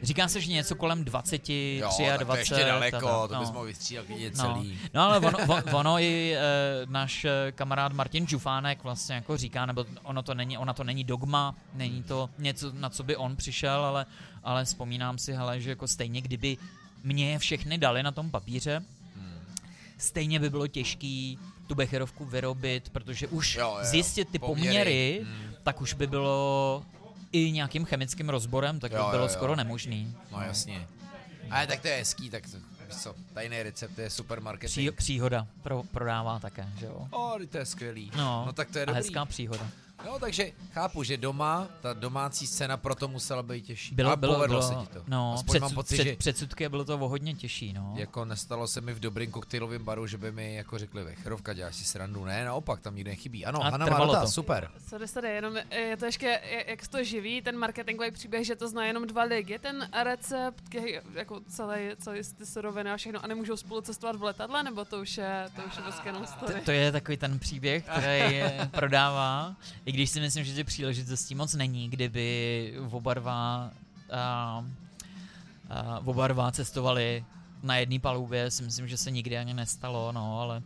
Říká 0.03 0.27
se, 0.27 0.41
že 0.41 0.51
něco 0.51 0.76
kolem 0.76 1.03
20, 1.05 1.49
Jo, 1.49 1.89
23. 2.18 2.18
tak 2.18 2.27
to 2.27 2.34
je 2.34 2.39
ještě 2.39 2.65
daleko, 2.65 2.99
tada, 2.99 3.27
to 3.27 3.39
bys 3.39 3.51
mohl 3.51 3.65
vystřídat 3.65 4.05
klidně 4.05 4.31
No. 4.38 4.53
celý. 4.53 4.80
no 4.93 5.01
ale 5.01 5.19
ono, 5.19 5.38
on- 5.55 5.76
ono 5.76 5.99
i 5.99 6.35
e, 6.35 6.41
náš 6.85 7.26
e, 7.26 7.51
kamarád 7.51 7.93
Martin 7.93 8.27
Žufánek 8.27 8.84
vlastně 8.84 9.15
jako 9.15 9.38
říká, 9.38 9.65
nebo 9.65 9.85
ono 10.03 10.23
to 10.23 10.34
není, 10.34 10.57
ona 10.57 10.73
to 10.73 10.84
není 10.84 11.03
dogma, 11.03 11.55
není 11.73 12.03
to 12.03 12.30
něco, 12.38 12.72
na 12.73 12.89
co 12.89 13.03
by 13.03 13.15
on 13.15 13.35
přišel, 13.35 13.85
ale, 13.85 14.05
ale 14.43 14.65
vzpomínám 14.65 15.18
si, 15.18 15.34
hele, 15.34 15.61
že 15.61 15.69
jako 15.69 15.88
stejně 15.88 16.22
kdyby 16.22 16.57
mě 17.03 17.31
je 17.31 17.39
všechny 17.39 17.77
dali 17.77 18.03
na 18.03 18.11
tom 18.11 18.31
papíře, 18.31 18.84
stejně 19.97 20.39
by 20.39 20.49
bylo 20.49 20.68
těžký 20.68 21.39
tu 21.68 21.76
becherovku 21.76 22.26
vyrobit, 22.26 22.90
protože 22.90 23.27
už 23.27 23.56
Jo, 23.56 23.76
jo, 23.80 23.85
zjistit 23.85 24.30
ty 24.30 24.40
poměry. 24.40 24.68
poměry, 24.69 25.22
Mm. 25.23 25.53
tak 25.64 25.81
už 25.81 25.94
by 25.94 26.07
bylo 26.07 26.84
i 27.31 27.52
nějakým 27.52 27.85
chemickým 27.85 28.30
rozborem, 28.30 28.80
tak 28.80 28.91
Jo, 28.91 28.98
by 28.98 29.03
jo, 29.03 29.10
bylo 29.11 29.23
jo. 29.23 29.30
skoro 29.30 29.56
nemožný. 29.56 30.15
No 30.31 30.41
jasně. 30.41 30.88
Ale 31.52 31.68
tak 31.68 31.80
to 31.81 31.88
je 31.88 31.95
hezký, 31.98 32.30
tak 32.30 32.44
to, 32.49 32.57
co, 32.90 33.15
tajný 33.34 33.64
recept 33.64 33.98
je 33.98 34.10
supermarketing. 34.10 34.72
Pří, 34.72 34.91
příhoda 34.91 35.48
pro, 35.64 35.84
prodává 35.91 36.40
také, 36.40 36.69
že 36.80 36.85
jo? 36.85 37.07
O, 37.11 37.34
to 37.49 37.57
je 37.57 37.65
skvělý. 37.65 38.11
No, 38.18 38.44
no 38.45 38.53
tak 38.53 38.72
to 38.72 38.77
je 38.77 38.84
a 38.84 38.85
dobrý. 38.85 38.98
hezká 39.03 39.26
příhoda. 39.26 39.68
No, 40.05 40.19
takže 40.19 40.51
chápu, 40.73 41.03
že 41.03 41.17
doma, 41.17 41.67
ta 41.81 41.93
domácí 41.93 42.47
scéna 42.47 42.77
proto 42.77 43.07
musela 43.07 43.43
být 43.43 43.61
těžší. 43.65 43.95
Bylo, 43.95 44.11
a 44.11 44.15
bylo, 44.15 44.34
povedlo 44.35 44.59
bylo, 44.59 44.69
se 44.69 44.88
ti 44.88 44.93
to. 44.93 45.03
No, 45.07 45.34
Aspoň 45.34 45.53
před, 45.53 45.59
mám 45.59 45.73
pocit, 45.73 45.95
před, 45.95 46.03
že 46.03 46.15
předsudky 46.15 46.69
bylo 46.69 46.85
to 46.85 46.95
o 46.95 47.07
hodně 47.07 47.34
těžší, 47.34 47.73
no. 47.73 47.93
jako 47.97 48.25
nestalo 48.25 48.67
se 48.67 48.81
mi 48.81 48.93
v 48.93 48.99
dobrým 48.99 49.31
koktejlovém 49.31 49.84
baru, 49.84 50.07
že 50.07 50.17
by 50.17 50.31
mi 50.31 50.55
jako 50.55 50.77
řekli, 50.77 51.03
vecherovka, 51.03 51.53
děláš 51.53 51.75
si 51.75 51.84
srandu. 51.85 52.25
Ne, 52.25 52.45
naopak, 52.45 52.80
tam 52.81 52.95
nikde 52.95 53.11
nechybí. 53.11 53.45
Ano, 53.45 53.61
A 53.61 53.63
Hana 53.63 53.77
má 53.77 53.85
trvalo 53.85 54.05
dotaz, 54.05 54.23
to. 54.30 54.31
super. 54.31 54.69
Co 54.89 54.97
jde 54.97 55.07
tady, 55.07 55.27
jenom 55.27 55.57
je 55.71 55.97
to 55.97 56.05
ještě, 56.05 56.25
je- 56.25 56.65
jak 56.67 56.84
se 56.85 56.89
to 56.91 57.03
živí, 57.03 57.41
ten 57.41 57.57
marketingový 57.57 58.11
příběh, 58.11 58.45
že 58.45 58.55
to 58.55 58.67
zná 58.67 58.85
jenom 58.85 59.07
dva 59.07 59.23
lidi, 59.23 59.59
ten 59.59 59.89
recept, 60.03 60.63
jako 61.15 61.41
celý, 61.47 61.80
celý 61.97 62.19
ty 62.38 62.45
suroviny 62.45 62.91
a 62.91 62.97
všechno, 62.97 63.23
a 63.23 63.27
nemůžou 63.27 63.57
spolu 63.57 63.81
cestovat 63.81 64.15
v 64.15 64.23
letadle, 64.23 64.63
nebo 64.63 64.85
to 64.85 64.99
už 65.01 65.17
je, 65.17 65.49
to 65.55 65.61
už 65.67 65.77
je. 65.77 65.84
To, 66.39 66.53
to 66.65 66.71
je 66.71 66.91
takový 66.91 67.17
ten 67.17 67.39
příběh, 67.39 67.84
který 67.84 68.41
eh, 68.41 68.69
prodává, 68.71 69.55
když 69.94 70.10
si 70.10 70.20
myslím, 70.20 70.44
že 70.44 70.53
těch 70.53 70.65
příležitostí 70.65 71.36
moc 71.36 71.53
není, 71.53 71.90
kdyby 71.90 72.74
oba 72.91 73.14
dva, 73.14 73.72
uh, 74.60 74.65
uh, 76.02 76.10
oba 76.10 76.28
dva 76.28 76.52
cestovali 76.52 77.26
na 77.64 77.78
jedné 77.78 77.99
palubě, 77.99 78.52
si 78.52 78.64
myslím, 78.64 78.88
že 78.88 78.98
se 78.98 79.11
nikdy 79.11 79.38
ani 79.38 79.53
nestalo, 79.53 80.11
no, 80.11 80.40
ale, 80.41 80.61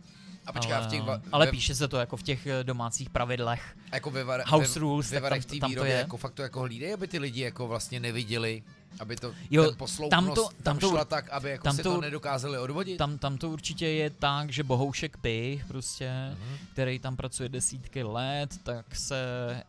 A 0.46 0.52
počkej, 0.52 0.72
a 0.74 0.76
ale, 0.76 0.86
v 0.86 0.90
těch, 0.90 1.02
va- 1.02 1.20
ale 1.32 1.46
ve, 1.46 1.50
píše 1.52 1.74
se 1.74 1.88
to 1.88 1.96
jako 1.96 2.16
v 2.16 2.22
těch 2.22 2.46
eh, 2.46 2.64
domácích 2.64 3.10
pravidlech. 3.10 3.76
jako 3.92 4.10
ve, 4.10 4.24
var, 4.24 4.42
House 4.46 4.74
ve, 4.74 4.80
rules, 4.80 5.10
ve 5.10 5.16
tak 5.16 5.22
varech 5.22 5.44
tam- 5.44 5.56
té 5.56 5.60
tam 5.60 5.74
to 5.74 5.84
je. 5.84 5.92
jako 5.92 6.16
fakt 6.16 6.34
to 6.34 6.42
jako 6.42 6.60
hlídají, 6.60 6.92
aby 6.92 7.08
ty 7.08 7.18
lidi 7.18 7.40
jako 7.40 7.68
vlastně 7.68 8.00
neviděli, 8.00 8.62
aby 9.00 9.16
to, 9.16 9.34
Jo, 9.50 9.64
ten 9.64 9.74
posloupnost 9.76 10.10
tam 10.26 10.34
to- 10.34 10.48
tam, 10.62 10.78
to- 10.78 10.88
šla 10.88 11.04
tak, 11.04 11.28
aby 11.28 11.50
jako 11.50 11.64
tam 11.64 11.76
si 11.76 11.82
to- 11.82 11.94
to 11.94 12.00
nedokázali 12.00 12.58
odvodit. 12.58 12.98
Tam, 12.98 13.18
tam 13.18 13.38
to 13.38 13.50
určitě 13.50 13.86
je 13.88 14.10
tak, 14.10 14.50
že 14.52 14.62
Bohoušek 14.64 15.16
Pich 15.16 15.64
prostě, 15.66 16.10
Mhm. 16.38 16.56
který 16.72 16.98
tam 16.98 17.16
pracuje 17.16 17.48
desítky 17.48 18.02
let, 18.02 18.50
tak 18.62 18.96
se 18.96 19.18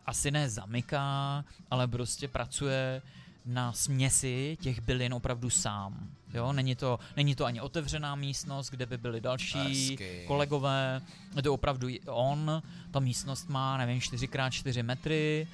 asi 0.06 0.30
ne 0.30 0.50
zamyká, 0.50 1.44
ale 1.70 1.88
prostě 1.88 2.28
pracuje 2.28 3.02
na 3.46 3.72
směsi 3.72 4.58
těch 4.60 4.80
bylin 4.80 5.14
opravdu 5.14 5.50
sám. 5.50 6.08
Jo, 6.34 6.52
není 6.52 6.74
to, 6.74 6.98
není 7.16 7.34
to 7.34 7.44
ani 7.44 7.60
otevřená 7.60 8.14
místnost, 8.14 8.70
kde 8.70 8.86
by 8.86 8.98
byli 8.98 9.20
další 9.20 9.88
Hezky. 9.88 10.24
kolegové, 10.26 11.00
je 11.36 11.42
to 11.42 11.54
opravdu 11.54 11.88
on, 12.06 12.62
ta 12.90 13.00
místnost 13.00 13.48
má, 13.48 13.76
nevím, 13.76 14.00
4x4 14.00 14.82
metry 14.82 15.48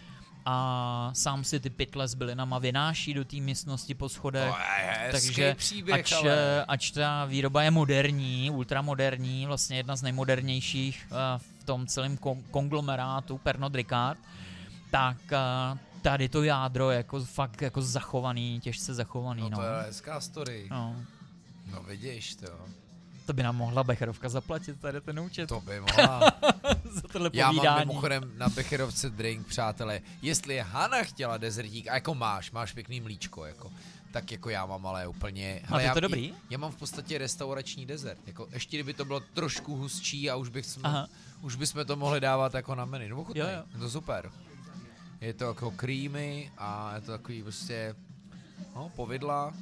a 0.48 1.10
sám 1.12 1.44
si 1.44 1.60
ty 1.60 1.70
pytle 1.70 2.09
s 2.09 2.14
bylinama 2.14 2.59
vynáší 2.59 3.14
do 3.14 3.24
té 3.24 3.36
místnosti 3.36 3.94
po 3.94 4.09
schodech. 4.09 4.52
To 4.55 4.59
je 4.59 4.93
hezký 5.12 5.27
Takže 5.27 5.55
příběh, 5.55 5.94
ač, 6.01 6.12
ale... 6.12 6.31
eh, 6.60 6.64
ač 6.68 6.90
ta 6.90 7.24
výroba 7.24 7.62
je 7.62 7.70
moderní, 7.70 8.51
ultramoderní, 8.51 9.47
vlastně 9.47 9.77
jedna 9.77 9.97
z 9.97 10.02
nejmodernějších 10.02 11.06
eh, 11.10 11.39
v 11.60 11.64
tom 11.64 11.86
celém 11.86 12.16
kon- 12.16 12.43
konglomerátu 12.51 13.39
Pernod 13.39 13.74
Ricard, 13.74 14.18
tak 14.90 15.16
eh, 15.32 15.78
tady 16.02 16.28
to 16.28 16.43
jádro 16.43 16.90
je 16.90 16.97
jako 16.97 17.24
fakt 17.24 17.62
jako 17.62 17.82
zachovaný, 17.82 18.60
těžce 18.60 18.94
zachovaný. 18.94 19.43
No 19.43 19.51
No, 19.51 19.56
to 19.56 19.62
je 19.62 19.82
hezká 19.86 20.20
story. 20.20 20.66
no. 20.70 20.97
No 21.73 21.82
vidíš 21.82 22.35
to. 22.35 22.47
To 23.27 23.32
by 23.32 23.43
nám 23.43 23.57
mohla 23.57 23.85
Becherovka 23.85 24.28
zaplatit 24.28 24.81
tady 24.81 25.01
ten 25.01 25.20
účet 25.20 25.47
To 25.47 25.61
by 25.61 25.81
mohla. 25.81 26.20
za 26.93 27.01
tohle 27.12 27.31
Já 27.32 27.47
mám 27.47 27.55
povídání. 27.57 27.86
mimochodem 27.89 28.32
na 28.39 28.48
Becherovce 28.48 29.11
drink, 29.11 29.47
přátelé. 29.47 30.01
Jestli 30.23 30.55
je 30.55 30.62
Hana 30.62 31.03
chtěla 31.03 31.36
dezertík, 31.36 31.89
a 31.89 31.94
jako 31.94 32.15
máš, 32.15 32.51
máš 32.51 32.73
pěkný 32.73 33.01
mlíčko, 33.01 33.44
jako, 33.44 33.73
tak 34.11 34.32
jako 34.32 34.51
já 34.51 34.66
mám 34.66 34.86
ale 34.86 35.07
úplně... 35.07 35.62
A 35.69 35.73
to 35.73 35.78
je 35.78 35.86
já, 35.86 35.94
to 35.94 36.01
dobrý? 36.01 36.35
Já 36.51 36.59
mám 36.59 36.73
v 36.73 36.77
podstatě 36.77 37.19
restaurační 37.19 37.86
dezert. 37.86 38.20
Jako, 38.27 38.48
ještě 38.53 38.77
kdyby 38.77 38.94
to 38.94 39.05
bylo 39.05 39.20
trošku 39.20 39.77
hustší 39.77 40.31
a 40.31 40.36
už 40.36 40.48
bych 40.48 40.66
jsme, 40.66 40.82
Aha. 40.89 41.09
už 41.43 41.55
bychom 41.57 41.85
to 41.85 41.97
mohli 41.97 42.20
dávat 42.20 42.55
jako 42.55 42.74
na 42.74 42.85
menu. 42.85 43.09
No 43.09 43.27
Jo, 43.35 43.47
jo. 43.47 43.62
je 43.74 43.78
to 43.81 43.90
super. 43.90 44.31
Je 45.20 45.35
to 45.35 45.44
jako 45.44 45.70
creamy 45.70 46.53
a 46.59 46.94
je 46.94 47.01
to 47.01 47.12
takový 47.12 47.43
prostě, 47.43 47.94
no, 48.77 48.89
povidla. 48.97 49.53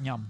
Mňam. 0.00 0.28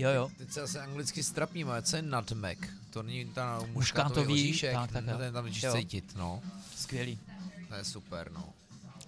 Jo, 0.00 0.10
jo. 0.10 0.30
Teď 0.38 0.52
se 0.52 0.60
asi 0.62 0.78
anglicky 0.78 1.22
strapním, 1.22 1.70
ale 1.70 1.82
co 1.82 1.96
je 1.96 2.02
nutmeg? 2.02 2.68
To 2.90 3.02
není 3.02 3.24
ta 3.24 3.54
muškátový 3.54 3.72
Muškátový, 3.72 4.32
oříšek, 4.32 4.74
tak, 4.74 4.90
tak, 4.92 5.04
ten 5.18 5.32
tam 5.32 5.50
cítit, 5.72 6.04
no. 6.16 6.42
Skvělý. 6.76 7.18
To 7.68 7.74
je 7.74 7.84
super, 7.84 8.32
no. 8.32 8.44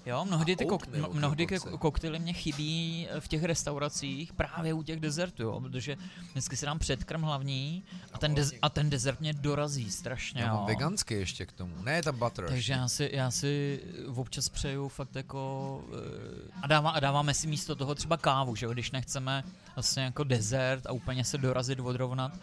Jo, 0.06 0.24
mnohdy 0.24 0.56
ty, 0.56 0.64
kok- 0.66 1.12
mnohdy 1.12 1.46
ty 1.46 1.58
koktejly 1.78 2.18
mě 2.18 2.32
chybí 2.32 3.06
eh, 3.10 3.20
v 3.20 3.28
těch 3.28 3.44
restauracích 3.44 4.32
právě 4.32 4.74
u 4.74 4.82
těch 4.82 5.00
dezertů, 5.00 5.42
jo, 5.42 5.60
protože 5.60 5.96
vždycky 6.30 6.56
si 6.56 6.66
dám 6.66 6.78
předkrm 6.78 7.22
hlavní 7.22 7.82
a 8.12 8.18
ten, 8.18 8.34
dez- 8.34 8.58
a 8.62 8.68
ten 8.68 8.90
dezert 8.90 9.20
mě 9.20 9.32
dorazí 9.32 9.90
strašně. 9.90 10.42
Jo. 10.42 10.64
veganský 10.66 11.14
ještě 11.14 11.46
k 11.46 11.52
tomu. 11.52 11.74
Ne, 11.82 11.92
je 11.92 12.02
tam 12.02 12.18
butter. 12.18 12.48
Takže 12.48 12.72
já 12.72 12.88
si, 12.88 13.10
já 13.12 13.30
si 13.30 13.80
občas 14.14 14.48
přeju 14.48 14.88
fakt 14.88 15.16
jako 15.16 15.84
eh, 15.92 16.50
a, 16.62 16.66
dává, 16.66 16.90
a 16.90 17.00
dáváme 17.00 17.34
si 17.34 17.46
místo 17.46 17.76
toho 17.76 17.94
třeba 17.94 18.16
kávu, 18.16 18.56
že 18.56 18.66
jo, 18.66 18.72
když 18.72 18.90
nechceme 18.90 19.44
vlastně 19.76 20.02
jako 20.02 20.24
dezert 20.24 20.86
a 20.86 20.92
úplně 20.92 21.24
se 21.24 21.38
dorazit, 21.38 21.80
odrovnat, 21.80 22.38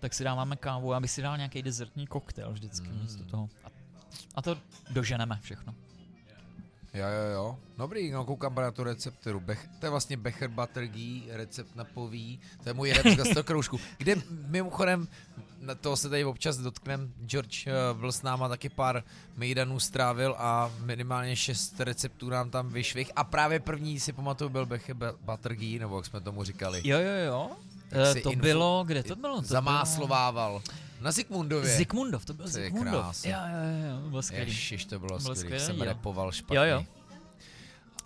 tak 0.00 0.14
si 0.14 0.24
dáváme 0.24 0.56
kávu, 0.56 1.00
bych 1.00 1.10
si 1.10 1.22
dal 1.22 1.36
nějaký 1.36 1.62
dezertní 1.62 2.06
koktejl 2.06 2.52
vždycky 2.52 2.88
mm. 2.88 3.02
místo 3.02 3.24
toho. 3.24 3.48
A, 3.64 3.68
a 4.34 4.42
to 4.42 4.58
doženeme 4.90 5.38
všechno. 5.42 5.74
Jo, 6.94 7.06
jo, 7.06 7.32
jo. 7.34 7.58
Dobrý, 7.78 8.10
no 8.10 8.24
koukám 8.24 8.54
na 8.54 8.70
tu 8.70 8.84
recepturu. 8.84 9.40
Bech, 9.40 9.68
to 9.78 9.86
je 9.86 9.90
vlastně 9.90 10.16
Becher 10.16 10.48
Butter 10.50 10.86
Ghee, 10.86 11.22
recept 11.28 11.76
na 11.76 11.84
poví. 11.84 12.40
To 12.62 12.68
je 12.68 12.74
můj 12.74 12.92
rep 12.92 13.06
z 13.06 13.16
gastrokroužku. 13.16 13.80
Kde 13.98 14.16
mimochodem, 14.48 15.08
na 15.60 15.74
toho 15.74 15.96
se 15.96 16.08
tady 16.08 16.24
občas 16.24 16.56
dotknem, 16.56 17.12
George 17.26 17.66
uh, 17.66 18.00
byl 18.00 18.12
s 18.12 18.22
náma 18.22 18.48
taky 18.48 18.68
pár 18.68 19.02
mejdanů 19.36 19.80
strávil 19.80 20.34
a 20.38 20.70
minimálně 20.80 21.36
šest 21.36 21.80
receptů 21.80 22.30
nám 22.30 22.50
tam 22.50 22.68
vyšvih. 22.68 23.10
A 23.16 23.24
právě 23.24 23.60
první 23.60 24.00
si 24.00 24.12
pamatuju 24.12 24.50
byl 24.50 24.66
Becher 24.66 24.96
Bu- 24.96 25.16
Butter 25.20 25.54
Ghee, 25.54 25.78
nebo 25.78 25.96
jak 25.96 26.06
jsme 26.06 26.20
tomu 26.20 26.44
říkali. 26.44 26.80
Jo, 26.84 26.98
jo, 26.98 27.24
jo. 27.26 27.50
Si 28.12 28.20
to 28.20 28.30
info- 28.30 28.40
bylo, 28.40 28.84
kde 28.86 29.02
to 29.02 29.16
bylo? 29.16 29.36
To 29.40 29.46
Zamáslovával. 29.46 30.62
Na 31.04 31.12
Zikmundově. 31.12 31.76
Zikmundov, 31.76 32.24
to 32.24 32.34
byl 32.34 32.44
To 32.44 32.50
Zikmundov. 32.50 33.24
Jo, 33.24 33.36
jo, 33.36 34.10
jo, 34.12 34.22
skvělý. 34.22 34.50
Ježiš, 34.52 34.84
to 34.84 34.98
bylo 34.98 35.18
Bylo 35.18 35.34
skvělý, 35.34 35.64
Jsem 35.64 35.80
repoval 35.80 36.32
špatně. 36.32 36.56
Jo, 36.56 36.64
jo. 36.64 36.84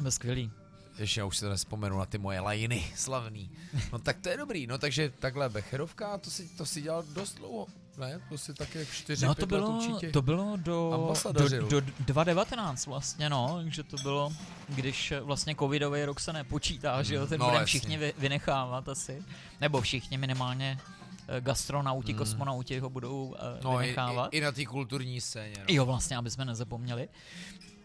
Byl 0.01 0.11
skvělý. 0.11 0.51
Ještě 0.99 1.21
já 1.21 1.27
už 1.27 1.37
si 1.37 1.45
to 1.45 1.51
nespomenu 1.51 1.99
na 1.99 2.07
ty 2.07 2.19
moje 2.19 2.41
lajiny 2.41 2.93
slavný. 2.97 3.51
No 3.93 3.99
tak 3.99 4.19
to 4.21 4.29
je 4.29 4.37
dobrý, 4.37 4.67
no 4.67 4.79
takže 4.79 5.13
takhle 5.19 5.49
Becherovka, 5.49 6.19
to 6.19 6.31
si, 6.31 6.49
to 6.49 6.67
si 6.67 6.83
dělal 6.83 7.03
dost 7.03 7.35
dlouho, 7.35 7.67
ne? 7.99 8.21
To 8.29 8.39
si 8.39 8.55
také 8.55 8.87
čtyři, 8.87 9.27
No 9.27 9.35
to 9.35 9.43
let 9.43 9.49
bylo, 9.49 9.71
určitě. 9.71 10.11
to 10.11 10.23
bylo 10.23 10.57
do, 10.57 11.15
do, 11.33 11.49
do 11.61 11.81
2019 11.81 12.87
vlastně, 12.87 13.31
no, 13.31 13.61
že 13.67 13.83
to 13.83 13.97
bylo, 14.03 14.33
když 14.69 15.13
vlastně 15.21 15.55
covidový 15.55 16.05
rok 16.05 16.21
se 16.21 16.33
nepočítá, 16.33 17.03
že 17.03 17.15
jo, 17.15 17.27
ten 17.27 17.41
No, 17.41 17.47
budeme 17.47 17.65
všichni 17.67 17.97
vy, 17.99 18.13
vynechávat 18.19 18.89
asi, 18.89 19.23
nebo 19.61 19.81
všichni 19.81 20.19
minimálně 20.19 20.79
eh, 20.89 20.98
gastronauti, 21.41 22.13
Mm. 22.13 22.19
kosmonauti 22.19 22.79
ho 22.79 22.91
budou 22.91 23.35
eh, 23.39 23.61
no, 23.65 23.75
i, 23.75 23.83
vynechávat. 23.83 24.35
i, 24.35 24.37
i, 24.37 24.41
na 24.41 24.53
té 24.53 24.67
kulturní 24.67 25.21
scéně. 25.21 25.55
No. 25.59 25.65
Jo, 25.69 25.85
vlastně, 25.87 26.17
aby 26.17 26.31
jsme 26.31 26.45
nezapomněli. 26.45 27.09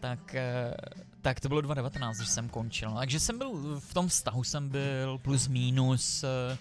Tak, 0.00 0.34
eh, 0.34 0.74
tak 1.22 1.40
to 1.40 1.48
bylo 1.48 1.60
2019, 1.60 2.16
když 2.16 2.28
jsem 2.28 2.48
končil. 2.48 2.90
No, 2.90 2.96
Takže 2.96 3.20
jsem 3.20 3.38
byl, 3.38 3.80
v 3.80 3.94
tom 3.94 4.08
vztahu 4.08 4.44
jsem 4.44 4.68
byl 4.68 5.18
plus 5.18 5.48
minus 5.48 6.24
eh, 6.24 6.58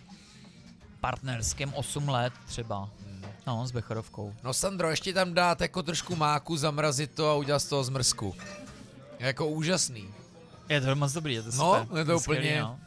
partnerským 1.01 1.73
8 1.73 2.09
let 2.09 2.33
třeba. 2.45 2.89
No, 3.47 3.67
s 3.67 3.71
Becherovkou. 3.71 4.33
no 4.43 4.53
Sandro, 4.53 4.89
ještě 4.89 5.13
tam 5.13 5.33
dát 5.33 5.61
jako 5.61 5.83
trošku 5.83 6.15
máku, 6.15 6.57
zamrazit 6.57 7.11
to 7.11 7.29
a 7.29 7.35
udělat 7.35 7.59
z 7.59 7.65
toho 7.65 7.83
zmrzku. 7.83 8.35
Jako 9.19 9.47
úžasný. 9.47 10.07
Je 10.69 10.81
to 10.81 10.95
moc 10.95 11.13
dobrý, 11.13 11.33
je 11.33 11.41
to 11.43 11.49
No, 11.57 11.79
super. 11.83 11.97
je 11.97 12.05
to 12.05 12.17
úplně- 12.17 12.61
no. 12.61 12.79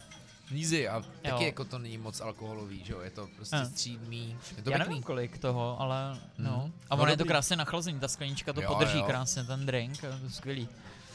Easy 0.60 0.88
a 0.88 1.00
taky 1.00 1.28
Jo. 1.28 1.40
jako 1.40 1.64
to 1.64 1.78
není 1.78 1.98
moc 1.98 2.20
alkoholový, 2.20 2.84
že 2.84 2.92
jo, 2.92 3.00
je 3.00 3.10
to 3.10 3.28
prostě 3.36 3.56
Eh. 3.56 3.66
střídmý, 3.66 4.36
je 4.56 4.62
to 4.62 4.70
Já 4.70 4.76
pěkný. 4.76 4.88
nevím 4.90 5.02
kolik 5.02 5.38
toho, 5.38 5.80
ale 5.80 6.18
no. 6.38 6.62
Mhm. 6.64 6.72
A 6.90 6.96
No 6.96 7.02
ono 7.02 7.10
je 7.10 7.16
to 7.16 7.24
krásně 7.24 7.56
nachlazený, 7.56 8.00
ta 8.00 8.08
sklenička 8.08 8.52
to 8.52 8.62
Jo, 8.62 8.68
podrží 8.68 8.98
jo. 8.98 9.04
krásně, 9.04 9.44
ten 9.44 9.66
drink, 9.66 10.02
je 10.02 10.08
to 10.10 10.30
skvělý. 10.30 10.68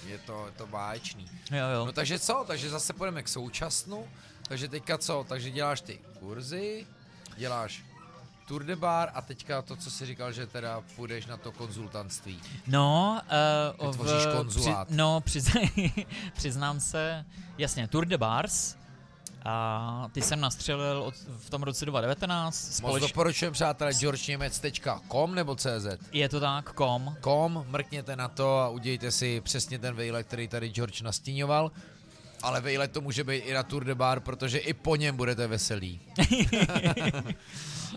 Je 0.08 0.18
to, 0.18 0.46
je 0.46 0.52
to 0.52 0.68
báječný. 0.68 1.28
Jo, 1.52 1.68
jo. 1.76 1.86
No 1.86 1.92
takže 1.92 2.20
co? 2.20 2.44
Takže 2.48 2.70
zase 2.70 2.94
půjdeme 2.94 3.24
k 3.24 3.28
současnu. 3.28 4.08
Takže 4.48 4.68
teďka 4.68 4.98
co? 4.98 5.26
Takže 5.30 5.52
děláš 5.52 5.82
ty 5.82 6.00
kurzy, 6.20 6.88
děláš 7.38 7.84
Tour 8.48 8.64
de 8.64 8.76
Bar 8.76 9.10
a 9.14 9.22
teďka 9.22 9.62
to, 9.62 9.76
co 9.76 9.92
jsi 9.92 10.06
říkal, 10.06 10.32
že 10.32 10.48
teda 10.48 10.82
půjdeš 10.96 11.26
na 11.26 11.38
to 11.38 11.52
konzultantství. 11.52 12.40
No, 12.68 13.22
uh, 13.80 13.88
Vytvoříš 13.88 14.26
konzulát. 14.38 14.88
Při, 14.88 14.98
no, 14.98 15.22
přiz, 15.22 15.50
přiznám 16.34 16.80
se, 16.80 17.26
jasně, 17.58 17.88
Tour 17.88 18.06
de 18.06 18.18
Bars, 18.18 18.76
a 19.46 20.08
ty 20.12 20.22
jsem 20.22 20.40
nastřelil 20.40 21.04
od, 21.04 21.14
v 21.38 21.50
tom 21.50 21.64
roce 21.64 21.86
2019. 21.86 22.68
Moc 22.68 22.78
Společ... 22.78 23.02
doporučujem, 23.02 23.54
přátelé, 23.54 23.94
georgeněmec.com 23.94 25.36
nebo 25.36 25.56
CZ. 25.56 25.88
Je 26.12 26.30
to 26.30 26.40
tak, 26.40 26.74
kom. 26.74 27.16
Com, 27.24 27.66
mrkněte 27.70 28.16
na 28.16 28.28
to 28.28 28.60
a 28.60 28.70
udějte 28.70 29.12
si 29.12 29.42
přesně 29.42 29.80
ten 29.80 29.96
vejlet, 29.96 30.28
který 30.28 30.48
tady 30.48 30.70
George 30.70 31.02
nastíňoval. 31.02 31.72
Ale 32.44 32.62
vejlet 32.62 32.92
to 32.92 33.02
může 33.02 33.24
být 33.24 33.38
i 33.38 33.54
na 33.54 33.64
Tour 33.64 33.84
de 33.84 33.96
Bar, 33.96 34.20
protože 34.20 34.58
i 34.58 34.74
po 34.74 34.96
něm 34.96 35.18
budete 35.18 35.48
veselí. 35.48 36.02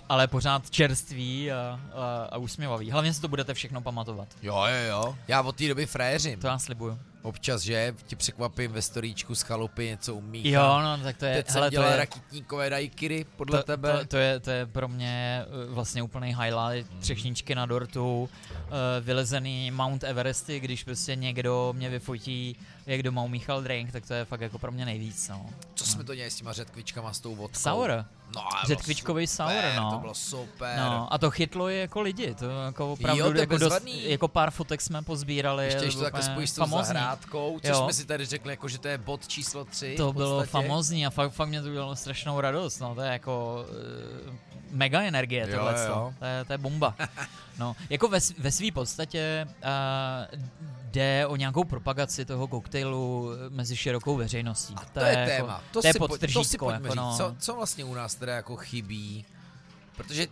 Ale 0.09 0.29
pořád 0.29 0.71
čerstvý 0.71 1.53
a, 1.53 1.81
a, 1.95 2.29
a 2.33 2.37
usměvavý. 2.37 2.91
Hlavně 2.91 3.15
si 3.15 3.21
to 3.21 3.29
budete 3.29 3.55
všechno 3.55 3.81
pamatovat. 3.81 4.29
Jo, 4.43 4.65
jo, 4.67 4.89
jo. 4.89 5.17
Já 5.29 5.43
od 5.43 5.57
té 5.57 5.69
doby 5.69 5.87
fréřím. 5.87 6.41
To 6.41 6.47
já 6.47 6.59
slibuju. 6.59 6.99
Občas, 7.25 7.63
že 7.63 7.95
ti 8.07 8.17
překvapím 8.17 8.73
ve 8.73 8.83
storíčku 8.83 9.35
z 9.35 9.43
chalupy 9.43 9.87
něco 9.87 10.15
umí. 10.15 10.51
Jo, 10.51 10.81
no, 10.83 10.99
tak 11.03 11.17
to 11.17 11.25
je, 11.25 11.35
Teď 11.35 11.47
jsem 11.47 11.55
hele, 11.55 11.67
to 11.67 11.71
dělal 11.71 11.91
je, 11.91 11.97
rakitníkové 11.97 12.71
dajkiry, 12.71 13.27
podle 13.37 13.59
to, 13.59 13.65
tebe. 13.65 13.99
To, 13.99 14.07
to, 14.07 14.17
je, 14.17 14.41
to 14.41 14.51
je 14.51 14.67
pro 14.67 14.89
mě 14.89 15.45
eh, 15.47 15.75
vlastně 15.75 16.03
úplný 16.03 16.27
highlight. 16.29 16.91
Hmm. 16.91 17.01
Třešničky 17.01 17.55
na 17.55 17.67
dortu, 17.67 18.29
eh, 18.53 19.01
vylezený 19.01 19.71
Mount 19.71 20.05
Everesty, 20.05 20.61
když 20.61 20.85
prostě 20.85 21.17
někdo 21.17 21.73
mě 21.77 21.91
vyfotí, 21.91 22.57
jak 22.87 23.03
doma 23.03 23.23
u 23.23 23.29
Michal 23.29 23.63
Drink, 23.63 23.93
tak 23.93 24.07
to 24.07 24.15
je 24.15 24.25
fakt 24.25 24.41
jako 24.41 24.59
pro 24.59 24.73
mě 24.73 24.85
nejvíc. 24.85 25.29
No. 25.29 25.47
Co 25.75 25.87
jsme 25.87 26.05
to 26.05 26.15
dělali 26.15 26.31
s 26.31 26.37
těma 26.37 26.53
řetkvičkama, 26.53 27.13
s 27.13 27.21
tou 27.21 27.35
vodkou? 27.35 27.61
Sour. 27.61 28.05
No, 28.35 28.77
super, 28.77 29.27
sour, 29.27 29.53
no. 29.77 29.91
To 29.91 29.99
bylo 29.99 30.15
super. 30.15 30.79
No, 30.79 31.13
a 31.13 31.19
to 31.19 31.31
chytlo 31.31 31.69
je 31.69 31.81
jako 31.81 32.01
lidi, 32.01 32.35
to 32.35 32.51
jako 32.51 32.93
opravdu 32.93 33.23
Jo, 33.23 33.33
to 33.33 33.39
jako, 33.39 33.59
dost, 33.59 33.83
jako 33.87 34.29
pár 34.29 34.51
fotek 34.51 34.81
jsme 34.81 35.03
pozbírali. 35.03 35.65
Ještě 35.65 35.79
je 35.79 35.85
když 35.85 35.95
to 35.95 36.03
takhle 36.03 36.23
spojíš 36.23 36.51
s 36.51 36.55
tou 36.55 36.67
zahrádkou, 36.69 37.61
což 37.61 37.71
Jo. 37.71 37.83
jsme 37.83 37.93
si 37.93 38.07
tady 38.07 38.27
řekli, 38.27 38.53
jako, 38.53 38.69
že 38.69 38.79
to 38.79 38.89
je 38.89 38.99
bod 38.99 39.29
číslo 39.29 39.65
3. 39.65 39.95
To 39.97 40.13
bylo 40.13 40.45
famózní 40.45 41.07
a 41.07 41.11
fakt, 41.11 41.31
fakt 41.33 41.49
mě 41.49 41.63
to 41.63 41.69
udělalo 41.69 41.97
strašnou 41.97 42.41
radost, 42.41 42.79
no, 42.81 42.95
to 42.95 43.01
je 43.01 43.13
jako 43.13 43.65
uh, 44.29 44.35
mega 44.71 45.03
energie 45.03 45.47
tohle. 45.47 45.75
To, 46.19 46.25
je, 46.25 46.45
to 46.45 46.53
je 46.53 46.59
bomba. 46.59 46.95
No, 47.59 47.77
jako 47.91 48.09
ve, 48.09 48.19
ve 48.39 48.51
své 48.53 48.73
podstatě 48.73 49.47
uh, 50.33 50.41
jde 50.95 51.27
o 51.27 51.37
nějakou 51.37 51.65
propagaci 51.65 52.25
toho 52.25 52.49
koktejlu 52.49 53.31
mezi 53.49 53.77
širokou 53.77 54.17
veřejností. 54.17 54.75
A 54.77 54.85
to, 54.85 55.01
je, 55.01 55.19
jako, 55.19 55.31
téma. 55.31 55.63
To, 55.73 55.83
to 55.83 55.89
je 55.89 55.93
si, 55.93 55.99
poj- 55.99 56.33
to 56.33 56.45
si 56.45 56.59
pojďme 56.59 56.89
jako 56.89 56.89
říct. 56.89 56.97
no. 56.97 57.17
Co, 57.17 57.37
co 57.39 57.55
vlastně 57.55 57.85
u 57.85 57.95
nás 57.95 58.15
teda 58.15 58.35
jako 58.37 58.57
chybí? 58.57 59.25
Protože, 59.97 60.27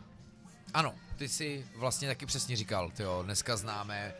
ano, 0.75 0.95
ty 1.17 1.29
si 1.29 1.67
vlastně 1.77 2.09
taky 2.09 2.27
přesně 2.27 2.57
říkal, 2.57 2.91
tyjo, 2.91 3.23
dneska 3.23 3.57
známe 3.57 4.15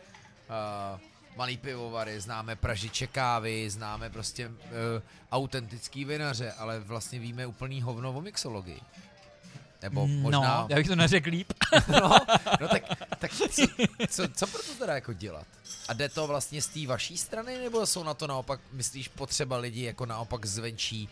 uh, 0.93 0.99
malý 1.35 1.57
pivovary, 1.57 2.19
známe 2.21 2.55
pražiče 2.55 3.07
kávy, 3.07 3.69
známe 3.69 4.09
prostě 4.09 4.47
uh, 4.47 4.53
autentický 5.31 6.05
vinaře, 6.05 6.51
ale 6.51 6.79
vlastně 6.79 7.19
víme 7.19 7.47
úplný 7.47 7.81
hovno 7.81 8.13
o 8.13 8.21
mixologii. 8.21 8.81
Nebo 9.83 10.07
No, 10.07 10.13
možná... 10.21 10.65
já 10.69 10.75
bych 10.75 10.87
to 10.87 10.95
neřekl 10.95 11.29
líp. 11.29 11.53
No, 11.87 12.15
no 12.61 12.67
tak, 12.67 12.83
tak 13.19 13.31
co, 13.33 13.47
co, 14.09 14.27
co 14.27 14.47
pro 14.47 14.63
to 14.63 14.73
teda 14.79 14.95
jako 14.95 15.13
dělat? 15.13 15.47
A 15.87 15.93
jde 15.93 16.09
to 16.09 16.27
vlastně 16.27 16.61
z 16.61 16.67
té 16.67 16.87
vaší 16.87 17.17
strany, 17.17 17.57
nebo 17.57 17.85
jsou 17.85 18.03
na 18.03 18.13
to 18.13 18.27
naopak, 18.27 18.59
myslíš, 18.71 19.07
potřeba 19.07 19.57
lidi 19.57 19.83
jako 19.83 20.05
naopak 20.05 20.45
zvenčí, 20.45 21.09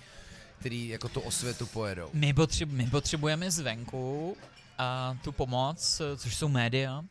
který 0.60 0.88
jako 0.88 1.10
tu 1.10 1.20
osvětu 1.20 1.66
pojedou? 1.66 2.10
My, 2.14 2.34
potřeb, 2.34 2.70
my 2.70 2.88
potřebujeme 2.90 3.52
zvenku 3.52 4.38
a 4.78 5.18
tu 5.24 5.32
pomoc, 5.32 6.02
což 6.18 6.36
jsou 6.36 6.48
média. 6.48 7.04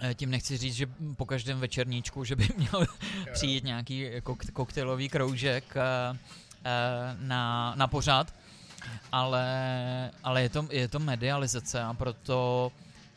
Eh, 0.00 0.14
Tím 0.14 0.30
nechci 0.30 0.56
říct, 0.56 0.74
že 0.74 0.86
po 1.16 1.26
každém 1.26 1.60
večerníčku, 1.60 2.24
že 2.24 2.36
by 2.36 2.48
měl 2.56 2.86
přijít 3.32 3.64
nějaký 3.64 4.06
kok- 4.20 4.52
koktejlový 4.52 5.08
kroužek 5.08 5.64
eh, 5.76 6.18
eh, 6.64 7.16
na, 7.20 7.74
na 7.76 7.86
pořád, 7.86 8.34
ale, 9.12 10.10
ale 10.24 10.42
je, 10.42 10.48
to, 10.48 10.66
je 10.70 10.88
to 10.88 10.98
medializace 10.98 11.82
a 11.82 11.94
proto, 11.94 12.72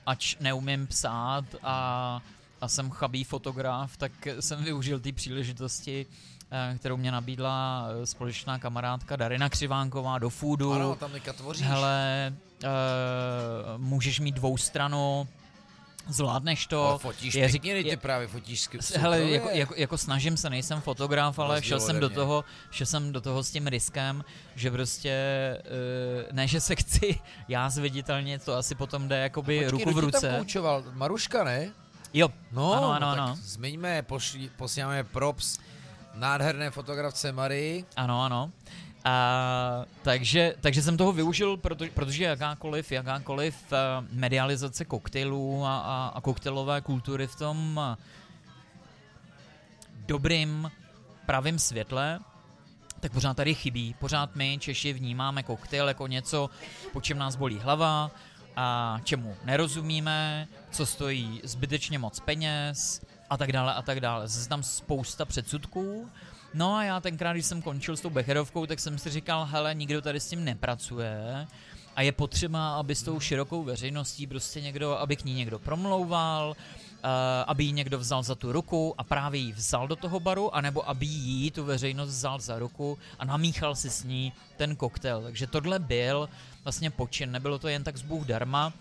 ač 0.06 0.36
neumím 0.40 0.88
psát 0.88 1.46
a, 1.64 2.22
a 2.62 2.68
jsem 2.68 2.90
chabý 2.90 3.24
fotograf, 3.24 3.98
tak 3.98 4.12
jsem 4.40 4.64
využil 4.64 5.00
té 5.00 5.12
příležitosti, 5.12 6.06
eh, 6.52 6.76
kterou 6.78 6.98
mě 6.98 7.12
nabídla 7.12 7.88
eh, 7.90 8.06
společná 8.06 8.60
kamarádka 8.60 9.16
Darina 9.16 9.50
Křivánková 9.50 10.18
do 10.20 10.30
Foodu. 10.30 10.74
Ano, 10.74 10.96
tam 10.96 11.12
teďka 11.12 11.34
tvoříš. 11.34 11.68
Hele, 11.68 12.34
uh, 12.64 12.70
můžeš 13.78 14.20
mít 14.20 14.36
dvou 14.36 14.58
stranu, 14.58 15.28
zvládneš 16.08 16.68
to. 16.68 16.84
Ale 16.88 17.00
fotíš 17.00 17.36
je 17.36 17.50
pěkně, 17.50 17.74
řík- 17.76 17.84
ty 17.84 17.90
je- 17.90 17.98
právě 17.98 18.28
fotíš 18.28 18.62
skvěle. 18.62 18.84
S- 18.84 18.98
Hele, 18.98 19.22
jako, 19.22 19.50
jako, 19.50 19.74
jako 19.78 19.98
snažím 19.98 20.38
se, 20.38 20.50
nejsem 20.50 20.82
fotograf, 20.82 21.40
ale 21.40 21.62
šel 21.64 21.80
jsem 21.80 22.00
do 22.00 22.10
toho, 22.10 22.44
šel 22.72 22.88
jsem 22.88 23.12
do 23.14 23.22
toho 23.22 23.44
s 23.44 23.52
tím 23.52 23.68
riskem, 23.68 24.24
že 24.56 24.72
prostě, 24.72 25.14
uh, 26.28 26.36
ne, 26.36 26.48
že 26.48 26.62
se 26.62 26.76
chci 26.76 27.20
já 27.48 27.70
zviditelnit, 27.70 28.44
to 28.44 28.56
asi 28.56 28.76
potom 28.76 29.08
jde 29.08 29.18
jakoby 29.18 29.60
Počkej, 29.60 29.72
ruku 29.72 29.90
v 29.90 29.94
kdo 29.94 30.08
ti 30.08 30.12
tam 30.12 30.22
ruce. 30.22 30.36
poučoval? 30.38 30.84
Maruška, 30.94 31.44
ne? 31.44 31.72
Jo, 32.14 32.30
No, 32.52 32.74
Ano, 32.74 32.92
ano, 32.92 33.08
no, 33.10 33.14
tak 33.16 33.24
ano. 33.24 33.38
zmiňme, 33.42 34.02
pošli, 34.02 34.50
posíláme 34.58 35.04
props 35.04 35.60
nádherné 36.14 36.72
fotografce 36.72 37.32
Marii. 37.32 37.86
Ano, 37.96 38.24
ano. 38.24 38.52
A, 39.06 39.86
takže, 40.02 40.56
takže 40.62 40.82
jsem 40.82 40.98
toho 40.98 41.12
využil, 41.14 41.58
proto, 41.58 41.86
protože 41.94 42.24
jakákoliv, 42.24 42.92
jakákoliv 42.92 43.56
uh, 43.72 43.78
medializace 44.12 44.86
koktejlů 44.86 45.66
a, 45.66 45.80
a, 45.80 46.12
a 46.16 46.22
koktejlové 46.22 46.82
kultury 46.82 47.28
v 47.28 47.36
tom 47.36 47.78
uh, 47.78 47.96
dobrým, 50.06 50.72
pravým 51.26 51.60
světle, 51.60 52.20
tak 53.00 53.12
pořád 53.12 53.34
tady 53.34 53.56
chybí. 53.56 53.96
Pořád 54.00 54.36
my, 54.36 54.58
Češi, 54.60 54.94
vnímáme 54.94 55.44
koktejl 55.44 55.88
jako 55.88 56.08
něco, 56.08 56.50
po 56.94 57.02
čem 57.02 57.18
nás 57.18 57.36
bolí 57.36 57.60
hlava 57.60 58.12
a 58.56 59.00
čemu 59.04 59.36
nerozumíme, 59.46 60.48
co 60.72 60.86
stojí 60.86 61.42
zbytečně 61.44 62.00
moc 62.00 62.20
peněz 62.20 63.02
a 63.30 63.38
tak 63.38 63.52
dále 63.52 63.74
a 63.74 63.82
tak 63.82 64.00
dále. 64.00 64.28
Zase 64.28 64.50
tam 64.50 64.64
spousta 64.64 65.26
předsudků. 65.26 66.10
No 66.54 66.76
a 66.76 66.84
já 66.84 67.00
tenkrát, 67.00 67.34
když 67.34 67.46
jsem 67.46 67.62
končil 67.62 67.98
s 67.98 68.02
tou 68.02 68.10
Becherovkou, 68.10 68.66
tak 68.66 68.80
jsem 68.80 68.98
si 68.98 69.10
říkal, 69.10 69.46
hele, 69.46 69.76
nikdo 69.76 70.02
tady 70.02 70.20
s 70.20 70.30
tím 70.30 70.44
nepracuje 70.44 71.48
a 71.96 72.02
je 72.02 72.12
potřeba, 72.12 72.76
aby 72.76 72.96
s 72.96 73.04
tou 73.04 73.20
širokou 73.20 73.64
veřejností 73.64 74.28
prostě 74.28 74.62
někdo, 74.62 74.98
aby 74.98 75.16
k 75.16 75.26
ní 75.26 75.34
někdo 75.34 75.60
promlouval, 75.60 76.50
uh, 76.50 77.10
aby 77.48 77.64
ji 77.64 77.72
někdo 77.72 78.00
vzal 78.00 78.24
za 78.24 78.36
tu 78.36 78.52
ruku 78.52 78.96
a 78.98 79.04
právě 79.04 79.42
ji 79.42 79.52
vzal 79.52 79.88
do 79.88 79.96
toho 79.96 80.20
baru, 80.20 80.56
anebo 80.56 80.90
aby 80.90 81.06
jí 81.06 81.52
tu 81.52 81.64
veřejnost 81.64 82.10
vzal 82.10 82.40
za 82.40 82.60
ruku 82.60 82.98
a 83.20 83.26
namíchal 83.26 83.76
si 83.76 83.90
s 83.90 84.04
ní 84.04 84.34
ten 84.58 84.76
koktejl. 84.76 85.22
Takže 85.22 85.48
tohle 85.48 85.80
byl 85.80 86.30
vlastně 86.64 86.90
počin, 86.90 87.32
nebylo 87.32 87.60
to 87.60 87.68
jen 87.68 87.84
tak 87.84 87.98
z 87.98 88.02
Bůh 88.02 88.26
darma, 88.26 88.74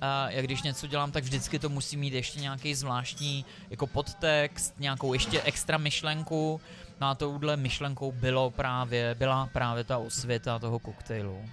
a 0.00 0.30
já 0.30 0.42
když 0.42 0.62
něco 0.62 0.86
dělám, 0.86 1.12
tak 1.12 1.24
vždycky 1.24 1.58
to 1.58 1.68
musí 1.68 1.96
mít 1.96 2.14
ještě 2.14 2.40
nějaký 2.40 2.74
zvláštní 2.74 3.44
jako 3.70 3.86
podtext, 3.86 4.74
nějakou 4.78 5.12
ještě 5.12 5.42
extra 5.42 5.78
myšlenku. 5.78 6.60
No 7.00 7.08
a 7.08 7.14
touhle 7.14 7.56
myšlenkou 7.56 8.12
bylo 8.12 8.50
právě, 8.50 9.14
byla 9.14 9.46
právě 9.52 9.84
ta 9.84 9.98
osvěta 9.98 10.58
toho 10.58 10.78
koktejlu. 10.78 11.44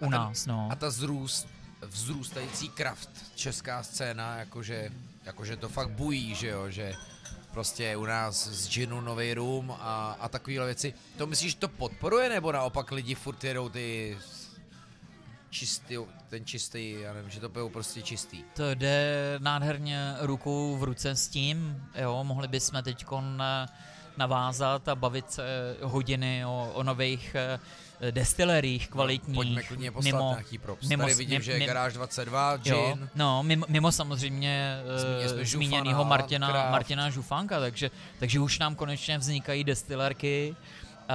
ten- 0.00 0.10
nás, 0.10 0.46
no. 0.46 0.68
A 0.72 0.76
ta 0.76 0.90
zrůst, 0.90 1.48
vzrůstající 1.86 2.68
kraft, 2.68 3.10
česká 3.34 3.82
scéna, 3.82 4.36
jakože, 4.36 4.90
jakože 5.24 5.56
to 5.56 5.68
fakt 5.68 5.90
bují, 5.90 6.34
že 6.34 6.48
jo, 6.48 6.70
že 6.70 6.94
prostě 7.52 7.96
u 7.96 8.04
nás 8.04 8.48
z 8.48 8.68
džinu 8.68 9.00
nový 9.00 9.34
room 9.34 9.76
a, 9.80 10.16
a 10.20 10.28
takovéhle 10.28 10.66
věci. 10.66 10.94
To 11.16 11.26
myslíš, 11.26 11.52
že 11.52 11.58
to 11.58 11.68
podporuje, 11.68 12.28
nebo 12.28 12.52
naopak 12.52 12.90
lidi 12.92 13.14
furt 13.14 13.44
jedou 13.44 13.68
ty 13.68 14.18
čistý, 15.50 15.98
ten 16.28 16.44
čistý, 16.44 16.96
já 17.00 17.12
nevím, 17.12 17.30
že 17.30 17.40
to 17.40 17.48
pijou 17.48 17.68
prostě 17.68 18.02
čistý. 18.02 18.44
To 18.56 18.74
jde 18.74 19.14
nádherně 19.38 20.14
ruku 20.20 20.76
v 20.76 20.82
ruce 20.82 21.10
s 21.10 21.28
tím, 21.28 21.84
jo, 21.94 22.24
mohli 22.24 22.48
bychom 22.48 22.82
teď 22.82 23.04
navázat 24.18 24.88
a 24.88 24.94
bavit 24.94 25.30
se 25.32 25.76
hodiny 25.82 26.44
o, 26.46 26.70
o 26.74 26.82
nových 26.82 27.34
eh, 27.34 27.58
destileriích 28.10 28.88
kvalitních. 28.88 29.34
Pojďme 29.36 29.62
klidně 29.62 29.90
poslat 29.90 30.12
mimo, 30.12 30.30
nějaký 30.30 30.58
props. 30.58 30.88
mimo- 30.88 31.02
Tady 31.02 31.14
vidím, 31.14 31.34
mim- 31.34 31.42
že 31.42 31.52
je 31.52 31.66
Garáž 31.66 31.92
22, 31.92 32.58
Jo, 32.64 32.94
gin. 32.94 33.08
no, 33.14 33.42
mimo, 33.42 33.66
mimo 33.68 33.92
samozřejmě 33.92 34.78
uh, 34.84 35.42
Žufana, 35.42 35.44
zmíněného 35.44 36.04
Martina. 36.04 36.70
Martina 36.70 37.10
Žufánka, 37.10 37.60
takže, 37.60 37.90
takže 38.18 38.40
už 38.40 38.58
nám 38.58 38.74
konečně 38.74 39.18
vznikají 39.18 39.64
destilerky, 39.64 40.56
uh, 41.10 41.14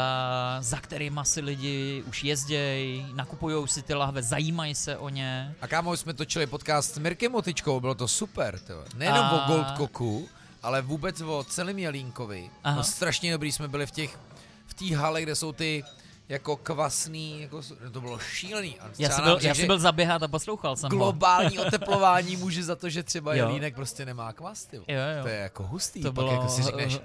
za 0.64 0.78
kterými 0.80 1.20
si 1.24 1.42
lidi 1.42 2.04
už 2.08 2.24
jezdějí, 2.24 3.06
nakupují 3.16 3.68
si 3.68 3.82
ty 3.82 3.94
lahve, 3.94 4.24
zajímají 4.24 4.76
se 4.76 4.98
o 4.98 5.10
ně. 5.10 5.56
A 5.62 5.68
kámo, 5.68 5.98
jsme 5.98 6.14
točili 6.14 6.48
podcast 6.48 6.94
s 6.94 6.98
Mirkem 6.98 7.32
Motičkou, 7.32 7.80
bylo 7.80 7.96
to 7.96 8.08
super. 8.08 8.60
Nejenom 8.96 9.20
A- 9.26 9.32
o 9.32 9.48
Goldcocku, 9.54 10.30
ale 10.64 10.82
vůbec 10.82 11.22
o 11.22 11.44
celém 11.44 11.80
Jelínkovi. 11.80 12.50
Aha. 12.64 12.76
No 12.78 12.84
strašně 12.84 13.32
dobrý 13.32 13.52
jsme 13.52 13.68
byli 13.68 13.86
v 13.86 13.92
těch, 13.92 14.20
v 14.68 14.74
té 14.74 14.96
hale, 14.96 15.22
kde 15.22 15.36
jsou 15.36 15.52
ty 15.52 15.84
jako 16.30 16.56
kvasný, 16.56 17.42
jako, 17.42 17.62
to 17.92 18.02
bylo 18.02 18.20
šílený. 18.20 18.80
A 18.80 18.90
Já 19.00 19.10
jsem 19.10 19.24
byl, 19.24 19.40
já 19.42 19.56
jsem 19.56 19.68
byl 19.68 19.80
zaběhat 19.80 20.24
a 20.24 20.28
poslouchal 20.28 20.76
jsem 20.76 20.92
ho. 20.92 20.98
globální 20.98 21.60
oteplování 21.60 22.36
může 22.36 22.64
za 22.64 22.76
to, 22.76 22.90
že 22.90 23.04
třeba 23.04 23.36
Jo. 23.36 23.46
Jelínek 23.48 23.76
prostě 23.76 24.06
nemá 24.06 24.34
kvas, 24.34 24.66
ty. 24.66 24.78
Jo, 24.78 24.84
jo. 24.88 25.22
To 25.24 25.28
je 25.28 25.36
jako 25.36 25.64
hustý, 25.64 26.02
To 26.02 26.14
pak 26.14 26.26
bylo- 26.26 26.32
jako 26.34 26.48
si 26.50 26.62
řekneš, 26.64 27.00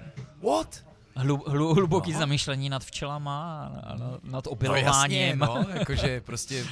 what? 0.49 0.83
Hlu, 1.15 1.43
hlu, 1.47 1.73
hluboký 1.73 2.13
No. 2.13 2.19
zamýšlení 2.19 2.69
nad 2.69 2.83
včelama 2.83 3.71
nad 3.97 3.97
No 4.23 4.39
jasně, 4.45 4.49
opilováním. 4.51 5.39
no, 5.39 5.65
jakože 5.73 6.21
prostě 6.21 6.65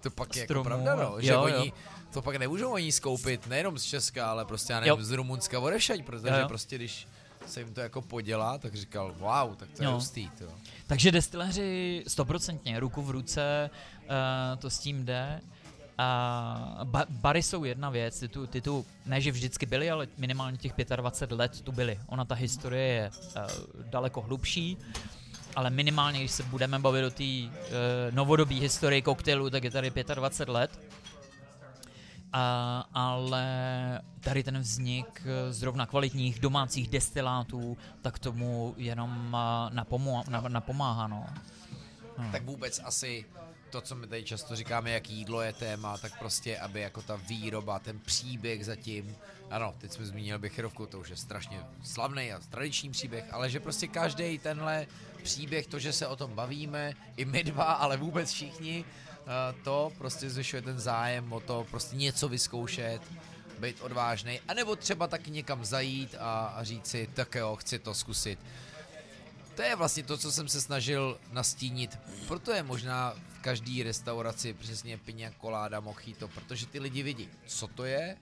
to 0.00 0.10
pak 0.10 0.36
je 0.36 0.40
jako 0.40 0.46
Stromů. 0.52 0.64
pravda, 0.64 0.94
no, 0.94 1.14
že 1.20 1.32
Jo, 1.32 1.42
oni 1.42 1.66
jo. 1.66 1.72
To 2.14 2.22
pak 2.22 2.36
nemůžou 2.36 2.70
oni 2.72 2.92
skoupit 2.92 3.46
nejenom 3.46 3.78
z 3.78 3.84
Česka, 3.84 4.30
ale 4.30 4.44
prostě 4.44 4.72
já 4.72 4.80
nevím, 4.80 4.98
Jo. 4.98 5.04
z 5.04 5.10
Rumunska 5.10 5.60
odešať, 5.60 6.04
protože 6.04 6.28
Jo, 6.28 6.34
jo. 6.40 6.48
prostě 6.48 6.76
když 6.76 7.08
se 7.46 7.60
jim 7.60 7.74
to 7.74 7.80
jako 7.80 8.02
podělá, 8.02 8.58
tak 8.58 8.74
říkal, 8.74 9.14
wow, 9.18 9.56
tak 9.56 9.68
to 9.76 9.82
je 9.82 9.86
Jo. 9.86 9.92
hustý, 9.94 10.30
to. 10.38 10.44
Takže 10.86 11.12
destiléři 11.12 12.04
stoprocentně, 12.08 12.80
ruku 12.80 13.02
v 13.02 13.10
ruce, 13.10 13.70
uh, 14.02 14.58
to 14.58 14.70
s 14.70 14.78
tím 14.78 15.04
jde. 15.04 15.40
A 15.98 16.80
ba- 16.84 17.06
bary 17.08 17.42
jsou 17.42 17.64
jedna 17.64 17.90
věc, 17.90 18.20
ty 18.20 18.28
tu, 18.28 18.46
ty 18.46 18.60
tu, 18.60 18.86
ne 19.06 19.20
že 19.20 19.32
vždycky 19.32 19.66
byly, 19.66 19.90
ale 19.90 20.06
minimálně 20.18 20.58
těch 20.58 20.72
25 20.96 21.36
let 21.36 21.60
tu 21.60 21.72
byly. 21.72 22.00
Ona 22.06 22.24
ta 22.24 22.34
historie 22.34 22.84
je 22.84 23.10
uh, 23.36 23.42
daleko 23.90 24.20
hlubší, 24.20 24.76
ale 25.56 25.70
minimálně, 25.70 26.18
když 26.18 26.30
se 26.30 26.42
budeme 26.42 26.78
bavit 26.78 27.04
o 27.04 27.10
té 27.10 27.24
uh, 27.24 27.50
novodobé 28.10 28.54
historii 28.54 29.02
koktejlu, 29.02 29.50
tak 29.50 29.64
je 29.64 29.70
tady 29.70 29.90
25 30.14 30.52
let. 30.52 30.80
A, 32.36 32.88
ale 32.94 33.44
tady 34.20 34.42
ten 34.42 34.58
vznik 34.58 35.22
eh, 35.24 35.52
zrovna 35.52 35.86
kvalitních 35.86 36.40
domácích 36.40 36.88
destilátů, 36.88 37.76
tak 38.02 38.18
tomu 38.18 38.74
jenom 38.76 39.36
eh, 39.36 39.74
napomo- 39.74 40.30
na- 40.30 40.48
napomáhá. 40.48 41.06
No. 41.06 41.26
Hmm. 42.16 42.32
Tak 42.32 42.44
vůbec 42.44 42.80
asi 42.84 43.24
to, 43.70 43.80
co 43.80 43.94
my 43.94 44.06
tady 44.06 44.24
často 44.24 44.56
říkáme, 44.56 44.90
jak 44.90 45.10
jídlo 45.10 45.42
je 45.42 45.52
téma, 45.52 45.98
tak 45.98 46.18
prostě, 46.18 46.58
aby 46.58 46.80
jako 46.80 47.02
ta 47.02 47.16
výroba, 47.16 47.78
ten 47.78 47.98
příběh 47.98 48.64
zatím, 48.64 49.16
ano, 49.50 49.74
teď 49.78 49.92
jsme 49.92 50.06
zmínili 50.06 50.38
Becherovku, 50.38 50.86
to 50.86 51.00
už 51.00 51.08
je 51.08 51.16
strašně 51.16 51.60
slavný 51.82 52.32
a 52.32 52.40
tradiční 52.50 52.90
příběh, 52.90 53.24
ale 53.32 53.50
že 53.50 53.60
prostě 53.60 53.88
každý 53.88 54.38
tenhle 54.38 54.86
příběh, 55.22 55.66
to, 55.66 55.78
že 55.78 55.92
se 55.92 56.06
o 56.06 56.16
tom 56.16 56.34
bavíme, 56.34 56.92
i 57.16 57.24
my 57.24 57.44
dva, 57.44 57.64
ale 57.64 57.96
vůbec 57.96 58.32
všichni, 58.32 58.84
eh, 58.84 59.03
to 59.64 59.92
prostě 59.98 60.30
zvyšuje 60.30 60.62
ten 60.62 60.80
zájem 60.80 61.32
o 61.32 61.40
to 61.40 61.66
prostě 61.70 61.96
něco 61.96 62.28
vyzkoušet, 62.28 63.00
být 63.58 63.80
odvážný, 63.80 64.40
anebo 64.48 64.76
třeba 64.76 65.06
taky 65.06 65.30
někam 65.30 65.64
zajít 65.64 66.14
a, 66.18 66.46
a 66.46 66.64
říct 66.64 66.86
si, 66.86 67.08
tak 67.14 67.34
jo, 67.34 67.56
chci 67.56 67.78
to 67.78 67.94
zkusit. 67.94 68.38
To 69.54 69.62
je 69.62 69.76
vlastně 69.76 70.02
to, 70.02 70.18
co 70.18 70.32
jsem 70.32 70.48
se 70.48 70.60
snažil 70.60 71.18
nastínit. 71.32 71.98
Proto 72.28 72.52
je 72.52 72.62
možná 72.62 73.14
v 73.28 73.38
každé 73.38 73.84
restauraci 73.84 74.52
přesně 74.52 74.98
piña 74.98 75.32
colada, 75.40 75.80
mojito, 75.80 76.28
protože 76.28 76.66
ty 76.66 76.78
lidi 76.80 77.02
vidí, 77.02 77.28
co 77.46 77.66
to 77.66 77.84
je, 77.84 78.16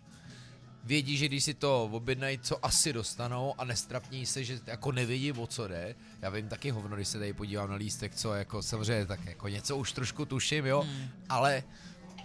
vědí, 0.85 1.17
že 1.17 1.27
když 1.29 1.45
si 1.45 1.55
to 1.55 1.85
objednají, 1.85 2.39
co 2.39 2.65
asi 2.67 2.93
dostanou 2.93 3.55
a 3.61 3.65
nestrapní 3.65 4.27
se, 4.27 4.45
že 4.45 4.61
jako 4.67 4.93
nevidí, 4.93 5.33
o 5.33 5.47
co 5.47 5.69
jde. 5.69 5.95
Já 6.23 6.31
vím 6.31 6.49
taky 6.49 6.71
hovno, 6.71 6.97
když 6.97 7.09
se 7.09 7.19
tady 7.19 7.33
podívám 7.33 7.71
na 7.71 7.77
lístek, 7.77 8.15
co 8.15 8.35
jako 8.35 8.63
samozřejmě 8.63 9.07
tak 9.07 9.25
jako 9.27 9.49
něco 9.49 9.77
už 9.77 9.93
trošku 9.93 10.25
tuším, 10.25 10.67
jo, 10.67 10.81
Hmm. 10.83 11.09
ale 11.29 11.63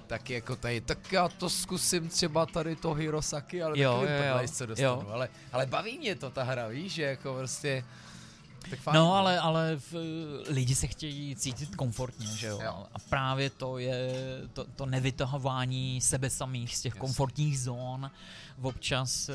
taky 0.08 0.34
jako 0.34 0.56
tady, 0.56 0.82
tak 0.82 1.12
já 1.12 1.28
to 1.28 1.50
zkusím 1.50 2.10
třeba 2.10 2.46
tady 2.46 2.76
to 2.76 2.94
Hirosaki, 2.94 3.64
ale 3.64 3.80
Jo, 3.80 4.00
taky 4.02 4.14
jo, 4.14 4.42
jo, 4.42 4.48
se 4.48 4.68
dostanu. 4.68 4.88
jo. 4.90 5.08
Ale, 5.12 5.30
ale 5.52 5.66
baví 5.66 5.98
mě 5.98 6.16
to 6.16 6.30
ta 6.30 6.44
hra, 6.44 6.68
víš, 6.68 6.94
že 6.94 7.04
jako 7.04 7.36
prostě... 7.38 7.84
Tak 8.70 8.80
fajn. 8.80 8.96
No, 8.96 9.14
ale, 9.14 9.40
ale 9.40 9.76
v, 9.76 9.94
lidi 10.50 10.76
se 10.76 10.88
chtějí 10.88 11.36
cítit 11.36 11.76
komfortně, 11.76 12.28
že 12.28 12.48
jo? 12.48 12.60
Jo. 12.64 12.86
A 12.94 13.00
právě 13.10 13.50
to 13.50 13.78
je 13.78 14.14
to, 14.54 14.66
to 14.76 14.86
nevytahování 14.86 16.02
sebe 16.02 16.30
samých 16.30 16.76
z 16.78 16.82
těch 16.82 16.92
Jasně. 16.92 17.00
komfortních 17.00 17.60
zón 17.60 18.12
občas 18.62 19.30
eh, 19.30 19.34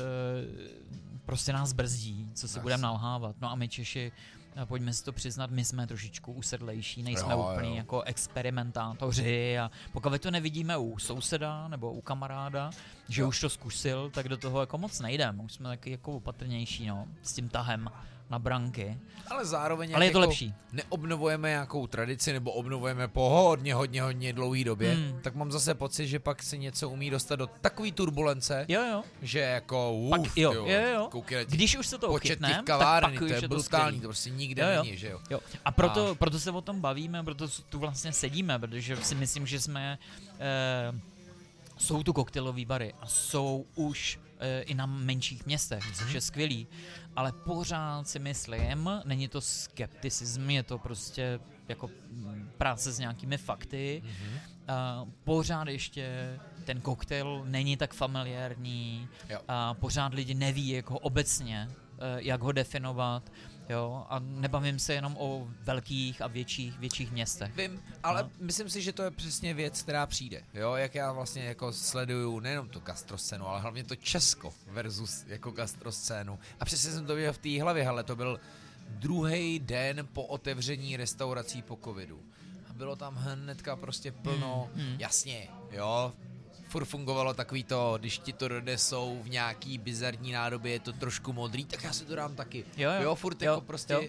prostě 1.25 1.53
nás 1.53 1.73
brzdí, 1.73 2.29
co 2.33 2.47
si 2.47 2.59
budeme 2.59 2.83
nalhávat. 2.83 3.35
No 3.41 3.51
a 3.51 3.55
my 3.55 3.67
Češi, 3.69 4.11
eh, 4.55 4.65
pojďme 4.65 4.93
si 4.93 5.03
to 5.03 5.11
přiznat, 5.13 5.51
my 5.51 5.65
jsme 5.65 5.87
trošičku 5.87 6.31
usedlejší, 6.33 7.03
nejsme 7.03 7.33
Jo, 7.33 7.49
úplný 7.51 7.69
jo. 7.69 7.75
jako 7.75 8.01
experimentátoři 8.01 9.59
a 9.59 9.71
pokud 9.93 10.21
to 10.21 10.31
nevidíme 10.31 10.77
u 10.77 10.99
souseda 10.99 11.67
nebo 11.67 11.91
u 11.93 12.01
kamaráda, 12.01 12.71
že 13.09 13.21
Jo. 13.21 13.27
už 13.27 13.39
to 13.39 13.49
zkusil, 13.49 14.09
tak 14.09 14.29
do 14.29 14.37
toho 14.37 14.59
jako 14.59 14.77
moc 14.77 14.99
nejdeme. 14.99 15.43
Už 15.43 15.53
jsme 15.53 15.69
taky 15.69 15.91
jako 15.91 16.11
opatrnější, 16.11 16.87
no, 16.87 17.07
s 17.23 17.33
tím 17.33 17.49
tahem 17.49 17.89
na 18.29 18.39
branky. 18.39 18.97
ale 19.27 19.45
zároveň 19.45 19.95
Ale 19.95 20.05
je 20.05 20.11
to 20.11 20.19
jako 20.19 20.29
lepší. 20.29 20.53
neobnovujeme 20.71 21.49
nějakou 21.49 21.87
tradici 21.87 22.33
nebo 22.33 22.51
obnovujeme 22.51 23.07
po 23.07 23.29
hodně, 23.29 23.73
hodně, 23.75 24.01
hodně 24.01 24.33
dlouhý 24.33 24.63
době, 24.63 24.93
Hmm. 24.93 25.19
tak 25.21 25.35
mám 25.35 25.51
zase 25.51 25.73
pocit, 25.73 26.07
že 26.07 26.19
pak 26.19 26.43
se 26.43 26.57
něco 26.57 26.89
umí 26.89 27.09
dostat 27.09 27.35
do 27.35 27.47
takové 27.47 27.91
turbulence, 27.91 28.65
Jo, 28.67 28.81
jo. 28.91 29.03
že 29.21 29.39
jako 29.39 29.93
uf, 29.93 30.09
Pak, 30.09 30.37
jo, 30.37 30.53
jo, 30.53 30.65
jo, 30.65 31.21
těch 31.29 31.47
Když 31.47 31.77
už 31.77 31.87
se 31.87 31.97
to 31.97 32.07
počet 32.07 32.27
chytne, 32.33 32.47
těch 32.47 32.57
tak 32.57 33.01
pak 33.01 33.19
to 33.19 33.25
už 33.25 33.31
je 33.31 33.37
je 33.41 33.47
brutální, 33.47 34.01
to 34.01 34.07
prostě 34.07 34.29
nikde 34.29 34.63
Jo, 34.63 34.69
jo. 34.77 34.83
není, 34.83 34.97
že 34.97 35.09
jo. 35.09 35.19
Jo. 35.29 35.39
A 35.65 35.71
proto, 35.71 36.07
A- 36.11 36.15
proto 36.15 36.39
se 36.39 36.51
o 36.51 36.61
tom 36.61 36.81
bavíme, 36.81 37.23
proto 37.23 37.47
tu 37.69 37.79
vlastně 37.79 38.13
sedíme, 38.13 38.59
protože 38.59 38.95
si 38.95 39.15
myslím, 39.15 39.47
že 39.47 39.59
jsme... 39.61 39.97
Eh, 40.39 41.12
jsou 41.83 42.03
tu 42.03 42.13
koktejlové 42.13 42.65
bary 42.65 42.93
a 43.01 43.07
jsou 43.07 43.65
už 43.75 44.19
eh, 44.39 44.61
i 44.61 44.73
na 44.73 44.85
menších 44.85 45.45
městech, 45.45 45.83
což 45.97 46.13
je 46.13 46.21
skvělý, 46.21 46.67
ale 47.15 47.31
pořád 47.31 48.07
si 48.07 48.19
myslím, 48.19 48.89
není 49.05 49.27
to 49.27 49.41
skepticism, 49.41 50.49
je 50.49 50.63
to 50.63 50.77
prostě 50.77 51.39
jako 51.69 51.89
práce 52.57 52.91
s 52.91 52.99
nějakými 52.99 53.37
fakty, 53.37 54.03
Mhm. 54.05 54.39
a 54.67 55.05
pořád 55.23 55.67
ještě 55.67 56.39
ten 56.65 56.81
koktejl 56.81 57.43
není 57.47 57.77
tak 57.77 57.93
familiární, 57.93 59.07
Jo. 59.29 59.39
a 59.47 59.73
pořád 59.73 60.13
lidi 60.13 60.33
neví 60.33 60.69
jako 60.69 60.99
obecně, 60.99 61.69
eh, 61.71 61.99
jak 62.17 62.41
ho 62.41 62.51
definovat, 62.51 63.31
jo, 63.69 64.05
a 64.09 64.19
nebavím 64.19 64.79
se 64.79 64.93
jenom 64.93 65.15
o 65.19 65.47
velkých 65.61 66.21
a 66.21 66.27
větších, 66.27 66.79
větších 66.79 67.11
městech. 67.11 67.55
Vím, 67.55 67.81
ale 68.03 68.23
No. 68.23 68.29
myslím 68.39 68.69
si, 68.69 68.81
že 68.81 68.93
to 68.93 69.03
je 69.03 69.11
přesně 69.11 69.53
věc, 69.53 69.81
která 69.81 70.05
přijde. 70.05 70.43
Jo, 70.53 70.73
jak 70.75 70.95
já 70.95 71.11
vlastně 71.11 71.43
jako 71.43 71.73
sleduju 71.73 72.39
nejenom 72.39 72.69
tu 72.69 72.79
gastroscénu, 72.79 73.47
ale 73.47 73.61
hlavně 73.61 73.83
to 73.83 73.95
Česko 73.95 74.53
versus 74.67 75.23
jako 75.27 75.51
gastroscénu. 75.51 76.39
A 76.59 76.65
přesně 76.65 76.91
jsem 76.91 77.05
to 77.05 77.15
viděl 77.15 77.33
v 77.33 77.37
té 77.37 77.61
hlavě, 77.61 77.87
ale 77.87 78.03
to 78.03 78.15
byl 78.15 78.39
druhý 78.89 79.59
den 79.59 80.07
po 80.13 80.23
otevření 80.23 80.97
restaurací 80.97 81.61
po 81.61 81.79
covidu. 81.83 82.19
A 82.69 82.73
bylo 82.73 82.95
tam 82.95 83.15
hnedka 83.15 83.75
prostě 83.75 84.11
plno, 84.11 84.69
Hmm, 84.75 84.85
hmm. 84.87 84.95
jasně, 84.99 85.47
jo, 85.71 86.13
furt 86.73 86.85
fungovalo 86.85 87.33
takový 87.33 87.63
to, 87.63 87.97
když 87.99 88.17
ti 88.17 88.33
to 88.33 88.47
donesou 88.47 89.19
v 89.23 89.29
nějaký 89.29 89.77
bizarní 89.77 90.31
nádobě, 90.31 90.71
je 90.71 90.79
to 90.79 90.93
trošku 90.93 91.33
modrý, 91.33 91.65
tak 91.65 91.83
já 91.83 91.93
si 91.93 92.05
to 92.05 92.15
dám 92.15 92.35
taky. 92.35 92.65
Jo, 92.77 92.91
jo. 92.91 93.01
jo 93.01 93.15
furt 93.15 93.41
Jo, 93.41 93.51
jako 93.51 93.61
prostě 93.61 93.93
jo. 93.93 94.01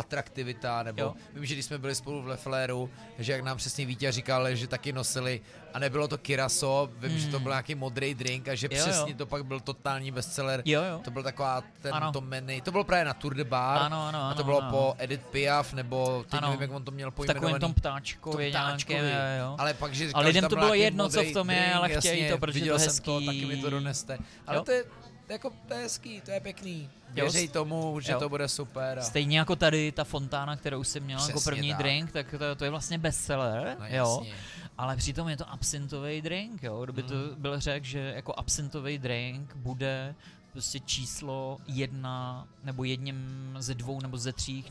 Atraktivita, 0.00 0.82
nebo 0.82 1.00
Jo. 1.02 1.06
jo. 1.06 1.14
vím, 1.34 1.46
že 1.46 1.54
když 1.54 1.64
jsme 1.66 1.78
byli 1.78 1.94
spolu 1.94 2.22
v 2.22 2.26
Lefléru, 2.26 2.90
že 3.18 3.32
jak 3.32 3.40
nám 3.44 3.56
přesně 3.56 3.86
Vítě 3.86 4.12
říkal, 4.12 4.54
že 4.54 4.66
taky 4.66 4.92
nosili, 4.92 5.40
a 5.74 5.78
nebylo 5.78 6.08
to 6.08 6.18
Kiraso, 6.18 6.90
vím, 6.98 7.18
že 7.18 7.26
to 7.28 7.36
Hmm. 7.36 7.42
byl 7.42 7.52
nějaký 7.52 7.74
modrý 7.74 8.14
drink 8.14 8.48
a 8.48 8.54
že 8.54 8.68
Jo, 8.70 8.76
jo. 8.78 8.82
přesně 8.84 9.14
to 9.14 9.26
pak 9.26 9.44
byl 9.46 9.60
totální 9.60 10.10
bestseller. 10.10 10.62
Jo, 10.64 10.82
jo. 10.82 11.00
To 11.04 11.10
byl 11.10 11.22
taková 11.22 11.62
ten 11.82 11.94
Ano. 11.94 12.12
to 12.12 12.20
menu, 12.20 12.60
to 12.60 12.70
bylo 12.70 12.84
právě 12.84 13.04
na 13.04 13.14
Tour 13.14 13.34
de 13.34 13.44
Bar, 13.44 13.82
Ano, 13.82 14.06
ano, 14.08 14.18
a 14.18 14.34
to 14.34 14.40
ano, 14.40 14.44
bylo 14.44 14.62
ano. 14.62 14.70
po 14.70 14.94
Edith 14.98 15.26
Piaf, 15.26 15.72
nebo 15.72 16.24
teď 16.30 16.34
Ano. 16.38 16.48
nevím, 16.48 16.62
jak 16.62 16.70
on 16.70 16.84
to 16.84 16.90
měl 16.90 17.10
V 17.10 17.14
takovém 17.14 17.34
pojmenovaný. 17.40 17.60
tom 17.60 17.74
ptáčkově 17.74 18.50
tom 18.50 18.60
nějakém, 18.60 18.76
ptáčkovi. 18.76 18.98
jo, 18.98 19.44
jo. 19.46 19.56
Ale 19.58 19.74
pak, 19.74 19.94
že 19.94 20.06
říkal, 20.06 20.20
Ale 20.22 20.32
že 20.32 20.38
lidem 20.38 20.50
to 20.50 20.56
byl 20.56 20.64
bylo 20.64 20.74
jedno, 20.74 21.08
co 21.08 21.22
v 21.22 21.32
tom 21.32 21.50
je, 21.50 21.74
ale 21.74 21.88
chtějí 21.88 22.28
to, 22.30 22.38
protože 22.38 22.64
to 22.66 22.78
hezký. 22.78 23.26
taky 23.26 23.46
mi 23.46 23.56
to 23.56 23.70
doneste. 23.70 24.18
Ale 24.46 24.56
Jo. 24.56 24.64
to 24.64 24.70
je, 24.72 24.84
jako, 25.32 25.52
to 25.68 25.74
je 25.74 25.80
hezký, 25.80 26.20
to 26.20 26.30
je 26.30 26.40
pěkný. 26.40 26.90
Věřej 27.10 27.48
tomu, 27.48 28.00
že 28.00 28.12
jo. 28.12 28.18
to 28.18 28.28
bude 28.28 28.48
super. 28.48 28.98
A... 28.98 29.02
Stejně 29.02 29.38
jako 29.38 29.56
tady 29.56 29.92
ta 29.92 30.04
fontána, 30.04 30.56
kterou 30.56 30.84
jsem 30.84 31.02
měl 31.02 31.20
jako 31.20 31.32
Přesně 31.32 31.50
první 31.52 31.70
tak. 31.70 31.78
drink, 31.78 32.12
tak 32.12 32.34
to, 32.38 32.54
to 32.56 32.64
je 32.64 32.70
vlastně 32.70 32.98
bestseller, 32.98 33.76
No, 33.80 33.86
jo. 33.86 34.20
jasně. 34.20 34.34
Ale 34.78 34.96
přitom 34.96 35.28
je 35.28 35.36
to 35.36 35.50
absintový 35.50 36.22
drink, 36.22 36.62
jo. 36.62 36.84
Kdyby 36.84 37.02
to 37.02 37.14
Mm. 37.14 37.34
byl 37.38 37.60
řek, 37.60 37.84
že 37.84 38.12
jako 38.16 38.34
absintový 38.36 38.98
drink 38.98 39.56
bude 39.56 40.14
prostě 40.52 40.80
číslo 40.80 41.58
jedna 41.66 42.46
nebo 42.64 42.84
jedním 42.84 43.56
ze 43.58 43.74
dvou 43.74 44.00
nebo 44.00 44.18
ze 44.18 44.32
tří 44.32 44.64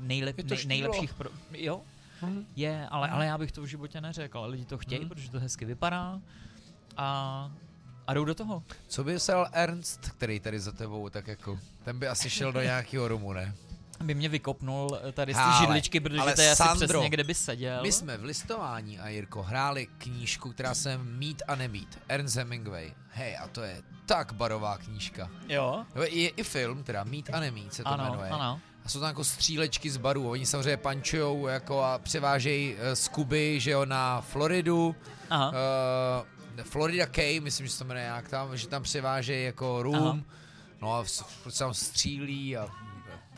nejlep, 0.00 0.38
Je 0.38 0.44
to 0.44 0.54
nej, 0.54 0.66
nejlepších 0.66 1.14
pro, 1.14 1.30
jo, 1.52 1.80
Mhm. 2.22 2.46
je, 2.56 2.88
ale, 2.90 3.08
ale 3.08 3.26
já 3.26 3.38
bych 3.38 3.52
to 3.52 3.62
v 3.62 3.66
životě 3.66 4.00
neřekl, 4.00 4.38
ale 4.38 4.48
lidi 4.48 4.64
to 4.64 4.78
chtějí, 4.78 5.00
Mhm. 5.00 5.08
protože 5.08 5.30
to 5.30 5.40
hezky 5.40 5.64
vypadá 5.64 6.20
a, 6.96 7.50
a 8.06 8.14
jdou 8.14 8.24
do 8.24 8.34
toho. 8.34 8.62
Co 8.88 9.04
by 9.04 9.20
sel 9.20 9.46
Ernst, 9.52 10.10
který 10.10 10.40
tady 10.40 10.60
za 10.60 10.72
tebou, 10.72 11.08
tak 11.08 11.26
jako, 11.26 11.58
ten 11.84 11.98
by 11.98 12.08
asi 12.08 12.30
šel 12.30 12.52
do 12.52 12.62
nějakého 12.62 13.08
rumu, 13.08 13.32
ne? 13.32 13.54
Aby 14.00 14.14
mě 14.14 14.28
vykopnul 14.28 14.98
eh, 15.08 15.12
tady 15.12 15.34
z 15.34 15.36
té 15.36 15.42
židličky, 15.60 16.00
protože 16.00 16.20
ale 16.20 16.34
to 16.34 16.40
je 16.40 16.50
asi 16.50 16.62
Sandro, 16.62 16.88
přesně, 16.88 17.10
kde 17.10 17.24
by 17.24 17.34
seděl. 17.34 17.82
My 17.82 17.92
jsme 17.92 18.16
v 18.16 18.24
listování, 18.24 18.98
a 18.98 19.08
Jirko, 19.08 19.42
hráli 19.42 19.86
knížku, 19.98 20.50
která 20.52 20.74
se 20.74 20.98
Mít 20.98 21.42
a 21.48 21.54
nemít, 21.54 21.98
Ernst 22.08 22.36
Hemingway. 22.36 22.92
Hej, 23.10 23.36
a 23.38 23.48
to 23.48 23.62
je 23.62 23.82
tak 24.06 24.32
barová 24.32 24.78
knížka. 24.78 25.30
Jo, 25.48 25.84
Jo, 25.96 26.02
Je 26.02 26.28
i 26.28 26.42
film, 26.44 26.82
teda 26.84 27.04
Mít 27.04 27.30
a 27.32 27.40
nemít 27.40 27.74
se 27.74 27.82
to 27.82 27.88
ano, 27.88 28.04
jmenuje. 28.04 28.30
ano. 28.30 28.60
A 28.84 28.88
jsou 28.88 29.00
tam 29.00 29.08
jako 29.08 29.24
střílečky 29.24 29.90
z 29.90 29.96
barů. 29.96 30.30
Oni 30.30 30.46
samozřejmě 30.46 30.76
pančujou 30.76 31.46
jako 31.46 31.82
a 31.82 31.98
převážejí 31.98 32.76
eh, 32.78 32.96
z 32.96 33.08
Kuby, 33.08 33.60
že 33.60 33.70
jo, 33.70 33.84
na 33.84 34.20
Floridu. 34.20 34.96
Aha. 35.30 35.48
Uh, 35.48 35.54
Florida 36.62 37.06
K, 37.06 37.40
myslím, 37.40 37.66
že 37.66 37.72
se 37.72 37.78
to 37.78 37.84
jmenuje 37.84 38.06
jak 38.06 38.28
tam, 38.28 38.56
že 38.56 38.68
tam 38.68 38.82
převážejí 38.82 39.44
jako 39.44 39.82
room. 39.82 39.96
Aha. 39.96 40.18
No 40.82 40.94
a 40.94 41.04
furt 41.42 41.58
tam 41.58 41.74
střílí 41.74 42.56
a... 42.56 42.68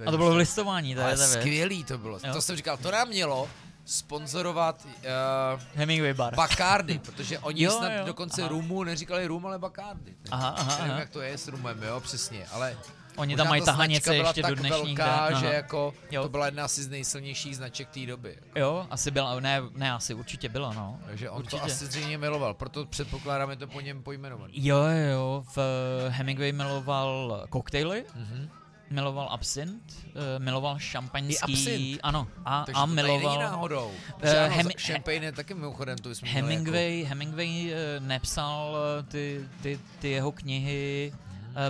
A 0.07 0.11
to 0.11 0.17
bylo 0.17 0.31
v 0.33 0.37
listování, 0.37 0.95
to 0.95 1.01
je 1.01 1.17
skvělý 1.17 1.85
to 1.85 1.99
bylo. 1.99 2.19
Jo. 2.27 2.33
To 2.33 2.43
jsem 2.43 2.57
říkal, 2.57 2.77
to 2.77 2.91
nám 2.91 3.09
mělo 3.09 3.49
sponzorovat 3.85 4.85
uh, 4.87 5.61
Hemingway 5.75 6.15
bar. 6.15 6.35
Bacardi, 6.35 6.99
protože 7.05 7.39
oni 7.39 7.63
Jo, 7.63 7.71
snad 7.71 7.89
jo. 7.93 8.05
dokonce 8.07 8.43
Aha. 8.43 8.51
rumu 8.51 8.85
neříkali 8.85 9.27
rum, 9.27 9.47
ale 9.47 9.59
Bacardi. 9.59 10.15
Aha, 10.31 10.49
aha, 10.49 10.77
Nevím, 10.77 10.91
aha. 10.91 11.01
jak 11.01 11.11
to 11.11 11.21
je 11.21 11.39
s 11.39 11.49
rumem, 11.49 11.83
jo, 11.83 12.01
přesně, 12.01 12.47
ale 12.53 12.79
Oni 13.17 13.33
možná 13.35 13.45
tam 13.45 13.49
mají 13.51 13.63
ta 13.63 13.67
tahanice 13.67 14.17
ještě 14.17 14.43
do 14.43 14.55
dnešních 14.55 14.99
velká, 14.99 15.29
dnů. 15.29 15.41
že 15.41 15.47
Aha. 15.47 15.55
jako 15.55 15.95
Jo. 16.11 16.23
to 16.23 16.29
byla 16.29 16.47
jedna 16.47 16.65
asi 16.65 16.83
z 16.83 16.89
nejsilnějších 16.89 17.57
značek 17.57 17.89
té 17.89 18.07
doby. 18.07 18.39
Jo, 18.57 18.87
asi 18.91 19.11
byla, 19.11 19.41
ne, 19.41 19.63
ne, 19.77 19.93
asi 19.93 20.15
určitě 20.15 20.49
byla, 20.49 20.73
no. 20.73 20.99
Takže 21.07 21.31
on 21.31 21.39
Určitě. 21.39 21.57
to 21.57 21.65
asi 21.65 21.87
zřejmě 21.87 22.19
miloval, 22.19 22.55
proto 22.55 22.85
předpokládáme 22.87 23.57
to 23.57 23.67
po 23.67 23.81
něm 23.81 24.03
pojmenovaný. 24.03 24.53
Jo, 24.57 24.79
jo, 25.13 25.45
v 25.55 25.59
eh, 25.59 26.09
Hemingway 26.11 26.53
miloval 26.53 27.47
koktejly, 27.51 28.05
Mhm. 28.15 28.49
miloval 28.91 29.29
absint, 29.31 29.83
eh, 30.07 30.39
miloval 30.39 30.79
šampaňský, 30.79 31.53
I 31.53 31.55
absint. 31.55 32.01
ano, 32.03 32.29
a, 32.45 32.65
Takže 32.65 32.81
a 32.83 32.87
miloval... 32.87 33.39
náhodou. 33.39 33.91
Eh, 34.09 34.13
Protože 34.21 34.39
ano, 34.39 34.55
Hemi- 34.55 34.75
champagne 34.87 35.25
je 35.27 35.33
taky 35.33 35.55
mimochodem, 35.55 35.99
to 35.99 36.09
bychom 36.09 36.29
měli 36.29 36.39
jako... 36.39 36.49
Hemingway, 36.49 37.03
Hemingway 37.03 37.73
eh, 37.73 38.01
nepsal 38.01 38.77
ty, 39.09 39.41
ty, 39.63 39.81
ty 39.99 40.11
jeho 40.11 40.33
knihy, 40.33 41.13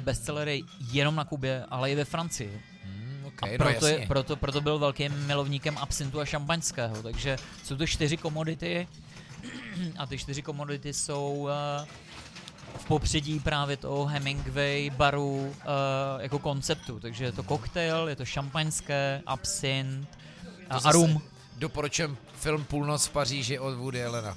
bestsellery 0.00 0.62
jenom 0.92 1.14
na 1.16 1.24
Kubě, 1.24 1.64
ale 1.70 1.90
i 1.90 1.94
ve 1.94 2.04
Francii. 2.04 2.62
Hmm, 2.84 3.22
A 3.24 3.26
okay, 3.26 3.58
no 3.58 3.64
proto, 3.64 3.86
jasně. 3.86 4.02
je, 4.02 4.06
proto, 4.06 4.36
proto 4.36 4.60
byl 4.60 4.78
velkým 4.78 5.26
milovníkem 5.26 5.78
absintu 5.78 6.20
a 6.20 6.24
šampaňského, 6.24 7.02
takže 7.02 7.36
jsou 7.64 7.76
to 7.76 7.86
čtyři 7.86 8.16
komodity 8.16 8.88
a 9.98 10.06
ty 10.06 10.18
čtyři 10.18 10.42
komodity 10.42 10.92
jsou 10.92 11.48
eh, 11.50 11.86
v 12.76 12.84
popředí 12.84 13.40
právě 13.40 13.76
toho 13.76 14.06
Hemingway 14.06 14.90
baru 14.90 15.54
eh, 15.60 15.64
jako 16.22 16.38
konceptu, 16.38 17.00
takže 17.00 17.24
je 17.24 17.32
to 17.32 17.42
koktejl, 17.42 18.08
je 18.08 18.16
to 18.16 18.24
šampaňské, 18.24 19.22
absint 19.26 20.08
a, 20.70 20.76
a 20.84 20.92
rum. 20.92 21.22
Doporučujem 21.56 22.16
film 22.34 22.64
Půlnoc 22.64 23.06
v 23.06 23.10
Paříži 23.12 23.58
od 23.58 23.74
Woody 23.74 24.04
Allena. 24.04 24.36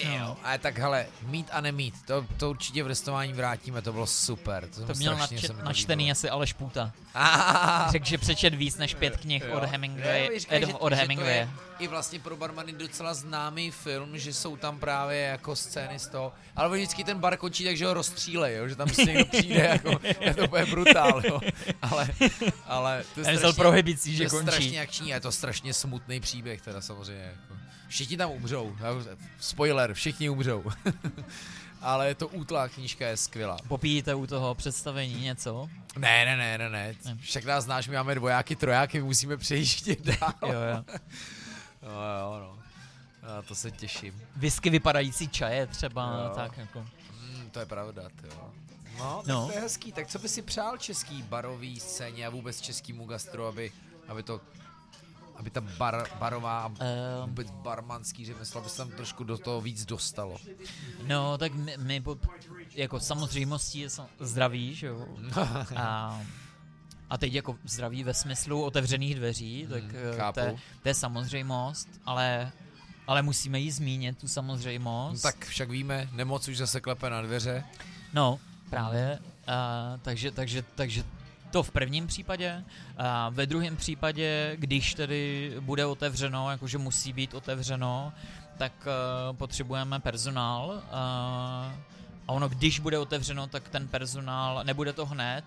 Ty 0.00 0.06
jo, 0.06 0.18
No. 0.18 0.36
ale 0.44 0.58
tak 0.58 0.78
hele, 0.78 1.06
mít 1.22 1.48
a 1.52 1.60
nemít, 1.60 1.94
to, 2.06 2.26
to 2.36 2.50
určitě 2.50 2.84
v 2.84 2.86
restování 2.86 3.32
vrátíme, 3.32 3.82
to 3.82 3.92
bylo 3.92 4.06
super. 4.06 4.68
To, 4.68 4.86
To 4.86 4.92
měl 4.94 5.16
načet, 5.16 5.46
to 5.56 5.62
načtený 5.64 6.10
asi 6.12 6.30
Aleš 6.30 6.52
Půta. 6.52 6.92
Řekl, 7.90 8.06
že 8.06 8.18
přečet 8.18 8.54
víc 8.54 8.76
než 8.76 8.94
pět 8.94 9.16
knih 9.16 9.44
jo. 9.48 9.54
od 9.56 9.64
Hemingway, 9.64 10.28
Ne, 10.32 10.38
říkají, 10.40 10.62
eh, 10.62 10.66
že- 10.66 10.74
od 10.74 10.92
že 10.92 10.96
to 10.96 11.00
Hemingwaye. 11.02 11.36
je 11.36 11.48
I 11.78 11.88
vlastně 11.88 12.20
pro 12.20 12.36
barmany 12.36 12.72
docela 12.72 13.14
známý 13.14 13.70
film, 13.70 14.18
že 14.18 14.34
jsou 14.34 14.56
tam 14.56 14.78
právě 14.78 15.18
jako 15.20 15.56
scény 15.56 15.98
z 15.98 16.06
toho. 16.08 16.32
Ale 16.56 16.68
vždycky 16.76 17.04
ten 17.04 17.18
bar 17.18 17.36
končí 17.36 17.64
tak, 17.64 17.76
že 17.76 17.86
ho 17.86 17.94
rozstřílej, 17.94 18.56
jo? 18.56 18.68
že 18.68 18.76
tam 18.76 18.86
prostě 18.88 19.04
někdo 19.04 19.24
přijde, 19.24 19.60
jako, 19.60 19.90
je 20.20 20.34
to 20.34 20.44
úplně 20.44 20.66
brutál, 20.66 21.22
jo? 21.26 21.40
Ale, 21.82 22.08
ale 22.66 23.04
to 23.14 23.20
je 23.20 23.36
strašně, 23.36 23.56
prohibicí, 23.62 24.10
to 24.10 24.16
že 24.16 24.22
je 24.22 24.28
končí. 24.28 24.46
strašně 24.50 24.80
akční 24.80 25.12
a 25.12 25.14
je 25.14 25.20
to 25.20 25.32
strašně 25.32 25.74
smutný 25.74 26.20
příběh 26.20 26.60
teda 26.62 26.80
samozřejmě. 26.80 27.22
Jako. 27.24 27.54
Všichni 27.88 28.16
tam 28.16 28.30
umřou, 28.30 28.76
jo? 28.80 29.16
spoiler, 29.40 29.94
všichni 29.94 30.28
umřou. 30.28 30.64
Ale 31.80 32.14
to 32.14 32.28
útlá 32.28 32.68
knížka 32.68 33.06
je 33.06 33.16
skvělá. 33.16 33.56
Popíjíte 33.68 34.14
u 34.14 34.26
toho 34.26 34.54
představení 34.54 35.20
něco? 35.20 35.68
Ne, 35.98 36.24
ne, 36.24 36.36
ne, 36.36 36.58
ne, 36.58 36.68
ne. 36.70 36.94
Však 37.20 37.44
nás 37.44 37.64
znáš, 37.64 37.88
my 37.88 37.96
máme 37.96 38.14
dvojáky, 38.14 38.56
trojáky, 38.56 39.02
musíme 39.02 39.36
přejíždět 39.36 40.00
dál. 40.04 40.32
Jo, 40.42 40.48
jo. 40.52 40.84
No, 41.82 41.90
jo, 41.90 42.40
no. 42.40 42.58
A 43.38 43.42
to 43.42 43.54
se 43.54 43.70
těším. 43.70 44.22
Whisky 44.36 44.70
vypadající 44.70 45.28
čaje 45.28 45.66
třeba, 45.66 46.22
Jo. 46.28 46.32
tak 46.34 46.58
jako. 46.58 46.80
Mm, 46.80 47.50
to 47.50 47.60
je 47.60 47.66
pravda, 47.66 48.02
jo. 48.02 48.52
No, 48.98 49.16
tak 49.16 49.26
No. 49.26 49.46
to 49.46 49.52
je 49.52 49.60
hezký. 49.60 49.92
Tak 49.92 50.06
co 50.06 50.18
by 50.18 50.28
si 50.28 50.42
přál 50.42 50.76
český 50.78 51.22
barový 51.22 51.80
scéně 51.80 52.26
a 52.26 52.30
vůbec 52.30 52.60
českýmu 52.60 53.06
gastro, 53.06 53.46
aby, 53.46 53.72
aby 54.08 54.22
to 54.22 54.40
aby 55.36 55.50
ta 55.50 55.60
bar, 55.60 56.08
barová 56.18 56.60
a 56.62 56.66
Ehm. 56.68 57.28
vůbec 57.28 57.50
barmanský 57.50 58.26
řemeslo, 58.26 58.60
aby 58.60 58.70
se 58.70 58.76
tam 58.76 58.90
trošku 58.90 59.24
do 59.24 59.38
toho 59.38 59.60
víc 59.60 59.84
dostalo. 59.84 60.36
No, 61.06 61.38
tak 61.38 61.54
my, 61.54 61.76
my 61.78 62.02
jako 62.74 63.00
samozřejmostí 63.00 63.78
je 63.78 63.88
zdraví, 64.20 64.74
že 64.74 64.86
jo. 64.86 65.06
A, 65.76 66.20
a 67.10 67.18
teď 67.18 67.32
jako 67.32 67.56
zdraví 67.64 68.04
ve 68.04 68.14
smyslu 68.14 68.62
otevřených 68.64 69.14
dveří, 69.14 69.66
tak 69.70 69.84
eh, 70.12 70.16
chápu. 70.16 70.34
to 70.40 70.40
je, 70.46 70.56
to 70.82 70.88
je 70.88 70.94
samozřejmost, 70.94 71.88
ale, 72.04 72.52
ale 73.06 73.22
musíme 73.22 73.58
jí 73.60 73.70
zmínit, 73.70 74.18
tu 74.18 74.26
No, 74.26 74.28
samozřejmost. 74.28 75.22
tak 75.22 75.44
však 75.46 75.70
víme, 75.70 76.08
nemoc 76.12 76.48
už 76.48 76.56
zase 76.56 76.80
klepe 76.80 77.10
na 77.10 77.22
dveře. 77.22 77.64
No, 78.12 78.38
právě. 78.70 79.18
Uh, 79.48 80.00
takže, 80.02 80.30
takže, 80.30 80.62
takže 80.74 81.04
to 81.50 81.62
v 81.62 81.70
prvním 81.70 82.06
případě. 82.06 82.64
A 82.98 83.28
ve 83.28 83.46
druhém 83.46 83.76
případě, 83.76 84.56
když 84.56 84.94
tedy 84.94 85.52
bude 85.60 85.86
otevřeno, 85.86 86.50
jakože 86.50 86.78
musí 86.78 87.12
být 87.12 87.34
otevřeno, 87.34 88.12
tak 88.58 88.72
uh, 88.86 89.36
potřebujeme 89.36 90.00
personál. 90.00 90.68
Uh, 90.68 90.82
a 92.28 92.32
ono, 92.32 92.48
když 92.48 92.80
bude 92.80 92.98
otevřeno, 92.98 93.46
tak 93.46 93.68
ten 93.68 93.88
personál, 93.88 94.60
nebude 94.64 94.92
to 94.92 95.06
hned, 95.06 95.44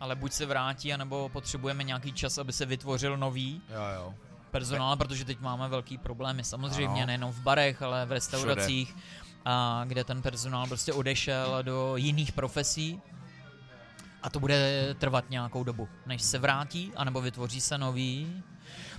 ale 0.00 0.14
buď 0.16 0.32
se 0.32 0.46
vrátí, 0.46 0.94
anebo 0.94 1.28
potřebujeme 1.28 1.84
nějaký 1.84 2.12
čas, 2.12 2.38
aby 2.38 2.52
se 2.52 2.66
vytvořil 2.66 3.16
nový 3.16 3.62
Jo, 3.68 3.82
jo. 3.96 4.14
personál, 4.50 4.96
protože 4.96 5.24
teď 5.24 5.40
máme 5.40 5.68
velký 5.68 5.98
problémy. 5.98 6.44
Samozřejmě 6.44 6.86
Ano. 7.02 7.06
nejenom 7.06 7.32
v 7.32 7.40
barech, 7.40 7.82
ale 7.82 8.06
v 8.06 8.12
restauracích, 8.12 8.96
a 9.44 9.84
kde 9.86 10.04
ten 10.04 10.22
personál 10.22 10.66
prostě 10.66 10.92
odešel 10.92 11.62
do 11.62 11.96
jiných 11.96 12.32
profesí. 12.32 13.00
A 14.22 14.30
to 14.30 14.40
bude 14.40 14.88
trvat 14.98 15.30
nějakou 15.30 15.64
dobu, 15.64 15.88
než 16.06 16.22
se 16.22 16.38
vrátí, 16.38 16.92
anebo 16.96 17.20
vytvoří 17.20 17.60
se 17.60 17.78
nový. 17.78 18.42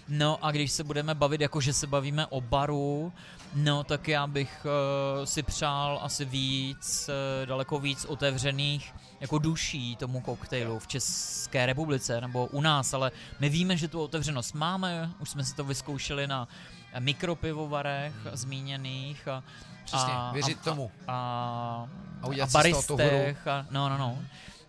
No 0.08 0.46
a 0.46 0.52
když 0.52 0.72
se 0.72 0.84
budeme 0.84 1.16
bavit, 1.16 1.42
jako 1.42 1.62
že 1.62 1.74
se 1.74 1.88
bavíme 1.88 2.28
o 2.28 2.42
baru, 2.42 3.14
no 3.54 3.84
tak 3.84 4.08
já 4.08 4.28
bych 4.28 4.66
uh, 4.66 5.26
si 5.26 5.44
přál 5.44 6.00
asi 6.04 6.26
víc, 6.26 7.10
uh, 7.10 7.48
daleko 7.48 7.80
víc 7.80 8.06
otevřených 8.06 8.94
jako 9.20 9.38
duší 9.40 9.96
tomu 9.96 10.22
koktejlu 10.22 10.80
v 10.80 10.88
České 10.88 11.66
republice 11.66 12.22
nebo 12.22 12.46
u 12.46 12.62
nás, 12.62 12.94
ale 12.94 13.12
my 13.40 13.50
víme, 13.50 13.78
že 13.78 13.88
tu 13.88 14.02
otevřenost 14.02 14.56
máme, 14.56 15.12
už 15.20 15.30
jsme 15.30 15.44
si 15.44 15.56
to 15.56 15.64
vyzkoušeli 15.64 16.28
na 16.28 16.48
mikropivovarech 17.00 18.14
zmíněných 18.34 19.28
a, 19.28 19.44
Přesně, 19.86 20.14
a, 20.14 20.32
věřit 20.34 20.58
a, 20.62 20.64
tomu. 20.64 20.92
a, 21.08 21.88
A 22.22 22.28
a, 22.28 22.44
a 22.44 22.48
baristech 22.48 23.48
a, 23.48 23.66
no, 23.72 23.90
no, 23.90 23.98
no. 23.98 24.18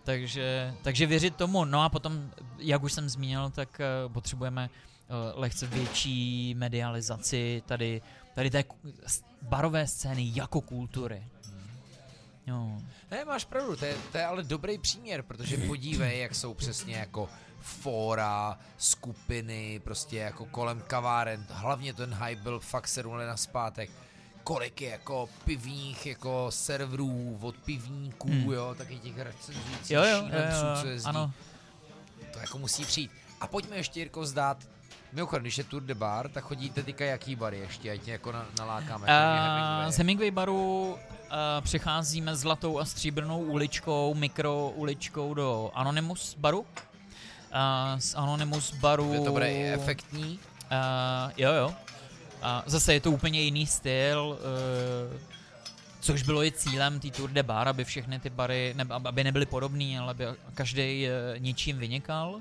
Takže, 0.03 0.73
takže 0.81 1.05
věřit 1.05 1.35
tomu. 1.35 1.65
No 1.65 1.81
a 1.81 1.89
potom, 1.89 2.31
jak 2.57 2.83
už 2.83 2.93
jsem 2.93 3.09
zmínil, 3.09 3.49
tak 3.49 3.81
uh, 4.05 4.13
potřebujeme 4.13 4.69
uh, 4.69 5.39
lehce 5.39 5.67
větší 5.67 6.53
medializaci 6.57 7.63
tady, 7.65 8.01
tady 8.35 8.49
té 8.49 8.63
barové 9.41 9.87
scény 9.87 10.31
jako 10.35 10.61
kultury. 10.61 11.23
Jo. 12.47 12.81
Ne, 13.11 13.25
máš 13.25 13.45
pravdu, 13.45 13.75
to 13.75 13.85
je, 13.85 13.95
to 14.11 14.17
je 14.17 14.25
ale 14.25 14.43
dobrý 14.43 14.77
příměr, 14.77 15.21
protože 15.21 15.57
podívej, 15.57 16.19
jak 16.19 16.35
jsou 16.35 16.53
přesně 16.53 16.95
jako 16.95 17.29
fóra, 17.59 18.59
skupiny, 18.77 19.79
prostě 19.83 20.17
jako 20.17 20.45
kolem 20.45 20.81
kaváren, 20.87 21.47
hlavně 21.49 21.93
ten 21.93 22.13
hype 22.13 22.41
byl 22.41 22.59
fakt 22.59 22.87
sedm 22.87 23.13
let 23.13 23.27
naspátek, 23.27 23.89
kolik 24.53 24.81
je 24.81 24.89
jako 24.89 25.29
pivních 25.45 26.05
jako 26.05 26.45
serverů 26.49 27.37
od 27.41 27.55
pivníků, 27.55 28.27
Hmm. 28.27 28.51
jo, 28.51 28.75
taky 28.77 28.99
těch 28.99 29.17
recenzujících 29.19 29.91
Jo, 29.91 30.03
jo, 30.03 30.09
jo, 30.17 30.23
šílenců, 30.27 30.81
co 30.81 30.87
jo, 30.87 30.93
jezdí. 30.93 31.09
ano. 31.09 31.31
To 32.33 32.39
jako 32.39 32.57
musí 32.57 32.85
přijít. 32.85 33.11
A 33.41 33.47
pojďme 33.47 33.75
ještě, 33.75 33.99
Jirko, 33.99 34.25
zdát, 34.25 34.57
Mimochodem, 35.13 35.43
když 35.43 35.57
je 35.57 35.63
Tour 35.63 35.81
de 35.81 35.95
Bar, 35.95 36.29
tak 36.29 36.43
chodíte 36.43 36.83
teďka 36.83 37.05
jaký 37.05 37.35
bary 37.35 37.59
ještě, 37.59 37.91
ať 37.91 38.01
tě 38.01 38.11
jako 38.11 38.31
na, 38.31 38.45
nalákáme. 38.59 39.07
Uh, 39.85 39.91
z 39.91 39.97
Hemingway 39.97 40.31
baru 40.31 40.91
uh, 40.93 40.97
přecházíme 41.61 42.35
zlatou 42.35 42.79
a 42.79 42.85
stříbrnou 42.85 43.39
uličkou, 43.39 44.13
mikro 44.13 44.69
uličkou 44.75 45.33
do 45.33 45.71
Anonymous 45.73 46.35
baru. 46.35 46.59
Uh, 46.59 46.65
z 47.99 48.15
Anonymous 48.15 48.73
baru... 48.73 49.13
Je 49.13 49.19
to 49.19 49.31
bude 49.31 49.51
i 49.53 49.63
efektní. 49.63 50.39
Uh, 50.71 51.31
jo, 51.37 51.51
jo. 51.53 51.73
A 52.41 52.63
zase 52.65 52.93
je 52.93 52.99
to 52.99 53.11
úplně 53.11 53.41
jiný 53.41 53.67
styl, 53.67 54.37
uh, 55.11 55.19
což 55.99 56.23
bylo 56.23 56.43
i 56.43 56.51
cílem 56.51 56.99
té 56.99 57.09
Tour 57.09 57.29
de 57.29 57.43
Bar, 57.43 57.67
aby 57.67 57.85
všechny 57.85 58.19
ty 58.19 58.29
bary, 58.29 58.73
ne, 58.77 58.85
aby 58.89 59.23
nebyly 59.23 59.45
podobný, 59.45 59.97
ale 59.99 60.11
aby 60.11 60.25
každý 60.53 61.07
uh, 61.07 61.39
něčím 61.39 61.77
vynikal. 61.77 62.39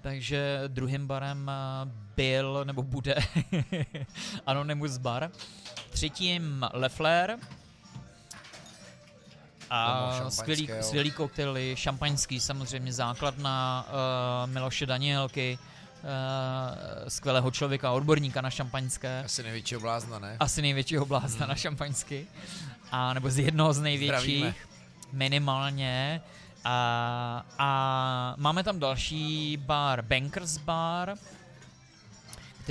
Takže 0.00 0.62
druhým 0.66 1.06
barem 1.06 1.50
uh, 1.84 1.90
byl, 2.16 2.64
nebo 2.64 2.82
bude 2.82 3.14
Anonymous 4.46 4.96
bar. 4.96 5.30
Třetím 5.90 6.66
Lefler. 6.72 7.38
A 9.70 10.30
skvělý, 10.30 10.68
skvělý 10.80 11.10
koktejly, 11.10 11.74
šampaňský 11.76 12.40
samozřejmě, 12.40 12.92
základna 12.92 13.86
uh, 13.88 14.50
Miloše 14.50 14.86
Danielky, 14.86 15.58
uh, 16.02 17.08
skvělého 17.08 17.50
člověka, 17.50 17.90
odborníka 17.92 18.40
na 18.40 18.50
šampaňské, 18.50 19.22
Asi 19.24 19.42
největšího 19.42 19.80
blázna, 19.80 20.18
ne? 20.18 20.36
asi 20.40 20.62
největšího 20.62 21.06
blázna 21.06 21.46
na 21.46 21.54
šampaňsky, 21.54 22.26
a 22.92 23.14
nebo 23.14 23.30
z 23.30 23.38
jednoho 23.38 23.72
z 23.72 23.80
největších, 23.80 24.38
Zdravíme. 24.38 24.54
minimálně. 25.12 26.22
A, 26.64 27.46
a 27.58 28.34
máme 28.38 28.62
tam 28.64 28.78
další 28.78 29.56
bar, 29.56 30.02
Bankers 30.02 30.58
Bar, 30.58 31.14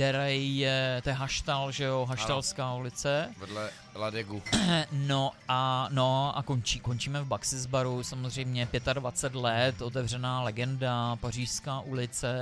který 0.00 0.58
je, 0.58 1.00
to 1.02 1.08
je 1.08 1.14
Haštal, 1.14 1.72
že 1.72 1.84
jo, 1.84 2.06
Haštalská 2.06 2.74
ulice. 2.74 3.34
Vedle 3.38 3.70
Ladegu. 3.94 4.42
No 4.92 5.30
a, 5.48 5.88
no 5.92 6.38
a 6.38 6.42
končí, 6.42 6.80
končíme 6.80 7.22
v 7.22 7.26
Baxis 7.26 7.66
baru, 7.66 8.02
samozřejmě 8.02 8.68
25 8.92 9.40
let, 9.40 9.82
otevřená 9.82 10.42
legenda, 10.42 11.16
Pařížská 11.16 11.80
ulice, 11.80 12.38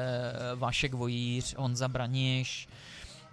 Vašek 0.54 0.94
Vojíř, 0.94 1.54
Honza 1.58 1.88
Braniš, 1.88 2.68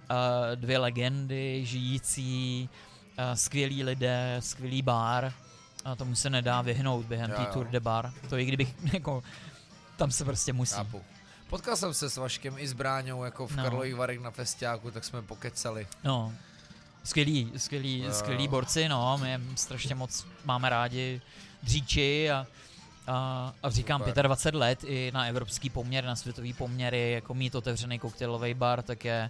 eh, 0.09 0.55
dvě 0.55 0.77
legendy 0.77 1.65
žijící, 1.65 2.69
eh, 3.17 3.35
skvělí 3.35 3.83
lidé, 3.83 4.37
skvělý 4.39 4.81
bar, 4.81 5.33
a 5.85 5.95
tomu 5.95 6.15
se 6.15 6.29
nedá 6.29 6.61
vyhnout 6.61 7.05
během 7.05 7.31
té. 7.31 7.45
Tour 7.45 7.67
de 7.67 7.79
Bar. 7.79 8.11
To 8.29 8.37
i 8.37 8.45
kdybych, 8.45 8.75
jako, 8.93 9.23
tam 9.97 10.11
se 10.11 10.25
prostě 10.25 10.53
musí. 10.53 10.75
Chápu. 10.75 11.01
Potkal 11.49 11.75
jsem 11.75 11.93
se 11.93 12.09
s 12.09 12.17
Vaškem 12.17 12.55
i 12.57 12.67
s 12.67 12.73
Bráňou 12.73 13.23
jako 13.23 13.47
v 13.47 13.55
No. 13.55 13.63
Karlových 13.63 13.95
Varech 13.95 14.19
na 14.19 14.31
festiáku, 14.31 14.91
tak 14.91 15.03
jsme 15.03 15.21
pokecali. 15.21 15.87
No, 16.03 16.33
skvělí, 17.03 17.51
skvělí, 17.57 17.99
Jo. 17.99 18.13
skvělí 18.13 18.47
borci, 18.47 18.89
no, 18.89 19.17
my 19.21 19.29
je 19.29 19.39
strašně 19.55 19.95
moc 19.95 20.27
máme 20.45 20.69
rádi 20.69 21.21
dříči 21.63 22.31
a, 22.31 22.47
a, 23.07 23.53
a 23.63 23.69
říkám 23.69 24.01
Super. 24.01 24.25
25 24.25 24.59
let 24.59 24.83
i 24.83 25.11
na 25.13 25.25
evropský 25.25 25.69
poměr, 25.69 26.05
na 26.05 26.15
světový 26.15 26.53
poměry, 26.53 27.11
jako 27.11 27.33
mít 27.33 27.55
otevřený 27.55 27.99
koktejlový 27.99 28.53
bar, 28.53 28.81
tak 28.81 29.05
je, 29.05 29.29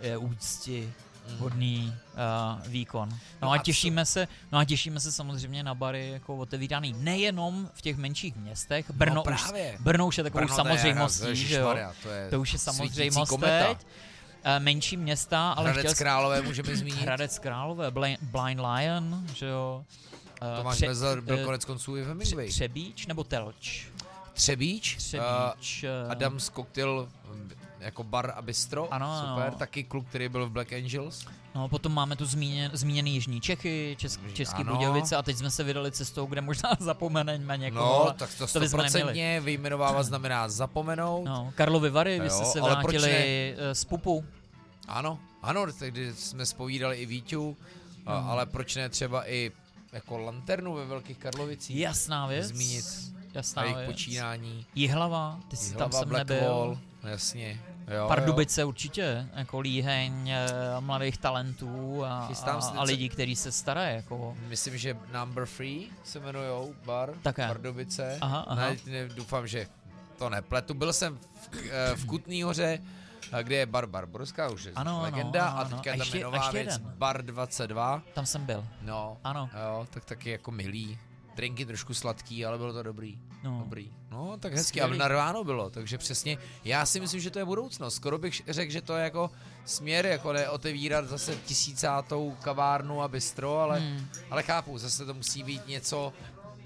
je 0.00 0.16
úcti 0.16 0.92
hodný 1.38 1.94
uh, 2.14 2.66
výkon. 2.68 3.08
No, 3.10 3.18
No 3.42 3.50
a 3.52 3.58
těšíme 3.58 4.04
se, 4.06 4.28
no 4.52 4.58
a 4.58 4.64
těšíme 4.64 5.00
se 5.00 5.12
samozřejmě 5.12 5.62
na 5.62 5.74
bary 5.74 6.10
jako 6.10 6.36
otevíraný 6.36 6.94
nejenom 6.98 7.70
v 7.74 7.82
těch 7.82 7.96
menších 7.96 8.36
městech. 8.36 8.90
Brno, 8.90 9.14
no 9.14 9.22
už, 9.22 9.42
právě. 9.42 9.76
Brno 9.80 10.06
už 10.06 10.18
je 10.18 10.24
takovou 10.24 10.44
Brno, 10.44 10.56
to 10.56 10.60
je- 10.60 10.64
samozřejmostí, 10.64 11.36
že 11.36 11.54
jo. 11.56 11.76
To, 12.02 12.08
je 12.10 12.30
To 12.30 12.40
už 12.40 12.52
je 12.52 12.58
samozřejmost 12.58 13.40
teď. 13.40 13.78
Eh, 14.46 14.60
Menší 14.60 14.96
města, 14.96 15.52
ale 15.52 15.70
Hradec 15.70 15.92
chtěl 15.92 15.94
Králové 16.04 16.42
můžeme 16.42 16.76
zmínit. 16.76 17.00
Hradec 17.00 17.38
Králové, 17.38 17.90
Blind, 17.90 18.22
Blind 18.22 18.60
Lion, 18.60 19.26
že 19.34 19.46
jo. 19.46 19.84
Eh, 20.42 20.56
Tomáš 20.56 20.76
Pře- 20.76 20.86
Mezar 20.86 21.20
byl 21.20 21.44
konec 21.44 21.64
konců 21.64 21.96
i 21.96 22.02
v 22.02 22.06
Hemingway. 22.08 22.48
Třebíč 22.48 23.06
nebo 23.06 23.24
Telč? 23.24 23.86
Třebíč. 24.32 24.96
Třebíč. 24.96 25.84
Uh, 26.04 26.10
Adams 26.12 26.50
Cocktail 26.50 27.08
mm, 27.32 27.50
jako 27.84 28.04
bar 28.04 28.32
a 28.36 28.42
bistro. 28.42 28.94
Ano, 28.94 29.20
Super. 29.20 29.46
ano. 29.46 29.56
Taky 29.58 29.84
kluk, 29.84 30.06
který 30.08 30.28
byl 30.28 30.46
v 30.46 30.50
Black 30.50 30.72
Angels. 30.72 31.26
No, 31.54 31.68
potom 31.68 31.94
máme 31.94 32.16
tu 32.16 32.26
zmíněn, 32.26 32.70
zmíněný 32.74 33.14
Jižní 33.14 33.40
Čechy, 33.40 33.96
Česk, 33.98 34.20
Český 34.32 34.60
Ano. 34.60 34.72
Budějovice 34.72 35.16
a 35.16 35.22
teď 35.22 35.36
jsme 35.36 35.50
se 35.50 35.64
vydali 35.64 35.92
cestou, 35.92 36.26
kde 36.26 36.40
možná 36.40 36.70
zapomeneme 36.80 37.56
někoho. 37.58 38.04
No, 38.06 38.12
tak 38.12 38.30
to 38.38 38.46
stoprocentně 38.46 39.40
vyjmenovávat 39.40 40.06
znamená 40.06 40.48
zapomenout. 40.48 41.24
No, 41.24 41.52
Karlovy 41.54 41.90
Vary, 41.90 42.20
vy 42.20 42.30
jste 42.30 42.44
se 42.44 42.60
vrátili 42.60 43.54
eh, 43.58 43.74
z 43.74 43.84
Pupu. 43.84 44.24
Ano, 44.88 45.18
ano, 45.42 45.66
tehdy 45.78 46.14
jsme 46.14 46.46
spovídali 46.46 46.96
i 46.96 47.06
Víťu, 47.06 47.56
A, 48.06 48.18
ale 48.18 48.46
proč 48.46 48.76
ne 48.76 48.88
třeba 48.88 49.28
i 49.30 49.52
jako 49.92 50.18
lanternu 50.18 50.74
ve 50.74 50.84
Velkých 50.86 51.18
Karlovicích? 51.18 51.76
Jasná 51.76 52.26
věc. 52.26 52.46
Zmínit 52.46 52.84
Jasná 53.34 53.62
a 53.62 53.64
jejich 53.64 53.76
věc. 53.78 53.90
počínání. 53.90 54.66
Jihlava, 54.74 55.40
ty 55.48 55.56
jsi 55.56 55.64
tam 55.64 55.72
Jihlava, 55.72 55.98
jsem 55.98 56.08
Black 56.08 56.28
nebyl. 56.28 56.48
Wall, 56.48 56.78
jasně. 57.04 57.60
Jo, 57.88 58.08
Pardubice 58.08 58.64
určitě, 58.64 59.26
jako 59.34 59.60
líheň 59.60 60.28
eh, 60.30 60.46
mladých 60.80 61.18
talentů 61.18 62.04
a, 62.04 62.26
Chystám 62.26 62.60
a, 62.62 62.78
a 62.78 62.82
lidí, 62.82 63.08
kteří 63.08 63.36
se 63.36 63.52
starají. 63.52 63.96
Jako. 63.96 64.14
jo. 64.14 64.34
Myslím, 64.48 64.78
že 64.78 64.96
Number 65.12 65.46
Free 65.46 65.88
se 66.04 66.18
jmenujou 66.18 66.74
bar. 66.84 67.10
Také. 67.22 67.46
Pardubice. 67.48 68.18
Aha, 68.20 68.40
aha. 68.48 68.66
Ne, 68.70 68.76
ne, 68.86 69.08
doufám, 69.08 69.46
že 69.46 69.66
to 70.18 70.30
nepletu. 70.30 70.74
Byl 70.74 70.92
jsem 70.92 71.18
v, 71.18 71.48
eh, 71.70 71.96
v 71.96 72.06
Kutný 72.06 72.42
hoře, 72.42 72.78
a 73.32 73.42
kde 73.42 73.56
je 73.56 73.66
bar 73.66 73.86
Barborská, 73.86 74.48
už 74.50 74.64
je 74.64 74.72
Ano, 74.72 74.90
ano, 74.92 75.02
legenda, 75.02 75.46
ano, 75.46 75.58
a 75.58 75.60
ano. 75.60 75.76
teďka 75.76 75.90
A 75.90 75.94
je 75.94 75.98
tam 75.98 76.06
ještě- 76.06 76.18
je 76.18 76.24
a 76.24 76.30
nová 76.30 76.50
věc, 76.50 76.72
jeden. 76.72 76.92
Bar 76.98 77.22
22. 77.24 78.02
Tam 78.14 78.26
jsem 78.26 78.46
byl. 78.46 78.64
No, 78.82 79.16
Ano. 79.24 79.50
jo, 79.68 79.86
tak 79.90 80.04
taky 80.04 80.30
jako 80.30 80.50
milý. 80.50 80.98
Drinky 81.36 81.66
trošku 81.66 81.94
sladký, 81.94 82.46
ale 82.46 82.58
bylo 82.58 82.72
to 82.72 82.82
dobrý. 82.82 83.18
No. 83.44 83.58
Dobrý. 83.58 83.90
No, 84.10 84.36
tak 84.40 84.52
hezky. 84.52 84.68
Skvělý. 84.68 84.94
A 84.94 84.98
na 84.98 85.08
ráno 85.08 85.44
bylo, 85.44 85.70
takže 85.70 85.98
přesně. 85.98 86.38
Já 86.64 86.86
si 86.86 87.00
myslím, 87.00 87.20
že 87.20 87.30
to 87.30 87.38
je 87.38 87.44
budoucnost. 87.44 87.94
Skoro 87.94 88.18
bych 88.18 88.42
řekl, 88.48 88.72
že 88.72 88.80
to 88.82 88.96
je 88.96 89.04
jako 89.04 89.30
směr, 89.64 90.06
jako 90.06 90.32
ne 90.32 90.48
otevírat 90.48 91.04
zase 91.08 91.36
tisícátou 91.46 92.36
kavárnu 92.42 93.02
a 93.02 93.08
bistro, 93.08 93.58
ale, 93.58 93.78
Hmm. 93.80 94.06
ale 94.30 94.42
chápu, 94.42 94.78
zase 94.78 95.06
to 95.06 95.14
musí 95.14 95.42
být 95.42 95.66
něco, 95.68 96.12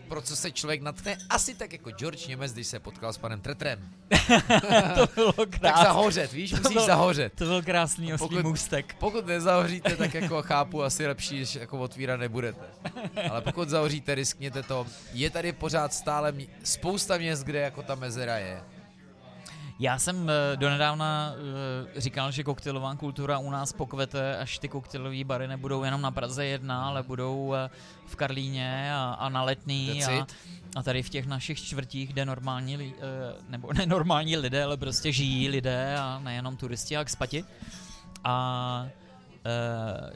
pro 0.08 0.22
co 0.22 0.36
se 0.36 0.50
člověk 0.50 0.82
natkne. 0.82 1.16
Asi 1.30 1.54
tak 1.54 1.72
jako 1.72 1.90
George 1.90 2.26
Němec, 2.26 2.52
když 2.52 2.66
se 2.66 2.78
potkal 2.80 3.12
s 3.12 3.18
panem 3.18 3.40
Tretrem. 3.40 3.88
to 4.94 5.06
bylo 5.14 5.32
Tak 5.32 5.48
krásný. 5.60 5.84
zahořet, 5.84 6.32
víš, 6.32 6.50
musíš 6.52 6.68
bylo- 6.72 6.86
zahořet. 6.86 7.32
To 7.34 7.44
byl 7.44 7.62
krásný 7.62 8.14
oslý 8.14 8.28
Pokud- 8.28 8.42
můstek. 8.44 8.94
Pokud 8.98 9.26
nezahoříte, 9.26 9.96
tak 9.96 10.14
jako 10.14 10.42
chápu, 10.46 10.82
asi 10.82 11.06
lepší, 11.06 11.44
že 11.44 11.60
jako 11.60 11.78
otvírat 11.78 12.20
nebudete. 12.20 12.64
Ale 13.30 13.40
pokud 13.40 13.68
zahoříte, 13.68 14.14
riskněte 14.14 14.62
to. 14.62 14.86
Je 15.12 15.30
tady 15.30 15.52
pořád 15.52 15.94
stále 15.94 16.32
mě- 16.32 16.46
spousta 16.64 17.18
měst, 17.18 17.42
kde 17.44 17.58
jako 17.60 17.82
ta 17.82 17.94
mezera 17.94 18.38
je. 18.38 18.60
Já 19.80 19.98
jsem 19.98 20.30
eh, 20.30 20.56
donedávna 20.56 21.32
eh, 21.96 22.00
říkal, 22.00 22.30
že 22.30 22.44
koktejlová 22.44 22.94
kultura 22.94 23.38
u 23.38 23.50
nás 23.50 23.72
pokvete, 23.72 24.38
až 24.38 24.58
ty 24.58 24.68
koktejlové 24.68 25.24
bary 25.24 25.48
nebudou 25.48 25.84
jenom 25.84 26.00
na 26.00 26.10
Praze 26.10 26.46
1, 26.46 26.86
ale 26.86 27.02
budou 27.02 27.54
eh, 27.54 27.70
v 28.06 28.16
Karlíně 28.16 28.94
a, 28.94 29.16
a 29.18 29.28
na 29.28 29.42
Letný 29.42 30.04
a, 30.04 30.26
a 30.76 30.82
tady 30.82 31.02
v 31.02 31.10
těch 31.10 31.26
našich 31.26 31.58
čtvrtích, 31.58 32.12
kde 32.12 32.24
normální, 32.24 32.94
nebo 33.48 33.72
nenormální 33.76 34.36
lidé, 34.36 34.64
ale 34.64 34.76
prostě 34.76 35.12
žijí 35.12 35.48
lidé 35.48 35.96
a 35.98 36.18
nejenom 36.18 36.56
turisti 36.56 36.96
a 36.96 37.00
expati. 37.00 37.44
A 38.24 38.86
eh, 39.44 40.12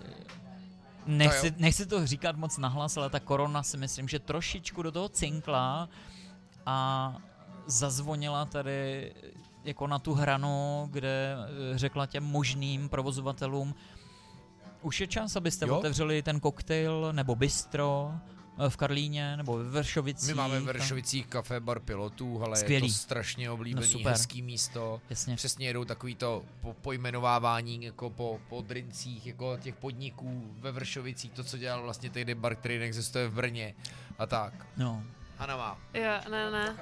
nechci, 1.07 1.47
jo. 1.47 1.53
nechci 1.59 1.87
to 1.87 2.07
říkat 2.07 2.37
moc 2.37 2.59
nahlas, 2.59 2.97
ale 2.97 3.11
ta 3.11 3.21
korona 3.21 3.63
si 3.63 3.77
myslím, 3.77 4.09
že 4.09 4.19
trošičku 4.19 4.83
do 4.83 4.93
toho 4.93 5.09
cinkla 5.09 5.89
a 6.67 7.17
zazvonila 7.67 8.45
tady 8.45 9.13
jako 9.65 9.87
na 9.87 9.99
tu 9.99 10.15
hranu, 10.15 10.89
kde 10.93 11.35
eh, 11.75 11.79
řekla 11.79 12.07
těm 12.07 12.25
možným 12.25 12.89
provozovatelům, 12.89 13.75
už 14.83 15.01
je 15.01 15.07
čas, 15.07 15.37
abyste 15.37 15.67
Jo. 15.69 15.79
otevřeli 15.79 16.23
ten 16.23 16.41
koktejl 16.41 17.13
nebo 17.13 17.35
bistro 17.35 18.13
eh, 18.67 18.71
v 18.71 18.77
Karlíně 18.77 19.37
nebo 19.37 19.57
ve 19.59 19.65
Vršovicích. 19.65 20.29
My 20.29 20.35
máme 20.35 20.55
v 20.61 20.65
tam- 20.65 20.67
Vršovicích 20.67 21.27
kafe 21.27 21.61
bar 21.61 21.81
pilotů, 21.81 22.43
ale 22.45 22.57
Skvělý. 22.57 22.87
je 22.87 22.93
to 22.93 22.99
strašně 22.99 23.51
oblíbený, 23.51 23.87
No 23.87 23.93
super. 23.93 24.13
hezký 24.13 24.43
místo. 24.43 25.01
Jasně. 25.11 25.37
Přesně 25.37 25.67
jedou 25.67 25.85
takový 25.85 26.15
to 26.15 26.43
po, 26.61 26.75
pojmenovávání 26.75 27.85
jako 27.85 28.11
po, 28.11 28.41
po 28.49 28.61
drincích, 28.63 29.27
jako 29.27 29.57
těch 29.61 29.75
podniků 29.77 30.55
ve 30.59 30.73
Vršovicích, 30.73 31.33
to, 31.33 31.45
co 31.45 31.59
dělal 31.59 31.83
vlastně 31.83 32.11
tehdy 32.11 32.35
bar, 32.35 32.57
který 32.57 32.79
neexistuje 32.79 33.29
v 33.29 33.35
Brně 33.35 33.75
a 34.19 34.27
tak. 34.27 34.67
No. 34.77 35.03
Hana 35.39 35.57
má. 35.57 35.79
Jo, 35.95 36.31
ne, 36.31 36.51
ne. 36.51 36.77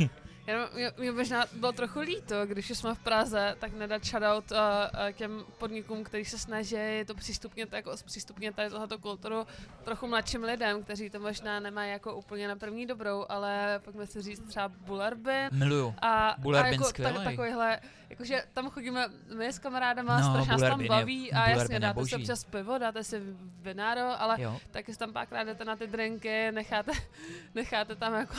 Jo. 0.00 0.08
Jenom 0.48 0.68
mě, 0.74 0.92
mě 0.98 1.12
možná 1.12 1.44
bylo 1.52 1.72
trochu 1.72 2.00
líto, 2.00 2.46
když 2.46 2.68
jsme 2.70 2.94
v 2.94 2.98
Praze, 2.98 3.56
tak 3.60 3.72
nedat 3.72 4.04
shoutout 4.04 4.50
uh, 4.50 4.56
uh, 4.58 5.12
těm 5.12 5.44
podnikům, 5.58 6.04
kteří 6.04 6.24
se 6.24 6.38
snaží 6.38 6.76
to 7.06 7.14
přístupnit, 7.14 7.72
jako 7.72 7.96
zpřístupnit 7.96 8.56
tady 8.56 8.70
tohoto 8.70 8.98
kulturu 8.98 9.46
trochu 9.84 10.06
mladším 10.06 10.42
lidem, 10.44 10.82
kteří 10.84 11.10
to 11.10 11.20
možná 11.20 11.60
nemají 11.60 11.90
jako 11.92 12.14
úplně 12.16 12.48
na 12.48 12.56
první 12.56 12.86
dobrou, 12.86 13.26
ale 13.28 13.80
pojďme 13.84 14.06
si 14.06 14.22
říct 14.22 14.40
třeba 14.48 14.68
Bularbin, 14.68 15.48
Miluju. 15.52 15.94
a, 16.02 16.28
a 16.30 16.66
jako 16.66 16.84
skvělej. 16.84 17.14
tak, 17.14 17.24
takovýhle, 17.24 17.80
jakože 18.10 18.42
tam 18.54 18.70
chodíme 18.70 19.06
my 19.36 19.46
s 19.52 19.58
kamarádama, 19.58 20.20
No, 20.20 20.30
strašně 20.30 20.52
nás 20.52 20.60
tam 20.60 20.78
Bin 20.78 20.84
je- 20.84 20.88
baví 20.88 21.32
a 21.32 21.48
jasně 21.50 21.80
dáte 21.80 21.94
si 21.94 22.00
boží. 22.00 22.16
občas 22.16 22.44
pivo, 22.44 22.78
dáte 22.78 23.04
si 23.04 23.20
vináro, 23.62 24.20
ale 24.22 24.36
Jo. 24.42 24.60
taky 24.70 24.92
si 24.92 24.98
tam 24.98 25.12
párkrát 25.12 25.44
jdete 25.44 25.64
na 25.64 25.76
ty 25.76 25.86
drinky, 25.86 26.52
necháte, 26.52 26.92
necháte 27.54 27.96
tam 27.96 28.14
jako 28.14 28.34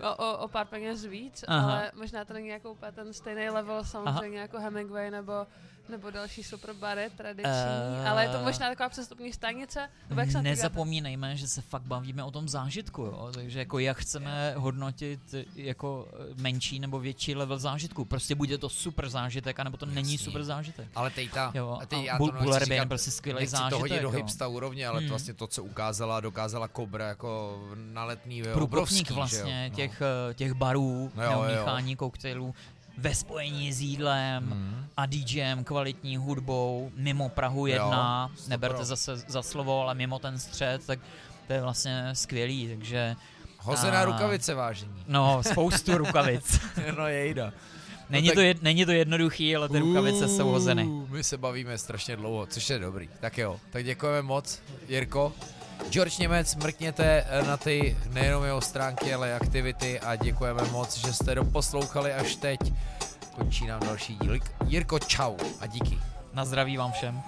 o, 0.00 0.14
o, 0.16 0.38
o 0.38 0.48
pár 0.48 0.66
peněz 0.66 1.04
víc, 1.04 1.44
Aha. 1.48 1.72
ale 1.72 1.92
možná 1.94 2.24
to 2.24 2.32
není 2.32 2.48
jako 2.48 2.72
úplně 2.72 2.92
ten 2.92 3.12
stejný 3.12 3.50
level 3.50 3.84
samozřejmě 3.84 4.38
jako 4.38 4.58
Hemingway 4.58 5.10
nebo, 5.10 5.32
nebo 5.88 6.10
další 6.10 6.42
super 6.42 6.72
bary 6.72 7.10
tradiční, 7.16 7.52
Eh, 8.04 8.08
ale 8.08 8.22
je 8.24 8.28
to 8.28 8.38
možná 8.42 8.68
taková 8.68 8.88
přestupní 8.88 9.32
stanice, 9.32 9.88
nebo 10.08 10.20
jak 10.20 10.32
to? 10.32 10.42
Nezapomínejme, 10.42 11.36
že 11.36 11.48
se 11.48 11.60
fakt 11.62 11.82
bavíme 11.82 12.24
o 12.24 12.30
tom 12.30 12.48
zážitku, 12.48 13.02
jo? 13.02 13.30
takže 13.34 13.58
jako 13.58 13.78
jak 13.78 13.96
chceme 13.98 14.54
hodnotit 14.56 15.20
eh, 15.34 15.44
jako 15.54 16.08
eh, 16.12 16.42
menší 16.42 16.78
nebo 16.78 17.00
větší 17.00 17.34
level 17.34 17.58
zážitku. 17.58 18.04
Prostě 18.04 18.34
buď 18.34 18.48
je 18.48 18.58
to 18.58 18.68
super 18.68 19.08
zážitek, 19.08 19.60
anebo 19.60 19.76
to 19.76 19.86
není 19.86 20.12
Jasně. 20.12 20.24
super 20.24 20.44
zážitek. 20.44 20.88
Ale 20.94 21.10
teď 21.10 21.30
ta, 21.30 21.52
Jo, 21.54 21.78
a 21.82 21.86
teď 21.86 21.98
a 21.98 22.02
já 22.02 22.18
Bull- 22.18 22.32
to 22.32 22.44
nechci 22.50 22.64
říkat, 22.64 22.74
je 22.74 22.86
prostě 22.86 23.10
skvělý 23.10 23.40
nechci 23.40 23.52
to 23.54 23.58
zážitek, 23.58 23.80
hodit 23.80 24.02
do 24.02 24.08
jo. 24.08 24.10
hipsta 24.16 24.48
úrovně, 24.48 24.86
ale 24.88 24.98
Hmm. 24.98 25.08
to 25.08 25.12
vlastně 25.12 25.34
to, 25.34 25.46
co 25.46 25.64
ukázala, 25.64 26.20
dokázala 26.20 26.68
Kobra 26.68 27.08
jako 27.08 27.62
na 27.74 28.06
Průkopník 28.06 28.56
obrovský, 28.62 29.04
že 29.08 29.14
vlastně 29.14 29.64
jo? 29.64 29.70
No. 29.70 29.76
těch, 29.76 30.02
těch 30.34 30.52
barů, 30.52 31.12
No 31.14 31.22
jo, 31.24 31.44
jo, 31.48 31.96
koktejlů 31.96 32.54
ve 33.00 33.14
spojení 33.14 33.72
s 33.72 33.80
jídlem 33.80 34.46
Hmm. 34.50 34.84
a 34.96 35.06
DJem, 35.06 35.64
kvalitní 35.64 36.16
hudbou, 36.16 36.90
mimo 36.96 37.28
Prahu 37.28 37.66
jedna, 37.66 38.30
sto 38.36 38.50
neberte 38.50 38.84
zase 38.84 39.16
za 39.16 39.42
slovo, 39.42 39.82
ale 39.82 39.94
mimo 39.94 40.18
ten 40.18 40.38
střed, 40.38 40.86
tak 40.86 40.98
to 41.46 41.52
je 41.52 41.62
vlastně 41.62 42.08
skvělý, 42.12 42.68
takže 42.68 43.16
Hozená 43.60 44.00
A- 44.00 44.04
rukavice, 44.04 44.54
vážení. 44.54 45.02
no, 45.08 45.42
spoustu 45.42 45.98
rukavic. 45.98 46.60
no 46.96 47.06
jejda. 47.08 47.52
Není, 48.10 48.28
tak- 48.28 48.34
to 48.34 48.40
jed, 48.40 48.62
není 48.62 48.84
to 48.86 48.92
jednoduchý, 48.92 49.56
ale 49.56 49.68
ty 49.68 49.78
rukavice 49.78 50.28
jsou 50.28 50.48
hozeny. 50.48 50.84
My 51.08 51.24
se 51.24 51.36
bavíme 51.38 51.78
strašně 51.78 52.16
dlouho, 52.16 52.46
což 52.46 52.70
je 52.70 52.78
dobrý. 52.78 53.08
Tak 53.20 53.38
jo, 53.38 53.60
tak 53.70 53.84
děkujeme 53.84 54.22
moc, 54.22 54.62
Jirko. 54.88 55.32
George 55.90 56.18
Němec, 56.18 56.54
mrkněte 56.54 57.24
na 57.46 57.56
ty 57.56 57.96
nejenom 58.10 58.44
jeho 58.44 58.60
stránky, 58.60 59.14
ale 59.14 59.28
i 59.28 59.32
aktivity 59.32 60.00
a 60.00 60.16
děkujeme 60.16 60.62
moc, 60.72 60.96
že 60.96 61.12
jste 61.12 61.34
doposlouchali 61.34 62.12
až 62.12 62.36
teď. 62.36 62.60
Končí 63.34 63.66
nám 63.66 63.80
další 63.80 64.16
díl. 64.16 64.38
Jirko, 64.66 64.98
čau 64.98 65.36
a 65.60 65.66
díky. 65.66 65.98
Na 66.32 66.44
zdraví 66.44 66.76
vám 66.76 66.92
všem. 66.92 67.22